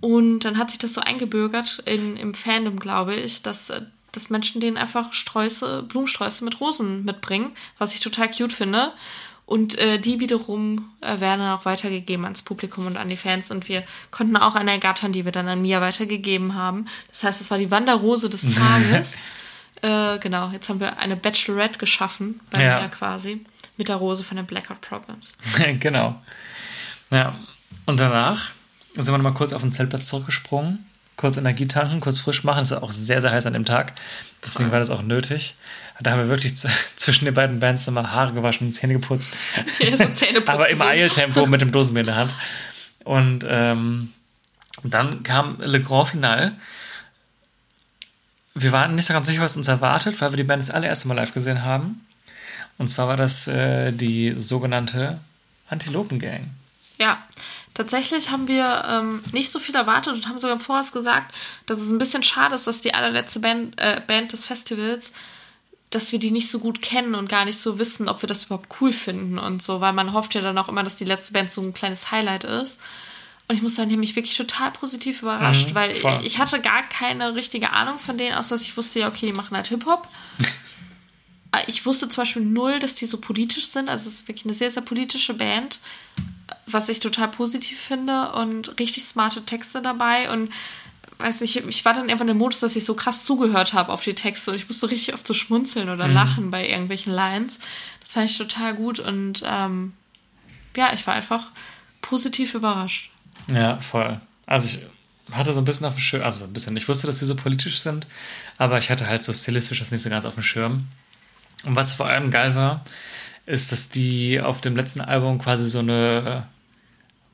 Und 0.00 0.40
dann 0.40 0.56
hat 0.58 0.70
sich 0.70 0.78
das 0.78 0.94
so 0.94 1.00
eingebürgert 1.00 1.80
in, 1.86 2.16
im 2.16 2.34
Fandom, 2.34 2.78
glaube 2.78 3.14
ich, 3.16 3.42
dass, 3.42 3.70
äh, 3.70 3.82
dass 4.12 4.30
Menschen 4.30 4.60
denen 4.60 4.76
einfach 4.76 5.12
Sträuße, 5.12 5.82
Blumensträuße 5.84 6.44
mit 6.44 6.60
Rosen 6.60 7.04
mitbringen, 7.04 7.52
was 7.78 7.94
ich 7.94 8.00
total 8.00 8.30
cute 8.30 8.52
finde. 8.52 8.92
Und 9.44 9.76
äh, 9.78 9.98
die 9.98 10.20
wiederum 10.20 10.90
äh, 11.00 11.20
werden 11.20 11.40
dann 11.40 11.52
auch 11.52 11.64
weitergegeben 11.64 12.24
ans 12.24 12.42
Publikum 12.42 12.86
und 12.86 12.96
an 12.96 13.08
die 13.08 13.16
Fans. 13.16 13.50
Und 13.50 13.68
wir 13.68 13.82
konnten 14.10 14.36
auch 14.36 14.54
eine 14.54 14.70
ergattern, 14.70 15.12
die 15.12 15.24
wir 15.24 15.32
dann 15.32 15.48
an 15.48 15.60
Mia 15.60 15.80
weitergegeben 15.80 16.54
haben. 16.54 16.86
Das 17.10 17.24
heißt, 17.24 17.40
es 17.40 17.50
war 17.50 17.58
die 17.58 17.70
Wanderrose 17.70 18.30
des 18.30 18.54
Tages. 18.54 19.14
äh, 19.82 20.18
genau, 20.20 20.50
jetzt 20.50 20.68
haben 20.68 20.80
wir 20.80 20.98
eine 20.98 21.16
Bachelorette 21.16 21.78
geschaffen, 21.78 22.40
bei 22.50 22.62
Ja. 22.62 22.78
Mia 22.78 22.88
quasi, 22.88 23.44
mit 23.76 23.88
der 23.88 23.96
Rose 23.96 24.22
von 24.24 24.36
den 24.36 24.46
Blackout 24.46 24.80
Problems. 24.80 25.36
genau. 25.80 26.22
Ja. 27.10 27.34
Und 27.84 27.98
danach 27.98 28.50
sind 28.94 29.08
wir 29.08 29.18
nochmal 29.18 29.34
kurz 29.34 29.52
auf 29.52 29.62
den 29.62 29.72
Zeltplatz 29.72 30.06
zurückgesprungen. 30.06 30.86
Kurz 31.16 31.36
Energie 31.36 31.68
tanken, 31.68 32.00
kurz 32.00 32.18
frisch 32.18 32.42
machen. 32.44 32.62
Es 32.62 32.70
war 32.70 32.82
auch 32.82 32.90
sehr, 32.90 33.20
sehr 33.20 33.30
heiß 33.30 33.46
an 33.46 33.52
dem 33.52 33.64
Tag. 33.64 33.92
Deswegen 34.44 34.72
war 34.72 34.78
das 34.78 34.90
auch 34.90 35.02
nötig. 35.02 35.54
Da 36.00 36.12
haben 36.12 36.20
wir 36.20 36.28
wirklich 36.28 36.54
zwischen 36.96 37.26
den 37.26 37.34
beiden 37.34 37.60
Bands 37.60 37.86
nochmal 37.86 38.10
Haare 38.10 38.32
gewaschen 38.32 38.68
und 38.68 38.72
Zähne 38.72 38.94
geputzt. 38.94 39.34
Hier 39.78 39.96
so 39.96 40.06
Zähneputzen 40.06 40.48
Aber 40.48 40.68
im. 40.68 40.80
Eiltempo 40.80 41.46
mit 41.46 41.60
dem 41.60 41.72
Dosenbier 41.72 42.00
in 42.00 42.06
der 42.06 42.16
Hand. 42.16 42.32
Und 43.04 43.44
ähm, 43.48 44.12
dann 44.82 45.22
kam 45.22 45.60
Le 45.60 45.80
Grand 45.80 46.08
Final. 46.08 46.52
Wir 48.54 48.72
waren 48.72 48.94
nicht 48.94 49.06
so 49.06 49.14
ganz 49.14 49.26
sicher, 49.26 49.40
was 49.40 49.56
uns 49.56 49.68
erwartet, 49.68 50.20
weil 50.20 50.32
wir 50.32 50.36
die 50.36 50.44
Band 50.44 50.62
das 50.62 50.70
allererste 50.70 51.08
Mal 51.08 51.14
live 51.14 51.32
gesehen 51.32 51.62
haben. 51.62 52.06
Und 52.78 52.88
zwar 52.88 53.08
war 53.08 53.16
das 53.16 53.48
äh, 53.48 53.92
die 53.92 54.34
sogenannte 54.36 55.18
Antilopen 55.68 56.18
Gang. 56.18 56.50
Ja, 56.98 57.24
tatsächlich 57.74 58.30
haben 58.30 58.48
wir 58.48 58.84
ähm, 58.88 59.22
nicht 59.32 59.50
so 59.52 59.58
viel 59.58 59.74
erwartet 59.74 60.14
und 60.14 60.28
haben 60.28 60.38
sogar 60.38 60.54
im 60.56 60.60
Voraus 60.60 60.92
gesagt, 60.92 61.34
dass 61.66 61.80
es 61.80 61.90
ein 61.90 61.98
bisschen 61.98 62.22
schade 62.22 62.54
ist, 62.54 62.66
dass 62.66 62.80
die 62.80 62.94
allerletzte 62.94 63.40
Band, 63.40 63.74
äh, 63.78 64.00
Band 64.06 64.32
des 64.32 64.44
Festivals, 64.44 65.12
dass 65.90 66.10
wir 66.12 66.18
die 66.18 66.30
nicht 66.30 66.50
so 66.50 66.58
gut 66.58 66.80
kennen 66.80 67.14
und 67.14 67.28
gar 67.28 67.44
nicht 67.44 67.58
so 67.60 67.78
wissen, 67.78 68.08
ob 68.08 68.22
wir 68.22 68.26
das 68.26 68.44
überhaupt 68.44 68.68
cool 68.80 68.92
finden 68.92 69.38
und 69.38 69.62
so, 69.62 69.80
weil 69.80 69.92
man 69.92 70.12
hofft 70.14 70.34
ja 70.34 70.40
dann 70.40 70.56
auch 70.58 70.68
immer, 70.68 70.82
dass 70.82 70.96
die 70.96 71.04
letzte 71.04 71.32
Band 71.34 71.50
so 71.50 71.60
ein 71.62 71.74
kleines 71.74 72.10
Highlight 72.10 72.44
ist. 72.44 72.78
Und 73.48 73.56
ich 73.56 73.62
muss 73.62 73.74
sagen, 73.74 73.88
die 73.90 73.96
haben 73.96 74.00
mich 74.00 74.16
wirklich 74.16 74.36
total 74.36 74.70
positiv 74.70 75.20
überrascht, 75.20 75.70
Mhm, 75.70 75.74
weil 75.74 75.94
voll. 75.94 76.20
ich 76.24 76.38
hatte 76.38 76.60
gar 76.62 76.82
keine 76.84 77.34
richtige 77.34 77.70
Ahnung 77.70 77.98
von 77.98 78.16
denen, 78.16 78.36
außer 78.36 78.54
dass 78.54 78.62
ich 78.62 78.76
wusste, 78.76 79.00
ja, 79.00 79.08
okay, 79.08 79.26
die 79.26 79.32
machen 79.32 79.54
halt 79.56 79.66
Hip-Hop. 79.68 80.08
Äh, 80.40 80.46
Ich 81.66 81.84
wusste 81.84 82.08
zum 82.08 82.22
Beispiel 82.22 82.42
null, 82.42 82.78
dass 82.78 82.94
die 82.94 83.04
so 83.04 83.18
politisch 83.18 83.66
sind. 83.66 83.90
Also 83.90 84.08
es 84.08 84.14
ist 84.14 84.28
wirklich 84.28 84.46
eine 84.46 84.54
sehr, 84.54 84.70
sehr 84.70 84.80
politische 84.82 85.34
Band, 85.34 85.80
was 86.66 86.88
ich 86.88 87.00
total 87.00 87.28
positiv 87.28 87.78
finde 87.78 88.32
und 88.32 88.78
richtig 88.78 89.04
smarte 89.04 89.44
Texte 89.44 89.82
dabei 89.82 90.30
und 90.30 90.50
weiß 91.18 91.40
nicht, 91.40 91.56
ich 91.56 91.84
war 91.84 91.94
dann 91.94 92.10
einfach 92.10 92.22
in 92.22 92.28
dem 92.28 92.38
Modus, 92.38 92.60
dass 92.60 92.76
ich 92.76 92.84
so 92.84 92.94
krass 92.94 93.24
zugehört 93.24 93.72
habe 93.72 93.92
auf 93.92 94.02
die 94.02 94.14
Texte 94.14 94.50
und 94.50 94.56
ich 94.56 94.68
musste 94.68 94.90
richtig 94.90 95.14
oft 95.14 95.26
so 95.26 95.34
schmunzeln 95.34 95.88
oder 95.88 96.08
lachen 96.08 96.50
bei 96.50 96.68
irgendwelchen 96.68 97.12
Lines. 97.12 97.58
Das 98.00 98.12
fand 98.12 98.28
ich 98.28 98.36
total 98.36 98.74
gut 98.74 98.98
und 98.98 99.42
ähm, 99.46 99.92
ja, 100.76 100.92
ich 100.92 101.06
war 101.06 101.14
einfach 101.14 101.46
positiv 102.00 102.54
überrascht. 102.54 103.10
Ja, 103.52 103.78
voll. 103.80 104.20
Also 104.46 104.78
ich 104.78 105.36
hatte 105.36 105.52
so 105.52 105.60
ein 105.60 105.64
bisschen 105.64 105.86
auf 105.86 105.94
dem 105.94 106.00
Schirm, 106.00 106.22
also 106.22 106.44
ein 106.44 106.52
bisschen, 106.52 106.76
ich 106.76 106.88
wusste, 106.88 107.06
dass 107.06 107.20
sie 107.20 107.26
so 107.26 107.36
politisch 107.36 107.78
sind, 107.78 108.06
aber 108.58 108.78
ich 108.78 108.90
hatte 108.90 109.06
halt 109.06 109.24
so 109.24 109.32
stilistisch 109.32 109.78
das 109.78 109.90
nicht 109.90 110.02
so 110.02 110.10
ganz 110.10 110.24
auf 110.24 110.34
dem 110.34 110.42
Schirm. 110.42 110.88
Und 111.64 111.76
was 111.76 111.94
vor 111.94 112.06
allem 112.06 112.30
geil 112.30 112.54
war, 112.54 112.84
ist, 113.46 113.72
dass 113.72 113.88
die 113.88 114.40
auf 114.40 114.60
dem 114.60 114.76
letzten 114.76 115.00
Album 115.00 115.38
quasi 115.38 115.68
so 115.68 115.80
eine 115.80 116.46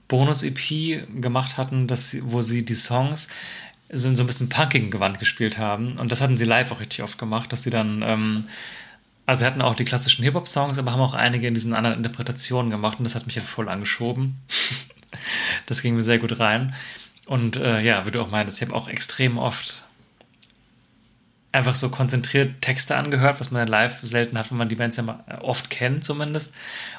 Bonus-EP 0.08 1.20
gemacht 1.20 1.58
hatten, 1.58 1.86
dass 1.86 2.10
sie, 2.10 2.22
wo 2.24 2.40
sie 2.42 2.64
die 2.64 2.74
Songs 2.74 3.28
so, 3.92 4.14
so 4.14 4.22
ein 4.22 4.26
bisschen 4.26 4.48
punkigen 4.48 4.90
Gewand 4.90 5.18
gespielt 5.18 5.58
haben. 5.58 5.98
Und 5.98 6.12
das 6.12 6.20
hatten 6.20 6.36
sie 6.36 6.44
live 6.44 6.72
auch 6.72 6.80
richtig 6.80 7.02
oft 7.02 7.18
gemacht, 7.18 7.52
dass 7.52 7.62
sie 7.62 7.70
dann, 7.70 8.02
ähm, 8.02 8.44
also 9.26 9.40
sie 9.40 9.46
hatten 9.46 9.62
auch 9.62 9.74
die 9.74 9.84
klassischen 9.84 10.24
Hip-Hop-Songs, 10.24 10.78
aber 10.78 10.92
haben 10.92 11.00
auch 11.00 11.14
einige 11.14 11.46
in 11.46 11.54
diesen 11.54 11.74
anderen 11.74 11.98
Interpretationen 11.98 12.70
gemacht 12.70 12.98
und 12.98 13.04
das 13.04 13.14
hat 13.14 13.26
mich 13.26 13.34
dann 13.34 13.44
voll 13.44 13.68
angeschoben. 13.68 14.36
Das 15.64 15.80
ging 15.80 15.96
mir 15.96 16.02
sehr 16.02 16.18
gut 16.18 16.38
rein. 16.38 16.74
Und 17.24 17.56
äh, 17.56 17.80
ja, 17.80 18.04
wie 18.04 18.10
du 18.10 18.20
auch 18.20 18.30
meintest, 18.30 18.60
ich 18.60 18.68
habe 18.68 18.76
auch 18.76 18.88
extrem 18.88 19.38
oft 19.38 19.87
einfach 21.52 21.74
so 21.74 21.88
konzentriert 21.88 22.60
Texte 22.60 22.96
angehört, 22.96 23.40
was 23.40 23.50
man 23.50 23.60
dann 23.60 23.68
live 23.68 23.98
selten 24.02 24.36
hat, 24.38 24.50
wenn 24.50 24.58
man 24.58 24.68
die 24.68 24.74
Bands 24.74 24.96
ja 24.96 25.02
mal 25.02 25.24
äh, 25.28 25.34
oft 25.38 25.70
kennt 25.70 26.04
zumindest. 26.04 26.54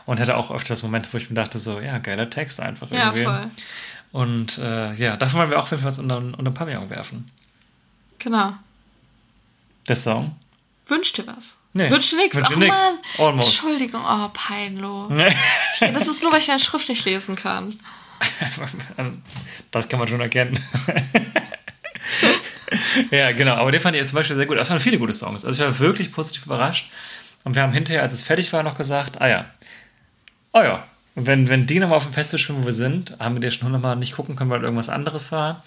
Und 0.06 0.20
hatte 0.20 0.36
auch 0.38 0.52
öfters 0.52 0.84
Momente, 0.84 1.10
wo 1.12 1.18
ich 1.18 1.30
mir 1.30 1.36
dachte, 1.36 1.60
so, 1.60 1.80
ja, 1.80 1.98
geiler 2.00 2.30
Text 2.30 2.60
einfach 2.60 2.90
Ja, 2.92 3.08
irgendwie. 3.14 3.24
voll. 3.26 3.52
Und 4.12 4.58
äh, 4.58 4.94
ja, 4.94 5.18
davon 5.18 5.40
wollen 5.40 5.50
wir 5.52 5.60
auch 5.60 5.64
auf 5.64 5.72
jeden 5.72 5.84
Fall 5.84 5.92
was 5.92 6.00
unter, 6.00 6.18
unter 6.18 6.52
Pavillon 6.52 6.90
werfen. 6.90 7.30
Genau. 8.18 8.54
Der 9.88 9.96
Song. 9.96 10.36
Wünsch 10.88 11.14
dir 11.14 11.28
was? 11.28 11.56
Nee, 11.74 11.92
Wünsch 11.92 12.10
dir 12.10 12.16
nichts? 12.18 12.36
wünsch 12.36 12.48
dir 12.48 12.56
Ach 12.56 12.60
nix. 12.60 12.76
Mann. 12.76 13.28
Almost. 13.28 13.50
Entschuldigung, 13.50 14.02
oh, 14.04 14.30
peinlo. 14.34 15.08
Das 15.80 16.08
ist 16.08 16.24
nur, 16.24 16.32
weil 16.32 16.40
ich 16.40 16.48
deine 16.48 16.60
Schrift 16.60 16.90
nicht 16.90 17.06
lesen 17.06 17.36
kann. 17.36 17.80
Das 19.72 19.88
kann 19.88 20.00
man 20.00 20.08
schon 20.08 20.20
erkennen. 20.20 20.60
ja, 23.12 23.32
genau. 23.32 23.56
Aber 23.56 23.72
den 23.72 23.82
fand 23.82 23.96
ich 23.96 24.02
jetzt 24.02 24.10
zum 24.10 24.18
Beispiel 24.18 24.36
sehr 24.36 24.46
gut. 24.46 24.58
Das 24.58 24.70
waren 24.70 24.80
viele 24.80 24.98
gute 24.98 25.14
Songs. 25.14 25.46
Also 25.46 25.62
ich 25.62 25.68
war 25.68 25.80
wirklich 25.80 26.12
positiv 26.12 26.46
überrascht. 26.46 26.92
Und 27.44 27.56
wir 27.56 27.62
haben 27.62 27.74
hinterher, 27.74 28.04
als 28.04 28.14
es 28.14 28.24
fertig 28.24 28.52
war, 28.52 28.64
noch 28.64 28.78
gesagt, 28.78 29.22
ah 29.22 29.28
ja, 29.28 29.46
oh 30.54 30.62
ja, 30.62 30.84
wenn, 31.16 31.48
wenn 31.48 31.66
die 31.66 31.80
nochmal 31.80 31.98
auf 31.98 32.04
dem 32.04 32.14
Festival 32.14 32.40
spielen, 32.40 32.62
wo 32.62 32.66
wir 32.66 32.74
sind, 32.74 33.16
haben 33.20 33.36
wir 33.36 33.42
die 33.42 33.52
schon 33.52 33.66
hundertmal 33.66 33.96
nicht 33.96 34.16
gucken 34.16 34.36
können, 34.36 34.50
weil 34.50 34.64
irgendwas 34.64 34.90
anderes 34.90 35.32
war. 35.32 35.64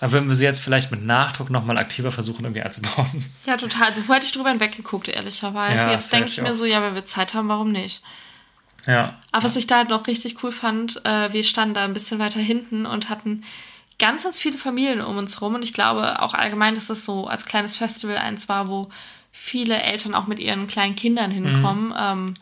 Aber 0.00 0.12
würden 0.12 0.28
wir 0.28 0.36
sie 0.36 0.44
jetzt 0.44 0.60
vielleicht 0.60 0.90
mit 0.90 1.04
Nachdruck 1.04 1.50
nochmal 1.50 1.76
aktiver 1.76 2.10
versuchen, 2.10 2.44
irgendwie 2.44 2.62
einzubauen. 2.62 3.24
Ja, 3.44 3.56
total. 3.56 3.88
Also 3.88 4.00
vorher 4.02 4.16
hätte 4.16 4.26
ich 4.26 4.32
drüber 4.32 4.50
hinweggeguckt, 4.50 5.08
ehrlicherweise. 5.08 5.74
Ja, 5.74 5.92
Jetzt 5.92 6.12
denke 6.12 6.28
ich 6.28 6.40
mir 6.40 6.50
auch. 6.50 6.54
so, 6.54 6.64
ja, 6.64 6.82
wenn 6.82 6.94
wir 6.94 7.04
Zeit 7.04 7.34
haben, 7.34 7.48
warum 7.48 7.70
nicht? 7.70 8.02
Ja. 8.86 9.18
Aber 9.30 9.44
was 9.44 9.56
ich 9.56 9.66
da 9.66 9.76
halt 9.76 9.90
noch 9.90 10.06
richtig 10.06 10.42
cool 10.42 10.52
fand, 10.52 11.04
äh, 11.04 11.32
wir 11.32 11.42
standen 11.44 11.74
da 11.74 11.84
ein 11.84 11.92
bisschen 11.92 12.18
weiter 12.18 12.40
hinten 12.40 12.86
und 12.86 13.10
hatten 13.10 13.44
ganz, 14.00 14.24
ganz 14.24 14.40
viele 14.40 14.58
Familien 14.58 15.00
um 15.00 15.16
uns 15.16 15.40
rum. 15.40 15.54
Und 15.54 15.62
ich 15.62 15.72
glaube 15.72 16.20
auch 16.20 16.34
allgemein, 16.34 16.74
dass 16.74 16.88
das 16.88 17.04
so 17.04 17.28
als 17.28 17.46
kleines 17.46 17.76
Festival 17.76 18.16
eins 18.16 18.48
war, 18.48 18.66
wo 18.66 18.88
viele 19.30 19.80
Eltern 19.80 20.14
auch 20.14 20.26
mit 20.26 20.40
ihren 20.40 20.66
kleinen 20.66 20.96
Kindern 20.96 21.30
hinkommen. 21.30 21.94
Ähm, 21.96 22.34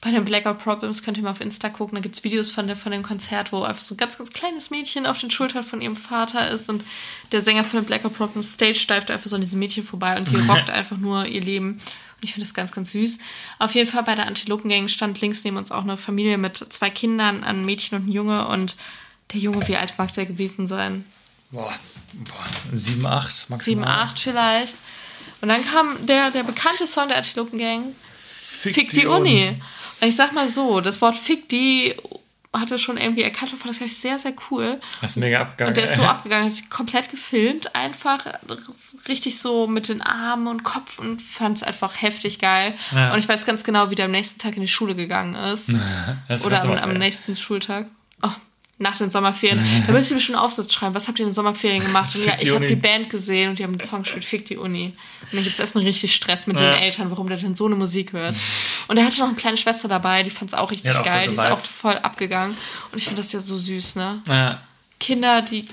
bei 0.00 0.10
den 0.10 0.24
Blackout 0.24 0.58
Problems 0.58 1.02
könnt 1.02 1.16
ihr 1.16 1.24
mal 1.24 1.32
auf 1.32 1.40
Insta 1.40 1.68
gucken, 1.68 1.96
da 1.96 2.00
gibt 2.00 2.14
es 2.14 2.22
Videos 2.22 2.52
von, 2.52 2.66
der, 2.66 2.76
von 2.76 2.92
dem 2.92 3.02
Konzert, 3.02 3.50
wo 3.50 3.62
einfach 3.62 3.82
so 3.82 3.94
ein 3.94 3.98
ganz, 3.98 4.16
ganz 4.16 4.30
kleines 4.30 4.70
Mädchen 4.70 5.04
auf 5.04 5.18
den 5.18 5.30
Schultern 5.30 5.64
von 5.64 5.80
ihrem 5.80 5.96
Vater 5.96 6.48
ist 6.50 6.70
und 6.70 6.84
der 7.32 7.42
Sänger 7.42 7.64
von 7.64 7.80
den 7.80 7.86
Blackout 7.86 8.16
Problems 8.16 8.52
Stage 8.52 8.76
steift 8.76 9.10
einfach 9.10 9.28
so 9.28 9.34
an 9.34 9.40
diesem 9.40 9.58
Mädchen 9.58 9.82
vorbei 9.82 10.16
und 10.16 10.28
sie 10.28 10.36
rockt 10.48 10.70
einfach 10.70 10.96
nur 10.96 11.26
ihr 11.26 11.40
Leben. 11.40 11.72
Und 11.72 12.22
ich 12.22 12.32
finde 12.32 12.46
das 12.46 12.54
ganz, 12.54 12.72
ganz 12.72 12.92
süß. 12.92 13.18
Auf 13.58 13.74
jeden 13.74 13.90
Fall 13.90 14.04
bei 14.04 14.14
der 14.14 14.26
Antilopengang 14.26 14.88
stand 14.88 15.20
links 15.20 15.42
neben 15.44 15.56
uns 15.56 15.72
auch 15.72 15.82
eine 15.82 15.96
Familie 15.96 16.38
mit 16.38 16.56
zwei 16.56 16.88
Kindern, 16.88 17.42
ein 17.42 17.64
Mädchen 17.64 17.98
und 17.98 18.08
ein 18.08 18.12
Junge 18.12 18.46
und 18.46 18.76
der 19.32 19.40
Junge, 19.40 19.66
wie 19.68 19.76
alt 19.76 19.94
mag 19.98 20.12
der 20.14 20.26
gewesen 20.26 20.68
sein? 20.68 21.04
Boah, 21.50 21.74
boah. 22.12 22.44
7, 22.72 23.06
8 23.06 23.50
maximal. 23.50 23.60
Sieben, 23.60 23.84
acht 23.84 24.18
vielleicht. 24.20 24.76
Und 25.40 25.48
dann 25.48 25.64
kam 25.64 26.06
der, 26.06 26.30
der 26.30 26.42
bekannte 26.42 26.86
Song 26.86 27.08
der 27.08 27.18
Antilopengang, 27.18 27.94
Fick, 28.14 28.90
die, 28.90 29.06
Uni. 29.06 29.60
Und 30.00 30.08
ich 30.08 30.16
sag 30.16 30.32
mal 30.32 30.48
so, 30.48 30.80
das 30.80 31.00
Wort 31.00 31.16
Fick 31.16 31.48
die 31.48 31.94
hatte 32.60 32.78
schon 32.78 32.96
irgendwie 32.96 33.22
erkannt 33.22 33.52
und 33.52 33.58
fand 33.58 33.70
das 33.70 33.78
gleich 33.78 33.96
sehr, 33.96 34.18
sehr 34.18 34.32
cool. 34.50 34.80
Das 35.00 35.12
ist 35.12 35.16
mega 35.16 35.40
abgegangen. 35.40 35.70
Und 35.70 35.76
der 35.76 35.90
ist 35.90 35.96
so 35.96 36.02
abgegangen, 36.02 36.50
hat 36.50 36.70
komplett 36.70 37.10
gefilmt, 37.10 37.74
einfach 37.74 38.24
richtig 39.08 39.38
so 39.38 39.66
mit 39.66 39.88
den 39.88 40.02
Armen 40.02 40.46
und 40.46 40.64
Kopf 40.64 40.98
und 40.98 41.22
fand 41.22 41.58
es 41.58 41.62
einfach 41.62 42.00
heftig 42.00 42.38
geil. 42.38 42.74
Ja. 42.92 43.12
Und 43.12 43.18
ich 43.18 43.28
weiß 43.28 43.44
ganz 43.44 43.64
genau, 43.64 43.90
wie 43.90 43.94
der 43.94 44.06
am 44.06 44.10
nächsten 44.10 44.40
Tag 44.40 44.56
in 44.56 44.62
die 44.62 44.68
Schule 44.68 44.94
gegangen 44.94 45.34
ist. 45.34 45.70
Das 46.28 46.44
Oder 46.44 46.62
am, 46.62 46.72
am 46.72 46.94
nächsten 46.94 47.36
Schultag. 47.36 47.86
Oh, 48.22 48.30
nach 48.78 48.98
den 48.98 49.10
Sommerferien. 49.10 49.58
Da 49.86 49.92
müsst 49.92 50.10
ihr 50.10 50.16
mir 50.16 50.20
schon 50.20 50.34
einen 50.34 50.44
Aufsatz 50.44 50.72
schreiben. 50.72 50.94
Was 50.94 51.08
habt 51.08 51.18
ihr 51.18 51.24
in 51.24 51.30
den 51.30 51.34
Sommerferien 51.34 51.82
gemacht? 51.82 52.14
Und 52.14 52.24
ja, 52.26 52.34
ich 52.38 52.52
habe 52.52 52.66
die 52.66 52.76
Band 52.76 53.08
gesehen 53.10 53.50
und 53.50 53.58
die 53.58 53.62
haben 53.64 53.76
den 53.76 53.86
Song 53.86 54.02
gespielt, 54.02 54.24
Fick 54.24 54.44
die 54.46 54.58
Uni. 54.58 54.94
Und 55.22 55.32
dann 55.32 55.42
gibt 55.42 55.54
es 55.54 55.58
erstmal 55.60 55.84
richtig 55.84 56.14
Stress 56.14 56.46
mit 56.46 56.60
Ja. 56.60 56.72
den 56.72 56.82
Eltern, 56.82 57.10
warum 57.10 57.26
der 57.28 57.38
denn 57.38 57.54
so 57.54 57.66
eine 57.66 57.74
Musik 57.74 58.12
hört. 58.12 58.34
Und 58.88 58.96
er 58.98 59.06
hatte 59.06 59.18
noch 59.20 59.28
eine 59.28 59.36
kleine 59.36 59.56
Schwester 59.56 59.88
dabei, 59.88 60.22
die 60.22 60.30
fand 60.30 60.50
es 60.50 60.54
auch 60.54 60.70
richtig 60.70 60.90
Die 60.90 60.96
hat 60.96 61.00
auch 61.00 61.04
geil. 61.04 61.28
Die 61.28 61.34
ist 61.34 61.40
auch 61.40 61.58
voll 61.58 61.96
abgegangen. 61.96 62.54
Und 62.92 62.98
ich 62.98 63.04
finde 63.04 63.22
das 63.22 63.32
ja 63.32 63.40
so 63.40 63.56
süß, 63.56 63.96
ne? 63.96 64.22
Ja. 64.28 64.60
Kinder, 65.00 65.40
die 65.42 65.66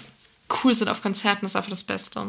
cool 0.64 0.74
sind 0.74 0.88
auf 0.88 1.02
Konzerten, 1.02 1.46
ist 1.46 1.56
einfach 1.56 1.70
das 1.72 1.84
Beste. 1.84 2.26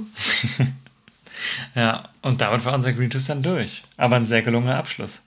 ja, 1.75 2.09
und 2.23 2.41
damit 2.41 2.65
war 2.65 2.75
unser 2.75 2.93
Green 2.93 3.11
Twist 3.11 3.29
dann 3.29 3.43
durch. 3.43 3.83
Aber 3.97 4.17
ein 4.17 4.25
sehr 4.25 4.43
gelungener 4.43 4.77
Abschluss. 4.77 5.25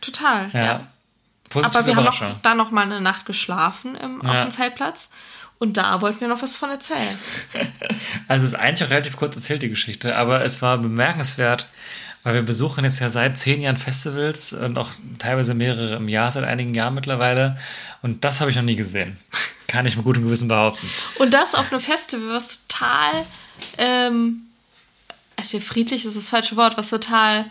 Total, 0.00 0.50
Ja. 0.52 0.86
Positive 1.62 1.78
Aber 1.78 1.86
wir 1.86 1.96
haben 1.96 2.02
Überraschung. 2.02 2.28
noch, 2.30 2.42
da 2.42 2.54
noch 2.54 2.70
mal 2.70 2.82
eine 2.82 3.00
Nacht 3.00 3.26
geschlafen 3.26 3.94
im, 3.96 4.20
auf 4.22 4.34
Ja. 4.34 4.42
dem 4.44 4.50
Zeltplatz. 4.50 5.08
Und 5.58 5.78
da 5.78 6.00
wollten 6.02 6.20
wir 6.20 6.28
noch 6.28 6.42
was 6.42 6.56
von 6.56 6.70
erzählen. 6.70 7.18
Also 8.28 8.44
es 8.46 8.52
ist 8.52 8.58
eigentlich 8.58 8.86
auch 8.86 8.90
relativ 8.90 9.16
kurz 9.16 9.34
erzählt, 9.36 9.62
die 9.62 9.68
Geschichte, 9.68 10.16
aber 10.16 10.42
es 10.44 10.60
war 10.62 10.78
bemerkenswert, 10.78 11.68
weil 12.24 12.34
wir 12.34 12.42
besuchen 12.42 12.84
jetzt 12.84 12.98
ja 13.00 13.08
seit 13.08 13.38
zehn 13.38 13.60
Jahren 13.62 13.76
Festivals 13.76 14.52
und 14.52 14.76
auch 14.78 14.90
teilweise 15.18 15.54
mehrere 15.54 15.94
im 15.96 16.08
Jahr, 16.08 16.30
seit 16.32 16.44
einigen 16.44 16.74
Jahren 16.74 16.94
mittlerweile. 16.94 17.56
Und 18.02 18.24
das 18.24 18.40
habe 18.40 18.50
ich 18.50 18.56
noch 18.56 18.64
nie 18.64 18.74
gesehen. 18.76 19.16
Kann 19.68 19.86
ich 19.86 19.96
mit 19.96 20.04
gutem 20.04 20.24
Gewissen 20.24 20.48
behaupten. 20.48 20.90
Und 21.18 21.32
das 21.32 21.54
auf 21.54 21.70
einem 21.72 21.80
Festival, 21.80 22.30
was 22.34 22.66
total, 22.66 23.12
ähm, 23.78 24.42
friedlich 25.60 26.04
ist 26.04 26.16
das 26.16 26.28
falsche 26.28 26.56
Wort, 26.56 26.76
was 26.76 26.90
total, 26.90 27.44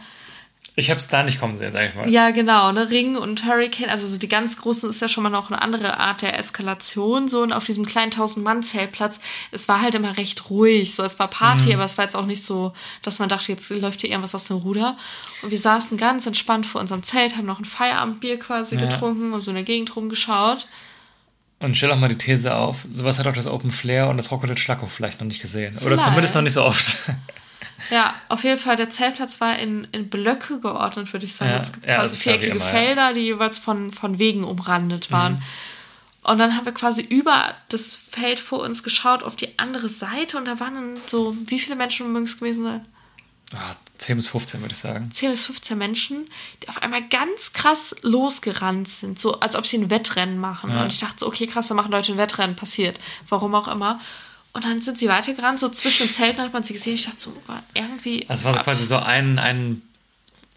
Ich 0.78 0.89
habe 0.89 0.97
es 0.99 1.07
da 1.07 1.23
nicht 1.23 1.39
kommen 1.39 1.55
sehen, 1.55 1.71
sag 1.71 1.88
ich 1.89 1.95
mal. 1.95 2.09
ja 2.09 2.32
genau, 2.32 2.71
ne, 2.73 2.89
Ring 2.89 3.15
und 3.15 3.45
Hurricane, 3.45 3.89
also 3.89 4.05
so 4.07 4.17
die 4.17 4.28
ganz 4.28 4.57
großen 4.57 4.89
ist 4.89 5.01
ja 5.01 5.07
schon 5.07 5.23
mal 5.23 5.30
noch 5.30 5.49
eine 5.49 5.61
andere 5.61 5.97
Art 5.99 6.21
der 6.21 6.38
Eskalation, 6.38 7.30
so 7.30 7.41
und 7.43 7.53
auf 7.53 7.63
diesem 7.63 7.86
kleinen 7.86 8.11
1000-Mann-Zeltplatz, 8.11 9.21
es 9.51 9.67
war 9.69 9.82
halt 9.82 9.95
immer 9.95 10.17
recht 10.17 10.49
ruhig, 10.49 10.93
so 10.93 11.03
es 11.03 11.17
war 11.17 11.30
Party, 11.30 11.73
aber 11.73 11.86
es 11.86 11.97
war 11.97 12.03
jetzt 12.05 12.15
auch 12.15 12.26
nicht 12.26 12.43
so, 12.43 12.73
dass 13.03 13.19
man 13.19 13.30
dachte, 13.30 13.51
jetzt 13.53 13.69
läuft 13.69 14.01
hier 14.01 14.09
irgendwas 14.09 14.36
aus 14.36 14.47
dem 14.47 14.57
Ruder. 14.57 14.97
Und 15.43 15.51
wir 15.51 15.57
saßen 15.57 15.97
ganz 15.97 16.26
entspannt 16.28 16.65
vor 16.65 16.82
unserem 16.82 17.03
Zelt, 17.03 17.38
haben 17.38 17.45
noch 17.45 17.59
ein 17.59 17.65
Feierabendbier 17.65 18.38
quasi 18.39 18.76
Ja. 18.76 18.82
getrunken 18.88 19.32
und 19.32 19.41
so 19.43 19.51
in 19.51 19.55
der 19.55 19.63
Gegend 19.63 19.95
rumgeschaut. 19.95 20.67
Und 21.59 21.78
stell 21.78 21.88
doch 21.88 21.97
mal 21.97 22.09
die 22.09 22.17
These 22.17 22.53
auf, 22.53 22.80
sowas 22.86 23.17
hat 23.17 23.28
auch 23.28 23.34
das 23.34 23.47
Open 23.47 23.71
Flair 23.71 24.09
und 24.09 24.17
das 24.17 24.30
Rocketed 24.30 24.59
Schlacko 24.59 24.88
vielleicht 24.88 25.21
noch 25.21 25.28
nicht 25.28 25.41
gesehen. 25.41 25.73
Oder 25.78 25.84
Vielleicht. 25.91 26.01
zumindest 26.03 26.36
noch 26.36 26.41
nicht 26.41 26.53
so 26.53 26.63
oft. 26.65 26.97
Ja, 27.89 28.15
auf 28.29 28.43
jeden 28.43 28.57
Fall, 28.57 28.75
der 28.75 28.89
Zeltplatz 28.89 29.41
war 29.41 29.57
in, 29.57 29.88
in 29.91 30.09
Blöcke 30.09 30.59
geordnet, 30.59 31.11
würde 31.13 31.25
ich 31.25 31.36
sagen. 31.36 31.51
Ja, 31.51 31.57
es 31.57 31.73
gibt 31.73 31.86
ja, 31.86 31.95
quasi 31.95 32.15
viereckige 32.15 32.51
immer. 32.51 32.61
Felder, 32.61 33.13
die 33.13 33.21
jeweils 33.21 33.59
von, 33.59 33.91
von 33.91 34.19
Wegen 34.19 34.43
umrandet 34.43 35.11
waren. 35.11 35.33
Mhm. 35.33 35.43
Und 36.23 36.39
dann 36.39 36.55
haben 36.55 36.65
wir 36.65 36.73
quasi 36.73 37.01
über 37.01 37.53
das 37.69 37.93
Feld 37.93 38.39
vor 38.39 38.59
uns 38.59 38.81
geschaut 38.81 39.23
auf 39.23 39.36
die 39.36 39.59
andere 39.59 39.89
Seite 39.89 40.38
und 40.38 40.45
da 40.45 40.59
waren 40.59 40.73
dann 40.73 40.97
so, 41.05 41.38
wie 41.45 41.59
viele 41.59 41.75
Menschen 41.75 42.11
mögen 42.11 42.25
es 42.25 42.39
gewesen 42.39 42.63
sein? 42.63 42.86
Ah, 43.53 43.75
10 43.99 44.17
bis 44.17 44.29
15 44.29 44.61
würde 44.61 44.73
ich 44.73 44.79
sagen. 44.79 45.11
10 45.11 45.31
bis 45.31 45.45
15 45.45 45.77
Menschen, 45.77 46.27
die 46.63 46.69
auf 46.69 46.81
einmal 46.81 47.03
ganz 47.03 47.53
krass 47.53 47.95
losgerannt 48.01 48.88
sind, 48.88 49.19
so 49.19 49.39
als 49.39 49.55
ob 49.55 49.67
sie 49.67 49.77
ein 49.77 49.91
Wettrennen 49.91 50.39
machen. 50.39 50.71
Ja. 50.71 50.81
Und 50.81 50.91
ich 50.91 50.99
dachte 50.99 51.19
so, 51.19 51.27
okay, 51.27 51.45
krass, 51.45 51.67
da 51.67 51.75
machen 51.75 51.91
Leute 51.91 52.11
ein 52.11 52.17
Wettrennen, 52.17 52.55
passiert. 52.55 52.99
Warum 53.29 53.53
auch 53.53 53.67
immer. 53.67 54.01
Und 54.56 54.64
dann 54.64 54.82
sind 54.82 54.97
sie 54.97 55.10
weitergerannt, 55.10 55.60
so 55.60 55.68
zwischen 55.68 56.08
den 56.08 56.14
Zelten 56.14 56.41
hat 56.41 56.53
man 56.53 56.64
sie 56.64 56.72
gesehen. 56.72 56.95
Ich 56.95 57.03
dachte 57.03 57.20
so, 57.20 57.34
irgendwie. 57.74 58.26
Also 58.30 58.39
es 58.39 58.45
war 58.45 58.53
so 58.53 58.60
quasi 58.62 58.86
so 58.86 58.95
ein, 58.95 59.38
ein, 59.38 59.82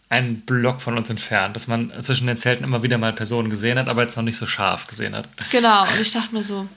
ein 0.09 0.43
Block 0.43 0.81
von 0.81 0.97
uns 0.97 1.11
entfernt, 1.11 1.57
dass 1.57 1.67
man 1.67 1.93
zwischen 2.01 2.29
den 2.29 2.37
Zelten 2.37 2.63
immer 2.63 2.85
wieder 2.85 2.97
mal 2.97 3.13
Personen 3.13 3.51
gesehen 3.51 3.77
hat, 3.77 3.89
aber 3.89 4.05
jetzt 4.05 4.17
noch 4.17 4.23
nicht 4.23 4.37
so 4.37 4.47
scharf 4.47 4.87
gesehen 4.87 5.17
hat. 5.17 5.29
Genau, 5.51 5.83
und 5.83 6.01
ich 6.01 6.13
dachte 6.13 6.33
mir 6.33 6.45
so, 6.45 6.69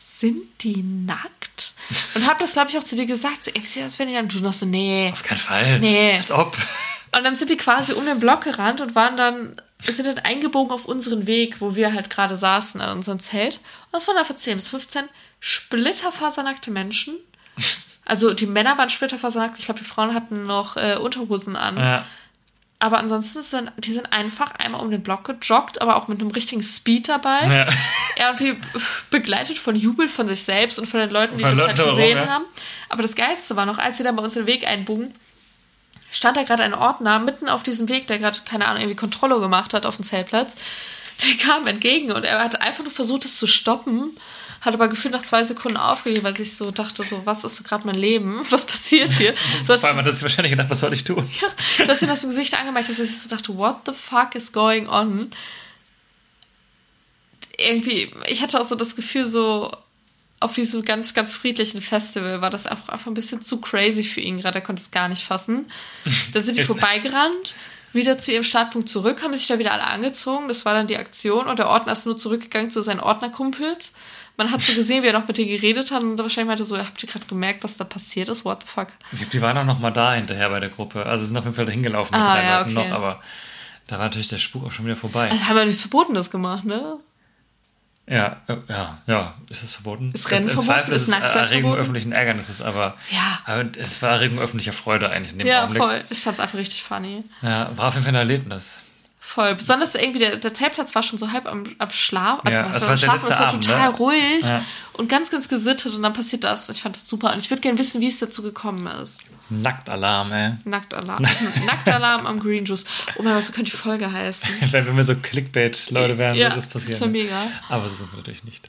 sind 0.00 0.46
die 0.62 0.82
nackt? 0.82 1.74
Und 2.16 2.26
habe 2.26 2.40
das, 2.40 2.54
glaube 2.54 2.70
ich, 2.70 2.78
auch 2.78 2.82
zu 2.82 2.96
dir 2.96 3.06
gesagt, 3.06 3.44
so, 3.44 3.52
ey, 3.54 3.62
wie 3.62 3.66
sieht 3.66 3.84
das, 3.84 4.00
wenn 4.00 4.08
die 4.08 4.14
dann, 4.14 4.26
du 4.26 4.40
noch 4.40 4.52
so, 4.52 4.66
nee. 4.66 5.10
Auf 5.12 5.22
keinen 5.22 5.38
Fall. 5.38 5.78
Nee. 5.78 6.18
Als 6.18 6.32
ob. 6.32 6.56
Und 7.16 7.22
dann 7.22 7.36
sind 7.36 7.50
die 7.50 7.56
quasi 7.56 7.92
um 7.92 8.04
den 8.04 8.18
Block 8.18 8.42
gerannt 8.42 8.80
und 8.80 8.96
waren 8.96 9.16
dann, 9.16 9.62
sind 9.78 10.08
dann 10.08 10.18
eingebogen 10.18 10.72
auf 10.72 10.86
unseren 10.86 11.28
Weg, 11.28 11.60
wo 11.60 11.76
wir 11.76 11.94
halt 11.94 12.10
gerade 12.10 12.36
saßen 12.36 12.80
an 12.80 12.96
unserem 12.98 13.20
Zelt. 13.20 13.58
Und 13.58 13.92
das 13.92 14.08
waren 14.08 14.16
einfach 14.16 14.34
10 14.34 14.56
bis 14.56 14.70
15 14.70 15.04
splitterfasernackte 15.40 16.70
Menschen. 16.70 17.16
Also 18.04 18.32
die 18.32 18.46
Männer 18.46 18.78
waren 18.78 18.88
splitterfasernackt, 18.88 19.58
ich 19.58 19.66
glaube, 19.66 19.80
die 19.80 19.86
Frauen 19.86 20.14
hatten 20.14 20.46
noch 20.46 20.76
äh, 20.76 20.96
Unterhosen 20.96 21.56
an. 21.56 21.76
Ja. 21.76 22.06
Aber 22.80 22.98
ansonsten 22.98 23.42
sind 23.42 23.72
die 23.76 23.92
sind 23.92 24.12
einfach 24.12 24.52
einmal 24.54 24.80
um 24.80 24.90
den 24.90 25.02
Block 25.02 25.24
gejoggt, 25.24 25.82
aber 25.82 25.96
auch 25.96 26.06
mit 26.06 26.20
einem 26.20 26.30
richtigen 26.30 26.62
Speed 26.62 27.08
dabei. 27.08 27.46
Ja. 27.46 27.68
irgendwie 28.16 28.60
begleitet 29.10 29.58
von 29.58 29.74
Jubel 29.74 30.08
von 30.08 30.28
sich 30.28 30.42
selbst 30.42 30.78
und 30.78 30.86
von 30.86 31.00
den 31.00 31.10
Leuten, 31.10 31.36
die 31.36 31.42
Von 31.42 31.50
das 31.50 31.58
Leuten 31.58 31.78
halt 31.78 31.90
gesehen 31.90 32.18
ja. 32.18 32.26
haben. 32.26 32.44
Aber 32.88 33.02
das 33.02 33.14
Geilste 33.14 33.56
war 33.56 33.66
noch, 33.66 33.78
als 33.78 33.98
sie 33.98 34.04
dann 34.04 34.16
bei 34.16 34.22
uns 34.22 34.34
den 34.34 34.46
Weg 34.46 34.66
einbogen, 34.66 35.14
stand 36.10 36.36
da 36.36 36.42
gerade 36.42 36.62
ein 36.62 36.74
Ordner 36.74 37.18
mitten 37.18 37.48
auf 37.48 37.62
diesem 37.62 37.88
Weg, 37.88 38.06
der 38.06 38.18
gerade, 38.18 38.38
keine 38.48 38.66
Ahnung, 38.66 38.80
irgendwie 38.80 38.96
Kontrolle 38.96 39.40
gemacht 39.40 39.74
hat 39.74 39.86
auf 39.86 39.96
dem 39.96 40.04
Zeltplatz. 40.04 40.54
Der 41.18 41.36
kam 41.44 41.66
entgegen 41.66 42.12
und 42.12 42.22
er 42.22 42.38
hat 42.38 42.62
einfach 42.62 42.84
nur 42.84 42.92
versucht, 42.92 43.24
es 43.24 43.38
zu 43.38 43.48
stoppen, 43.48 44.16
hat 44.60 44.74
aber 44.74 44.88
gefühlt 44.88 45.14
nach 45.14 45.22
zwei 45.22 45.44
Sekunden 45.44 45.76
aufgegeben, 45.76 46.24
weil 46.24 46.40
ich 46.40 46.56
so 46.56 46.70
dachte, 46.70 47.02
so, 47.02 47.24
was 47.24 47.44
ist 47.44 47.56
so 47.56 47.64
gerade 47.64 47.86
mein 47.86 47.96
Leben? 47.96 48.42
Was 48.50 48.66
passiert 48.66 49.12
hier? 49.12 49.34
Du 49.66 49.72
hast, 49.72 49.80
Vor 49.80 49.90
allem 49.90 49.98
hat 49.98 50.06
er 50.06 50.12
sich 50.12 50.22
wahrscheinlich 50.22 50.50
gedacht, 50.50 50.70
was 50.70 50.80
soll 50.80 50.92
ich 50.92 51.04
tun? 51.04 51.28
du 51.78 51.88
hast 51.88 52.02
ihn 52.02 52.10
aus 52.10 52.20
dem 52.20 52.30
Gesicht 52.30 52.58
angemerkt, 52.58 52.88
dass 52.88 52.96
sich 52.96 53.18
so 53.18 53.28
dachte, 53.28 53.56
what 53.56 53.76
the 53.86 53.92
fuck 53.92 54.34
is 54.34 54.52
going 54.52 54.88
on? 54.88 55.30
Irgendwie, 57.56 58.12
ich 58.26 58.42
hatte 58.42 58.60
auch 58.60 58.64
so 58.64 58.74
das 58.74 58.96
Gefühl, 58.96 59.26
so 59.26 59.70
auf 60.40 60.54
diesem 60.54 60.84
ganz, 60.84 61.14
ganz 61.14 61.36
friedlichen 61.36 61.80
Festival 61.80 62.40
war 62.40 62.50
das 62.50 62.66
einfach, 62.66 62.88
einfach 62.90 63.06
ein 63.08 63.14
bisschen 63.14 63.42
zu 63.42 63.60
crazy 63.60 64.04
für 64.04 64.20
ihn 64.20 64.40
gerade. 64.40 64.58
Er 64.58 64.62
konnte 64.62 64.82
es 64.82 64.90
gar 64.90 65.08
nicht 65.08 65.24
fassen. 65.24 65.70
Da 66.32 66.40
sind 66.40 66.56
die 66.56 66.64
vorbeigerannt, 66.64 67.54
wieder 67.92 68.18
zu 68.18 68.32
ihrem 68.32 68.44
Startpunkt 68.44 68.88
zurück, 68.88 69.22
haben 69.22 69.34
sich 69.34 69.46
da 69.46 69.58
wieder 69.58 69.72
alle 69.72 69.84
angezogen. 69.84 70.48
Das 70.48 70.64
war 70.64 70.74
dann 70.74 70.86
die 70.86 70.96
Aktion 70.96 71.46
und 71.46 71.58
der 71.58 71.68
Ordner 71.68 71.92
ist 71.92 72.06
nur 72.06 72.16
zurückgegangen 72.16 72.70
zu 72.70 72.82
seinen 72.82 73.00
Ordnerkumpels. 73.00 73.92
Man 74.38 74.50
hat 74.52 74.62
so 74.62 74.72
gesehen, 74.72 75.02
wie 75.02 75.08
er 75.08 75.12
noch 75.12 75.26
mit 75.28 75.36
denen 75.36 75.48
geredet 75.50 75.90
hat 75.90 76.00
und 76.02 76.16
wahrscheinlich 76.18 76.46
meinte 76.48 76.64
so, 76.64 76.78
habt 76.78 77.02
ihr 77.02 77.08
gerade 77.08 77.26
gemerkt, 77.26 77.62
was 77.64 77.76
da 77.76 77.84
passiert 77.84 78.28
ist? 78.28 78.44
What 78.44 78.62
the 78.62 78.68
fuck? 78.68 78.88
Ich 79.12 79.18
glaube, 79.18 79.30
die 79.32 79.42
waren 79.42 79.58
auch 79.58 79.64
noch 79.64 79.80
mal 79.80 79.90
da 79.90 80.14
hinterher 80.14 80.48
bei 80.48 80.60
der 80.60 80.70
Gruppe. 80.70 81.04
Also 81.04 81.26
sind 81.26 81.36
auf 81.36 81.44
jeden 81.44 81.56
Fall 81.56 81.66
dahin 81.66 81.82
gelaufen 81.82 82.14
mit 82.14 82.22
Ah, 82.22 82.34
drei 82.36 82.44
ja, 82.44 82.58
Leuten 82.60 82.76
okay. 82.78 82.88
noch, 82.88 82.96
aber 82.96 83.20
da 83.88 83.96
war 83.98 84.04
natürlich 84.06 84.28
der 84.28 84.38
Spuk 84.38 84.64
auch 84.66 84.72
schon 84.72 84.86
wieder 84.86 84.96
vorbei. 84.96 85.28
Also 85.30 85.44
haben 85.46 85.56
wir 85.56 85.64
nichts 85.66 85.82
Verbotenes 85.82 86.30
gemacht, 86.30 86.64
ne? 86.64 86.98
Ja, 88.06 88.40
äh, 88.46 88.56
ja, 88.68 88.98
ja. 89.06 89.34
Ist 89.50 89.62
es 89.62 89.74
verboten? 89.74 90.12
Ist 90.14 90.30
Rennen 90.30 90.44
Im 90.44 90.50
verboten? 90.50 90.66
Zweifel 90.68 90.94
ist 90.94 91.02
Ist 91.02 91.08
es 91.08 91.14
Erregung 91.20 91.62
verboten? 91.72 91.80
öffentlichen 91.80 92.12
Ärgernisses, 92.12 92.62
aber, 92.62 92.96
Ja. 93.10 93.40
aber 93.44 93.64
es 93.76 94.00
war 94.00 94.10
Erregung 94.12 94.38
öffentlicher 94.38 94.72
Freude 94.72 95.10
eigentlich 95.10 95.32
in 95.32 95.40
dem 95.40 95.46
Ja, 95.48 95.62
Augenblick. 95.64 95.82
voll. 95.82 96.04
Ich 96.08 96.20
fand's 96.20 96.40
einfach 96.40 96.56
richtig 96.58 96.82
funny. 96.82 97.22
Ja, 97.42 97.76
war 97.76 97.88
auf 97.88 97.94
jeden 97.94 98.04
Fall 98.04 98.12
ein 98.14 98.20
Erlebnis. 98.20 98.80
Voll. 99.28 99.54
Besonders 99.56 99.94
irgendwie, 99.94 100.20
der, 100.20 100.36
der 100.36 100.54
Zeltplatz 100.54 100.94
war 100.94 101.02
schon 101.02 101.18
so 101.18 101.30
halb 101.32 101.44
am, 101.46 101.64
am 101.76 101.90
Schlaf. 101.90 102.40
Also 102.44 102.60
Ja, 102.60 102.66
was 102.66 102.72
das 102.72 102.82
war 102.84 102.88
der 102.90 102.96
Schlafen, 102.96 103.16
letzte 103.18 103.32
es 103.34 103.38
war 103.40 103.48
Abend, 103.48 103.64
total 103.66 103.90
ne? 103.90 103.96
ruhig 103.98 104.42
Ja. 104.44 104.64
und 104.94 105.08
ganz, 105.10 105.30
ganz 105.30 105.48
gesittet 105.50 105.92
und 105.94 106.02
dann 106.02 106.14
passiert 106.14 106.44
das. 106.44 106.68
Ich 106.70 106.80
fand 106.80 106.96
das 106.96 107.06
super. 107.06 107.34
Und 107.34 107.38
ich 107.40 107.50
würde 107.50 107.60
gerne 107.60 107.78
wissen, 107.78 108.00
wie 108.00 108.08
es 108.08 108.18
dazu 108.18 108.42
gekommen 108.42 108.86
ist. 109.02 109.20
Nacktalarm, 109.50 110.32
ey. 110.32 110.52
Nacktalarm. 110.64 111.22
Nacktalarm 111.66 112.26
am 112.26 112.40
Green 112.40 112.64
Juice. 112.64 112.86
Oh 113.18 113.22
mein 113.22 113.34
Gott, 113.34 113.44
so 113.44 113.52
könnte 113.52 113.70
die 113.70 113.76
Folge 113.76 114.10
heißen. 114.10 114.48
Wenn 114.72 114.86
wenn 114.86 114.96
wir 114.96 115.04
so 115.04 115.14
Clickbait-Leute 115.14 116.16
wären, 116.16 116.34
Ja, 116.34 116.46
würde 116.46 116.56
das 116.56 116.68
passieren. 116.68 116.92
das 116.92 117.00
wär 117.02 117.06
ne? 117.08 117.12
mega. 117.24 117.50
Aber 117.68 117.82
das 117.82 117.98
sind 117.98 118.10
wir 118.10 118.16
natürlich 118.16 118.44
nicht. 118.44 118.66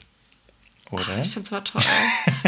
Oder? 0.90 1.20
Ich 1.22 1.30
finde 1.30 1.46
es 1.46 1.52
aber 1.54 1.64
toll. 1.64 1.82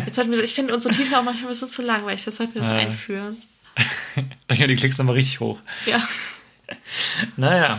Jetzt 0.05 0.17
sollten 0.17 0.33
wir, 0.33 0.43
ich 0.45 0.53
finde 0.55 0.75
unsere 0.75 0.93
Titel 0.95 1.15
auch 1.15 1.23
manchmal 1.23 1.47
ein 1.47 1.49
bisschen 1.55 1.71
zu 1.71 1.81
langweilig. 1.81 2.27
Wir 2.27 2.33
sollten 2.33 2.55
wir 2.55 2.61
das 2.63 2.71
Ja. 2.71 2.77
einführen. 2.77 3.41
Dann 4.49 4.59
gehen 4.59 4.69
die 4.69 4.77
Klicks 4.77 4.99
nochmal 4.99 5.15
richtig 5.15 5.41
hoch. 5.41 5.59
Ja. 5.87 6.03
Naja. 7.37 7.79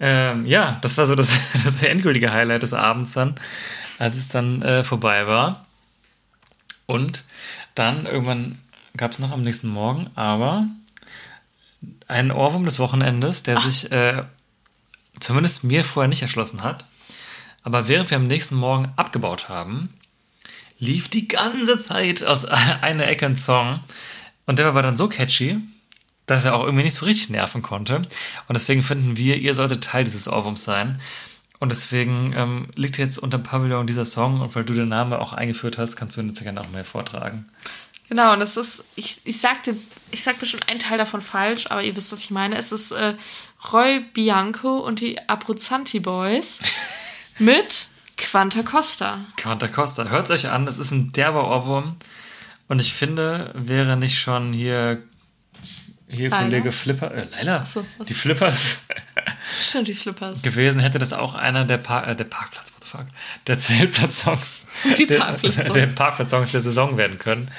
Ähm, 0.00 0.46
ja, 0.46 0.78
das 0.82 0.96
war 0.96 1.06
so 1.06 1.14
das, 1.14 1.38
das 1.52 1.82
endgültige 1.82 2.32
Highlight 2.32 2.62
des 2.62 2.72
Abends 2.72 3.12
dann, 3.12 3.34
als 3.98 4.16
es 4.16 4.28
dann 4.28 4.62
äh, 4.62 4.84
vorbei 4.84 5.26
war. 5.26 5.66
Und 6.86 7.24
dann 7.74 8.06
irgendwann 8.06 8.58
gab 8.96 9.12
es 9.12 9.18
noch 9.18 9.30
am 9.30 9.42
nächsten 9.42 9.68
Morgen 9.68 10.10
aber 10.14 10.66
einen 12.08 12.30
Ohrwurm 12.30 12.64
des 12.64 12.78
Wochenendes, 12.78 13.42
der 13.42 13.58
sich 13.58 13.92
äh, 13.92 14.24
zumindest 15.20 15.64
mir 15.64 15.84
vorher 15.84 16.08
nicht 16.08 16.22
erschlossen 16.22 16.62
hat. 16.62 16.84
Aber 17.62 17.88
während 17.88 18.10
wir 18.10 18.16
am 18.16 18.26
nächsten 18.26 18.56
Morgen 18.56 18.92
abgebaut 18.96 19.48
haben, 19.48 19.92
lief 20.78 21.08
die 21.08 21.28
ganze 21.28 21.78
Zeit 21.78 22.24
aus 22.24 22.44
einer 22.82 23.06
Ecke 23.06 23.26
ein 23.26 23.38
Song. 23.38 23.80
Und 24.46 24.58
der 24.58 24.74
war 24.74 24.82
dann 24.82 24.96
so 24.96 25.08
catchy, 25.08 25.58
dass 26.28 26.44
er 26.44 26.54
auch 26.54 26.62
irgendwie 26.62 26.84
nicht 26.84 26.94
so 26.94 27.06
richtig 27.06 27.30
nerven 27.30 27.62
konnte. 27.62 27.96
Und 27.96 28.54
deswegen 28.54 28.82
finden 28.82 29.16
wir, 29.16 29.36
ihr 29.36 29.54
solltet 29.54 29.82
Teil 29.82 30.04
dieses 30.04 30.28
Ohrwurms 30.28 30.62
sein. 30.62 31.00
Und 31.58 31.70
deswegen 31.70 32.32
ähm, 32.36 32.68
liegt 32.76 32.98
jetzt 32.98 33.18
unter 33.18 33.38
dem 33.38 33.42
Pavillon 33.42 33.86
dieser 33.88 34.04
Song 34.04 34.40
und 34.40 34.54
weil 34.54 34.64
du 34.64 34.74
den 34.74 34.88
Namen 34.88 35.12
auch 35.14 35.32
eingeführt 35.32 35.78
hast, 35.78 35.96
kannst 35.96 36.16
du 36.16 36.20
ihn 36.20 36.28
jetzt 36.28 36.42
gerne 36.42 36.60
auch 36.60 36.68
mehr 36.68 36.84
vortragen. 36.84 37.48
Genau, 38.08 38.32
und 38.32 38.40
das 38.40 38.56
ist, 38.56 38.84
ich, 38.94 39.20
ich 39.24 39.40
sagte, 39.40 39.74
ich 40.10 40.22
sag 40.22 40.38
bestimmt 40.38 40.68
einen 40.68 40.78
Teil 40.78 40.98
davon 40.98 41.20
falsch, 41.20 41.66
aber 41.70 41.82
ihr 41.82 41.96
wisst, 41.96 42.12
was 42.12 42.20
ich 42.20 42.30
meine. 42.30 42.56
Es 42.56 42.70
ist 42.72 42.92
äh, 42.92 43.14
Roy 43.72 44.00
Bianco 44.14 44.78
und 44.78 45.00
die 45.00 45.18
Abruzzanti 45.28 46.00
Boys 46.00 46.60
mit 47.38 47.88
Quanta 48.16 48.62
Costa. 48.62 49.24
Quanta 49.36 49.68
Costa, 49.68 50.04
hört 50.04 50.30
euch 50.30 50.48
an, 50.48 50.68
es 50.68 50.78
ist 50.78 50.90
ein 50.90 51.12
derber 51.12 51.48
Ohrwurm. 51.48 51.96
Und 52.68 52.80
ich 52.80 52.92
finde, 52.92 53.50
wäre 53.54 53.96
nicht 53.96 54.18
schon 54.18 54.52
hier, 54.52 55.02
hier 56.10 56.30
Laila? 56.30 56.44
Kollege 56.44 56.72
Flipper, 56.72 57.12
äh, 57.12 57.26
Leila, 57.32 57.64
so, 57.64 57.84
die 58.08 58.14
Flippers 58.14 58.86
Stimmt, 59.60 59.88
die 59.88 59.94
Flippers. 59.94 60.42
gewesen, 60.42 60.80
hätte 60.80 60.98
das 60.98 61.12
auch 61.12 61.34
einer 61.34 61.64
der, 61.64 61.78
Par 61.78 62.06
äh, 62.06 62.16
der 62.16 62.24
Parkplatz, 62.24 62.72
what 62.72 62.82
the 62.82 62.88
fuck, 62.88 63.06
der 63.46 63.58
Zeltplatz-Songs, 63.58 64.68
Die 64.96 65.06
der, 65.06 65.18
Parkplatz-Songs. 65.18 65.72
der 65.72 65.86
Parkplatz-Songs 65.86 66.52
der 66.52 66.60
Saison 66.60 66.96
werden 66.96 67.18
können. 67.18 67.50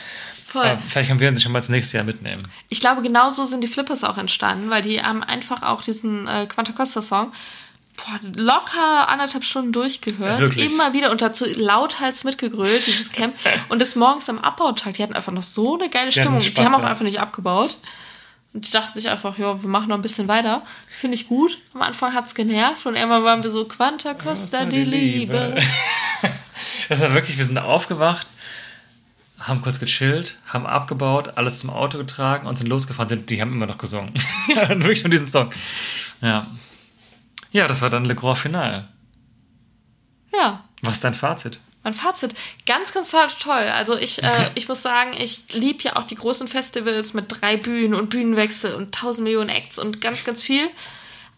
Voll. 0.45 0.65
Äh, 0.65 0.77
vielleicht 0.87 1.09
können 1.09 1.19
wir 1.19 1.29
uns 1.29 1.43
schon 1.43 1.51
mal 1.51 1.59
ins 1.59 1.69
nächste 1.69 1.97
Jahr 1.97 2.05
mitnehmen. 2.05 2.47
Ich 2.69 2.79
glaube, 2.79 3.01
genau 3.03 3.29
so 3.29 3.45
sind 3.45 3.61
die 3.61 3.67
Flippers 3.67 4.03
auch 4.03 4.17
entstanden, 4.17 4.69
weil 4.69 4.81
die 4.81 4.99
haben 5.01 5.23
einfach 5.23 5.61
auch 5.61 5.83
diesen 5.83 6.27
äh, 6.27 6.47
Quanta 6.47 6.71
Costa 6.71 7.01
Song 7.03 7.31
boah, 7.99 8.19
locker 8.35 9.09
anderthalb 9.09 9.43
Stunden 9.43 9.71
durchgehört. 9.71 10.39
Wirklich? 10.39 10.71
immer 10.73 10.93
wieder 10.93 11.11
und 11.11 11.21
dazu 11.21 11.45
lauthals 11.45 12.23
mitgegrölt, 12.23 12.87
dieses 12.87 13.11
Camp. 13.11 13.35
Und 13.69 13.79
des 13.79 13.95
Morgens 13.95 14.29
am 14.29 14.39
Abbautag, 14.39 14.95
die 14.95 15.03
hatten 15.03 15.13
einfach 15.13 15.31
noch 15.31 15.43
so 15.43 15.77
eine 15.77 15.89
geile 15.89 16.09
Die 16.09 16.19
Stimmung. 16.19 16.41
Spaß, 16.41 16.53
die 16.53 16.61
haben 16.65 16.75
auch 16.75 16.83
einfach 16.83 17.03
nicht 17.03 17.19
abgebaut. 17.19 17.77
Und 18.53 18.67
die 18.67 18.71
dachten 18.71 18.99
sich 18.99 19.09
einfach, 19.09 19.37
ja, 19.37 19.61
wir 19.61 19.69
machen 19.69 19.89
noch 19.89 19.95
ein 19.95 20.01
bisschen 20.01 20.27
weiter. 20.27 20.63
Finde 20.89 21.15
ich 21.15 21.27
gut. 21.27 21.59
Am 21.73 21.81
Anfang 21.81 22.13
hat's 22.13 22.33
genervt 22.33 22.85
und 22.85 22.95
irgendwann 22.95 23.23
waren 23.23 23.43
wir 23.43 23.49
so, 23.49 23.65
Quanta 23.65 24.13
Costa 24.15 24.65
die 24.65 24.83
Liebe. 24.83 25.61
Das 26.89 27.01
war 27.01 27.13
wirklich, 27.13 27.37
wir 27.37 27.45
sind 27.45 27.57
aufgewacht, 27.59 28.25
haben 29.39 29.61
kurz 29.61 29.79
gechillt, 29.79 30.37
haben 30.47 30.65
abgebaut, 30.65 31.37
alles 31.37 31.59
zum 31.59 31.69
Auto 31.69 31.99
getragen 31.99 32.47
und 32.47 32.57
sind 32.57 32.67
losgefahren. 32.67 33.07
Die, 33.09 33.35
die 33.35 33.41
haben 33.41 33.53
immer 33.53 33.67
noch 33.67 33.77
gesungen. 33.77 34.11
Wirklich 34.47 35.03
von 35.03 35.11
diesem 35.11 35.27
Song. 35.27 35.51
Ja. 36.21 36.47
Ja, 37.51 37.67
das 37.67 37.83
war 37.83 37.91
dann 37.91 38.05
Le 38.05 38.15
Grand 38.15 38.39
Final. 38.39 38.87
Ja, 40.33 40.63
Was 40.81 40.95
ist 40.95 41.03
dein 41.03 41.13
Fazit? 41.13 41.59
Mein 41.83 41.93
Fazit, 41.93 42.35
ganz, 42.65 42.93
ganz 42.93 43.11
toll. 43.39 43.53
Also 43.53 43.97
ich, 43.97 44.21
äh, 44.21 44.51
ich 44.55 44.67
muss 44.67 44.81
sagen, 44.81 45.11
ich 45.17 45.53
liebe 45.53 45.83
ja 45.83 45.95
auch 45.95 46.03
die 46.03 46.15
großen 46.15 46.47
Festivals 46.47 47.13
mit 47.13 47.25
drei 47.29 47.55
Bühnen 47.55 47.93
und 47.93 48.09
Bühnenwechsel 48.09 48.75
und 48.75 48.93
tausend 48.93 49.23
Millionen 49.23 49.49
Acts 49.49 49.79
und 49.79 50.01
ganz, 50.01 50.25
ganz 50.25 50.43
viel. 50.43 50.67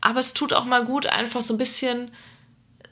Aber 0.02 0.20
es 0.20 0.34
tut 0.34 0.54
auch 0.54 0.66
mal 0.66 0.84
gut, 0.84 1.06
einfach 1.06 1.44
so 1.44 1.54
ein 1.54 1.60
bisschen 1.60 2.10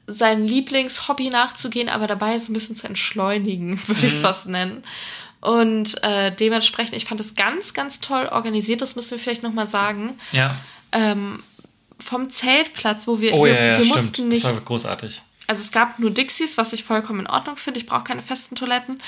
sein 0.05 0.47
Lieblingshobby 0.47 1.29
nachzugehen, 1.29 1.89
aber 1.89 2.07
dabei 2.07 2.37
so 2.37 2.51
ein 2.51 2.53
bisschen 2.53 2.75
zu 2.75 2.87
entschleunigen, 2.87 3.81
würde 3.87 4.05
ich 4.05 4.13
es 4.13 4.19
fast 4.21 4.47
nennen. 4.47 4.83
Und 5.41 6.03
äh, 6.03 6.35
dementsprechend, 6.35 6.95
ich 6.95 7.05
fand 7.05 7.21
es 7.21 7.33
ganz, 7.33 7.73
ganz 7.73 7.99
toll 7.99 8.27
organisiert, 8.27 8.81
das 8.81 8.95
müssen 8.95 9.11
wir 9.11 9.19
vielleicht 9.19 9.43
nochmal 9.43 9.67
sagen. 9.67 10.19
Ja. 10.31 10.57
Ähm, 10.91 11.41
vom 11.99 12.29
Zeltplatz, 12.29 13.07
wo 13.07 13.19
wir, 13.19 13.33
Oh 13.33 13.45
wir, 13.45 13.53
ja, 13.53 13.65
ja, 13.65 13.77
wir 13.77 13.85
stimmt. 13.85 14.01
mussten 14.01 14.27
nicht 14.27 14.43
Das 14.43 14.53
war 14.53 14.61
großartig. 14.61 15.21
Also 15.49 15.63
es 15.63 15.71
gab 15.71 15.97
nur 15.97 16.11
Dixies, 16.11 16.59
was 16.59 16.73
ich 16.73 16.83
vollkommen 16.83 17.21
in 17.21 17.27
Ordnung 17.27 17.57
finde. 17.57 17.79
Ich 17.79 17.87
brauche 17.87 18.03
keine 18.03 18.21
festen 18.21 18.55
Toiletten. 18.55 19.01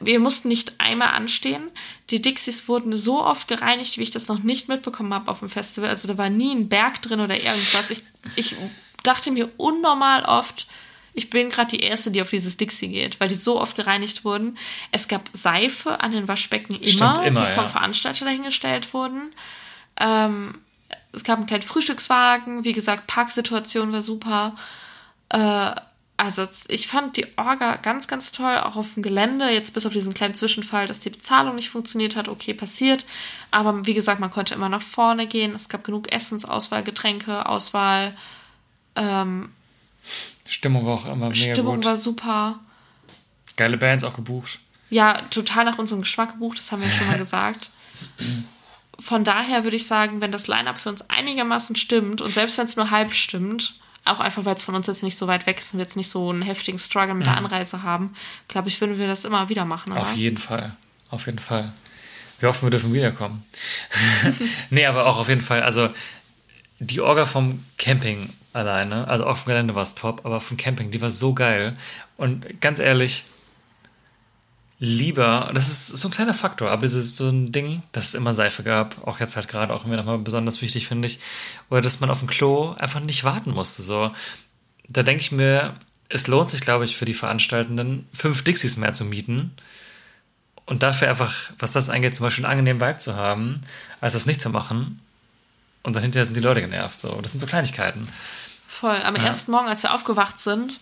Wir 0.00 0.20
mussten 0.20 0.46
nicht 0.46 0.74
einmal 0.78 1.08
anstehen. 1.08 1.68
Die 2.10 2.22
Dixies 2.22 2.68
wurden 2.68 2.96
so 2.96 3.20
oft 3.20 3.48
gereinigt, 3.48 3.98
wie 3.98 4.02
ich 4.02 4.12
das 4.12 4.28
noch 4.28 4.38
nicht 4.38 4.68
mitbekommen 4.68 5.12
habe 5.12 5.28
auf 5.28 5.40
dem 5.40 5.48
Festival. 5.48 5.90
Also 5.90 6.06
da 6.06 6.16
war 6.16 6.30
nie 6.30 6.54
ein 6.54 6.68
Berg 6.68 7.02
drin 7.02 7.18
oder 7.18 7.36
irgendwas. 7.36 7.90
Ich, 7.90 8.02
ich 8.36 8.54
dachte 9.02 9.32
mir 9.32 9.50
unnormal 9.56 10.22
oft, 10.26 10.68
ich 11.12 11.28
bin 11.28 11.48
gerade 11.48 11.76
die 11.76 11.82
Erste, 11.82 12.12
die 12.12 12.22
auf 12.22 12.30
dieses 12.30 12.56
Dixie 12.56 12.86
geht, 12.86 13.18
weil 13.18 13.26
die 13.26 13.34
so 13.34 13.60
oft 13.60 13.74
gereinigt 13.74 14.24
wurden. 14.24 14.56
Es 14.92 15.08
gab 15.08 15.28
Seife 15.32 16.00
an 16.00 16.12
den 16.12 16.28
Waschbecken 16.28 16.76
immer, 16.76 17.14
Stimmt, 17.14 17.26
immer, 17.26 17.46
die 17.46 17.52
vom 17.52 17.64
ja. 17.64 17.68
Veranstalter 17.68 18.26
dahingestellt 18.26 18.94
wurden. 18.94 19.32
Ähm, 19.98 20.54
es 21.10 21.24
gab 21.24 21.38
einen 21.38 21.48
kleinen 21.48 21.64
Frühstückswagen. 21.64 22.62
Wie 22.62 22.74
gesagt, 22.74 23.08
Parksituation 23.08 23.92
war 23.92 24.02
super. 24.02 24.54
Äh, 25.30 25.72
also 26.16 26.46
ich 26.68 26.86
fand 26.86 27.16
die 27.16 27.26
Orga 27.38 27.76
ganz, 27.76 28.06
ganz 28.06 28.30
toll, 28.30 28.58
auch 28.58 28.76
auf 28.76 28.92
dem 28.92 29.02
Gelände. 29.02 29.48
Jetzt 29.48 29.72
bis 29.72 29.86
auf 29.86 29.94
diesen 29.94 30.12
kleinen 30.12 30.34
Zwischenfall, 30.34 30.86
dass 30.86 31.00
die 31.00 31.08
Bezahlung 31.08 31.54
nicht 31.54 31.70
funktioniert 31.70 32.14
hat, 32.14 32.28
okay, 32.28 32.52
passiert. 32.52 33.06
Aber 33.50 33.86
wie 33.86 33.94
gesagt, 33.94 34.20
man 34.20 34.30
konnte 34.30 34.52
immer 34.52 34.68
nach 34.68 34.82
vorne 34.82 35.26
gehen. 35.26 35.54
Es 35.54 35.70
gab 35.70 35.82
genug 35.82 36.12
Essensauswahl, 36.12 36.82
Getränke, 36.82 37.46
Auswahl. 37.46 38.14
Ähm, 38.96 39.50
Stimmung 40.44 40.84
war 40.84 40.94
auch 40.94 41.06
immer 41.06 41.30
mega 41.30 41.34
Stimmung 41.34 41.76
gut. 41.76 41.84
war 41.86 41.96
super. 41.96 42.58
Geile 43.56 43.78
Bands 43.78 44.04
auch 44.04 44.14
gebucht. 44.14 44.58
Ja, 44.90 45.22
total 45.30 45.64
nach 45.64 45.78
unserem 45.78 46.02
Geschmack 46.02 46.32
gebucht, 46.32 46.58
das 46.58 46.70
haben 46.70 46.82
wir 46.82 46.90
schon 46.90 47.06
mal 47.06 47.18
gesagt. 47.18 47.70
Von 48.98 49.24
daher 49.24 49.64
würde 49.64 49.76
ich 49.76 49.86
sagen, 49.86 50.20
wenn 50.20 50.32
das 50.32 50.48
Line-Up 50.48 50.76
für 50.76 50.90
uns 50.90 51.08
einigermaßen 51.08 51.76
stimmt 51.76 52.20
und 52.20 52.34
selbst 52.34 52.58
wenn 52.58 52.66
es 52.66 52.76
nur 52.76 52.90
halb 52.90 53.14
stimmt, 53.14 53.79
auch 54.10 54.20
einfach 54.20 54.44
weil 54.44 54.54
es 54.54 54.62
von 54.62 54.74
uns 54.74 54.86
jetzt 54.86 55.02
nicht 55.02 55.16
so 55.16 55.26
weit 55.26 55.46
weg 55.46 55.58
ist 55.58 55.72
und 55.72 55.78
wir 55.78 55.84
jetzt 55.84 55.96
nicht 55.96 56.08
so 56.08 56.30
einen 56.30 56.42
heftigen 56.42 56.78
Struggle 56.78 57.14
mit 57.14 57.26
der 57.26 57.36
Anreise 57.36 57.82
haben, 57.82 58.14
glaube 58.48 58.68
ich, 58.68 58.80
würden 58.80 58.98
wir 58.98 59.06
das 59.06 59.24
immer 59.24 59.48
wieder 59.48 59.64
machen. 59.64 59.92
Oder? 59.92 60.02
Auf 60.02 60.16
jeden 60.16 60.38
Fall. 60.38 60.74
Auf 61.10 61.26
jeden 61.26 61.38
Fall. 61.38 61.72
Wir 62.38 62.48
hoffen, 62.48 62.66
wir 62.66 62.70
dürfen 62.70 62.92
wiederkommen. 62.94 63.44
nee, 64.70 64.86
aber 64.86 65.06
auch 65.06 65.18
auf 65.18 65.28
jeden 65.28 65.42
Fall. 65.42 65.62
Also, 65.62 65.90
die 66.78 67.00
Orga 67.00 67.26
vom 67.26 67.64
Camping 67.76 68.32
alleine, 68.52 69.06
also 69.06 69.26
auf 69.26 69.44
dem 69.44 69.48
Gelände 69.48 69.74
war 69.74 69.82
es 69.82 69.94
top, 69.94 70.24
aber 70.24 70.40
vom 70.40 70.56
Camping, 70.56 70.90
die 70.90 71.00
war 71.00 71.10
so 71.10 71.34
geil. 71.34 71.76
Und 72.16 72.60
ganz 72.60 72.78
ehrlich, 72.78 73.24
lieber, 74.80 75.50
das 75.54 75.68
ist 75.68 75.88
so 75.88 76.08
ein 76.08 76.10
kleiner 76.10 76.32
Faktor, 76.32 76.70
aber 76.70 76.84
es 76.84 76.94
ist 76.94 77.16
so 77.16 77.28
ein 77.28 77.52
Ding, 77.52 77.82
dass 77.92 78.08
es 78.08 78.14
immer 78.14 78.32
Seife 78.32 78.62
gab, 78.62 79.06
auch 79.06 79.20
jetzt 79.20 79.36
halt 79.36 79.46
gerade 79.46 79.74
auch 79.74 79.84
immer 79.84 79.96
nochmal 79.96 80.18
besonders 80.18 80.62
wichtig, 80.62 80.88
finde 80.88 81.06
ich, 81.06 81.20
oder 81.68 81.82
dass 81.82 82.00
man 82.00 82.10
auf 82.10 82.20
dem 82.20 82.28
Klo 82.28 82.74
einfach 82.78 83.00
nicht 83.00 83.22
warten 83.22 83.52
musste. 83.52 83.82
So, 83.82 84.10
da 84.88 85.02
denke 85.02 85.20
ich 85.20 85.32
mir, 85.32 85.74
es 86.08 86.26
lohnt 86.26 86.48
sich, 86.48 86.62
glaube 86.62 86.84
ich, 86.84 86.96
für 86.96 87.04
die 87.04 87.14
Veranstaltenden, 87.14 88.08
fünf 88.14 88.42
Dixies 88.42 88.78
mehr 88.78 88.94
zu 88.94 89.04
mieten 89.04 89.52
und 90.64 90.82
dafür 90.82 91.10
einfach, 91.10 91.34
was 91.58 91.72
das 91.72 91.90
angeht, 91.90 92.14
zum 92.14 92.24
Beispiel 92.24 92.46
einen 92.46 92.52
angenehmen 92.52 92.80
Vibe 92.80 92.98
zu 92.98 93.16
haben, 93.16 93.60
als 94.00 94.14
das 94.14 94.24
nicht 94.24 94.40
zu 94.40 94.48
machen. 94.48 95.00
Und 95.82 95.94
dann 95.94 96.02
hinterher 96.02 96.24
sind 96.24 96.36
die 96.36 96.42
Leute 96.42 96.62
genervt. 96.62 96.98
So, 96.98 97.20
das 97.20 97.32
sind 97.32 97.40
so 97.40 97.46
Kleinigkeiten. 97.46 98.08
Voll. 98.66 98.96
Am 99.02 99.16
ersten 99.16 99.50
Morgen, 99.50 99.68
als 99.68 99.82
wir 99.82 99.94
aufgewacht 99.94 100.38
sind 100.38 100.78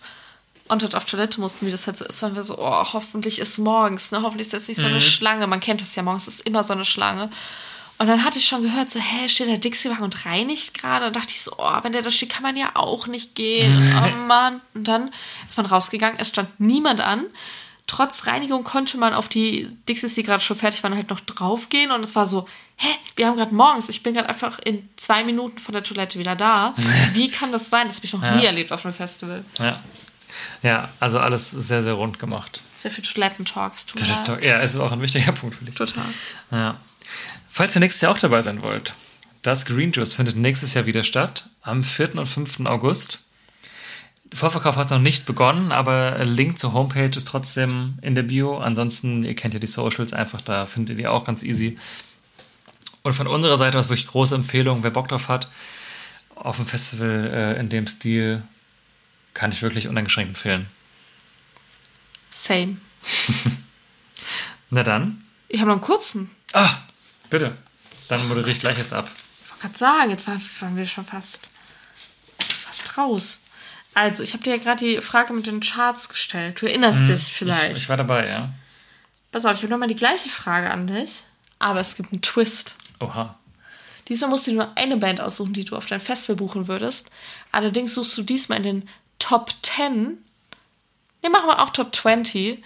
und 0.69 0.83
dort 0.83 0.95
auf 0.95 1.05
Toilette 1.05 1.41
mussten, 1.41 1.65
wie 1.65 1.71
das 1.71 1.87
halt 1.87 1.97
so 1.97 2.05
ist, 2.05 2.21
waren 2.21 2.35
wir 2.35 2.43
so, 2.43 2.57
oh, 2.59 2.85
hoffentlich 2.93 3.39
ist 3.39 3.57
morgens, 3.57 4.11
ne? 4.11 4.21
Hoffentlich 4.21 4.47
ist 4.47 4.53
jetzt 4.53 4.67
nicht 4.67 4.79
so 4.79 4.85
eine 4.85 5.01
Schlange. 5.01 5.47
Man 5.47 5.59
kennt 5.59 5.81
das 5.81 5.95
ja 5.95 6.03
morgens, 6.03 6.27
ist 6.27 6.41
immer 6.41 6.63
so 6.63 6.73
eine 6.73 6.85
Schlange. 6.85 7.29
Und 7.97 8.07
dann 8.07 8.23
hatte 8.23 8.37
ich 8.37 8.45
schon 8.45 8.63
gehört, 8.63 8.89
so, 8.89 8.99
hä, 8.99 9.27
steht 9.27 9.49
der 9.49 9.57
Dixie-Wagen 9.57 10.03
und 10.03 10.25
reinigt 10.25 10.79
gerade? 10.79 11.07
Und 11.07 11.15
dachte 11.17 11.31
ich 11.31 11.41
so, 11.41 11.51
oh, 11.57 11.77
wenn 11.81 11.91
der 11.91 12.01
da 12.01 12.09
steht, 12.09 12.29
kann 12.29 12.43
man 12.43 12.55
ja 12.55 12.71
auch 12.75 13.07
nicht 13.07 13.35
gehen. 13.35 13.73
oh 14.05 14.15
Mann. 14.25 14.61
Und 14.73 14.87
dann 14.87 15.11
ist 15.45 15.57
man 15.57 15.65
rausgegangen, 15.65 16.17
es 16.17 16.29
stand 16.29 16.59
niemand 16.59 17.01
an. 17.01 17.25
Trotz 17.87 18.27
Reinigung 18.27 18.63
konnte 18.63 18.97
man 18.99 19.13
auf 19.15 19.27
die 19.27 19.67
Dixies, 19.89 20.13
die 20.13 20.23
gerade 20.23 20.41
schon 20.41 20.55
fertig 20.55 20.83
waren, 20.83 20.95
halt 20.95 21.09
noch 21.09 21.19
draufgehen. 21.19 21.91
Und 21.91 22.01
es 22.05 22.15
war 22.15 22.27
so, 22.27 22.47
hä, 22.77 22.87
wir 23.15 23.27
haben 23.27 23.35
gerade 23.35 23.53
morgens, 23.53 23.89
ich 23.89 24.03
bin 24.03 24.13
gerade 24.13 24.29
einfach 24.29 24.59
in 24.59 24.87
zwei 24.95 25.23
Minuten 25.23 25.57
von 25.57 25.73
der 25.73 25.83
Toilette 25.83 26.19
wieder 26.19 26.35
da. 26.35 26.75
Wie 27.13 27.29
kann 27.29 27.51
das 27.51 27.69
sein? 27.69 27.87
Das 27.87 27.97
habe 27.97 28.05
ich 28.05 28.13
noch 28.13 28.21
nie 28.21 28.45
erlebt 28.45 28.71
auf 28.71 28.85
einem 28.85 28.93
Festival. 28.93 29.43
Ja. 29.57 29.79
Ja, 30.61 30.89
also 30.99 31.19
alles 31.19 31.51
sehr, 31.51 31.81
sehr 31.83 31.93
rund 31.93 32.19
gemacht. 32.19 32.61
Sehr 32.77 32.91
viel 32.91 33.03
Toilettentalks. 33.03 33.85
leid. 33.95 34.43
Ja, 34.43 34.59
ist 34.59 34.75
auch 34.77 34.91
ein 34.91 35.01
wichtiger 35.01 35.31
Punkt 35.33 35.55
für 35.55 35.65
dich. 35.65 35.75
Total. 35.75 36.03
Ja. 36.51 36.77
Falls 37.49 37.75
ihr 37.75 37.79
nächstes 37.79 38.01
Jahr 38.01 38.11
auch 38.11 38.17
dabei 38.17 38.41
sein 38.41 38.61
wollt, 38.61 38.93
das 39.41 39.65
Green 39.65 39.91
Juice 39.91 40.13
findet 40.13 40.35
nächstes 40.35 40.73
Jahr 40.73 40.85
wieder 40.85 41.03
statt, 41.03 41.49
am 41.61 41.83
4. 41.83 42.15
und 42.15 42.25
5. 42.25 42.65
August. 42.65 43.19
Der 44.31 44.37
Vorverkauf 44.37 44.75
hat 44.75 44.91
noch 44.91 44.99
nicht 44.99 45.25
begonnen, 45.25 45.71
aber 45.71 46.23
Link 46.23 46.59
zur 46.59 46.73
Homepage 46.73 47.09
ist 47.17 47.27
trotzdem 47.27 47.97
in 48.01 48.15
der 48.15 48.23
Bio. 48.23 48.57
Ansonsten, 48.59 49.23
ihr 49.23 49.35
kennt 49.35 49.53
ja 49.53 49.59
die 49.59 49.67
Socials 49.67 50.13
einfach, 50.13 50.41
da 50.41 50.65
findet 50.65 50.91
ihr 50.91 51.03
die 51.03 51.07
auch 51.07 51.23
ganz 51.23 51.41
easy. 51.41 51.77
Und 53.01 53.13
von 53.13 53.27
unserer 53.27 53.57
Seite 53.57 53.79
aus 53.79 53.89
wirklich 53.89 54.07
große 54.07 54.35
Empfehlung, 54.35 54.83
wer 54.83 54.91
Bock 54.91 55.07
drauf 55.07 55.29
hat, 55.29 55.47
auf 56.35 56.57
dem 56.57 56.65
Festival 56.65 57.31
äh, 57.33 57.59
in 57.59 57.69
dem 57.69 57.87
Stil 57.87 58.43
kann 59.33 59.51
ich 59.51 59.61
wirklich 59.61 59.87
uneingeschränkt 59.87 60.29
empfehlen. 60.29 60.67
Same. 62.29 62.77
Na 64.69 64.83
dann. 64.83 65.23
Ich 65.47 65.59
habe 65.59 65.69
noch 65.69 65.75
einen 65.77 65.81
kurzen. 65.81 66.29
Ah, 66.53 66.69
bitte. 67.29 67.57
Dann 68.07 68.27
moderiere 68.27 68.51
ich 68.51 68.59
gleich 68.59 68.77
erst 68.77 68.93
ab. 68.93 69.09
Ich 69.43 69.49
wollte 69.49 69.61
gerade 69.61 69.77
sagen, 69.77 70.09
jetzt 70.11 70.27
war- 70.27 70.39
waren 70.61 70.77
wir 70.77 70.85
schon 70.85 71.05
fast, 71.05 71.49
fast 72.39 72.97
raus. 72.97 73.39
Also, 73.95 74.21
ich 74.23 74.33
habe 74.33 74.43
dir 74.43 74.55
ja 74.55 74.61
gerade 74.61 74.85
die 74.85 75.01
Frage 75.01 75.33
mit 75.33 75.47
den 75.47 75.59
Charts 75.61 76.09
gestellt. 76.09 76.61
Du 76.61 76.67
erinnerst 76.67 77.07
dich 77.07 77.23
vielleicht. 77.33 77.71
Mhm. 77.71 77.75
Ich 77.77 77.89
war 77.89 77.97
dabei, 77.97 78.27
ja. 78.27 78.53
Pass 79.31 79.45
auf, 79.45 79.53
ich 79.55 79.61
habe 79.63 79.71
nochmal 79.71 79.87
die 79.87 79.95
gleiche 79.95 80.29
Frage 80.29 80.69
an 80.69 80.87
dich. 80.87 81.23
Aber 81.57 81.79
es 81.79 81.95
gibt 81.95 82.11
einen 82.13 82.21
Twist. 82.21 82.75
Oha. 82.99 83.37
Diesmal 84.07 84.29
musst 84.29 84.47
du 84.47 84.53
nur 84.53 84.75
eine 84.77 84.97
Band 84.97 85.19
aussuchen, 85.21 85.53
die 85.53 85.65
du 85.65 85.75
auf 85.75 85.85
dein 85.87 85.99
Festival 85.99 86.35
buchen 86.37 86.67
würdest. 86.67 87.11
Allerdings 87.51 87.95
suchst 87.95 88.17
du 88.17 88.23
diesmal 88.23 88.57
in 88.59 88.63
den 88.63 88.89
Top 89.19 89.51
10, 89.61 90.17
ne, 91.23 91.29
machen 91.29 91.47
wir 91.47 91.61
auch 91.61 91.69
Top 91.69 91.95
20 91.95 92.63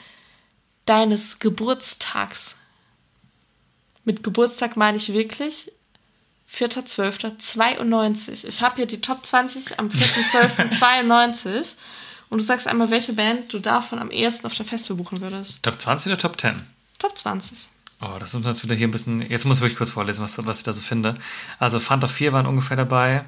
deines 0.86 1.40
Geburtstags. 1.40 2.56
Mit 4.06 4.24
Geburtstag 4.24 4.78
meine 4.78 4.98
ich 4.98 5.14
wirklich 5.14 5.72
4.12.92. 6.52 8.48
Ich 8.48 8.62
habe 8.62 8.76
hier 8.76 8.86
die 8.86 9.02
Top 9.02 9.26
20 9.26 9.80
am 9.80 9.88
4.12.92 9.88 11.76
und 12.30 12.38
du 12.40 12.44
sagst 12.44 12.68
einmal, 12.68 12.92
welche 12.92 13.14
Band 13.14 13.52
du 13.54 13.60
davon 13.60 14.00
am 14.00 14.12
ehesten 14.12 14.46
auf 14.46 14.54
der 14.54 14.66
Festival 14.66 14.98
buchen 14.98 15.22
würdest. 15.22 15.64
Top 15.64 15.82
20 15.82 16.12
oder 16.12 16.22
Top 16.22 16.40
10? 16.40 16.62
Top 17.00 17.18
20. 17.18 17.70
Oh, 18.02 18.18
das 18.20 18.34
muss 18.34 18.44
man 18.44 18.52
jetzt 18.54 18.64
wieder 18.64 18.76
hier 18.76 18.88
ein 18.88 18.92
bisschen. 18.92 19.22
Jetzt 19.22 19.46
muss 19.46 19.58
ich 19.58 19.62
wirklich 19.62 19.78
kurz 19.78 19.92
vorlesen, 19.92 20.24
was, 20.24 20.46
was 20.46 20.58
ich 20.58 20.64
da 20.64 20.74
so 20.74 20.82
finde. 20.82 21.18
Also 21.58 21.80
Fanta 21.80 22.08
4 22.08 22.34
waren 22.34 22.46
ungefähr 22.46 22.76
dabei. 22.76 23.26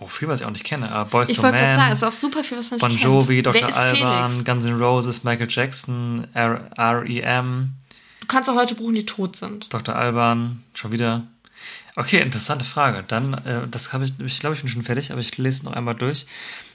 Oh, 0.00 0.06
viel, 0.06 0.28
was 0.28 0.40
ich 0.40 0.46
auch 0.46 0.50
nicht 0.50 0.64
kenne. 0.64 0.90
Aber 0.90 1.10
Boys 1.10 1.28
Ich 1.28 1.42
wollte 1.42 1.58
gerade 1.58 1.74
sagen, 1.76 1.92
es 1.92 1.98
ist 1.98 2.08
auch 2.08 2.12
super 2.12 2.42
viel, 2.42 2.56
was 2.56 2.70
man 2.70 2.80
Bon 2.80 2.90
nicht 2.90 3.04
Jovi, 3.04 3.42
kennt. 3.42 3.54
Wer 3.54 3.60
Dr. 3.60 3.68
ist 3.68 3.76
Alban, 3.76 4.28
Felix? 4.30 4.44
Guns 4.46 4.64
N' 4.64 4.78
Roses, 4.78 5.24
Michael 5.24 5.48
Jackson, 5.48 6.26
R.E.M., 6.34 7.74
Du 8.20 8.26
kannst 8.26 8.48
auch 8.48 8.54
Leute 8.54 8.74
buchen, 8.76 8.94
die 8.94 9.04
tot 9.06 9.36
sind. 9.36 9.72
Dr. 9.72 9.94
Alban, 9.96 10.62
schon 10.74 10.92
wieder. 10.92 11.24
Okay, 11.96 12.20
interessante 12.20 12.64
Frage. 12.64 13.04
Dann, 13.06 13.34
äh, 13.44 13.66
das 13.68 13.92
habe 13.92 14.04
ich, 14.04 14.12
ich 14.20 14.38
glaube, 14.40 14.54
ich 14.54 14.62
bin 14.62 14.70
schon 14.70 14.82
fertig, 14.82 15.10
aber 15.10 15.20
ich 15.20 15.36
lese 15.36 15.58
es 15.58 15.62
noch 15.64 15.72
einmal 15.72 15.96
durch. 15.96 16.26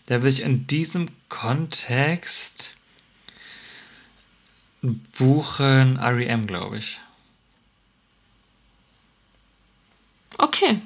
Da 0.08 0.22
will 0.22 0.30
ich 0.30 0.42
in 0.42 0.68
diesem 0.68 1.08
Kontext 1.30 2.76
buchen 5.18 5.98
R.E.M., 5.98 6.46
glaube 6.46 6.78
ich. 6.78 7.00
Okay. 10.38 10.80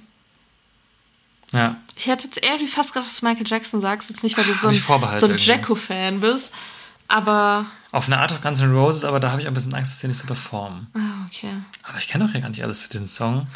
Ja. 1.52 1.82
Ich 2.00 2.08
hätte 2.08 2.28
jetzt 2.28 2.42
irgendwie 2.46 2.66
fast 2.66 2.94
gedacht, 2.94 3.10
dass 3.10 3.20
du 3.20 3.26
Michael 3.26 3.46
Jackson 3.46 3.82
sagst. 3.82 4.10
Jetzt 4.10 4.24
nicht, 4.24 4.38
weil 4.38 4.46
du 4.46 4.54
so 4.54 4.70
ein, 4.70 4.74
so 5.20 5.28
ein. 5.28 5.38
Jacko-Fan 5.38 6.22
bist. 6.22 6.50
Aber. 7.10 7.66
Auf 7.92 8.08
eine 8.08 8.20
Art 8.20 8.32
of 8.32 8.42
Guns 8.42 8.62
N' 8.62 8.72
Roses, 8.72 9.04
aber 9.04 9.20
da 9.20 9.32
habe 9.32 9.42
ich 9.42 9.48
ein 9.48 9.54
bisschen 9.54 9.74
Angst, 9.74 9.92
dass 9.92 10.00
die 10.00 10.08
nicht 10.08 10.18
so 10.18 10.26
performen. 10.26 10.88
Ah, 10.94 11.26
okay. 11.28 11.52
Aber 11.84 11.98
ich 11.98 12.08
kenne 12.08 12.26
doch 12.26 12.34
ja 12.34 12.40
gar 12.40 12.48
nicht 12.48 12.64
alles 12.64 12.84
zu 12.84 12.90
diesem 12.90 13.10
Song. 13.10 13.48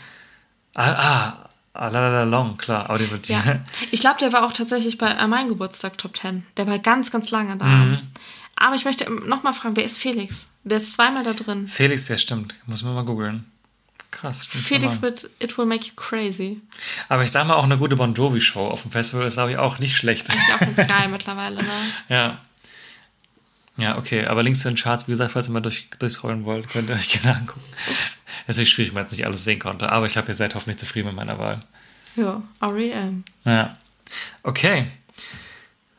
Ah, 0.75 0.91
ah, 0.91 1.49
ah 1.71 1.87
la 1.87 2.01
la 2.01 2.09
la 2.09 2.23
long, 2.23 2.57
klar. 2.57 2.93
Die 2.97 3.09
wird 3.09 3.29
Ja. 3.29 3.61
Ich 3.91 4.01
glaube, 4.01 4.19
der 4.19 4.33
war 4.33 4.45
auch 4.45 4.51
tatsächlich 4.51 4.97
bei 4.97 5.11
äh, 5.11 5.27
meinem 5.27 5.47
Geburtstag 5.47 5.97
Top 5.97 6.17
10. 6.17 6.45
Der 6.57 6.67
war 6.67 6.79
ganz, 6.79 7.11
ganz 7.11 7.31
lange 7.31 7.55
da. 7.55 7.65
Mhm. 7.65 7.99
Aber 8.57 8.75
ich 8.75 8.83
möchte 8.83 9.09
nochmal 9.09 9.53
fragen, 9.53 9.77
wer 9.77 9.85
ist 9.85 9.99
Felix? 9.99 10.47
Der 10.65 10.77
ist 10.77 10.93
zweimal 10.93 11.23
da 11.23 11.31
drin. 11.31 11.67
Felix, 11.67 12.09
ja 12.09 12.17
stimmt. 12.17 12.55
Muss 12.65 12.83
man 12.83 12.93
mal 12.93 13.05
googeln. 13.05 13.52
Krass. 14.13 14.45
Felix 14.45 15.01
mit 15.01 15.29
It 15.39 15.57
Will 15.57 15.65
Make 15.65 15.87
You 15.87 15.93
Crazy. 15.95 16.61
Aber 17.09 17.23
ich 17.23 17.31
sag 17.31 17.47
mal, 17.47 17.55
auch 17.55 17.63
eine 17.63 17.77
gute 17.77 17.95
Bon 17.95 18.13
Jovi-Show 18.13 18.67
auf 18.67 18.83
dem 18.83 18.91
Festival 18.91 19.25
ist, 19.25 19.33
glaube 19.33 19.51
ich, 19.51 19.57
auch 19.57 19.79
nicht 19.79 19.97
schlecht. 19.97 20.29
Ist 20.29 20.37
auch 20.53 20.59
ganz 20.59 20.77
geil 20.87 21.09
mittlerweile, 21.09 21.63
ne? 21.63 21.69
ja. 22.09 22.37
Ja, 23.75 23.97
okay. 23.97 24.27
Aber 24.27 24.43
Links 24.43 24.61
zu 24.61 24.69
den 24.69 24.77
Charts, 24.77 25.07
wie 25.07 25.11
gesagt, 25.13 25.31
falls 25.31 25.49
ihr 25.49 25.51
mal 25.51 25.61
durch, 25.61 25.89
durchscrollen 25.97 26.45
wollt, 26.45 26.69
könnt 26.69 26.89
ihr 26.89 26.95
euch 26.95 27.09
gerne 27.09 27.39
angucken. 27.39 27.65
Es 28.45 28.57
ist 28.59 28.69
schwierig, 28.69 28.93
weil 28.93 29.01
ich 29.01 29.09
jetzt 29.09 29.17
nicht 29.17 29.25
alles 29.25 29.43
sehen 29.43 29.57
konnte. 29.57 29.91
Aber 29.91 30.05
ich 30.05 30.15
habe 30.15 30.27
ihr 30.27 30.35
seid 30.35 30.53
hoffentlich 30.53 30.77
zufrieden 30.77 31.07
mit 31.07 31.15
meiner 31.15 31.39
Wahl. 31.39 31.59
Ja, 32.15 32.43
R.E.M. 32.61 33.23
Ja. 33.45 33.73
Okay. 34.43 34.85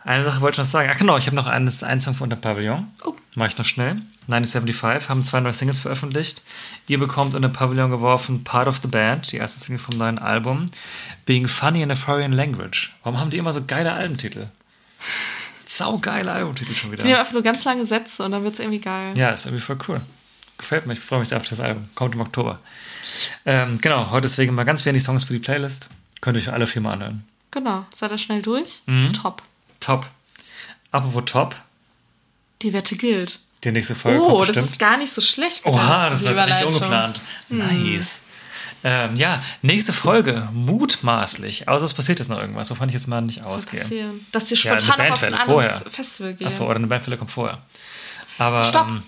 Eine 0.04 0.24
Sache 0.24 0.40
wollte 0.42 0.54
ich 0.56 0.58
noch 0.58 0.70
sagen. 0.70 0.90
Ach 0.92 0.98
genau, 0.98 1.16
ich 1.16 1.26
habe 1.26 1.36
noch 1.36 1.46
eines, 1.46 1.82
einen 1.82 2.00
Song 2.00 2.14
von 2.14 2.28
der 2.28 2.36
Pavillon. 2.36 2.88
Oh. 3.04 3.14
Mache 3.34 3.48
ich 3.48 3.58
noch 3.58 3.64
schnell. 3.64 4.02
1975 4.28 5.08
haben 5.08 5.24
zwei 5.24 5.40
neue 5.40 5.52
Singles 5.52 5.78
veröffentlicht. 5.78 6.42
Ihr 6.86 6.98
bekommt 6.98 7.34
in 7.34 7.42
der 7.42 7.48
Pavillon 7.48 7.90
geworfen 7.90 8.44
Part 8.44 8.68
of 8.68 8.80
the 8.82 8.88
Band, 8.88 9.32
die 9.32 9.36
erste 9.38 9.60
Single 9.64 9.78
vom 9.80 9.98
neuen 9.98 10.18
Album. 10.18 10.70
Being 11.26 11.48
Funny 11.48 11.82
in 11.82 11.90
a 11.90 11.94
Foreign 11.94 12.32
Language. 12.32 12.94
Warum 13.02 13.18
haben 13.18 13.30
die 13.30 13.38
immer 13.38 13.52
so 13.52 13.64
geile 13.64 13.92
Albentitel? 13.92 14.48
Saugeile 15.66 16.30
Albentitel 16.32 16.74
schon 16.74 16.90
Die 16.90 16.96
nehmen 16.96 17.08
wieder. 17.08 17.20
einfach 17.20 17.32
nur 17.32 17.42
ganz 17.42 17.64
lange 17.64 17.84
Sätze 17.86 18.22
und 18.22 18.30
dann 18.30 18.44
wird 18.44 18.54
es 18.54 18.60
irgendwie 18.60 18.80
geil. 18.80 19.16
Ja, 19.16 19.30
ist 19.30 19.46
irgendwie 19.46 19.62
voll 19.64 19.78
cool. 19.88 20.00
Gefällt 20.58 20.86
mir. 20.86 20.92
Ich 20.92 21.00
freue 21.00 21.18
mich 21.18 21.28
sehr 21.30 21.38
auf 21.38 21.48
das 21.48 21.58
Album. 21.58 21.88
Kommt 21.94 22.14
im 22.14 22.20
Oktober. 22.20 22.60
Ähm, 23.44 23.78
genau, 23.80 24.10
heute 24.10 24.22
deswegen 24.22 24.54
mal 24.54 24.64
ganz 24.64 24.84
wenig 24.84 25.02
Songs 25.02 25.24
für 25.24 25.32
die 25.32 25.38
Playlist. 25.40 25.88
Könnt 26.20 26.36
ihr 26.36 26.42
euch 26.42 26.52
alle 26.52 26.66
vier 26.66 26.80
mal 26.82 26.92
anhören. 26.92 27.24
Genau. 27.50 27.84
Seid 27.94 28.12
ihr 28.12 28.18
schnell 28.18 28.42
durch? 28.42 28.82
Mhm. 28.86 29.12
Top. 29.14 29.42
Top. 29.84 30.06
Apropos 30.90 31.22
Top. 31.26 31.54
Die 32.62 32.72
Wette 32.72 32.96
gilt. 32.96 33.38
Die 33.64 33.72
nächste 33.72 33.94
Folge 33.94 34.20
Oh, 34.20 34.38
das 34.40 34.48
bestimmt. 34.48 34.70
ist 34.72 34.78
gar 34.78 34.96
nicht 34.96 35.12
so 35.12 35.20
schlecht. 35.20 35.64
Oha, 35.64 36.10
das 36.10 36.24
war 36.24 36.46
nicht 36.46 36.64
ungeplant. 36.64 37.20
Nice. 37.48 38.20
Ähm, 38.86 39.16
ja, 39.16 39.42
nächste 39.62 39.94
Folge, 39.94 40.46
mutmaßlich. 40.52 41.68
Außer 41.68 41.86
es 41.86 41.94
passiert 41.94 42.18
jetzt 42.18 42.28
noch 42.28 42.38
irgendwas, 42.38 42.70
wovon 42.70 42.88
ich 42.88 42.94
jetzt 42.94 43.08
mal 43.08 43.22
nicht 43.22 43.38
Was 43.40 43.46
soll 43.46 43.54
ausgehe. 43.56 43.80
passieren? 43.80 44.26
Dass 44.32 44.50
wir 44.50 44.56
Ja, 44.58 44.72
eine 44.72 44.80
spontan 44.82 45.12
auf 45.12 45.22
ein 45.22 45.34
anderes 45.34 45.52
vorher. 45.52 45.90
Festival 45.90 46.34
gehen. 46.34 46.46
Achso, 46.46 46.64
oder 46.66 46.76
eine 46.76 46.86
Bandwelle 46.86 47.16
kommt 47.16 47.30
vorher. 47.30 47.58
Aber. 48.38 48.62
Stopp. 48.62 48.88
Ähm, 48.88 49.02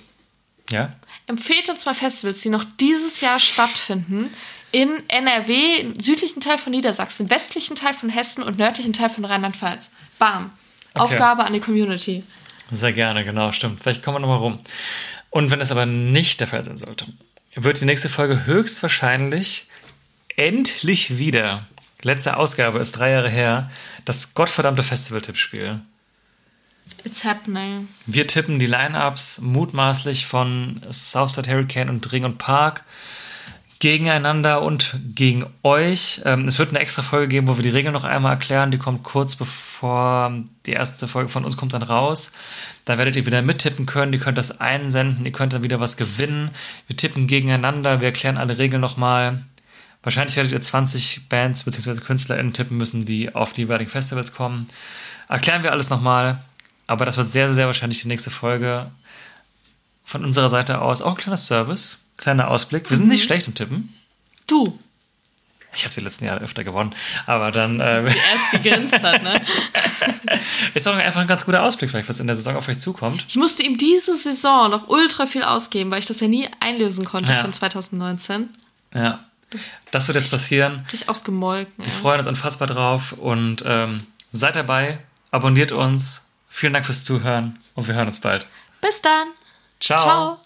ja? 0.70 0.92
Empfehlt 1.26 1.68
uns 1.68 1.84
mal 1.84 1.94
Festivals, 1.94 2.40
die 2.40 2.48
noch 2.48 2.64
dieses 2.80 3.20
Jahr 3.20 3.38
stattfinden. 3.38 4.32
In 4.72 4.90
NRW, 5.08 5.76
im 5.80 6.00
südlichen 6.00 6.40
Teil 6.40 6.58
von 6.58 6.70
Niedersachsen, 6.72 7.28
westlichen 7.30 7.76
Teil 7.76 7.94
von 7.94 8.08
Hessen 8.08 8.42
und 8.42 8.58
nördlichen 8.58 8.92
Teil 8.92 9.10
von 9.10 9.24
Rheinland-Pfalz. 9.24 9.90
Bam. 10.18 10.50
Aufgabe 11.00 11.44
an 11.44 11.52
die 11.52 11.60
Community. 11.60 12.22
Sehr 12.70 12.92
gerne, 12.92 13.24
genau, 13.24 13.52
stimmt. 13.52 13.82
Vielleicht 13.82 14.02
kommen 14.02 14.16
wir 14.16 14.20
nochmal 14.20 14.38
rum. 14.38 14.58
Und 15.30 15.50
wenn 15.50 15.60
es 15.60 15.70
aber 15.70 15.86
nicht 15.86 16.40
der 16.40 16.46
Fall 16.46 16.64
sein 16.64 16.78
sollte, 16.78 17.06
wird 17.54 17.80
die 17.80 17.84
nächste 17.84 18.08
Folge 18.08 18.46
höchstwahrscheinlich 18.46 19.68
endlich 20.36 21.18
wieder, 21.18 21.64
letzte 22.02 22.36
Ausgabe 22.36 22.78
ist 22.78 22.92
drei 22.92 23.10
Jahre 23.10 23.30
her, 23.30 23.70
das 24.04 24.34
gottverdammte 24.34 24.82
Festival-Tippspiel. 24.82 25.80
It's 27.04 27.24
happening. 27.24 27.88
Wir 28.06 28.26
tippen 28.26 28.58
die 28.58 28.66
Line-Ups 28.66 29.40
mutmaßlich 29.40 30.26
von 30.26 30.80
Southside 30.90 31.50
Hurricane 31.50 31.88
und 31.88 32.12
Ring 32.12 32.24
und 32.24 32.38
Park 32.38 32.84
gegeneinander 33.78 34.62
und 34.62 34.96
gegen 35.14 35.44
euch. 35.62 36.22
Ähm, 36.24 36.48
es 36.48 36.58
wird 36.58 36.70
eine 36.70 36.78
extra 36.78 37.02
Folge 37.02 37.28
geben, 37.28 37.48
wo 37.48 37.56
wir 37.56 37.62
die 37.62 37.70
Regeln 37.70 37.92
noch 37.92 38.04
einmal 38.04 38.32
erklären. 38.32 38.70
Die 38.70 38.78
kommt 38.78 39.02
kurz 39.02 39.36
bevor 39.36 40.32
die 40.64 40.72
erste 40.72 41.08
Folge 41.08 41.28
von 41.28 41.44
uns 41.44 41.56
kommt 41.56 41.74
dann 41.74 41.82
raus. 41.82 42.32
Da 42.84 42.98
werdet 42.98 43.16
ihr 43.16 43.26
wieder 43.26 43.42
mittippen 43.42 43.86
können. 43.86 44.12
Ihr 44.12 44.18
könnt 44.18 44.38
das 44.38 44.60
einsenden. 44.60 45.24
Ihr 45.24 45.32
könnt 45.32 45.52
dann 45.52 45.62
wieder 45.62 45.80
was 45.80 45.96
gewinnen. 45.96 46.50
Wir 46.86 46.96
tippen 46.96 47.26
gegeneinander. 47.26 48.00
Wir 48.00 48.08
erklären 48.08 48.38
alle 48.38 48.58
Regeln 48.58 48.80
nochmal. 48.80 49.44
Wahrscheinlich 50.02 50.36
werdet 50.36 50.52
ihr 50.52 50.60
20 50.60 51.28
Bands 51.28 51.64
bzw. 51.64 52.00
KünstlerInnen 52.00 52.52
tippen 52.52 52.76
müssen, 52.76 53.04
die 53.04 53.34
auf 53.34 53.52
die 53.52 53.62
jeweiligen 53.62 53.90
Festivals 53.90 54.32
kommen. 54.32 54.70
Erklären 55.28 55.62
wir 55.64 55.72
alles 55.72 55.90
nochmal. 55.90 56.38
Aber 56.86 57.04
das 57.04 57.16
wird 57.16 57.26
sehr, 57.26 57.52
sehr 57.52 57.66
wahrscheinlich 57.66 58.02
die 58.02 58.08
nächste 58.08 58.30
Folge. 58.30 58.90
Von 60.04 60.24
unserer 60.24 60.48
Seite 60.48 60.80
aus 60.80 61.02
auch 61.02 61.10
ein 61.10 61.16
kleiner 61.16 61.36
Service, 61.36 62.05
kleiner 62.16 62.48
Ausblick. 62.48 62.88
Wir 62.90 62.96
sind 62.96 63.08
nicht 63.08 63.24
schlecht 63.24 63.46
im 63.46 63.54
Tippen. 63.54 63.94
Du, 64.46 64.78
Ich 65.74 65.84
habe 65.84 65.94
die 65.94 66.00
letzten 66.00 66.24
Jahre 66.24 66.40
öfter 66.40 66.64
gewonnen. 66.64 66.94
Aber 67.26 67.50
dann 67.50 67.80
äh, 67.80 68.00
er 68.00 68.04
jetzt 68.06 68.50
gegrinst 68.52 69.02
hat, 69.02 69.22
ne? 69.22 69.40
ist 70.74 70.88
auch 70.88 70.94
einfach 70.96 71.20
ein 71.20 71.26
ganz 71.26 71.44
guter 71.44 71.62
Ausblick, 71.62 71.90
vielleicht, 71.90 72.08
was 72.08 72.20
in 72.20 72.26
der 72.26 72.36
Saison 72.36 72.56
auf 72.56 72.68
euch 72.68 72.78
zukommt. 72.78 73.24
Ich 73.28 73.36
musste 73.36 73.62
ihm 73.62 73.76
diese 73.76 74.16
Saison 74.16 74.70
noch 74.70 74.88
ultra 74.88 75.26
viel 75.26 75.42
ausgeben, 75.42 75.90
weil 75.90 75.98
ich 75.98 76.06
das 76.06 76.20
ja 76.20 76.28
nie 76.28 76.48
einlösen 76.60 77.04
konnte 77.04 77.30
Ja. 77.32 77.42
von 77.42 77.52
2019. 77.52 78.48
Ja. 78.94 79.20
Das 79.90 80.08
wird 80.08 80.16
jetzt 80.16 80.30
passieren. 80.30 80.84
Richtig 80.92 81.08
ausgemolken. 81.08 81.84
Wir 81.84 81.92
freuen 81.92 82.18
uns 82.20 82.26
unfassbar 82.28 82.66
drauf 82.68 83.12
und 83.12 83.62
ähm, 83.66 84.06
seid 84.32 84.56
dabei, 84.56 84.98
abonniert 85.30 85.72
uns. 85.72 86.22
Vielen 86.48 86.72
Dank 86.72 86.86
fürs 86.86 87.04
Zuhören 87.04 87.58
und 87.74 87.86
wir 87.86 87.94
hören 87.94 88.06
uns 88.06 88.20
bald. 88.20 88.46
Bis 88.80 89.02
dann. 89.02 89.28
Ciao. 89.78 90.02
Ciao. 90.02 90.45